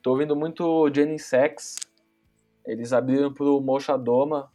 Tô 0.00 0.12
ouvindo 0.12 0.36
muito 0.36 0.88
Jenny 0.94 1.18
Sex. 1.18 1.76
Eles 2.64 2.92
abriram 2.92 3.34
pro 3.34 3.60
Mochadoma 3.60 4.50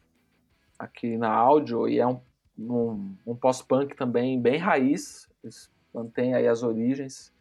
aqui 0.77 1.17
na 1.17 1.29
áudio 1.29 1.89
e 1.89 1.99
é 1.99 2.07
um, 2.07 2.21
um, 2.57 3.15
um 3.27 3.35
pós-punk 3.35 3.95
também 3.97 4.41
bem 4.41 4.57
raiz. 4.57 5.27
Eles 5.43 5.69
mantêm 5.93 6.33
aí 6.33 6.47
as 6.47 6.63
origens. 6.63 7.33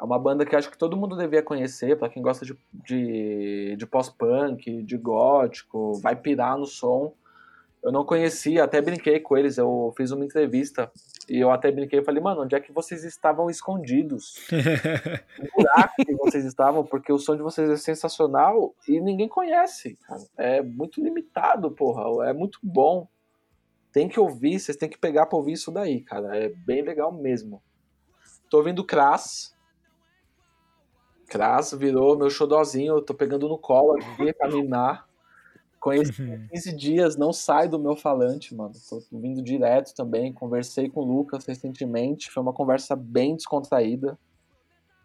É 0.00 0.04
uma 0.04 0.18
banda 0.18 0.44
que 0.44 0.54
acho 0.54 0.70
que 0.70 0.76
todo 0.76 0.96
mundo 0.96 1.16
devia 1.16 1.42
conhecer, 1.42 1.98
pra 1.98 2.08
quem 2.08 2.22
gosta 2.22 2.44
de, 2.44 2.56
de, 2.72 3.76
de 3.76 3.86
pós-punk, 3.86 4.82
de 4.82 4.96
gótico, 4.98 5.94
vai 6.00 6.14
pirar 6.14 6.58
no 6.58 6.66
som. 6.66 7.14
Eu 7.82 7.92
não 7.92 8.04
conhecia, 8.04 8.64
até 8.64 8.80
brinquei 8.80 9.20
com 9.20 9.36
eles, 9.36 9.56
eu 9.56 9.94
fiz 9.96 10.10
uma 10.10 10.24
entrevista 10.24 10.90
e 11.28 11.38
eu 11.38 11.50
até 11.50 11.70
brinquei 11.70 12.00
e 12.00 12.04
falei, 12.04 12.22
mano, 12.22 12.42
onde 12.42 12.54
é 12.54 12.60
que 12.60 12.72
vocês 12.72 13.04
estavam 13.04 13.48
escondidos? 13.48 14.34
No 15.38 15.48
buraco 15.56 16.04
que 16.04 16.14
vocês 16.14 16.44
estavam, 16.44 16.84
porque 16.84 17.12
o 17.12 17.18
som 17.18 17.36
de 17.36 17.42
vocês 17.42 17.70
é 17.70 17.76
sensacional 17.76 18.74
e 18.88 19.00
ninguém 19.00 19.28
conhece, 19.28 19.96
cara. 20.06 20.22
É 20.36 20.62
muito 20.62 21.02
limitado, 21.02 21.70
porra, 21.70 22.28
é 22.28 22.32
muito 22.32 22.58
bom. 22.62 23.08
Tem 23.92 24.08
que 24.08 24.20
ouvir, 24.20 24.58
vocês 24.58 24.76
têm 24.76 24.90
que 24.90 24.98
pegar 24.98 25.24
pra 25.26 25.38
ouvir 25.38 25.52
isso 25.52 25.70
daí, 25.70 26.02
cara. 26.02 26.36
É 26.36 26.48
bem 26.48 26.82
legal 26.82 27.10
mesmo. 27.10 27.62
Tô 28.50 28.58
ouvindo 28.58 28.84
Crass. 28.84 29.55
Crass 31.26 31.72
virou 31.72 32.16
meu 32.16 32.30
xodozinho, 32.30 32.96
eu 32.96 33.02
tô 33.02 33.14
pegando 33.14 33.48
no 33.48 33.58
colo 33.58 33.98
aqui 33.98 34.32
pra 34.32 34.48
minar. 34.48 35.06
Conheci 35.78 36.32
há 36.32 36.48
15 36.48 36.76
dias, 36.76 37.16
não 37.16 37.32
sai 37.32 37.68
do 37.68 37.78
meu 37.78 37.94
falante, 37.94 38.54
mano. 38.54 38.72
Tô 38.88 39.00
vindo 39.12 39.40
direto 39.42 39.94
também. 39.94 40.32
Conversei 40.32 40.88
com 40.88 41.00
o 41.00 41.04
Lucas 41.04 41.44
recentemente. 41.44 42.30
Foi 42.30 42.42
uma 42.42 42.52
conversa 42.52 42.96
bem 42.96 43.36
descontraída. 43.36 44.18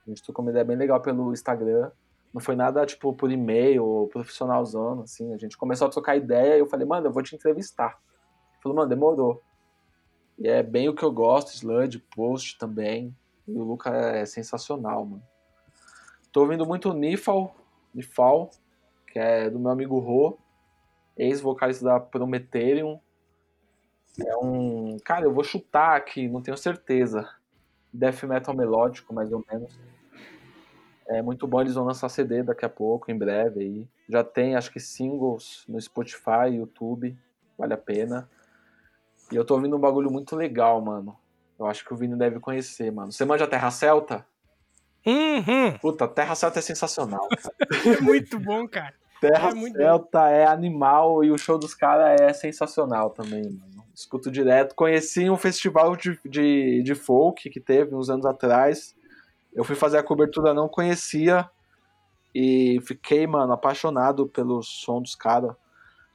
A 0.06 0.10
gente 0.10 0.24
trocou 0.24 0.44
uma 0.44 0.50
ideia 0.50 0.66
bem 0.66 0.76
legal 0.76 1.00
pelo 1.00 1.32
Instagram. 1.34 1.92
Não 2.34 2.42
foi 2.42 2.56
nada, 2.56 2.86
tipo, 2.86 3.14
por 3.14 3.32
e-mail 3.32 3.86
ou 3.86 4.08
profissionalzão, 4.08 5.02
assim. 5.02 5.34
A 5.34 5.38
gente 5.38 5.58
começou 5.58 5.88
a 5.88 5.92
trocar 5.92 6.16
ideia 6.16 6.56
e 6.56 6.60
eu 6.60 6.68
falei, 6.68 6.88
mano, 6.88 7.08
eu 7.08 7.12
vou 7.12 7.22
te 7.22 7.36
entrevistar. 7.36 8.00
Ele 8.54 8.64
falou, 8.64 8.78
mano, 8.78 8.90
demorou. 8.90 9.42
E 10.40 10.48
é 10.48 10.64
bem 10.64 10.90
o 10.90 10.96
que 10.96 11.04
eu 11.04 11.12
gosto, 11.12 11.54
Sludge, 11.54 12.00
Post 12.16 12.58
também. 12.58 13.16
E 13.48 13.52
o 13.52 13.64
Luca 13.64 13.90
é 13.92 14.26
sensacional, 14.26 15.06
mano. 15.06 15.31
Tô 16.32 16.42
ouvindo 16.42 16.66
muito 16.66 16.94
Nifal, 16.94 17.54
Nifal, 17.94 18.52
que 19.08 19.20
é 19.20 19.50
do 19.50 19.60
meu 19.60 19.70
amigo 19.70 20.00
Rô, 20.00 20.38
ex-vocalista 21.18 21.84
da 21.84 22.00
Prometheum. 22.00 23.00
É 24.26 24.38
um. 24.38 24.98
Cara, 25.04 25.26
eu 25.26 25.34
vou 25.34 25.44
chutar 25.44 25.98
aqui, 25.98 26.30
não 26.30 26.42
tenho 26.42 26.56
certeza. 26.56 27.30
Death 27.92 28.24
metal 28.24 28.56
melódico, 28.56 29.14
mais 29.14 29.32
ou 29.34 29.44
menos. 29.52 29.78
É 31.08 31.22
muito 31.22 31.46
bom, 31.46 31.60
eles 31.60 31.76
vão 31.76 31.84
lançar 31.84 32.08
CD 32.08 32.42
daqui 32.42 32.64
a 32.64 32.70
pouco, 32.70 33.12
em 33.12 33.18
breve 33.18 33.60
aí. 33.60 33.88
Já 34.08 34.24
tem, 34.24 34.56
acho 34.56 34.72
que, 34.72 34.80
singles 34.80 35.66
no 35.68 35.80
Spotify, 35.82 36.54
YouTube. 36.54 37.18
Vale 37.58 37.74
a 37.74 37.78
pena. 37.78 38.30
E 39.30 39.36
eu 39.36 39.44
tô 39.44 39.56
ouvindo 39.56 39.76
um 39.76 39.80
bagulho 39.80 40.10
muito 40.10 40.36
legal, 40.36 40.80
mano. 40.80 41.18
Eu 41.60 41.66
acho 41.66 41.84
que 41.84 41.94
o 41.94 41.98
Vini 41.98 42.16
deve 42.16 42.40
conhecer, 42.40 42.90
mano. 42.92 43.12
Você 43.12 43.26
manja 43.26 43.46
Terra 43.46 43.70
Celta? 43.70 44.26
Uhum. 45.06 45.78
Puta, 45.82 46.08
Terra 46.08 46.36
Celta 46.36 46.60
é 46.60 46.62
sensacional. 46.62 47.28
É 47.86 48.02
muito 48.02 48.40
bom, 48.40 48.68
cara. 48.68 48.94
Terra 49.20 49.50
É 49.50 49.72
Celta 49.72 50.30
é 50.30 50.46
animal 50.46 51.24
e 51.24 51.32
o 51.32 51.38
show 51.38 51.58
dos 51.58 51.74
caras 51.74 52.20
é 52.20 52.34
sensacional 52.34 53.12
também, 53.12 53.44
mano. 53.44 53.86
Escuto 53.94 54.32
direto. 54.32 54.74
Conheci 54.74 55.30
um 55.30 55.38
festival 55.38 55.96
de, 55.96 56.20
de, 56.26 56.82
de 56.82 56.96
folk 56.96 57.50
que 57.50 57.60
teve 57.60 57.94
uns 57.94 58.10
anos 58.10 58.26
atrás. 58.26 58.96
Eu 59.54 59.64
fui 59.64 59.76
fazer 59.76 59.98
a 59.98 60.04
cobertura, 60.04 60.54
não 60.54 60.68
conhecia. 60.68 61.48
E 62.34 62.80
fiquei, 62.86 63.28
mano, 63.28 63.52
apaixonado 63.54 64.28
pelo 64.28 64.64
som 64.64 65.02
dos 65.02 65.14
caras. 65.14 65.54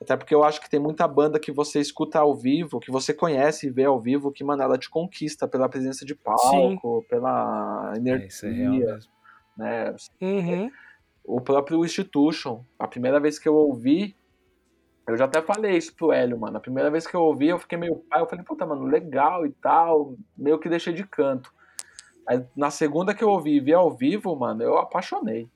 Até 0.01 0.15
porque 0.17 0.35
eu 0.35 0.45
acho 0.45 0.61
que 0.61 0.69
tem 0.69 0.79
muita 0.79 1.09
banda 1.09 1.41
que 1.41 1.51
você 1.51 1.81
escuta 1.81 2.19
ao 2.19 2.35
vivo, 2.35 2.79
que 2.79 2.91
você 2.91 3.15
conhece 3.15 3.67
e 3.67 3.71
vê 3.71 3.85
ao 3.85 3.99
vivo, 3.99 4.31
que, 4.31 4.45
mano, 4.45 4.63
ela 4.63 4.77
te 4.77 4.91
conquista 4.91 5.49
pela 5.49 5.69
presença 5.69 6.05
de 6.05 6.15
palco, 6.15 7.05
pela 7.09 7.93
É, 7.95 7.99
energia, 7.99 8.27
isso 8.27 8.47
é 8.47 8.51
mesmo. 8.51 9.11
né? 9.57 9.97
Uhum. 10.21 10.71
o 11.25 11.41
próprio 11.41 11.83
Institution. 11.85 12.63
A 12.79 12.87
primeira 12.87 13.19
vez 13.19 13.39
que 13.39 13.49
eu 13.49 13.55
ouvi, 13.55 14.15
eu 15.09 15.17
já 15.17 15.25
até 15.25 15.41
falei 15.41 15.77
isso 15.77 15.95
pro 15.97 16.13
Hélio, 16.13 16.39
mano. 16.39 16.57
A 16.59 16.61
primeira 16.61 16.91
vez 16.91 17.07
que 17.07 17.15
eu 17.17 17.23
ouvi, 17.23 17.49
eu 17.49 17.59
fiquei 17.59 17.79
meio 17.79 17.97
pai. 17.97 18.21
Eu 18.21 18.27
falei, 18.29 18.45
puta, 18.45 18.67
mano, 18.67 18.85
legal 18.85 19.47
e 19.47 19.51
tal. 19.51 20.15
Meio 20.37 20.59
que 20.59 20.69
deixei 20.69 20.93
de 20.93 21.07
canto. 21.07 21.51
Aí, 22.29 22.45
na 22.57 22.71
segunda 22.71 23.15
que 23.15 23.25
eu 23.25 23.31
ouvi 23.31 23.57
e 23.57 23.61
vi 23.61 23.73
ao 23.73 23.91
vivo, 23.91 24.37
mano, 24.37 24.63
eu 24.63 24.77
apaixonei. 24.79 25.49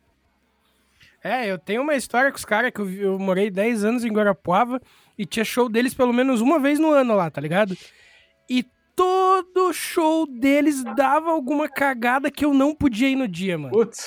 É, 1.23 1.51
eu 1.51 1.59
tenho 1.59 1.83
uma 1.83 1.95
história 1.95 2.31
com 2.31 2.39
os 2.39 2.45
caras 2.45 2.71
que 2.71 2.81
eu, 2.81 2.91
eu 2.91 3.19
morei 3.19 3.51
10 3.51 3.85
anos 3.85 4.05
em 4.05 4.13
Guarapuava 4.13 4.81
e 5.19 5.27
tinha 5.27 5.45
show 5.45 5.69
deles 5.69 5.93
pelo 5.93 6.13
menos 6.13 6.41
uma 6.41 6.59
vez 6.59 6.79
no 6.79 6.91
ano 6.91 7.15
lá, 7.15 7.31
tá 7.31 7.41
ligado? 7.41 7.77
E 8.49 8.65
todo 8.97 9.73
show 9.73 10.27
deles 10.27 10.83
dava 10.97 11.31
alguma 11.31 11.69
cagada 11.69 12.31
que 12.31 12.45
eu 12.45 12.55
não 12.55 12.75
podia 12.75 13.09
ir 13.09 13.17
no 13.17 13.29
dia, 13.29 13.59
mano. 13.59 13.71
Putz, 13.71 14.07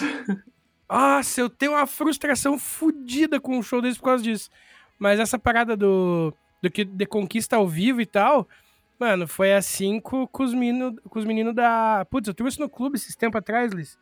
Nossa, 0.90 1.42
eu 1.42 1.50
tenho 1.50 1.74
uma 1.74 1.88
frustração 1.88 2.58
fodida 2.58 3.40
com 3.40 3.58
o 3.58 3.64
show 3.64 3.82
deles 3.82 3.98
por 3.98 4.06
causa 4.06 4.24
disso. 4.24 4.50
Mas 5.00 5.20
essa 5.20 5.40
parada 5.40 5.76
do, 5.76 6.34
do 6.62 6.70
que 6.70 6.84
de 6.84 7.06
conquista 7.06 7.56
ao 7.56 7.68
vivo 7.68 8.02
e 8.02 8.06
tal, 8.06 8.48
mano, 9.00 9.28
foi 9.28 9.54
assim 9.54 10.00
com, 10.00 10.28
com 10.28 10.44
os 10.44 10.54
meninos 10.54 11.00
com 11.10 11.20
os 11.20 11.26
meninos 11.26 11.56
da. 11.56 12.06
Putz, 12.10 12.28
eu 12.28 12.34
trouxe 12.34 12.60
no 12.60 12.70
clube 12.70 12.96
esses 12.96 13.16
tempos 13.16 13.40
atrás, 13.40 13.72
Liz. 13.72 13.98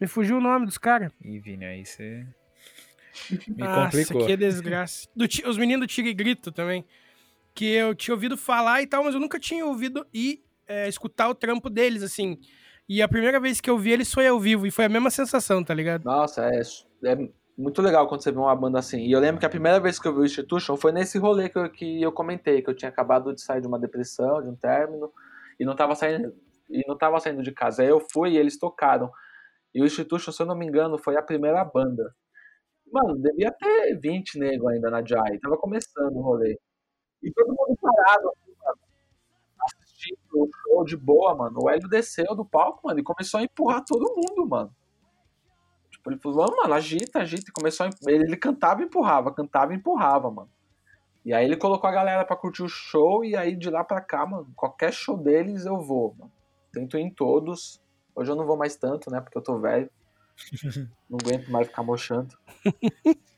Me 0.00 0.06
fugiu 0.06 0.38
o 0.38 0.40
nome 0.40 0.66
dos 0.66 0.78
caras. 0.78 1.12
Ih, 1.24 1.38
Vini, 1.40 1.64
aí 1.64 1.84
você 1.84 2.26
me 3.30 3.64
Nossa, 3.64 3.90
complicou. 3.90 4.26
que 4.26 4.36
desgraça. 4.36 5.08
Ti- 5.28 5.46
os 5.46 5.58
meninos 5.58 5.86
do 5.86 5.90
Tira 5.90 6.08
e 6.08 6.14
Grito 6.14 6.52
também. 6.52 6.84
Que 7.54 7.72
eu 7.72 7.94
tinha 7.94 8.14
ouvido 8.14 8.36
falar 8.36 8.82
e 8.82 8.86
tal, 8.86 9.02
mas 9.04 9.14
eu 9.14 9.20
nunca 9.20 9.38
tinha 9.40 9.66
ouvido 9.66 10.06
e 10.14 10.44
é, 10.66 10.88
escutar 10.88 11.28
o 11.28 11.34
trampo 11.34 11.68
deles, 11.68 12.02
assim. 12.02 12.38
E 12.88 13.02
a 13.02 13.08
primeira 13.08 13.40
vez 13.40 13.60
que 13.60 13.68
eu 13.68 13.76
vi 13.76 13.90
eles 13.90 14.12
foi 14.14 14.26
ao 14.28 14.38
vivo 14.38 14.66
e 14.66 14.70
foi 14.70 14.84
a 14.84 14.88
mesma 14.88 15.10
sensação, 15.10 15.62
tá 15.64 15.74
ligado? 15.74 16.04
nossa, 16.04 16.48
é, 16.48 16.62
é 17.04 17.28
muito 17.56 17.82
legal 17.82 18.06
quando 18.06 18.22
você 18.22 18.30
vê 18.30 18.38
uma 18.38 18.54
banda 18.54 18.78
assim. 18.78 19.00
E 19.00 19.10
eu 19.12 19.18
lembro 19.18 19.40
que 19.40 19.46
a 19.46 19.50
primeira 19.50 19.80
vez 19.80 19.98
que 19.98 20.06
eu 20.06 20.14
vi 20.14 20.20
o 20.20 20.24
Institution 20.24 20.76
foi 20.76 20.92
nesse 20.92 21.18
rolê 21.18 21.48
que 21.48 21.58
eu, 21.58 21.68
que 21.68 22.00
eu 22.00 22.12
comentei, 22.12 22.62
que 22.62 22.70
eu 22.70 22.74
tinha 22.74 22.88
acabado 22.88 23.34
de 23.34 23.42
sair 23.42 23.60
de 23.60 23.66
uma 23.66 23.78
depressão, 23.78 24.40
de 24.40 24.48
um 24.48 24.54
término, 24.54 25.12
e 25.58 25.64
não 25.64 25.74
tava 25.74 25.94
saindo, 25.96 26.32
e 26.70 26.84
não 26.86 26.96
tava 26.96 27.18
saindo 27.18 27.42
de 27.42 27.50
casa. 27.50 27.82
Aí 27.82 27.88
eu 27.88 28.00
fui 28.12 28.30
e 28.30 28.36
eles 28.38 28.56
tocaram. 28.56 29.10
E 29.74 29.82
o 29.82 29.86
Institution, 29.86 30.32
se 30.32 30.42
eu 30.42 30.46
não 30.46 30.56
me 30.56 30.66
engano, 30.66 30.98
foi 30.98 31.16
a 31.16 31.22
primeira 31.22 31.64
banda. 31.64 32.14
Mano, 32.92 33.18
devia 33.18 33.52
ter 33.52 33.98
20 33.98 34.38
nego 34.38 34.68
ainda 34.68 34.90
na 34.90 35.04
Jai. 35.04 35.38
Tava 35.38 35.56
começando 35.58 36.16
o 36.16 36.22
rolê. 36.22 36.58
E 37.22 37.30
todo 37.32 37.48
mundo 37.48 37.76
parado, 37.80 38.32
mano, 38.64 38.78
assistindo 39.60 40.18
o 40.32 40.48
show 40.62 40.84
de 40.84 40.96
boa, 40.96 41.34
mano. 41.34 41.58
O 41.62 41.68
Hélio 41.68 41.88
desceu 41.88 42.34
do 42.34 42.44
palco, 42.44 42.86
mano, 42.86 43.00
e 43.00 43.02
começou 43.02 43.40
a 43.40 43.42
empurrar 43.42 43.84
todo 43.84 44.14
mundo, 44.14 44.48
mano. 44.48 44.74
Tipo, 45.90 46.10
ele 46.10 46.20
falou, 46.20 46.56
mano, 46.56 46.74
agita, 46.74 47.20
agita. 47.20 47.50
E 47.50 47.52
começou 47.52 47.86
a... 47.86 47.90
ele, 48.06 48.24
ele 48.24 48.36
cantava 48.36 48.82
e 48.82 48.84
empurrava, 48.84 49.32
cantava 49.32 49.72
e 49.72 49.76
empurrava, 49.76 50.30
mano. 50.30 50.50
E 51.24 51.34
aí 51.34 51.44
ele 51.44 51.56
colocou 51.56 51.90
a 51.90 51.92
galera 51.92 52.24
pra 52.24 52.36
curtir 52.36 52.62
o 52.62 52.68
show, 52.68 53.24
e 53.24 53.36
aí 53.36 53.54
de 53.54 53.68
lá 53.68 53.84
pra 53.84 54.00
cá, 54.00 54.24
mano, 54.24 54.50
qualquer 54.56 54.92
show 54.92 55.16
deles 55.16 55.66
eu 55.66 55.78
vou, 55.78 56.14
mano. 56.16 56.32
Tento 56.72 56.96
ir 56.96 57.02
em 57.02 57.10
todos. 57.10 57.82
Hoje 58.18 58.32
eu 58.32 58.36
não 58.36 58.44
vou 58.44 58.56
mais 58.56 58.74
tanto, 58.74 59.10
né? 59.12 59.20
Porque 59.20 59.38
eu 59.38 59.42
tô 59.42 59.58
velho. 59.58 59.88
Não 61.08 61.18
aguento 61.20 61.48
mais 61.50 61.66
ficar 61.68 61.82
mochando. 61.82 62.36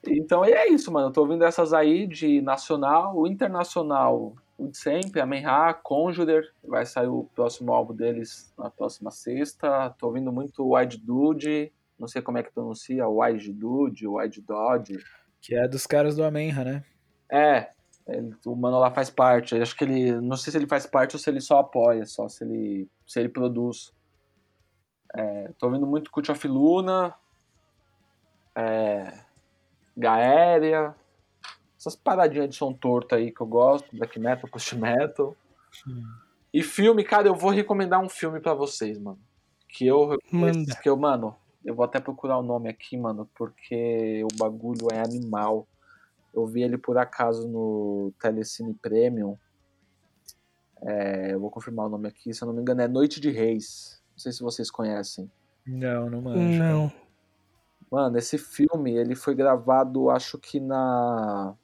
Então 0.07 0.45
é 0.45 0.67
isso, 0.69 0.91
mano. 0.91 1.09
Eu 1.09 1.13
tô 1.13 1.21
ouvindo 1.23 1.45
essas 1.45 1.73
aí 1.73 2.07
de 2.07 2.41
nacional, 2.41 3.17
o 3.17 3.27
internacional, 3.27 4.35
o 4.59 4.69
de 4.69 4.77
sempre, 4.77 5.21
a 5.21 5.27
Menra, 5.27 5.73
Conjurer, 5.75 6.51
vai 6.63 6.85
sair 6.87 7.09
o 7.09 7.25
próximo 7.35 7.73
álbum 7.73 7.95
deles 7.95 8.53
na 8.59 8.71
próxima 8.71 9.11
sexta. 9.11 9.91
Tô 9.99 10.07
ouvindo 10.09 10.33
muito 10.33 10.75
Wide 10.75 10.99
Dude, 10.99 11.73
não 11.99 12.09
sei 12.09 12.23
como 12.23 12.39
é 12.39 12.43
que 12.43 12.53
pronuncia, 12.53 13.07
Wide 13.09 13.53
Dude, 13.53 14.07
Wide 14.07 14.41
Dodge. 14.43 14.99
Que 15.41 15.55
é 15.55 15.69
dos 15.69 15.87
caras 15.87 16.17
do 16.17 16.25
Amenra, 16.25 16.65
né? 16.65 16.85
É, 17.31 17.71
ele- 18.07 18.35
o 18.47 18.55
mano 18.57 18.79
lá 18.79 18.91
faz 18.91 19.09
parte. 19.11 19.55
Eu 19.55 19.63
acho 19.63 19.77
que 19.77 19.85
ele, 19.85 20.13
não 20.21 20.37
sei 20.37 20.51
se 20.51 20.59
ele 20.59 20.67
faz 20.67 20.87
parte 20.87 21.15
ou 21.17 21.21
se 21.21 21.31
ele 21.31 21.41
só 21.41 21.59
apoia, 21.61 22.05
só 22.05 22.29
se 22.29 22.45
ele, 22.45 22.89
se 23.07 23.21
ele 23.21 23.29
produz. 23.29 23.93
É, 25.15 25.51
tô 25.59 25.67
ouvindo 25.67 25.87
muito 25.87 26.11
Cult 26.11 26.31
of 26.31 26.49
Luna, 26.49 27.15
é, 28.55 29.13
Gaéria, 29.97 30.95
essas 31.79 31.97
paradinhas 31.97 32.51
de 32.51 32.57
som 32.57 32.73
torto 32.73 33.15
aí 33.15 33.33
que 33.33 33.41
eu 33.41 33.47
gosto, 33.47 33.89
black 33.97 34.19
metal, 34.19 34.49
post 34.51 34.77
metal. 34.77 35.37
E 36.53 36.63
filme, 36.63 37.05
cara, 37.05 37.29
eu 37.29 37.35
vou 37.35 37.51
recomendar 37.51 38.01
um 38.01 38.09
filme 38.09 38.41
pra 38.41 38.55
vocês, 38.55 38.99
mano. 38.99 39.19
Que 39.69 39.87
eu, 39.87 40.19
Manda. 40.31 40.75
que 40.83 40.89
eu, 40.89 40.97
mano, 40.97 41.37
eu 41.65 41.75
vou 41.75 41.85
até 41.85 42.01
procurar 42.01 42.39
o 42.39 42.43
nome 42.43 42.69
aqui, 42.69 42.97
mano, 42.97 43.29
porque 43.35 44.23
o 44.25 44.37
bagulho 44.37 44.89
é 44.93 45.01
animal. 45.01 45.67
Eu 46.35 46.47
vi 46.47 46.63
ele 46.63 46.77
por 46.77 46.99
acaso 46.99 47.49
no 47.49 48.13
Telecine 48.21 48.75
Premium. 48.75 49.37
É, 50.83 51.35
eu 51.35 51.41
vou 51.41 51.51
confirmar 51.51 51.87
o 51.87 51.91
nome 51.91 52.09
aqui, 52.09 52.33
se 52.33 52.43
eu 52.43 52.47
não 52.47 52.55
me 52.55 52.63
engano, 52.63 52.81
é 52.81 52.89
Noite 52.89 53.21
de 53.21 53.31
Reis. 53.31 54.00
Não 54.21 54.23
sei 54.23 54.33
se 54.33 54.43
vocês 54.43 54.71
conhecem. 54.71 55.31
Não, 55.67 56.11
não 56.11 56.21
manjo. 56.21 56.63
Não. 56.63 56.93
Mano, 57.91 58.19
esse 58.19 58.37
filme, 58.37 58.95
ele 58.95 59.15
foi 59.15 59.35
gravado, 59.35 60.11
acho 60.11 60.37
que 60.37 60.61
na. 60.61 61.55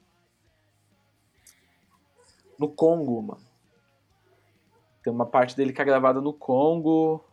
No 2.57 2.67
Congo, 2.67 3.21
mano. 3.21 3.41
Tem 5.03 5.13
uma 5.13 5.27
parte 5.27 5.55
dele 5.55 5.71
que 5.71 5.79
é 5.79 5.85
gravada 5.85 6.19
no 6.19 6.33
Congo. 6.33 7.23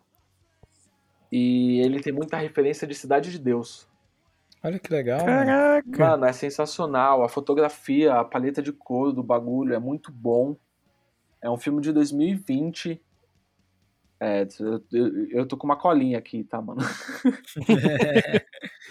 E 1.32 1.80
ele 1.80 2.02
tem 2.02 2.12
muita 2.12 2.36
referência 2.36 2.86
de 2.86 2.94
Cidade 2.94 3.30
de 3.30 3.38
Deus. 3.38 3.88
Olha 4.62 4.78
que 4.78 4.92
legal. 4.92 5.20
mano. 5.20 5.46
Caraca. 5.46 5.98
Mano, 5.98 6.26
é 6.26 6.34
sensacional. 6.34 7.22
A 7.22 7.30
fotografia, 7.30 8.12
a 8.12 8.24
paleta 8.26 8.60
de 8.60 8.74
cor 8.74 9.10
do 9.10 9.22
bagulho 9.22 9.72
é 9.72 9.78
muito 9.78 10.12
bom. 10.12 10.54
É 11.40 11.48
um 11.48 11.56
filme 11.56 11.80
de 11.80 11.92
2020. 11.92 13.02
É, 14.20 14.46
eu, 14.60 14.80
eu- 15.30 15.46
tô 15.48 15.56
com 15.56 15.66
uma 15.66 15.76
colinha 15.78 16.18
aqui, 16.18 16.44
tá, 16.44 16.60
mano? 16.62 16.80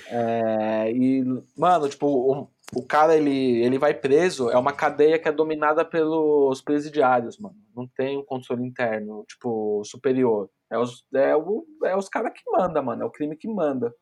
É, 0.07 0.91
e, 0.91 1.23
mano, 1.57 1.87
tipo, 1.89 2.05
o, 2.05 2.47
o 2.75 2.85
cara, 2.85 3.15
ele, 3.15 3.63
ele 3.63 3.79
vai 3.79 3.93
preso, 3.93 4.49
é 4.49 4.57
uma 4.57 4.73
cadeia 4.73 5.17
que 5.17 5.27
é 5.27 5.31
dominada 5.31 5.83
pelos 5.85 6.61
presidiários, 6.61 7.37
mano. 7.39 7.55
Não 7.75 7.87
tem 7.87 8.17
um 8.17 8.23
controle 8.25 8.63
interno, 8.63 9.23
tipo, 9.27 9.81
superior. 9.85 10.49
É 10.69 10.77
os, 10.77 11.05
é 11.15 11.35
o, 11.35 11.65
é 11.85 11.95
os 11.95 12.09
caras 12.09 12.33
que 12.33 12.41
manda, 12.51 12.81
mano. 12.81 13.01
É 13.03 13.05
o 13.05 13.11
crime 13.11 13.35
que 13.35 13.47
manda. 13.47 13.93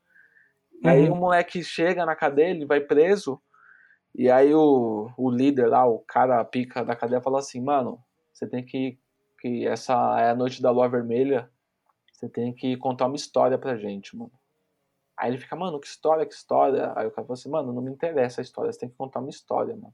Aí 0.83 1.07
Uhum. 1.07 1.13
o 1.13 1.15
moleque 1.19 1.63
chega 1.63 2.05
na 2.05 2.15
cadeia, 2.15 2.49
ele 2.49 2.65
vai 2.65 2.81
preso, 2.81 3.39
e 4.15 4.29
aí 4.29 4.53
o, 4.53 5.09
o 5.17 5.29
líder 5.29 5.67
lá, 5.67 5.85
o 5.85 5.99
cara 5.99 6.43
pica 6.43 6.83
da 6.83 6.95
cadeia, 6.95 7.21
fala 7.21 7.39
assim, 7.39 7.61
mano, 7.61 7.99
você 8.33 8.47
tem 8.47 8.65
que. 8.65 8.97
Que 9.41 9.67
essa 9.67 9.93
é 10.19 10.29
a 10.29 10.35
noite 10.35 10.61
da 10.61 10.69
lua 10.69 10.87
vermelha. 10.87 11.49
Você 12.13 12.29
tem 12.29 12.53
que 12.53 12.77
contar 12.77 13.07
uma 13.07 13.15
história 13.15 13.57
pra 13.57 13.75
gente, 13.75 14.15
mano. 14.15 14.31
Aí 15.17 15.31
ele 15.31 15.39
fica, 15.39 15.55
mano, 15.55 15.79
que 15.79 15.87
história, 15.87 16.25
que 16.25 16.33
história? 16.33 16.93
Aí 16.95 17.07
o 17.07 17.11
cara 17.11 17.27
fala 17.27 17.33
assim, 17.33 17.49
mano, 17.49 17.73
não 17.73 17.81
me 17.81 17.91
interessa 17.91 18.41
a 18.41 18.43
história, 18.43 18.71
você 18.71 18.79
tem 18.79 18.89
que 18.89 18.95
contar 18.95 19.19
uma 19.19 19.29
história, 19.29 19.75
mano. 19.75 19.93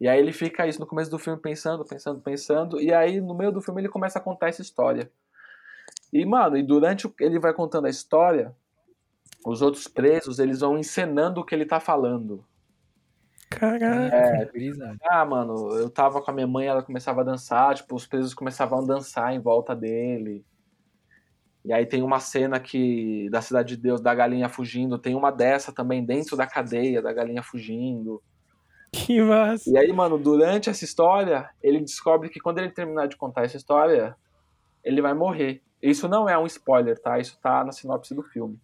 E 0.00 0.08
aí 0.08 0.18
ele 0.18 0.32
fica 0.32 0.66
isso 0.66 0.80
no 0.80 0.86
começo 0.86 1.10
do 1.10 1.18
filme 1.18 1.40
pensando, 1.40 1.84
pensando, 1.84 2.20
pensando, 2.20 2.80
e 2.80 2.92
aí 2.92 3.20
no 3.20 3.34
meio 3.34 3.52
do 3.52 3.60
filme 3.60 3.80
ele 3.80 3.88
começa 3.88 4.18
a 4.18 4.22
contar 4.22 4.48
essa 4.48 4.62
história. 4.62 5.10
E, 6.12 6.24
mano, 6.24 6.56
e 6.56 6.62
durante 6.62 7.06
o 7.06 7.14
ele 7.20 7.38
vai 7.38 7.52
contando 7.52 7.86
a 7.86 7.90
história, 7.90 8.54
os 9.46 9.62
outros 9.62 9.86
presos, 9.86 10.38
eles 10.38 10.60
vão 10.60 10.78
encenando 10.78 11.40
o 11.40 11.44
que 11.44 11.54
ele 11.54 11.66
tá 11.66 11.78
falando. 11.78 12.44
Caraca. 13.54 14.16
É, 14.16 14.44
Brisa. 14.46 14.96
ah, 15.02 15.24
mano, 15.24 15.76
eu 15.76 15.88
tava 15.88 16.20
com 16.20 16.30
a 16.30 16.34
minha 16.34 16.46
mãe, 16.46 16.66
ela 16.66 16.82
começava 16.82 17.20
a 17.20 17.24
dançar, 17.24 17.74
tipo, 17.74 17.94
os 17.94 18.06
presos 18.06 18.34
começavam 18.34 18.80
a 18.80 18.86
dançar 18.86 19.34
em 19.34 19.40
volta 19.40 19.74
dele. 19.74 20.44
E 21.64 21.72
aí 21.72 21.86
tem 21.86 22.02
uma 22.02 22.20
cena 22.20 22.60
que 22.60 23.28
da 23.30 23.40
Cidade 23.40 23.76
de 23.76 23.82
Deus, 23.82 24.00
da 24.00 24.14
galinha 24.14 24.48
fugindo, 24.48 24.98
tem 24.98 25.14
uma 25.14 25.30
dessa 25.30 25.72
também 25.72 26.04
dentro 26.04 26.36
da 26.36 26.46
cadeia, 26.46 27.00
da 27.00 27.12
galinha 27.12 27.42
fugindo. 27.42 28.22
Que 28.92 29.20
massa. 29.22 29.70
E 29.70 29.78
aí, 29.78 29.92
mano, 29.92 30.18
durante 30.18 30.68
essa 30.68 30.84
história, 30.84 31.48
ele 31.62 31.80
descobre 31.80 32.28
que 32.28 32.38
quando 32.38 32.58
ele 32.58 32.70
terminar 32.70 33.08
de 33.08 33.16
contar 33.16 33.44
essa 33.44 33.56
história, 33.56 34.14
ele 34.84 35.00
vai 35.00 35.14
morrer. 35.14 35.62
Isso 35.82 36.06
não 36.06 36.28
é 36.28 36.38
um 36.38 36.46
spoiler, 36.46 37.00
tá? 37.00 37.18
Isso 37.18 37.38
tá 37.40 37.64
na 37.64 37.72
sinopse 37.72 38.14
do 38.14 38.22
filme. 38.22 38.58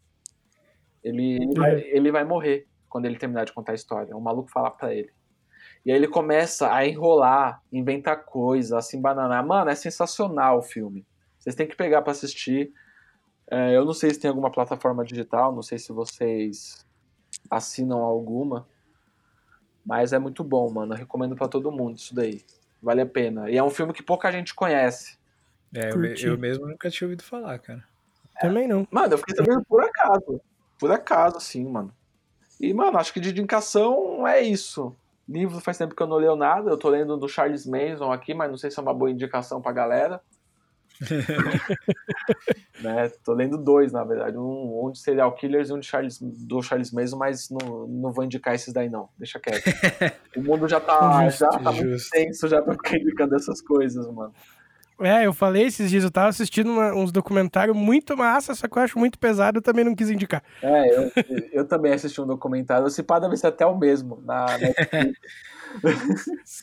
Ele, 1.02 1.36
ele, 1.36 1.54
vai, 1.54 1.80
ele 1.80 2.12
vai 2.12 2.24
morrer 2.24 2.68
quando 2.90 3.06
ele 3.06 3.16
terminar 3.16 3.46
de 3.46 3.52
contar 3.52 3.72
a 3.72 3.76
história. 3.76 4.14
O 4.14 4.20
maluco 4.20 4.50
fala 4.50 4.70
pra 4.70 4.92
ele. 4.92 5.10
E 5.86 5.90
aí 5.90 5.96
ele 5.96 6.08
começa 6.08 6.70
a 6.70 6.86
enrolar, 6.86 7.62
inventar 7.72 8.24
coisa, 8.24 8.76
a 8.76 8.82
se 8.82 8.96
embananar. 8.96 9.46
Mano, 9.46 9.70
é 9.70 9.74
sensacional 9.74 10.58
o 10.58 10.62
filme. 10.62 11.06
Vocês 11.38 11.54
têm 11.54 11.66
que 11.66 11.76
pegar 11.76 12.02
pra 12.02 12.12
assistir. 12.12 12.70
É, 13.50 13.74
eu 13.74 13.84
não 13.84 13.94
sei 13.94 14.10
se 14.10 14.20
tem 14.20 14.28
alguma 14.28 14.52
plataforma 14.52 15.04
digital, 15.04 15.54
não 15.54 15.62
sei 15.62 15.78
se 15.78 15.92
vocês 15.92 16.86
assinam 17.50 18.00
alguma. 18.02 18.68
Mas 19.86 20.12
é 20.12 20.18
muito 20.18 20.44
bom, 20.44 20.70
mano. 20.70 20.92
Eu 20.92 20.98
recomendo 20.98 21.34
pra 21.34 21.48
todo 21.48 21.72
mundo 21.72 21.96
isso 21.96 22.14
daí. 22.14 22.44
Vale 22.82 23.00
a 23.00 23.06
pena. 23.06 23.50
E 23.50 23.56
é 23.56 23.62
um 23.62 23.70
filme 23.70 23.92
que 23.92 24.02
pouca 24.02 24.30
gente 24.30 24.54
conhece. 24.54 25.18
É, 25.74 25.90
eu, 25.90 26.32
eu 26.32 26.38
mesmo 26.38 26.66
nunca 26.66 26.90
tinha 26.90 27.06
ouvido 27.06 27.22
falar, 27.22 27.58
cara. 27.58 27.84
Também 28.40 28.66
não. 28.66 28.86
Mano, 28.90 29.14
eu 29.14 29.18
fiquei 29.18 29.36
sabendo 29.36 29.64
por 29.64 29.82
acaso. 29.82 30.40
Por 30.78 30.90
acaso, 30.90 31.36
assim, 31.36 31.64
mano. 31.64 31.94
E, 32.60 32.74
mano, 32.74 32.98
acho 32.98 33.12
que 33.12 33.20
de 33.20 33.30
indicação 33.30 34.28
é 34.28 34.42
isso. 34.42 34.94
Livro 35.26 35.60
faz 35.60 35.78
tempo 35.78 35.94
que 35.94 36.02
eu 36.02 36.06
não 36.06 36.18
leio 36.18 36.36
nada. 36.36 36.70
Eu 36.70 36.76
tô 36.76 36.90
lendo 36.90 37.16
do 37.16 37.28
Charles 37.28 37.64
Manson 37.64 38.12
aqui, 38.12 38.34
mas 38.34 38.50
não 38.50 38.58
sei 38.58 38.70
se 38.70 38.78
é 38.78 38.82
uma 38.82 38.92
boa 38.92 39.10
indicação 39.10 39.62
pra 39.62 39.72
galera. 39.72 40.20
né? 42.82 43.08
Tô 43.24 43.32
lendo 43.32 43.56
dois, 43.56 43.92
na 43.92 44.04
verdade. 44.04 44.36
Um, 44.36 44.84
um 44.84 44.90
de 44.90 44.98
serial 44.98 45.32
killers 45.34 45.70
e 45.70 45.72
um 45.72 45.78
de 45.78 45.86
Charles, 45.86 46.18
do 46.20 46.60
Charles 46.60 46.92
Manson, 46.92 47.16
mas 47.16 47.48
não, 47.48 47.86
não 47.86 48.12
vou 48.12 48.24
indicar 48.24 48.54
esses 48.54 48.74
daí, 48.74 48.90
não. 48.90 49.08
Deixa 49.16 49.40
quieto. 49.40 49.64
o 50.36 50.42
mundo 50.42 50.68
já 50.68 50.80
tá, 50.80 51.24
Justo, 51.24 51.38
já 51.40 51.50
tá 51.58 51.72
muito 51.72 52.10
tenso 52.10 52.48
já 52.48 52.60
pra 52.60 52.74
ficar 52.74 52.96
indicando 52.98 53.36
essas 53.36 53.62
coisas, 53.62 54.06
mano. 54.12 54.34
É, 55.00 55.26
eu 55.26 55.32
falei 55.32 55.64
esses 55.64 55.90
dias, 55.90 56.04
eu 56.04 56.10
tava 56.10 56.28
assistindo 56.28 56.70
uma- 56.70 56.92
uns 56.94 57.10
documentários 57.12 57.76
muito 57.76 58.16
massa, 58.16 58.54
só 58.54 58.68
que 58.68 58.76
eu 58.78 58.82
acho 58.82 58.98
muito 58.98 59.18
pesado, 59.18 59.58
eu 59.58 59.62
também 59.62 59.84
não 59.84 59.94
quis 59.94 60.10
indicar. 60.10 60.42
É, 60.62 60.94
eu, 60.96 61.10
eu 61.52 61.64
também 61.66 61.92
assisti 61.92 62.20
um 62.20 62.26
documentário. 62.26 62.88
Se 62.90 63.02
pá, 63.02 63.18
deve 63.18 63.36
ser 63.36 63.48
até 63.48 63.64
o 63.66 63.76
mesmo. 63.78 64.22
Na, 64.24 64.46
na- 64.46 64.58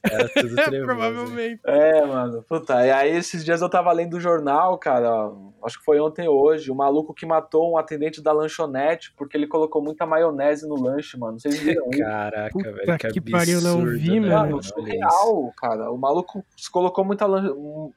Era 0.04 0.28
tudo 0.30 0.56
trevoso. 0.56 0.76
hein? 0.76 0.84
Provavelmente. 0.86 1.62
É, 1.66 2.06
mano. 2.06 2.44
Puta, 2.48 2.86
e 2.86 2.92
aí 2.92 3.16
esses 3.16 3.44
dias 3.46 3.62
eu 3.62 3.70
tava 3.70 3.92
lendo 3.92 4.18
o 4.18 4.20
jornal, 4.20 4.78
cara. 4.78 5.32
Acho 5.64 5.80
que 5.80 5.86
foi 5.86 6.00
ontem 6.00 6.28
ou 6.28 6.38
hoje. 6.42 6.70
O 6.72 6.76
maluco 6.76 7.14
que 7.14 7.26
matou 7.26 7.72
um 7.72 7.78
atendente 7.78 8.22
da 8.22 8.32
lanchonete 8.32 9.14
porque 9.18 9.38
ele 9.38 9.48
colocou 9.48 9.82
muita 9.82 10.06
maionese 10.06 10.68
no 10.68 10.76
lanche, 10.76 11.18
mano. 11.18 11.40
Vocês 11.40 11.58
viram 11.60 11.88
isso? 11.90 12.02
Caraca, 12.04 12.52
Puta 12.52 12.72
velho. 12.72 12.98
Que, 12.98 13.08
que 13.14 13.22
pariu, 13.32 13.62
não 13.62 13.80
absurdo, 13.82 13.98
vi, 14.00 14.20
né, 14.20 14.28
mano. 14.30 14.62
Surreal, 14.62 15.54
cara. 15.58 15.92
O 15.92 15.98
maluco 15.98 16.44
colocou 16.72 17.06
muita, 17.06 17.26
lan- 17.26 17.54
um- 17.54 17.92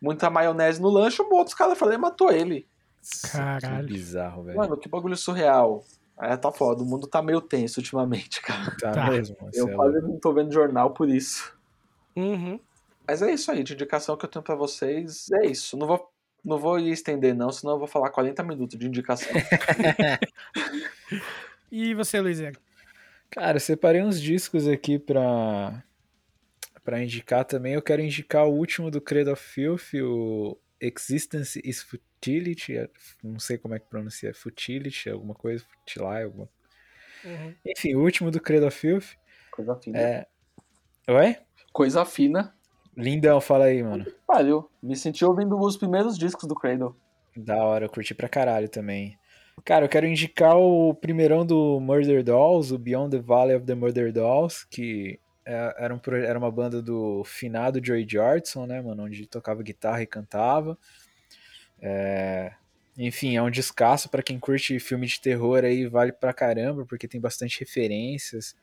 muita 0.00 0.30
maionese 0.30 0.80
no 0.80 0.88
lanche, 0.88 1.22
o 1.22 1.34
outro 1.34 1.56
cara 1.56 1.76
falou 1.76 1.94
e 1.94 1.98
matou 1.98 2.30
ele. 2.30 2.66
Caralho. 3.30 3.86
Que 3.86 3.92
bizarro, 3.92 4.42
velho. 4.42 4.56
Mano, 4.56 4.76
que 4.76 4.88
bagulho 4.88 5.16
surreal. 5.16 5.84
É, 6.18 6.36
tá 6.36 6.50
foda. 6.50 6.82
O 6.82 6.86
mundo 6.86 7.06
tá 7.06 7.22
meio 7.22 7.40
tenso 7.40 7.78
ultimamente, 7.78 8.40
cara. 8.42 8.74
tá, 8.80 8.90
tá. 8.92 9.10
mesmo. 9.10 9.36
você 9.40 9.60
Eu 9.60 9.68
é 9.68 9.74
quase 9.74 10.00
não 10.00 10.18
tô 10.18 10.32
vendo 10.32 10.52
jornal 10.52 10.90
por 10.90 11.08
isso. 11.08 11.54
Uhum. 12.16 12.58
Mas 13.06 13.22
é 13.22 13.32
isso 13.32 13.50
aí, 13.50 13.62
de 13.62 13.74
indicação 13.74 14.16
que 14.16 14.24
eu 14.24 14.28
tenho 14.28 14.42
pra 14.42 14.54
vocês. 14.54 15.26
É 15.32 15.46
isso. 15.46 15.76
Não 15.76 15.86
vou, 15.86 16.10
não 16.44 16.58
vou 16.58 16.78
ir 16.78 16.90
estender, 16.90 17.34
não, 17.34 17.52
senão 17.52 17.74
eu 17.74 17.78
vou 17.78 17.86
falar 17.86 18.10
40 18.10 18.42
minutos 18.42 18.78
de 18.78 18.86
indicação. 18.86 19.30
E 21.70 21.94
você, 21.94 22.20
Luiz? 22.20 22.40
Cara, 23.30 23.56
eu 23.56 23.60
separei 23.60 24.02
uns 24.02 24.20
discos 24.20 24.68
aqui 24.68 24.98
pra, 24.98 25.82
pra 26.86 27.02
indicar 27.02 27.44
também. 27.44 27.74
Eu 27.74 27.82
quero 27.82 28.00
indicar 28.00 28.46
o 28.46 28.52
último 28.54 28.90
do 28.90 29.00
Credo 29.00 29.32
of 29.32 29.42
Filth, 29.42 29.92
o 29.94 30.56
Existence 30.80 31.60
is 31.64 31.82
Futility. 31.82 32.76
é- 32.78 32.88
Não 33.22 33.38
sei 33.40 33.58
como 33.58 33.74
é 33.74 33.78
que 33.80 33.86
pronuncia, 33.88 34.32
Futility, 34.32 35.10
alguma 35.10 35.34
coisa, 35.34 35.64
Futility, 35.64 36.22
alguma... 36.24 36.48
Uhum. 37.24 37.54
Enfim, 37.66 37.94
o 37.96 38.02
último 38.02 38.30
do 38.30 38.40
Credo 38.40 38.66
of 38.66 38.78
Filth. 38.78 39.16
Coisa 39.50 39.74
fina. 39.76 39.98
É... 39.98 40.26
Oi? 41.08 41.36
Coisa 41.72 42.04
fina. 42.04 42.54
Lindão, 42.96 43.40
fala 43.40 43.64
aí, 43.66 43.82
mano. 43.82 44.06
Valeu. 44.26 44.70
Me 44.82 44.96
senti 44.96 45.24
ouvindo 45.24 45.58
os 45.58 45.76
primeiros 45.76 46.16
discos 46.16 46.48
do 46.48 46.54
Cradle. 46.54 46.96
Da 47.36 47.56
hora, 47.56 47.84
eu 47.86 47.90
curti 47.90 48.14
pra 48.14 48.28
caralho 48.28 48.68
também. 48.68 49.18
Cara, 49.64 49.84
eu 49.84 49.88
quero 49.88 50.06
indicar 50.06 50.56
o 50.56 50.94
primeirão 50.94 51.44
do 51.44 51.80
Murder 51.80 52.22
Dolls, 52.22 52.72
o 52.72 52.78
Beyond 52.78 53.16
the 53.16 53.22
Valley 53.22 53.56
of 53.56 53.66
the 53.66 53.74
Murder 53.74 54.12
Dolls, 54.12 54.66
que 54.70 55.18
é- 55.18 55.25
era, 55.46 55.94
um, 55.94 56.00
era 56.14 56.38
uma 56.38 56.50
banda 56.50 56.82
do 56.82 57.22
finado 57.24 57.84
Joey 57.84 58.06
Jordison, 58.08 58.66
né, 58.66 58.80
mano, 58.80 59.04
onde 59.04 59.26
tocava 59.26 59.62
guitarra 59.62 60.02
e 60.02 60.06
cantava. 60.06 60.76
É, 61.80 62.52
Enfim, 62.98 63.36
é 63.36 63.42
um 63.42 63.50
descasso 63.50 64.08
pra 64.08 64.22
quem 64.22 64.38
curte 64.40 64.78
filme 64.80 65.06
de 65.06 65.20
terror 65.20 65.64
aí, 65.64 65.86
vale 65.86 66.12
pra 66.12 66.32
caramba, 66.32 66.84
porque 66.86 67.06
tem 67.06 67.20
bastante 67.20 67.60
referências. 67.60 68.56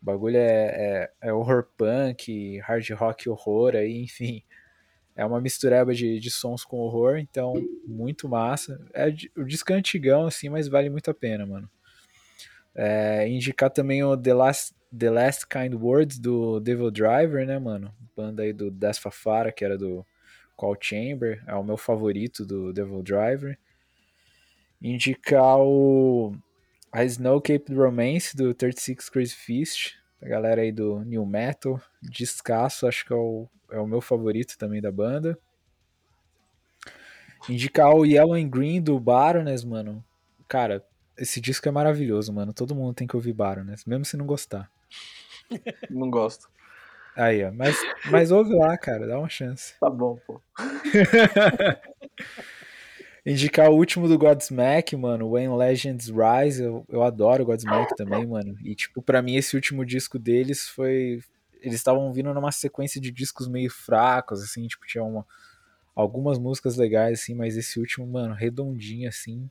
O 0.00 0.04
bagulho 0.04 0.36
é, 0.36 1.10
é, 1.20 1.28
é 1.28 1.32
horror 1.32 1.66
punk, 1.76 2.58
hard 2.60 2.88
rock 2.90 3.28
horror 3.28 3.74
aí, 3.74 4.02
enfim. 4.02 4.42
É 5.16 5.24
uma 5.24 5.40
mistureba 5.40 5.94
de, 5.94 6.18
de 6.18 6.30
sons 6.30 6.64
com 6.64 6.78
horror, 6.78 7.18
então 7.18 7.54
muito 7.86 8.28
massa. 8.28 8.80
É, 8.92 9.08
o 9.36 9.44
disco 9.44 9.72
é 9.72 9.76
antigão, 9.76 10.26
assim, 10.26 10.48
mas 10.48 10.68
vale 10.68 10.90
muito 10.90 11.10
a 11.10 11.14
pena, 11.14 11.46
mano. 11.46 11.70
É, 12.74 13.28
indicar 13.28 13.70
também 13.70 14.02
o 14.02 14.16
The 14.16 14.34
Last, 14.34 14.74
The 14.96 15.10
Last 15.10 15.46
Kind 15.46 15.74
Words 15.74 16.18
do 16.18 16.60
Devil 16.60 16.90
Driver, 16.90 17.46
né, 17.46 17.58
mano? 17.58 17.92
Banda 18.16 18.42
aí 18.42 18.52
do 18.52 18.70
Das 18.70 18.98
Fafara, 18.98 19.50
que 19.50 19.64
era 19.64 19.76
do 19.76 20.06
Call 20.56 20.76
Chamber. 20.80 21.42
É 21.46 21.54
o 21.54 21.64
meu 21.64 21.76
favorito 21.76 22.44
do 22.44 22.72
Devil 22.72 23.02
Driver. 23.02 23.58
Indicar 24.80 25.58
o 25.58 26.36
a 26.92 27.04
Snow 27.04 27.40
Cape 27.40 27.74
Romance 27.74 28.36
do 28.36 28.54
36 28.54 29.08
Crazy 29.08 29.34
Fist. 29.34 29.94
A 30.22 30.28
galera 30.28 30.62
aí 30.62 30.70
do 30.70 31.00
New 31.00 31.26
Metal. 31.26 31.80
Descasso, 32.00 32.86
acho 32.86 33.04
que 33.04 33.12
é 33.12 33.16
o, 33.16 33.48
é 33.70 33.78
o 33.78 33.86
meu 33.86 34.00
favorito 34.00 34.56
também 34.56 34.80
da 34.80 34.92
banda. 34.92 35.38
Indicar 37.48 37.94
o 37.94 38.06
Yellow 38.06 38.34
and 38.34 38.48
Green 38.48 38.80
do 38.80 38.98
Baroness, 38.98 39.64
mano. 39.64 40.04
Cara, 40.48 40.84
esse 41.18 41.40
disco 41.40 41.68
é 41.68 41.72
maravilhoso, 41.72 42.32
mano. 42.32 42.52
Todo 42.52 42.74
mundo 42.74 42.94
tem 42.94 43.06
que 43.06 43.16
ouvir 43.16 43.32
Baroness, 43.32 43.84
mesmo 43.84 44.04
se 44.04 44.16
não 44.16 44.24
gostar. 44.24 44.70
Não 45.90 46.10
gosto. 46.10 46.48
Aí, 47.16 47.44
ó. 47.44 47.52
Mas, 47.52 47.76
mas 48.10 48.30
ouve 48.30 48.54
lá, 48.54 48.76
cara, 48.76 49.06
dá 49.06 49.18
uma 49.18 49.28
chance. 49.28 49.74
Tá 49.78 49.88
bom, 49.88 50.18
pô. 50.26 50.40
Indicar 53.26 53.70
o 53.70 53.76
último 53.76 54.06
do 54.06 54.18
Godsmack, 54.18 54.94
mano, 54.96 55.30
When 55.30 55.56
Legends 55.56 56.08
Rise, 56.08 56.62
eu, 56.62 56.84
eu 56.90 57.02
adoro 57.02 57.42
o 57.42 57.46
Godsmack 57.46 57.96
também, 57.96 58.26
mano. 58.26 58.54
E, 58.62 58.74
tipo, 58.74 59.00
pra 59.00 59.22
mim 59.22 59.36
esse 59.36 59.56
último 59.56 59.84
disco 59.84 60.18
deles 60.18 60.68
foi... 60.68 61.20
Eles 61.62 61.76
estavam 61.76 62.12
vindo 62.12 62.34
numa 62.34 62.52
sequência 62.52 63.00
de 63.00 63.10
discos 63.10 63.48
meio 63.48 63.70
fracos, 63.70 64.42
assim, 64.42 64.66
tipo, 64.66 64.84
tinha 64.86 65.02
uma... 65.02 65.24
algumas 65.94 66.38
músicas 66.38 66.76
legais, 66.76 67.20
assim, 67.20 67.34
mas 67.34 67.56
esse 67.56 67.80
último, 67.80 68.06
mano, 68.06 68.34
redondinho, 68.34 69.08
assim, 69.08 69.48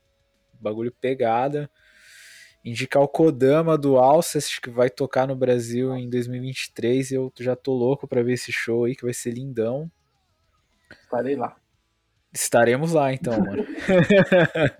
bagulho 0.59 0.93
pegada. 1.01 1.67
Indicar 2.63 3.03
o 3.03 3.07
Kodama 3.07 3.77
do 3.77 3.97
Alcest, 3.97 4.61
que 4.61 4.69
vai 4.69 4.89
tocar 4.89 5.27
no 5.27 5.35
Brasil 5.35 5.93
em 5.95 6.09
2023, 6.09 7.11
eu 7.11 7.31
já 7.39 7.55
tô 7.55 7.73
louco 7.73 8.07
pra 8.07 8.23
ver 8.23 8.33
esse 8.33 8.53
show 8.53 8.85
aí, 8.85 8.95
que 8.95 9.03
vai 9.03 9.13
ser 9.13 9.31
lindão. 9.31 9.91
Estarei 10.89 11.35
lá. 11.35 11.57
Estaremos 12.33 12.93
lá 12.93 13.13
então, 13.13 13.37
mano. 13.37 13.65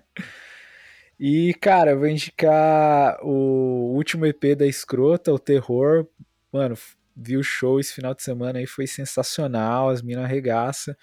e, 1.20 1.52
cara, 1.54 1.92
eu 1.92 1.98
vou 1.98 2.08
indicar 2.08 3.18
o 3.22 3.92
último 3.94 4.26
EP 4.26 4.56
da 4.56 4.66
Escrota, 4.66 5.32
o 5.32 5.38
Terror. 5.38 6.08
Mano, 6.50 6.74
vi 7.14 7.36
o 7.36 7.44
show 7.44 7.78
esse 7.78 7.92
final 7.92 8.14
de 8.14 8.22
semana 8.22 8.58
aí, 8.58 8.66
foi 8.66 8.86
sensacional, 8.86 9.90
as 9.90 10.02
minas 10.02 10.24
arregaça. 10.24 10.96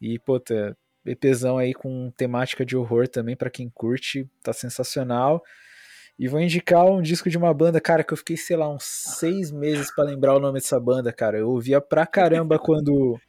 E, 0.00 0.18
puta, 0.18 0.76
EPzão 1.04 1.58
aí 1.58 1.72
com 1.72 2.10
temática 2.16 2.64
de 2.64 2.76
horror 2.76 3.06
também, 3.06 3.36
pra 3.36 3.50
quem 3.50 3.70
curte, 3.70 4.28
tá 4.42 4.52
sensacional. 4.52 5.42
E 6.18 6.28
vou 6.28 6.40
indicar 6.40 6.86
um 6.86 7.02
disco 7.02 7.28
de 7.28 7.36
uma 7.36 7.52
banda, 7.52 7.80
cara, 7.80 8.02
que 8.02 8.12
eu 8.12 8.16
fiquei, 8.16 8.36
sei 8.36 8.56
lá, 8.56 8.68
uns 8.68 8.84
seis 8.84 9.50
meses 9.50 9.94
pra 9.94 10.04
lembrar 10.04 10.34
o 10.34 10.40
nome 10.40 10.58
dessa 10.58 10.80
banda, 10.80 11.12
cara. 11.12 11.38
Eu 11.38 11.50
ouvia 11.50 11.80
pra 11.80 12.06
caramba 12.06 12.58
quando. 12.58 13.20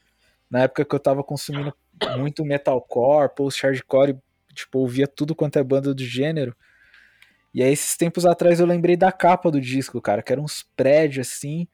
Na 0.49 0.61
época 0.61 0.85
que 0.85 0.95
eu 0.95 0.99
tava 0.99 1.21
consumindo 1.23 1.73
muito 2.17 2.45
metalcore, 2.45 3.33
post-hardcore, 3.35 4.17
tipo, 4.53 4.79
ouvia 4.79 5.05
tudo 5.05 5.35
quanto 5.35 5.59
é 5.59 5.63
banda 5.63 5.93
do 5.93 6.03
gênero. 6.03 6.55
E 7.53 7.61
aí, 7.61 7.73
esses 7.73 7.97
tempos 7.97 8.25
atrás, 8.25 8.59
eu 8.59 8.65
lembrei 8.65 8.95
da 8.95 9.11
capa 9.11 9.49
do 9.51 9.59
disco, 9.59 9.99
cara, 10.01 10.21
que 10.21 10.31
eram 10.31 10.43
uns 10.43 10.63
prédios 10.75 11.27
assim. 11.27 11.67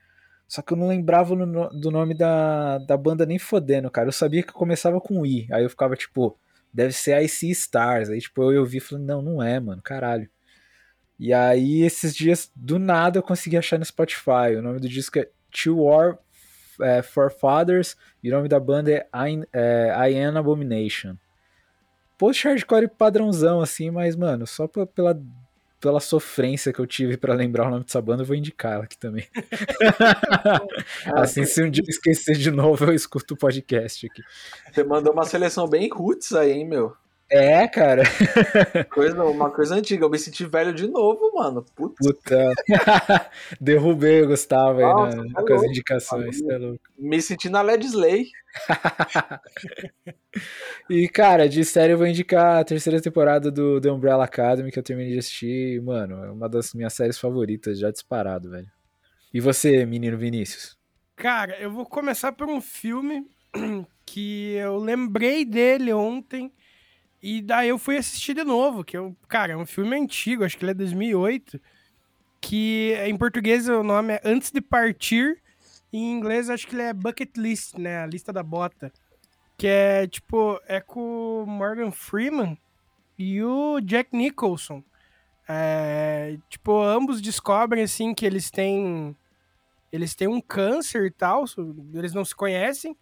Só 0.48 0.62
que 0.62 0.74
eu 0.74 0.78
não 0.78 0.88
lembrava 0.88 1.36
no- 1.36 1.70
do 1.70 1.92
nome 1.92 2.16
da, 2.16 2.78
da 2.80 2.98
banda 2.98 3.26
nem 3.26 3.38
fodendo, 3.38 3.92
cara. 3.92 4.08
Eu 4.08 4.12
sabia 4.14 4.44
que 4.44 4.54
começava 4.54 5.00
com 5.02 5.26
I. 5.26 5.48
Aí 5.52 5.64
eu 5.64 5.70
ficava 5.70 5.96
tipo, 5.96 6.38
deve 6.74 6.94
ser 6.94 7.22
IC 7.22 7.50
Stars. 7.52 8.10
Aí, 8.10 8.20
tipo, 8.20 8.52
eu 8.52 8.62
ouvi 8.62 8.78
e 8.78 8.82
falei, 8.82 9.04
não, 9.04 9.22
não 9.22 9.44
é, 9.44 9.60
mano, 9.60 9.82
caralho. 9.82 10.28
E 11.20 11.34
aí, 11.34 11.84
esses 11.84 12.16
dias, 12.16 12.52
do 12.56 12.80
nada, 12.80 13.20
eu 13.20 13.24
consegui 13.24 13.58
achar 13.58 13.78
no 13.80 13.86
Spotify. 13.86 14.56
O 14.58 14.62
nome 14.62 14.80
do 14.80 14.90
disco 14.90 15.20
é 15.20 15.30
Two 15.52 15.84
War 15.84 16.18
é, 16.82 17.02
Forefathers 17.02 17.96
e 18.24 18.30
o 18.30 18.36
nome 18.36 18.48
da 18.50 18.60
banda 18.60 18.92
é 18.92 19.08
I, 19.30 19.44
é, 19.54 20.12
I 20.12 20.20
Am 20.20 20.38
Abomination. 20.38 21.16
Post-hardcore 22.18 22.88
padrãozão, 22.88 23.62
assim, 23.62 23.92
mas, 23.92 24.16
mano, 24.16 24.48
só 24.48 24.68
pe- 24.68 24.86
pela, 24.86 25.20
pela 25.80 26.00
sofrência 26.00 26.72
que 26.72 26.80
eu 26.80 26.88
tive 26.88 27.18
pra 27.18 27.34
lembrar 27.34 27.68
o 27.68 27.72
nome 27.72 27.84
dessa 27.84 28.02
banda, 28.02 28.24
eu 28.24 28.26
vou 28.28 28.36
indicar 28.36 28.74
ela 28.74 28.84
aqui 28.86 28.98
também. 28.98 29.28
assim, 31.16 31.46
se 31.46 31.62
um 31.64 31.70
dia 31.70 31.84
eu 31.84 31.90
esquecer 31.90 32.36
de 32.36 32.52
novo, 32.52 32.86
eu 32.86 32.94
escuto 32.94 33.34
o 33.34 33.38
podcast 33.38 34.06
aqui. 34.06 34.22
Você 34.72 34.84
mandou 34.84 35.14
uma 35.14 35.26
seleção 35.26 35.68
bem 35.68 35.90
roots 35.90 36.34
aí, 36.34 36.52
hein, 36.52 36.68
meu? 36.68 36.96
É, 37.36 37.68
cara. 37.68 38.04
Coisa, 38.92 39.24
uma 39.24 39.50
coisa 39.50 39.74
antiga. 39.76 40.06
Eu 40.06 40.10
me 40.10 40.20
senti 40.20 40.46
velho 40.46 40.72
de 40.72 40.88
novo, 40.88 41.32
mano. 41.34 41.66
Putz. 41.76 41.96
Puta. 41.98 42.54
Derrubei 43.60 44.22
o 44.22 44.28
Gustavo 44.28 44.78
aí 44.80 44.86
Nossa, 44.86 45.18
na- 45.18 45.34
tá 45.34 45.44
com 45.44 45.54
as 45.56 45.64
indicações. 45.64 46.42
é 46.44 46.58
louco. 46.58 46.80
Me 46.98 47.20
senti 47.22 47.50
na 47.50 47.62
Led 47.62 47.84
Slay. 47.86 48.28
E, 50.90 51.08
cara, 51.08 51.48
de 51.48 51.64
série 51.64 51.94
eu 51.94 51.98
vou 51.98 52.08
indicar 52.08 52.58
a 52.60 52.64
terceira 52.64 53.02
temporada 53.02 53.50
do 53.52 53.80
The 53.80 53.92
Umbrella 53.92 54.26
Academy, 54.26 54.72
que 54.72 54.78
eu 54.80 54.84
terminei 54.84 55.14
de 55.14 55.20
assistir. 55.20 55.82
Mano, 55.82 56.24
é 56.26 56.32
uma 56.32 56.50
das 56.50 56.74
minhas 56.74 56.94
séries 56.94 57.18
favoritas, 57.18 57.80
já 57.80 57.90
disparado, 57.92 58.50
velho. 58.50 58.68
E 59.34 59.40
você, 59.40 59.86
menino 59.86 60.18
Vinícius? 60.18 60.78
Cara, 61.16 61.58
eu 61.60 61.72
vou 61.72 61.86
começar 61.86 62.32
por 62.32 62.48
um 62.50 62.60
filme 62.60 63.26
que 64.06 64.54
eu 64.56 64.78
lembrei 64.78 65.46
dele 65.46 65.94
ontem 65.94 66.52
e 67.24 67.42
daí 67.42 67.70
eu 67.70 67.80
fui 67.80 67.96
assistir 67.96 68.34
de 68.34 68.44
novo, 68.44 68.84
que 68.84 68.98
eu, 68.98 69.16
cara, 69.30 69.54
é 69.54 69.58
um 69.58 69.66
filme 69.66 69.96
antigo, 69.96 70.44
acho 70.44 70.58
que 70.58 70.66
ele 70.66 70.72
é 70.72 70.74
2008, 70.74 71.58
que 72.42 72.94
em 73.06 73.18
português 73.18 73.70
o 73.70 73.82
nome 73.82 74.16
é 74.16 74.22
Antes 74.26 74.52
de 74.52 74.60
Partir, 74.60 75.42
em 75.94 76.12
inglês 76.12 76.50
acho 76.50 76.68
que 76.68 76.76
ele 76.76 76.82
é 76.82 76.92
Bucket 76.94 77.38
List, 77.38 77.78
né, 77.78 78.00
a 78.00 78.06
lista 78.06 78.34
da 78.34 78.44
bota, 78.44 78.92
que 79.58 79.66
é 79.66 80.06
tipo, 80.06 80.60
é 80.68 80.82
com 80.82 81.44
o 81.44 81.46
Morgan 81.46 81.92
Freeman 81.92 82.58
e 83.18 83.42
o 83.42 83.80
Jack 83.80 84.14
Nicholson. 84.14 84.84
É, 85.48 86.38
tipo, 86.50 86.78
ambos 86.82 87.22
descobrem 87.22 87.86
assim 87.86 88.14
que 88.14 88.26
eles 88.26 88.52
têm 88.52 89.16
eles 89.94 90.14
têm 90.14 90.28
um 90.28 90.42
câncer 90.42 91.06
e 91.06 91.12
tal, 91.12 91.46
eles 91.94 92.14
não 92.14 92.26
se 92.26 92.36
conhecem, 92.36 92.98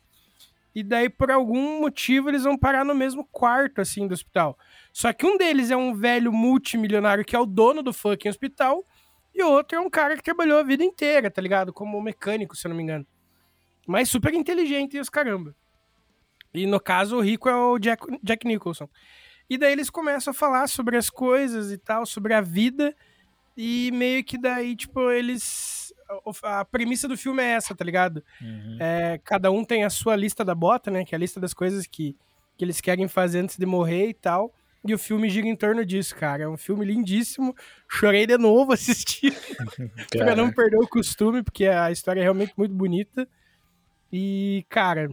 e 0.74 0.84
daí 0.84 1.10
por 1.10 1.32
algum 1.32 1.80
motivo 1.82 2.30
eles 2.30 2.44
vão 2.44 2.58
parar 2.58 2.86
no 2.86 2.96
mesmo 2.96 3.26
quarto, 3.32 3.82
assim, 3.82 4.08
do 4.08 4.14
hospital. 4.14 4.58
Só 4.94 5.12
que 5.14 5.26
um 5.26 5.38
deles 5.38 5.72
é 5.72 5.76
um 5.76 5.94
velho 5.94 6.32
multimilionário 6.32 7.26
que 7.26 7.36
é 7.36 7.40
o 7.40 7.46
dono 7.46 7.84
do 7.84 7.94
fucking 7.94 8.30
hospital, 8.30 8.86
e 9.34 9.44
o 9.44 9.50
outro 9.50 9.78
é 9.78 9.82
um 9.82 9.90
cara 9.90 10.16
que 10.18 10.24
trabalhou 10.24 10.60
a 10.60 10.64
vida 10.64 10.84
inteira, 10.84 11.32
tá 11.32 11.42
ligado? 11.42 11.72
Como 11.72 12.02
mecânico, 12.02 12.56
se 12.56 12.68
eu 12.68 12.70
não 12.70 12.76
me 12.76 12.84
engano. 12.84 13.06
Mas 13.88 14.10
super 14.10 14.34
inteligente 14.34 14.98
e 14.98 15.00
os 15.00 15.10
caramba. 15.10 15.56
E 16.54 16.66
no 16.66 16.80
caso, 16.80 17.18
o 17.18 17.22
rico 17.22 17.48
é 17.48 17.56
o 17.56 17.80
Jack, 17.80 18.06
Jack 18.22 18.46
Nicholson. 18.46 18.90
E 19.50 19.58
daí 19.58 19.72
eles 19.72 19.90
começam 19.90 20.32
a 20.32 20.34
falar 20.34 20.68
sobre 20.68 20.98
as 20.98 21.10
coisas 21.10 21.72
e 21.72 21.78
tal, 21.78 22.06
sobre 22.06 22.34
a 22.34 22.42
vida, 22.42 22.96
e 23.56 23.92
meio 23.94 24.24
que 24.24 24.38
daí, 24.38 24.76
tipo, 24.76 25.12
eles. 25.12 25.81
A 26.44 26.66
premissa 26.66 27.08
do 27.08 27.18
filme 27.18 27.42
é 27.42 27.52
essa, 27.52 27.76
tá 27.76 27.84
ligado? 27.86 28.24
É, 28.80 29.20
cada 29.24 29.52
um 29.52 29.64
tem 29.64 29.84
a 29.84 29.90
sua 29.90 30.16
lista 30.16 30.44
da 30.44 30.56
bota, 30.56 30.92
né? 30.92 31.06
Que 31.06 31.16
é 31.16 31.18
a 31.18 31.20
lista 31.20 31.40
das 31.40 31.54
coisas 31.54 31.86
que, 31.88 32.16
que 32.58 32.66
eles 32.66 32.82
querem 32.82 33.08
fazer 33.08 33.40
antes 33.40 33.58
de 33.58 33.66
morrer 33.66 34.08
e 34.08 34.14
tal. 34.14 34.54
E 34.84 34.94
o 34.94 34.98
filme 34.98 35.30
gira 35.30 35.48
em 35.48 35.56
torno 35.56 35.86
disso, 35.86 36.16
cara. 36.16 36.44
É 36.44 36.48
um 36.48 36.58
filme 36.58 36.84
lindíssimo. 36.86 37.56
Chorei 37.88 38.26
de 38.26 38.38
novo 38.38 38.74
assistindo. 38.74 39.36
pra 40.12 40.36
não 40.36 40.52
perder 40.52 40.78
o 40.78 40.88
costume, 40.88 41.44
porque 41.44 41.68
a 41.68 41.92
história 41.92 42.20
é 42.20 42.24
realmente 42.24 42.54
muito 42.58 42.74
bonita. 42.74 43.28
E, 44.12 44.66
cara, 44.68 45.10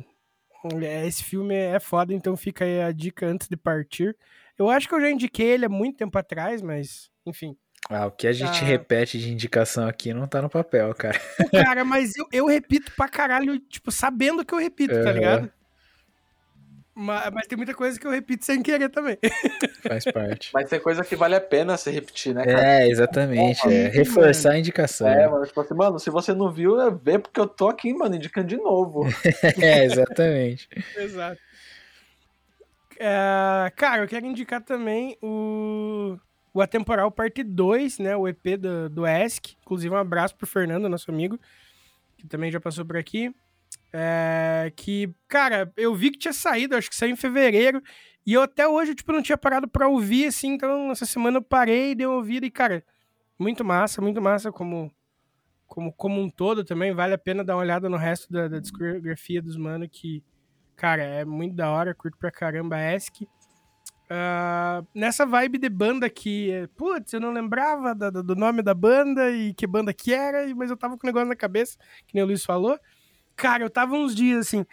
é, 0.83 1.07
esse 1.07 1.23
filme 1.23 1.55
é 1.55 1.79
foda, 1.79 2.13
então 2.13 2.37
fica 2.37 2.65
aí 2.65 2.83
a 2.83 2.91
dica 2.91 3.27
antes 3.27 3.49
de 3.49 3.57
partir. 3.57 4.17
Eu 4.59 4.69
acho 4.69 4.89
que 4.89 4.95
eu 4.95 5.01
já 5.01 5.11
indiquei 5.11 5.47
ele 5.47 5.67
há 5.67 5.69
muito 5.69 5.97
tempo 5.97 6.19
atrás, 6.19 6.63
mas, 6.63 7.11
enfim. 7.25 7.57
Ah, 7.91 8.07
o 8.07 8.11
que 8.11 8.27
a 8.27 8.33
gente 8.33 8.63
Ah. 8.63 8.67
repete 8.67 9.19
de 9.19 9.33
indicação 9.33 9.87
aqui 9.89 10.13
não 10.13 10.27
tá 10.29 10.43
no 10.43 10.51
papel, 10.51 10.95
cara. 10.95 11.19
Cara, 11.51 11.85
mas 11.85 12.15
eu, 12.17 12.27
eu 12.31 12.47
repito 12.47 12.93
pra 12.95 13.09
caralho, 13.09 13.59
tipo, 13.59 13.91
sabendo 13.91 14.45
que 14.45 14.53
eu 14.53 14.59
repito, 14.59 14.93
tá 14.95 15.01
Aham. 15.01 15.13
ligado? 15.13 15.53
Mas, 16.95 17.31
mas 17.33 17.47
tem 17.47 17.57
muita 17.57 17.75
coisa 17.75 17.99
que 17.99 18.07
eu 18.07 18.11
repito 18.11 18.45
sem 18.45 18.61
querer 18.61 18.89
também. 18.89 19.17
Faz 19.87 20.05
parte. 20.05 20.51
Mas 20.53 20.69
tem 20.69 20.81
coisa 20.81 21.05
que 21.05 21.15
vale 21.15 21.37
a 21.37 21.41
pena 21.41 21.77
se 21.77 21.91
repetir, 21.91 22.35
né, 22.35 22.45
cara? 22.45 22.67
É, 22.83 22.89
exatamente. 22.89 23.61
É 23.67 23.71
Sim, 23.71 23.97
reforçar 23.97 24.53
a 24.53 24.59
indicação. 24.59 25.09
É, 25.09 25.29
mano, 25.29 25.47
tipo 25.47 25.61
assim, 25.61 25.75
mano, 25.75 25.99
se 25.99 26.11
você 26.11 26.35
não 26.35 26.53
viu, 26.53 26.79
é 26.81 26.91
ver 26.91 27.21
porque 27.21 27.39
eu 27.41 27.47
tô 27.47 27.69
aqui, 27.69 27.95
mano, 27.95 28.17
indicando 28.17 28.49
de 28.49 28.57
novo. 28.57 29.05
É, 29.63 29.85
exatamente. 29.85 30.69
Exato. 30.97 31.41
É, 32.99 33.71
cara, 33.77 34.03
eu 34.03 34.09
quero 34.09 34.27
indicar 34.27 34.61
também 34.61 35.17
o, 35.23 36.19
o 36.59 36.61
Atemporal 36.61 37.09
Parte 37.13 37.45
2, 37.45 38.01
né? 38.01 38.17
O 38.17 38.27
EP 38.27 38.57
do, 38.59 38.89
do 38.91 39.07
ESC. 39.07 39.57
Inclusive, 39.63 39.95
um 39.95 39.99
abraço 39.99 40.35
pro 40.35 40.45
Fernando, 40.45 40.89
nosso 40.89 41.09
amigo, 41.09 41.39
que 42.17 42.27
também 42.27 42.51
já 42.51 42.61
passou 42.61 42.85
por 42.85 42.97
aqui. 42.97 43.33
É, 43.93 44.73
que, 44.75 45.15
cara, 45.29 45.73
eu 45.77 45.95
vi 45.95 46.11
que 46.11 46.19
tinha 46.19 46.33
saído, 46.33 46.75
acho 46.75 46.91
que 46.91 46.97
saiu 46.97 47.13
em 47.13 47.17
fevereiro. 47.17 47.81
E 48.27 48.33
eu 48.33 48.43
até 48.43 48.67
hoje, 48.67 48.97
tipo, 48.97 49.13
não 49.13 49.23
tinha 49.23 49.39
parado 49.39 49.69
pra 49.69 49.87
ouvir, 49.87 50.27
assim. 50.27 50.55
Então, 50.55 50.91
essa 50.91 51.07
semana 51.07 51.39
eu 51.39 51.43
parei, 51.43 51.95
dei 51.95 52.09
uma 52.09 52.17
ouvida 52.17 52.45
e, 52.45 52.51
cara, 52.51 52.85
muito 53.39 53.65
massa, 53.65 54.03
muito 54.03 54.21
massa 54.21 54.51
como, 54.51 54.91
como, 55.65 55.93
como 55.93 56.21
um 56.21 56.29
todo 56.29 56.65
também. 56.65 56.93
Vale 56.93 57.15
a 57.15 57.19
pena 57.19 57.45
dar 57.45 57.55
uma 57.55 57.63
olhada 57.63 57.89
no 57.89 57.97
resto 57.97 58.33
da, 58.33 58.49
da 58.49 58.59
discografia 58.59 59.41
dos 59.41 59.57
mano 59.57 59.89
que... 59.89 60.25
Cara, 60.75 61.05
é 61.05 61.25
muito 61.25 61.55
da 61.55 61.71
hora, 61.71 61.95
curto 61.95 62.19
pra 62.19 62.33
caramba 62.33 62.75
a 62.75 62.95
ESC. 62.97 63.29
Ah, 64.11 64.83
nessa 64.95 65.27
vibe 65.27 65.59
de 65.59 65.69
banda 65.69 66.09
que, 66.09 66.67
putz, 66.77 67.13
eu 67.13 67.21
não 67.21 67.31
lembrava 67.31 67.95
do 67.95 68.35
nome 68.35 68.63
da 68.63 68.73
banda 68.73 69.31
e 69.31 69.53
que 69.53 69.67
banda 69.67 69.93
que 69.93 70.15
era, 70.15 70.47
mas 70.55 70.71
eu 70.71 70.77
tava 70.77 70.97
com 70.97 71.07
o 71.07 71.09
negócio 71.09 71.29
na 71.29 71.37
cabeça, 71.37 71.77
que 72.07 72.15
nem 72.15 72.23
o 72.25 72.27
Luiz 72.27 72.45
falou. 72.45 72.79
Cara, 73.37 73.63
eu 73.63 73.71
tava 73.71 73.95
uns 73.95 74.15
dias 74.15 74.47
assim. 74.47 74.65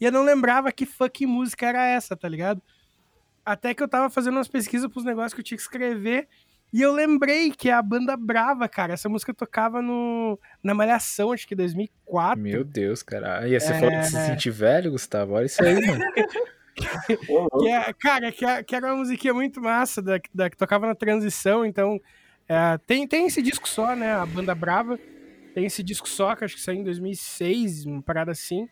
E 0.00 0.04
eu 0.04 0.12
não 0.12 0.22
lembrava 0.22 0.72
que 0.72 0.86
fucking 0.86 1.26
música 1.26 1.66
era 1.66 1.84
essa, 1.84 2.16
tá 2.16 2.28
ligado? 2.28 2.62
Até 3.44 3.74
que 3.74 3.82
eu 3.82 3.88
tava 3.88 4.10
fazendo 4.10 4.36
umas 4.36 4.48
pesquisas 4.48 4.90
pros 4.90 5.04
negócios 5.04 5.34
que 5.34 5.40
eu 5.40 5.44
tinha 5.44 5.56
que 5.56 5.62
escrever. 5.62 6.28
E 6.72 6.80
eu 6.82 6.92
lembrei 6.92 7.50
que 7.50 7.68
é 7.68 7.72
a 7.72 7.82
banda 7.82 8.16
Brava, 8.16 8.68
cara. 8.68 8.92
Essa 8.94 9.08
música 9.08 9.34
tocava 9.34 9.82
no, 9.82 10.38
na 10.62 10.72
Malhação, 10.74 11.32
acho 11.32 11.46
que 11.48 11.54
2004. 11.56 12.40
Meu 12.40 12.62
Deus, 12.64 13.02
cara. 13.02 13.46
E 13.48 13.58
você 13.58 13.72
É. 13.72 13.78
falou 13.80 13.90
que 13.98 14.04
se 14.06 14.26
sentir 14.26 14.50
velho, 14.50 14.92
Gustavo? 14.92 15.32
Olha 15.34 15.46
isso 15.46 15.62
aí, 15.64 15.74
mano. 15.86 16.04
Que 17.58 17.68
é, 17.68 17.92
cara, 17.92 18.32
que, 18.32 18.44
é- 18.44 18.62
que 18.62 18.74
era 18.74 18.86
uma 18.86 18.96
musiquinha 18.96 19.34
muito 19.34 19.60
massa, 19.60 20.00
da, 20.00 20.18
da- 20.32 20.48
que 20.48 20.56
tocava 20.56 20.86
na 20.86 20.94
transição, 20.94 21.64
então. 21.66 22.00
é, 22.48 22.78
tem, 22.86 23.06
tem 23.06 23.26
esse 23.26 23.42
disco 23.42 23.68
só, 23.68 23.94
né? 23.94 24.12
A 24.14 24.24
banda 24.24 24.54
Brava. 24.54 24.98
Tem 25.54 25.66
esse 25.66 25.82
disco 25.82 26.08
só, 26.08 26.34
que 26.34 26.44
acho 26.44 26.54
que 26.54 26.60
saiu 26.62 26.78
em 26.80 26.84
2006, 26.84 27.84
uma 27.84 28.00
parada 28.00 28.30
assim. 28.30 28.68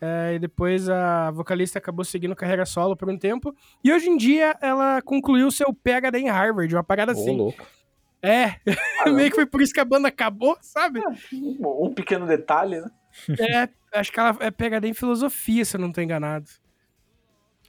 É, 0.00 0.34
e 0.34 0.38
depois 0.38 0.88
a 0.90 1.30
vocalista 1.30 1.78
acabou 1.78 2.04
seguindo 2.04 2.36
carreira 2.36 2.66
solo 2.66 2.94
por 2.96 3.08
um 3.08 3.16
tempo. 3.18 3.54
E 3.82 3.92
hoje 3.92 4.08
em 4.08 4.16
dia 4.16 4.56
ela 4.60 5.00
concluiu 5.02 5.50
seu 5.50 5.72
PhD 5.72 6.18
em 6.18 6.28
Harvard, 6.28 6.74
uma 6.74 6.84
parada 6.84 7.12
Ô, 7.12 7.14
assim. 7.14 7.36
louco. 7.36 7.66
É, 8.22 8.56
meio 9.10 9.30
que 9.30 9.36
foi 9.36 9.46
por 9.46 9.62
isso 9.62 9.72
que 9.72 9.80
a 9.80 9.84
banda 9.84 10.08
acabou, 10.08 10.56
sabe? 10.60 11.00
Um 11.32 11.94
pequeno 11.94 12.26
detalhe, 12.26 12.80
né? 12.80 12.90
É, 13.38 13.98
acho 13.98 14.12
que 14.12 14.20
ela 14.20 14.36
é 14.40 14.50
PhD 14.50 14.88
em 14.88 14.94
filosofia, 14.94 15.64
se 15.64 15.76
eu 15.76 15.80
não 15.80 15.90
tô 15.92 16.00
enganado. 16.02 16.46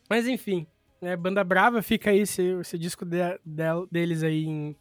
Mas 0.10 0.28
enfim, 0.28 0.68
né, 1.02 1.16
Banda 1.16 1.44
Brava, 1.44 1.82
fica 1.82 2.10
aí 2.10 2.20
esse, 2.20 2.42
esse 2.60 2.78
disco 2.78 3.06
de- 3.06 3.40
del- 3.46 3.88
deles 3.92 4.24
aí 4.24 4.46
em, 4.46 4.76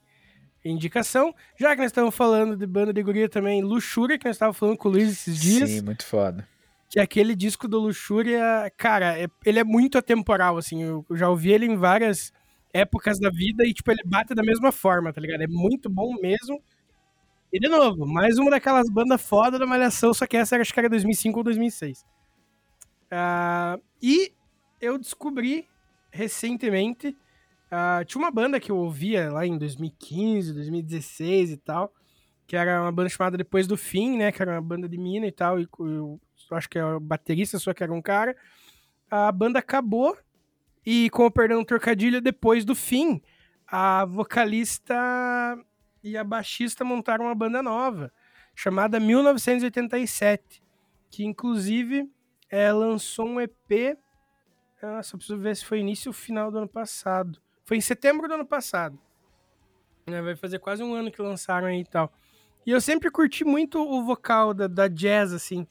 em 0.64 0.72
indicação. 0.74 1.34
Já 1.58 1.70
que 1.74 1.82
nós 1.82 1.90
estamos 1.90 2.14
falando 2.14 2.56
de 2.56 2.66
banda 2.66 2.92
de 2.92 3.02
guria 3.02 3.28
também, 3.28 3.62
Luxúria, 3.62 4.18
que 4.18 4.24
nós 4.26 4.36
estávamos 4.36 4.58
falando 4.58 4.76
com 4.78 4.88
o 4.88 4.92
Luiz 4.92 5.10
esses 5.10 5.38
dias, 5.38 5.70
Sim, 5.70 5.82
muito 5.82 6.04
foda. 6.04 6.46
Que 6.88 6.98
é 7.00 7.02
aquele 7.02 7.34
disco 7.34 7.68
do 7.68 7.80
Luxúria, 7.80 8.72
cara, 8.76 9.18
é- 9.18 9.28
ele 9.44 9.58
é 9.58 9.64
muito 9.64 9.98
atemporal, 9.98 10.56
assim, 10.58 10.82
eu, 10.82 11.04
já 11.12 11.28
ouvi 11.28 11.52
ele 11.52 11.66
em 11.66 11.76
várias 11.76 12.32
épocas 12.72 13.18
da 13.18 13.30
vida 13.30 13.64
e, 13.66 13.72
tipo, 13.74 13.90
ele 13.90 14.02
bate 14.04 14.34
da 14.34 14.42
mesma 14.42 14.70
forma, 14.72 15.12
tá 15.12 15.20
ligado? 15.20 15.42
É 15.42 15.46
muito 15.48 15.88
bom 15.90 16.14
mesmo. 16.20 16.62
E, 17.52 17.60
de 17.60 17.68
novo, 17.68 18.06
mais 18.06 18.38
uma 18.38 18.50
daquelas 18.50 18.90
bandas 18.90 19.22
foda 19.22 19.58
da 19.58 19.66
Malhação, 19.66 20.12
só 20.14 20.26
que 20.26 20.36
essa 20.36 20.56
acho 20.56 20.72
que 20.74 20.80
era 20.80 20.88
2005 20.88 21.38
ou 21.38 21.44
2006. 21.44 22.04
Ah, 23.10 23.78
e 24.02 24.32
eu 24.80 24.98
descobri 24.98 25.68
recentemente, 26.10 27.16
ah, 27.70 28.04
tinha 28.06 28.22
uma 28.22 28.30
banda 28.30 28.60
que 28.60 28.72
eu 28.72 28.78
ouvia 28.78 29.30
lá 29.32 29.46
em 29.46 29.58
2015, 29.58 30.52
2016 30.54 31.50
e 31.52 31.56
tal, 31.58 31.92
que 32.46 32.56
era 32.56 32.82
uma 32.82 32.92
banda 32.92 33.08
chamada 33.10 33.36
Depois 33.38 33.66
do 33.66 33.76
Fim, 33.76 34.16
né, 34.18 34.32
que 34.32 34.42
era 34.42 34.52
uma 34.52 34.62
banda 34.62 34.88
de 34.88 34.98
mina 34.98 35.26
e 35.26 35.32
tal, 35.32 35.60
e 35.60 35.68
eu 35.80 36.20
acho 36.54 36.68
que 36.68 36.78
é 36.78 36.84
o 36.84 37.00
baterista 37.00 37.58
só 37.58 37.72
que 37.72 37.82
era 37.82 37.92
um 37.92 38.02
cara. 38.02 38.36
A 39.10 39.32
banda 39.32 39.58
acabou 39.58 40.16
e, 40.84 41.10
com 41.10 41.26
o 41.26 41.30
perdão 41.30 41.60
do 41.60 41.66
trocadilho, 41.66 42.20
depois 42.20 42.64
do 42.64 42.74
fim, 42.74 43.20
a 43.66 44.04
vocalista 44.04 44.94
e 46.02 46.16
a 46.16 46.22
baixista 46.22 46.84
montaram 46.84 47.24
uma 47.24 47.34
banda 47.34 47.60
nova, 47.60 48.12
chamada 48.54 49.00
1987, 49.00 50.62
que 51.10 51.24
inclusive 51.24 52.08
é, 52.48 52.70
lançou 52.70 53.26
um 53.26 53.40
EP. 53.40 53.98
Nossa, 54.80 55.14
eu 55.14 55.18
preciso 55.18 55.38
ver 55.40 55.56
se 55.56 55.64
foi 55.64 55.80
início 55.80 56.10
ou 56.10 56.12
final 56.12 56.50
do 56.52 56.58
ano 56.58 56.68
passado. 56.68 57.40
Foi 57.64 57.76
em 57.76 57.80
setembro 57.80 58.28
do 58.28 58.34
ano 58.34 58.46
passado. 58.46 58.96
Né, 60.06 60.22
Vai 60.22 60.36
fazer 60.36 60.60
quase 60.60 60.84
um 60.84 60.94
ano 60.94 61.10
que 61.10 61.20
lançaram 61.20 61.66
aí 61.66 61.80
e 61.80 61.84
tal. 61.84 62.12
E 62.64 62.70
eu 62.70 62.80
sempre 62.80 63.10
curti 63.10 63.44
muito 63.44 63.80
o 63.80 64.04
vocal 64.04 64.54
da, 64.54 64.68
da 64.68 64.86
jazz, 64.86 65.32
assim. 65.32 65.66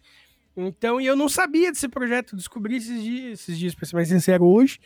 Então, 0.57 1.02
e 1.02 1.06
eu 1.06 1.15
não 1.15 1.27
sabia 1.27 1.72
desse 1.72 1.90
projeto, 1.90 2.36
descobri 2.36 2.77
esses 2.77 3.03
dias, 3.03 3.40
esses 3.40 3.57
dias, 3.57 3.76
pra 3.76 3.86
ser 3.86 3.95
mais 3.95 4.07
sincero, 4.07 4.45
hoje. 4.45 4.80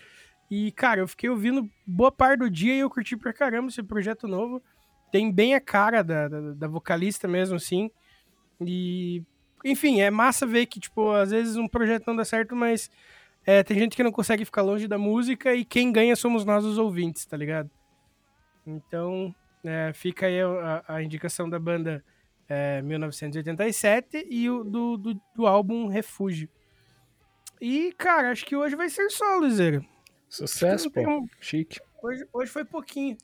E, 0.49 0.71
cara, 0.71 1.01
eu 1.01 1.07
fiquei 1.07 1.29
ouvindo 1.29 1.69
boa 1.85 2.11
parte 2.11 2.39
do 2.39 2.49
dia 2.49 2.73
e 2.73 2.79
eu 2.79 2.89
curti 2.89 3.15
pra 3.15 3.31
caramba 3.31 3.69
esse 3.69 3.83
projeto 3.83 4.27
novo. 4.27 4.61
Tem 5.11 5.31
bem 5.31 5.53
a 5.53 5.61
cara 5.61 6.03
da, 6.03 6.27
da, 6.27 6.53
da 6.53 6.67
vocalista 6.67 7.27
mesmo, 7.27 7.55
assim. 7.55 7.91
E, 8.59 9.23
enfim, 9.63 10.01
é 10.01 10.09
massa 10.09 10.47
ver 10.47 10.65
que, 10.65 10.79
tipo, 10.79 11.11
às 11.11 11.29
vezes 11.29 11.55
um 11.55 11.67
projeto 11.67 12.07
não 12.07 12.15
dá 12.15 12.25
certo, 12.25 12.55
mas 12.55 12.89
é, 13.45 13.61
tem 13.63 13.77
gente 13.77 13.95
que 13.95 14.03
não 14.03 14.11
consegue 14.11 14.43
ficar 14.43 14.63
longe 14.63 14.87
da 14.87 14.97
música 14.97 15.53
e 15.53 15.63
quem 15.63 15.91
ganha 15.91 16.15
somos 16.15 16.43
nós, 16.43 16.65
os 16.65 16.79
ouvintes, 16.79 17.25
tá 17.25 17.37
ligado? 17.37 17.69
Então, 18.65 19.33
é, 19.63 19.91
fica 19.93 20.25
aí 20.25 20.41
a, 20.41 20.83
a 20.87 21.03
indicação 21.03 21.49
da 21.49 21.59
banda 21.59 22.03
é, 22.49 22.81
1987 22.81 24.25
e 24.29 24.49
o 24.49 24.63
do, 24.63 24.97
do, 24.97 25.21
do 25.35 25.45
álbum 25.47 25.87
Refúgio. 25.87 26.49
E, 27.61 27.93
cara, 27.97 28.31
acho 28.31 28.45
que 28.45 28.55
hoje 28.55 28.75
vai 28.75 28.89
ser 28.89 29.09
só, 29.09 29.37
Luizeiro. 29.37 29.85
Sucesso, 30.27 30.89
pô. 30.91 31.01
um- 31.01 31.27
Chique. 31.39 31.79
Hoje, 32.01 32.25
hoje 32.33 32.51
foi 32.51 32.65
pouquinho. 32.65 33.17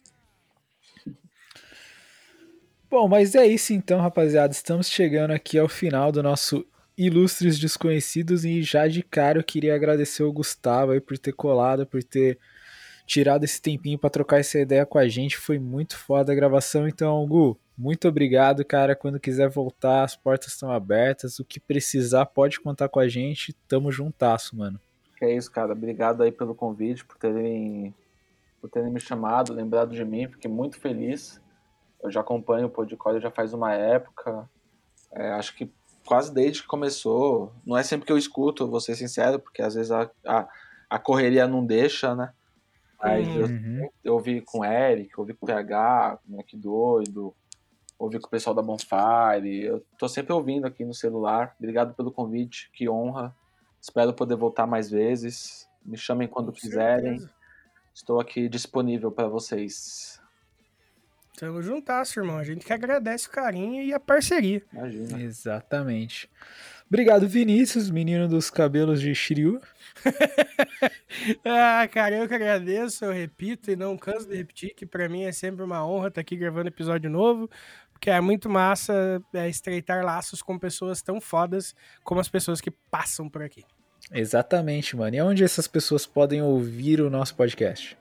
Bom, 2.90 3.08
mas 3.08 3.36
é 3.36 3.46
isso 3.46 3.74
então, 3.74 4.00
rapaziada. 4.00 4.54
Estamos 4.54 4.90
chegando 4.90 5.32
aqui 5.32 5.58
ao 5.58 5.68
final 5.68 6.12
do 6.12 6.22
nosso 6.22 6.66
Ilustres 6.98 7.60
Desconhecidos 7.60 8.46
e 8.46 8.62
já 8.62 8.88
de 8.88 9.02
cara 9.04 9.40
eu 9.40 9.44
queria 9.44 9.76
agradecer 9.76 10.24
o 10.24 10.32
Gustavo 10.32 10.92
aí 10.92 11.02
por 11.02 11.18
ter 11.18 11.34
colado, 11.34 11.86
por 11.86 12.04
ter 12.04 12.38
tirado 13.06 13.44
esse 13.44 13.62
tempinho 13.62 13.98
para 14.00 14.10
trocar 14.10 14.40
essa 14.40 14.60
ideia 14.60 14.86
com 14.86 14.98
a 14.98 15.08
gente. 15.08 15.38
Foi 15.38 15.60
muito 15.60 15.98
foda 15.98 16.32
a 16.32 16.36
gravação. 16.36 16.88
Então, 16.88 17.26
Gu, 17.28 17.58
muito 17.78 18.08
obrigado, 18.08 18.64
cara. 18.66 18.96
Quando 18.96 19.20
quiser 19.20 19.50
voltar, 19.50 20.04
as 20.04 20.16
portas 20.16 20.54
estão 20.54 20.72
abertas. 20.72 21.40
O 21.40 21.46
que 21.46 21.60
precisar, 21.60 22.26
pode 22.26 22.60
contar 22.60 22.90
com 22.90 23.00
a 23.00 23.08
gente. 23.08 23.54
Tamo 23.68 23.92
juntasso, 23.92 24.56
mano. 24.56 24.80
É 25.22 25.34
isso, 25.34 25.52
cara. 25.52 25.74
Obrigado 25.74 26.22
aí 26.24 26.32
pelo 26.32 26.54
convite, 26.56 27.06
por 27.06 27.18
terem, 27.18 27.94
por 28.62 28.70
terem 28.70 28.92
me 28.92 29.00
chamado, 29.00 29.54
lembrado 29.54 29.94
de 29.96 30.04
mim. 30.06 30.28
Fiquei 30.28 30.50
muito 30.50 30.78
feliz. 30.80 31.42
Eu 32.04 32.12
já 32.12 32.22
acompanho 32.22 32.68
o 32.68 32.70
Podcódio 32.70 33.22
já 33.22 33.32
faz 33.32 33.54
uma 33.54 33.74
época. 33.74 34.50
É, 35.14 35.32
acho 35.32 35.56
que 35.56 35.72
quase 36.06 36.34
desde 36.34 36.62
que 36.62 36.68
começou. 36.68 37.52
Não 37.66 37.78
é 37.78 37.84
sempre 37.84 38.06
que 38.06 38.12
eu 38.12 38.18
escuto, 38.18 38.64
eu 38.64 38.70
vou 38.70 38.80
ser 38.80 38.96
sincero, 38.96 39.40
porque 39.40 39.62
às 39.62 39.74
vezes 39.76 39.92
a, 39.92 40.10
a, 40.26 40.48
a 40.90 41.00
correria 41.00 41.48
não 41.48 41.66
deixa, 41.66 42.14
né? 42.16 42.32
Mas 43.02 43.28
eu, 43.28 43.46
Uhum. 43.48 43.90
eu 44.04 44.14
ouvi 44.14 44.42
com 44.42 44.60
o 44.60 44.66
Eric, 44.66 45.12
ouvi 45.20 45.34
com 45.34 45.46
o 45.46 45.48
PH, 45.48 46.20
com 46.26 46.34
o 46.34 46.38
Mac 46.38 46.48
Doido, 46.54 47.36
ouvi 47.98 48.20
com 48.20 48.28
o 48.28 48.30
pessoal 48.30 48.54
da 48.56 48.62
Bonfire. 48.62 49.64
Eu 49.64 49.86
tô 49.98 50.08
sempre 50.08 50.34
ouvindo 50.34 50.66
aqui 50.66 50.84
no 50.86 50.94
celular. 50.94 51.56
Obrigado 51.60 51.94
pelo 51.94 52.12
convite, 52.12 52.70
que 52.74 52.90
honra. 52.90 53.36
Espero 53.82 54.14
poder 54.14 54.36
voltar 54.36 54.66
mais 54.66 54.90
vezes. 54.90 55.68
Me 55.86 55.98
chamem 55.98 56.28
quando 56.28 56.48
Com 56.52 56.58
quiserem. 56.60 57.20
certeza. 57.20 57.34
Estou 57.94 58.20
aqui 58.20 58.50
disponível 58.50 59.12
para 59.12 59.28
vocês. 59.28 60.20
Tamo 61.38 61.62
juntasso, 61.62 62.20
irmão. 62.20 62.38
A 62.38 62.44
gente 62.44 62.66
que 62.66 62.72
agradece 62.74 63.28
o 63.28 63.32
carinho 63.32 63.82
e 63.84 63.94
a 63.94 64.00
parceria. 64.00 64.64
Imagina. 64.72 65.22
Exatamente. 65.22 66.30
Obrigado, 66.88 67.28
Vinícius, 67.28 67.90
menino 67.90 68.28
dos 68.28 68.50
cabelos 68.50 69.02
de 69.02 69.14
Shiryu. 69.14 69.60
Ah, 71.44 71.88
cara, 71.92 72.18
eu 72.18 72.28
que 72.28 72.34
agradeço, 72.34 73.06
eu 73.06 73.12
repito 73.12 73.72
e 73.72 73.76
não 73.76 73.98
canso 73.98 74.28
de 74.28 74.36
repetir 74.36 74.76
que 74.76 74.86
pra 74.86 75.10
mim 75.10 75.24
é 75.24 75.32
sempre 75.32 75.64
uma 75.64 75.86
honra 75.86 76.10
estar 76.10 76.22
aqui 76.22 76.36
gravando 76.36 76.68
episódio 76.68 77.10
novo, 77.10 77.50
porque 77.92 78.10
é 78.10 78.22
muito 78.22 78.50
massa 78.50 79.22
é, 79.34 79.50
estreitar 79.50 80.04
laços 80.04 80.42
com 80.42 80.60
pessoas 80.60 81.02
tão 81.02 81.20
fodas 81.20 81.74
como 82.04 82.20
as 82.20 82.30
pessoas 82.30 82.62
que 82.62 82.70
passam 82.70 83.30
por 83.30 83.42
aqui. 83.42 83.64
Exatamente, 84.12 84.96
mano. 84.96 85.16
E 85.16 85.22
onde 85.22 85.44
essas 85.44 85.68
pessoas 85.68 86.06
podem 86.06 86.42
ouvir 86.42 87.02
o 87.02 87.10
nosso 87.10 87.36
podcast? 87.36 87.98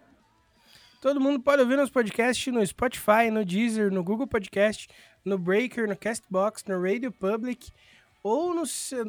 Todo 1.00 1.20
mundo 1.20 1.40
pode 1.40 1.62
ouvir 1.62 1.76
nosso 1.76 1.92
podcast 1.92 2.50
no 2.50 2.66
Spotify, 2.66 3.30
no 3.30 3.44
Deezer, 3.44 3.90
no 3.90 4.02
Google 4.02 4.26
Podcast, 4.26 4.88
no 5.24 5.38
Breaker, 5.38 5.88
no 5.88 5.96
Castbox, 5.96 6.64
no 6.66 6.82
Radio 6.82 7.12
Public 7.12 7.70
ou 8.24 8.54
no 8.54 8.64
seu, 8.64 9.04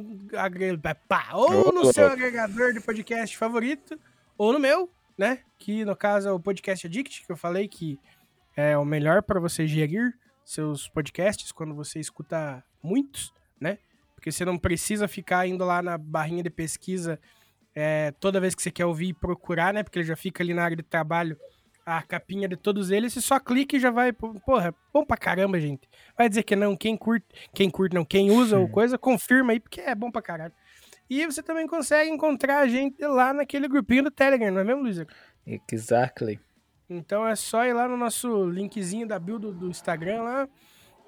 ou 1.37 1.71
no 1.71 1.93
seu 1.93 2.07
agregador 2.07 2.73
de 2.73 2.81
podcast 2.81 3.37
favorito, 3.37 3.97
ou 4.37 4.51
no 4.51 4.59
meu, 4.59 4.91
né? 5.17 5.39
Que 5.57 5.85
no 5.85 5.95
caso 5.95 6.27
é 6.27 6.31
o 6.33 6.39
Podcast 6.39 6.85
Addict, 6.85 7.25
que 7.25 7.31
eu 7.31 7.37
falei 7.37 7.69
que 7.69 7.97
é 8.57 8.77
o 8.77 8.83
melhor 8.83 9.23
para 9.23 9.39
você 9.39 9.65
gerir 9.65 10.13
seus 10.43 10.89
podcasts 10.89 11.53
quando 11.53 11.73
você 11.73 11.97
escuta 11.97 12.61
muitos, 12.83 13.33
né? 13.57 13.79
Porque 14.15 14.33
você 14.33 14.43
não 14.43 14.57
precisa 14.57 15.07
ficar 15.07 15.47
indo 15.47 15.63
lá 15.63 15.81
na 15.81 15.97
barrinha 15.97 16.43
de 16.43 16.49
pesquisa 16.49 17.17
é, 17.73 18.11
toda 18.19 18.41
vez 18.41 18.53
que 18.53 18.61
você 18.61 18.71
quer 18.71 18.85
ouvir 18.85 19.07
e 19.07 19.13
procurar, 19.13 19.73
né? 19.73 19.81
Porque 19.81 19.97
ele 19.97 20.07
já 20.07 20.17
fica 20.17 20.43
ali 20.43 20.53
na 20.53 20.65
área 20.65 20.75
de 20.75 20.83
trabalho 20.83 21.39
a 21.85 22.01
capinha 22.01 22.47
de 22.47 22.57
todos 22.57 22.89
eles, 22.89 23.13
você 23.13 23.21
só 23.21 23.39
clica 23.39 23.75
e 23.75 23.79
já 23.79 23.91
vai. 23.91 24.11
Porra, 24.11 24.73
bom 24.91 25.05
pra 25.05 25.15
caramba, 25.15 25.59
gente. 25.59 25.87
Vai 26.17 26.27
dizer 26.27 26.43
que 26.43 26.55
não, 26.55 26.75
quem 26.75 26.97
curte, 26.97 27.25
quem 27.53 27.69
curte 27.69 27.93
não, 27.93 28.03
quem 28.03 28.31
usa 28.31 28.57
ou 28.57 28.67
coisa, 28.67 28.97
confirma 28.97 29.53
aí, 29.53 29.59
porque 29.59 29.81
é 29.81 29.93
bom 29.93 30.09
pra 30.09 30.21
caralho. 30.21 30.53
E 31.07 31.23
você 31.25 31.43
também 31.43 31.67
consegue 31.67 32.09
encontrar 32.09 32.59
a 32.59 32.67
gente 32.67 33.05
lá 33.05 33.31
naquele 33.31 33.67
grupinho 33.67 34.03
do 34.03 34.11
Telegram, 34.11 34.51
não 34.51 34.61
é 34.61 34.63
mesmo, 34.63 34.81
Luiz? 34.81 34.97
Exactly. 35.71 36.39
Então 36.89 37.27
é 37.27 37.35
só 37.35 37.65
ir 37.65 37.73
lá 37.73 37.87
no 37.87 37.97
nosso 37.97 38.49
linkzinho 38.49 39.07
da 39.07 39.19
build 39.19 39.45
do, 39.45 39.53
do 39.53 39.69
Instagram 39.69 40.23
lá. 40.23 40.49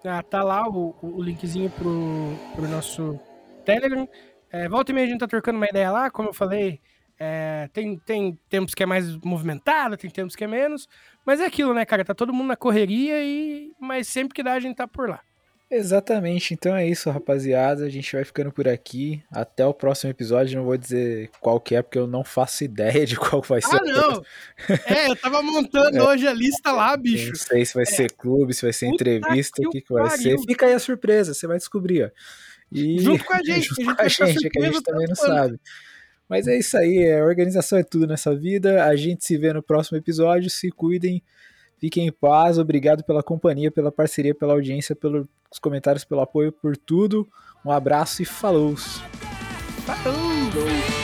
Ah, 0.06 0.22
tá 0.22 0.44
lá 0.44 0.68
o, 0.70 0.96
o 1.02 1.22
linkzinho 1.22 1.72
pro, 1.72 2.36
pro 2.56 2.68
nosso 2.68 3.20
Telegram. 3.66 4.08
É, 4.52 4.70
volta 4.70 4.92
e 4.92 4.96
meia 4.96 5.08
a 5.08 5.10
gente 5.10 5.20
tá 5.20 5.28
trocando 5.28 5.58
uma 5.58 5.68
ideia 5.68 5.92
lá, 5.92 6.12
como 6.12 6.30
eu 6.30 6.34
falei. 6.34 6.80
É, 7.20 7.70
tem, 7.74 7.98
tem 7.98 8.40
tempos 8.50 8.74
que 8.74 8.84
é 8.84 8.86
mais 8.86 9.16
movimentado, 9.18 9.98
tem 9.98 10.10
tempos 10.10 10.36
que 10.36 10.44
é 10.44 10.48
menos. 10.48 10.88
Mas 11.26 11.40
é 11.40 11.46
aquilo, 11.46 11.74
né, 11.74 11.86
cara? 11.86 12.06
Tá 12.06 12.14
todo 12.14 12.34
mundo 12.34 12.48
na 12.48 12.56
correria, 12.56 13.24
e 13.24 13.72
mas 13.80 14.08
sempre 14.08 14.34
que 14.34 14.44
dá 14.44 14.54
a 14.54 14.60
gente 14.60 14.76
tá 14.76 14.88
por 14.88 15.10
lá. 15.10 15.22
Exatamente, 15.70 16.54
então 16.54 16.74
é 16.74 16.88
isso, 16.88 17.10
rapaziada. 17.10 17.84
A 17.84 17.90
gente 17.90 18.16
vai 18.16 18.24
ficando 18.24 18.52
por 18.54 18.70
aqui. 18.70 19.22
Até 19.30 19.66
o 19.66 19.74
próximo 19.74 20.10
episódio. 20.10 20.58
Não 20.58 20.64
vou 20.64 20.78
dizer 20.78 21.30
qual 21.42 21.60
que 21.60 21.76
é, 21.76 21.82
porque 21.82 22.00
eu 22.00 22.08
não 22.08 22.24
faço 22.24 22.64
ideia 22.64 23.06
de 23.06 23.18
qual 23.20 23.42
vai 23.42 23.62
ser. 23.62 23.76
Ah, 23.76 23.84
não! 23.84 24.24
É, 24.88 25.10
eu 25.10 25.16
tava 25.16 25.42
montando 25.42 26.02
hoje 26.04 26.26
a 26.26 26.34
lista 26.34 26.72
lá, 26.72 26.96
bicho. 26.96 27.30
Não 27.30 27.36
sei 27.36 27.66
se 27.66 27.74
vai 27.74 27.86
ser 27.86 28.12
clube, 28.14 28.54
se 28.54 28.62
vai 28.62 28.72
ser 28.72 28.90
Puta 28.90 29.10
entrevista, 29.10 29.62
o 29.62 29.70
que, 29.70 29.82
que 29.82 29.94
vai 29.94 30.10
ser. 30.10 30.40
Fica 30.40 30.66
aí 30.66 30.74
a 30.74 30.80
surpresa, 30.80 31.34
você 31.34 31.46
vai 31.46 31.58
descobrir, 31.58 32.06
ó. 32.06 32.10
E... 32.72 33.00
Junto 33.00 33.24
com 33.26 33.34
a 33.34 33.40
gente, 33.44 33.68
Junto 33.68 33.82
a 33.82 33.84
gente 33.84 33.86
com 33.86 33.92
a 33.92 33.96
vai 33.96 34.10
ficar 34.10 34.26
gente, 34.28 34.50
que 34.50 34.60
a 34.60 34.66
gente 34.66 34.82
também 34.82 35.08
não 35.08 35.16
sabe. 35.16 35.60
Mas 36.30 36.48
é 36.48 36.58
isso 36.58 36.78
aí, 36.78 37.04
é, 37.04 37.24
organização 37.24 37.80
é 37.80 37.84
tudo 37.84 38.06
nessa 38.06 38.36
vida. 38.36 38.86
A 38.86 38.96
gente 38.96 39.26
se 39.26 39.38
vê 39.38 39.54
no 39.54 39.64
próximo 39.64 39.98
episódio. 39.98 40.50
Se 40.50 40.70
cuidem, 40.70 41.24
fiquem 41.80 42.08
em 42.08 42.12
paz. 42.12 42.58
Obrigado 42.58 43.04
pela 43.04 43.24
companhia, 43.24 43.72
pela 43.72 43.92
parceria, 43.92 44.36
pela 44.36 44.54
audiência, 44.54 44.96
pelos 44.96 45.28
comentários, 45.62 46.04
pelo 46.04 46.22
apoio, 46.22 46.52
por 46.52 46.76
tudo. 46.76 47.28
Um 47.66 47.72
abraço 47.72 48.22
e 48.22 48.26
falou! 48.26 48.76
Falou! 49.86 50.97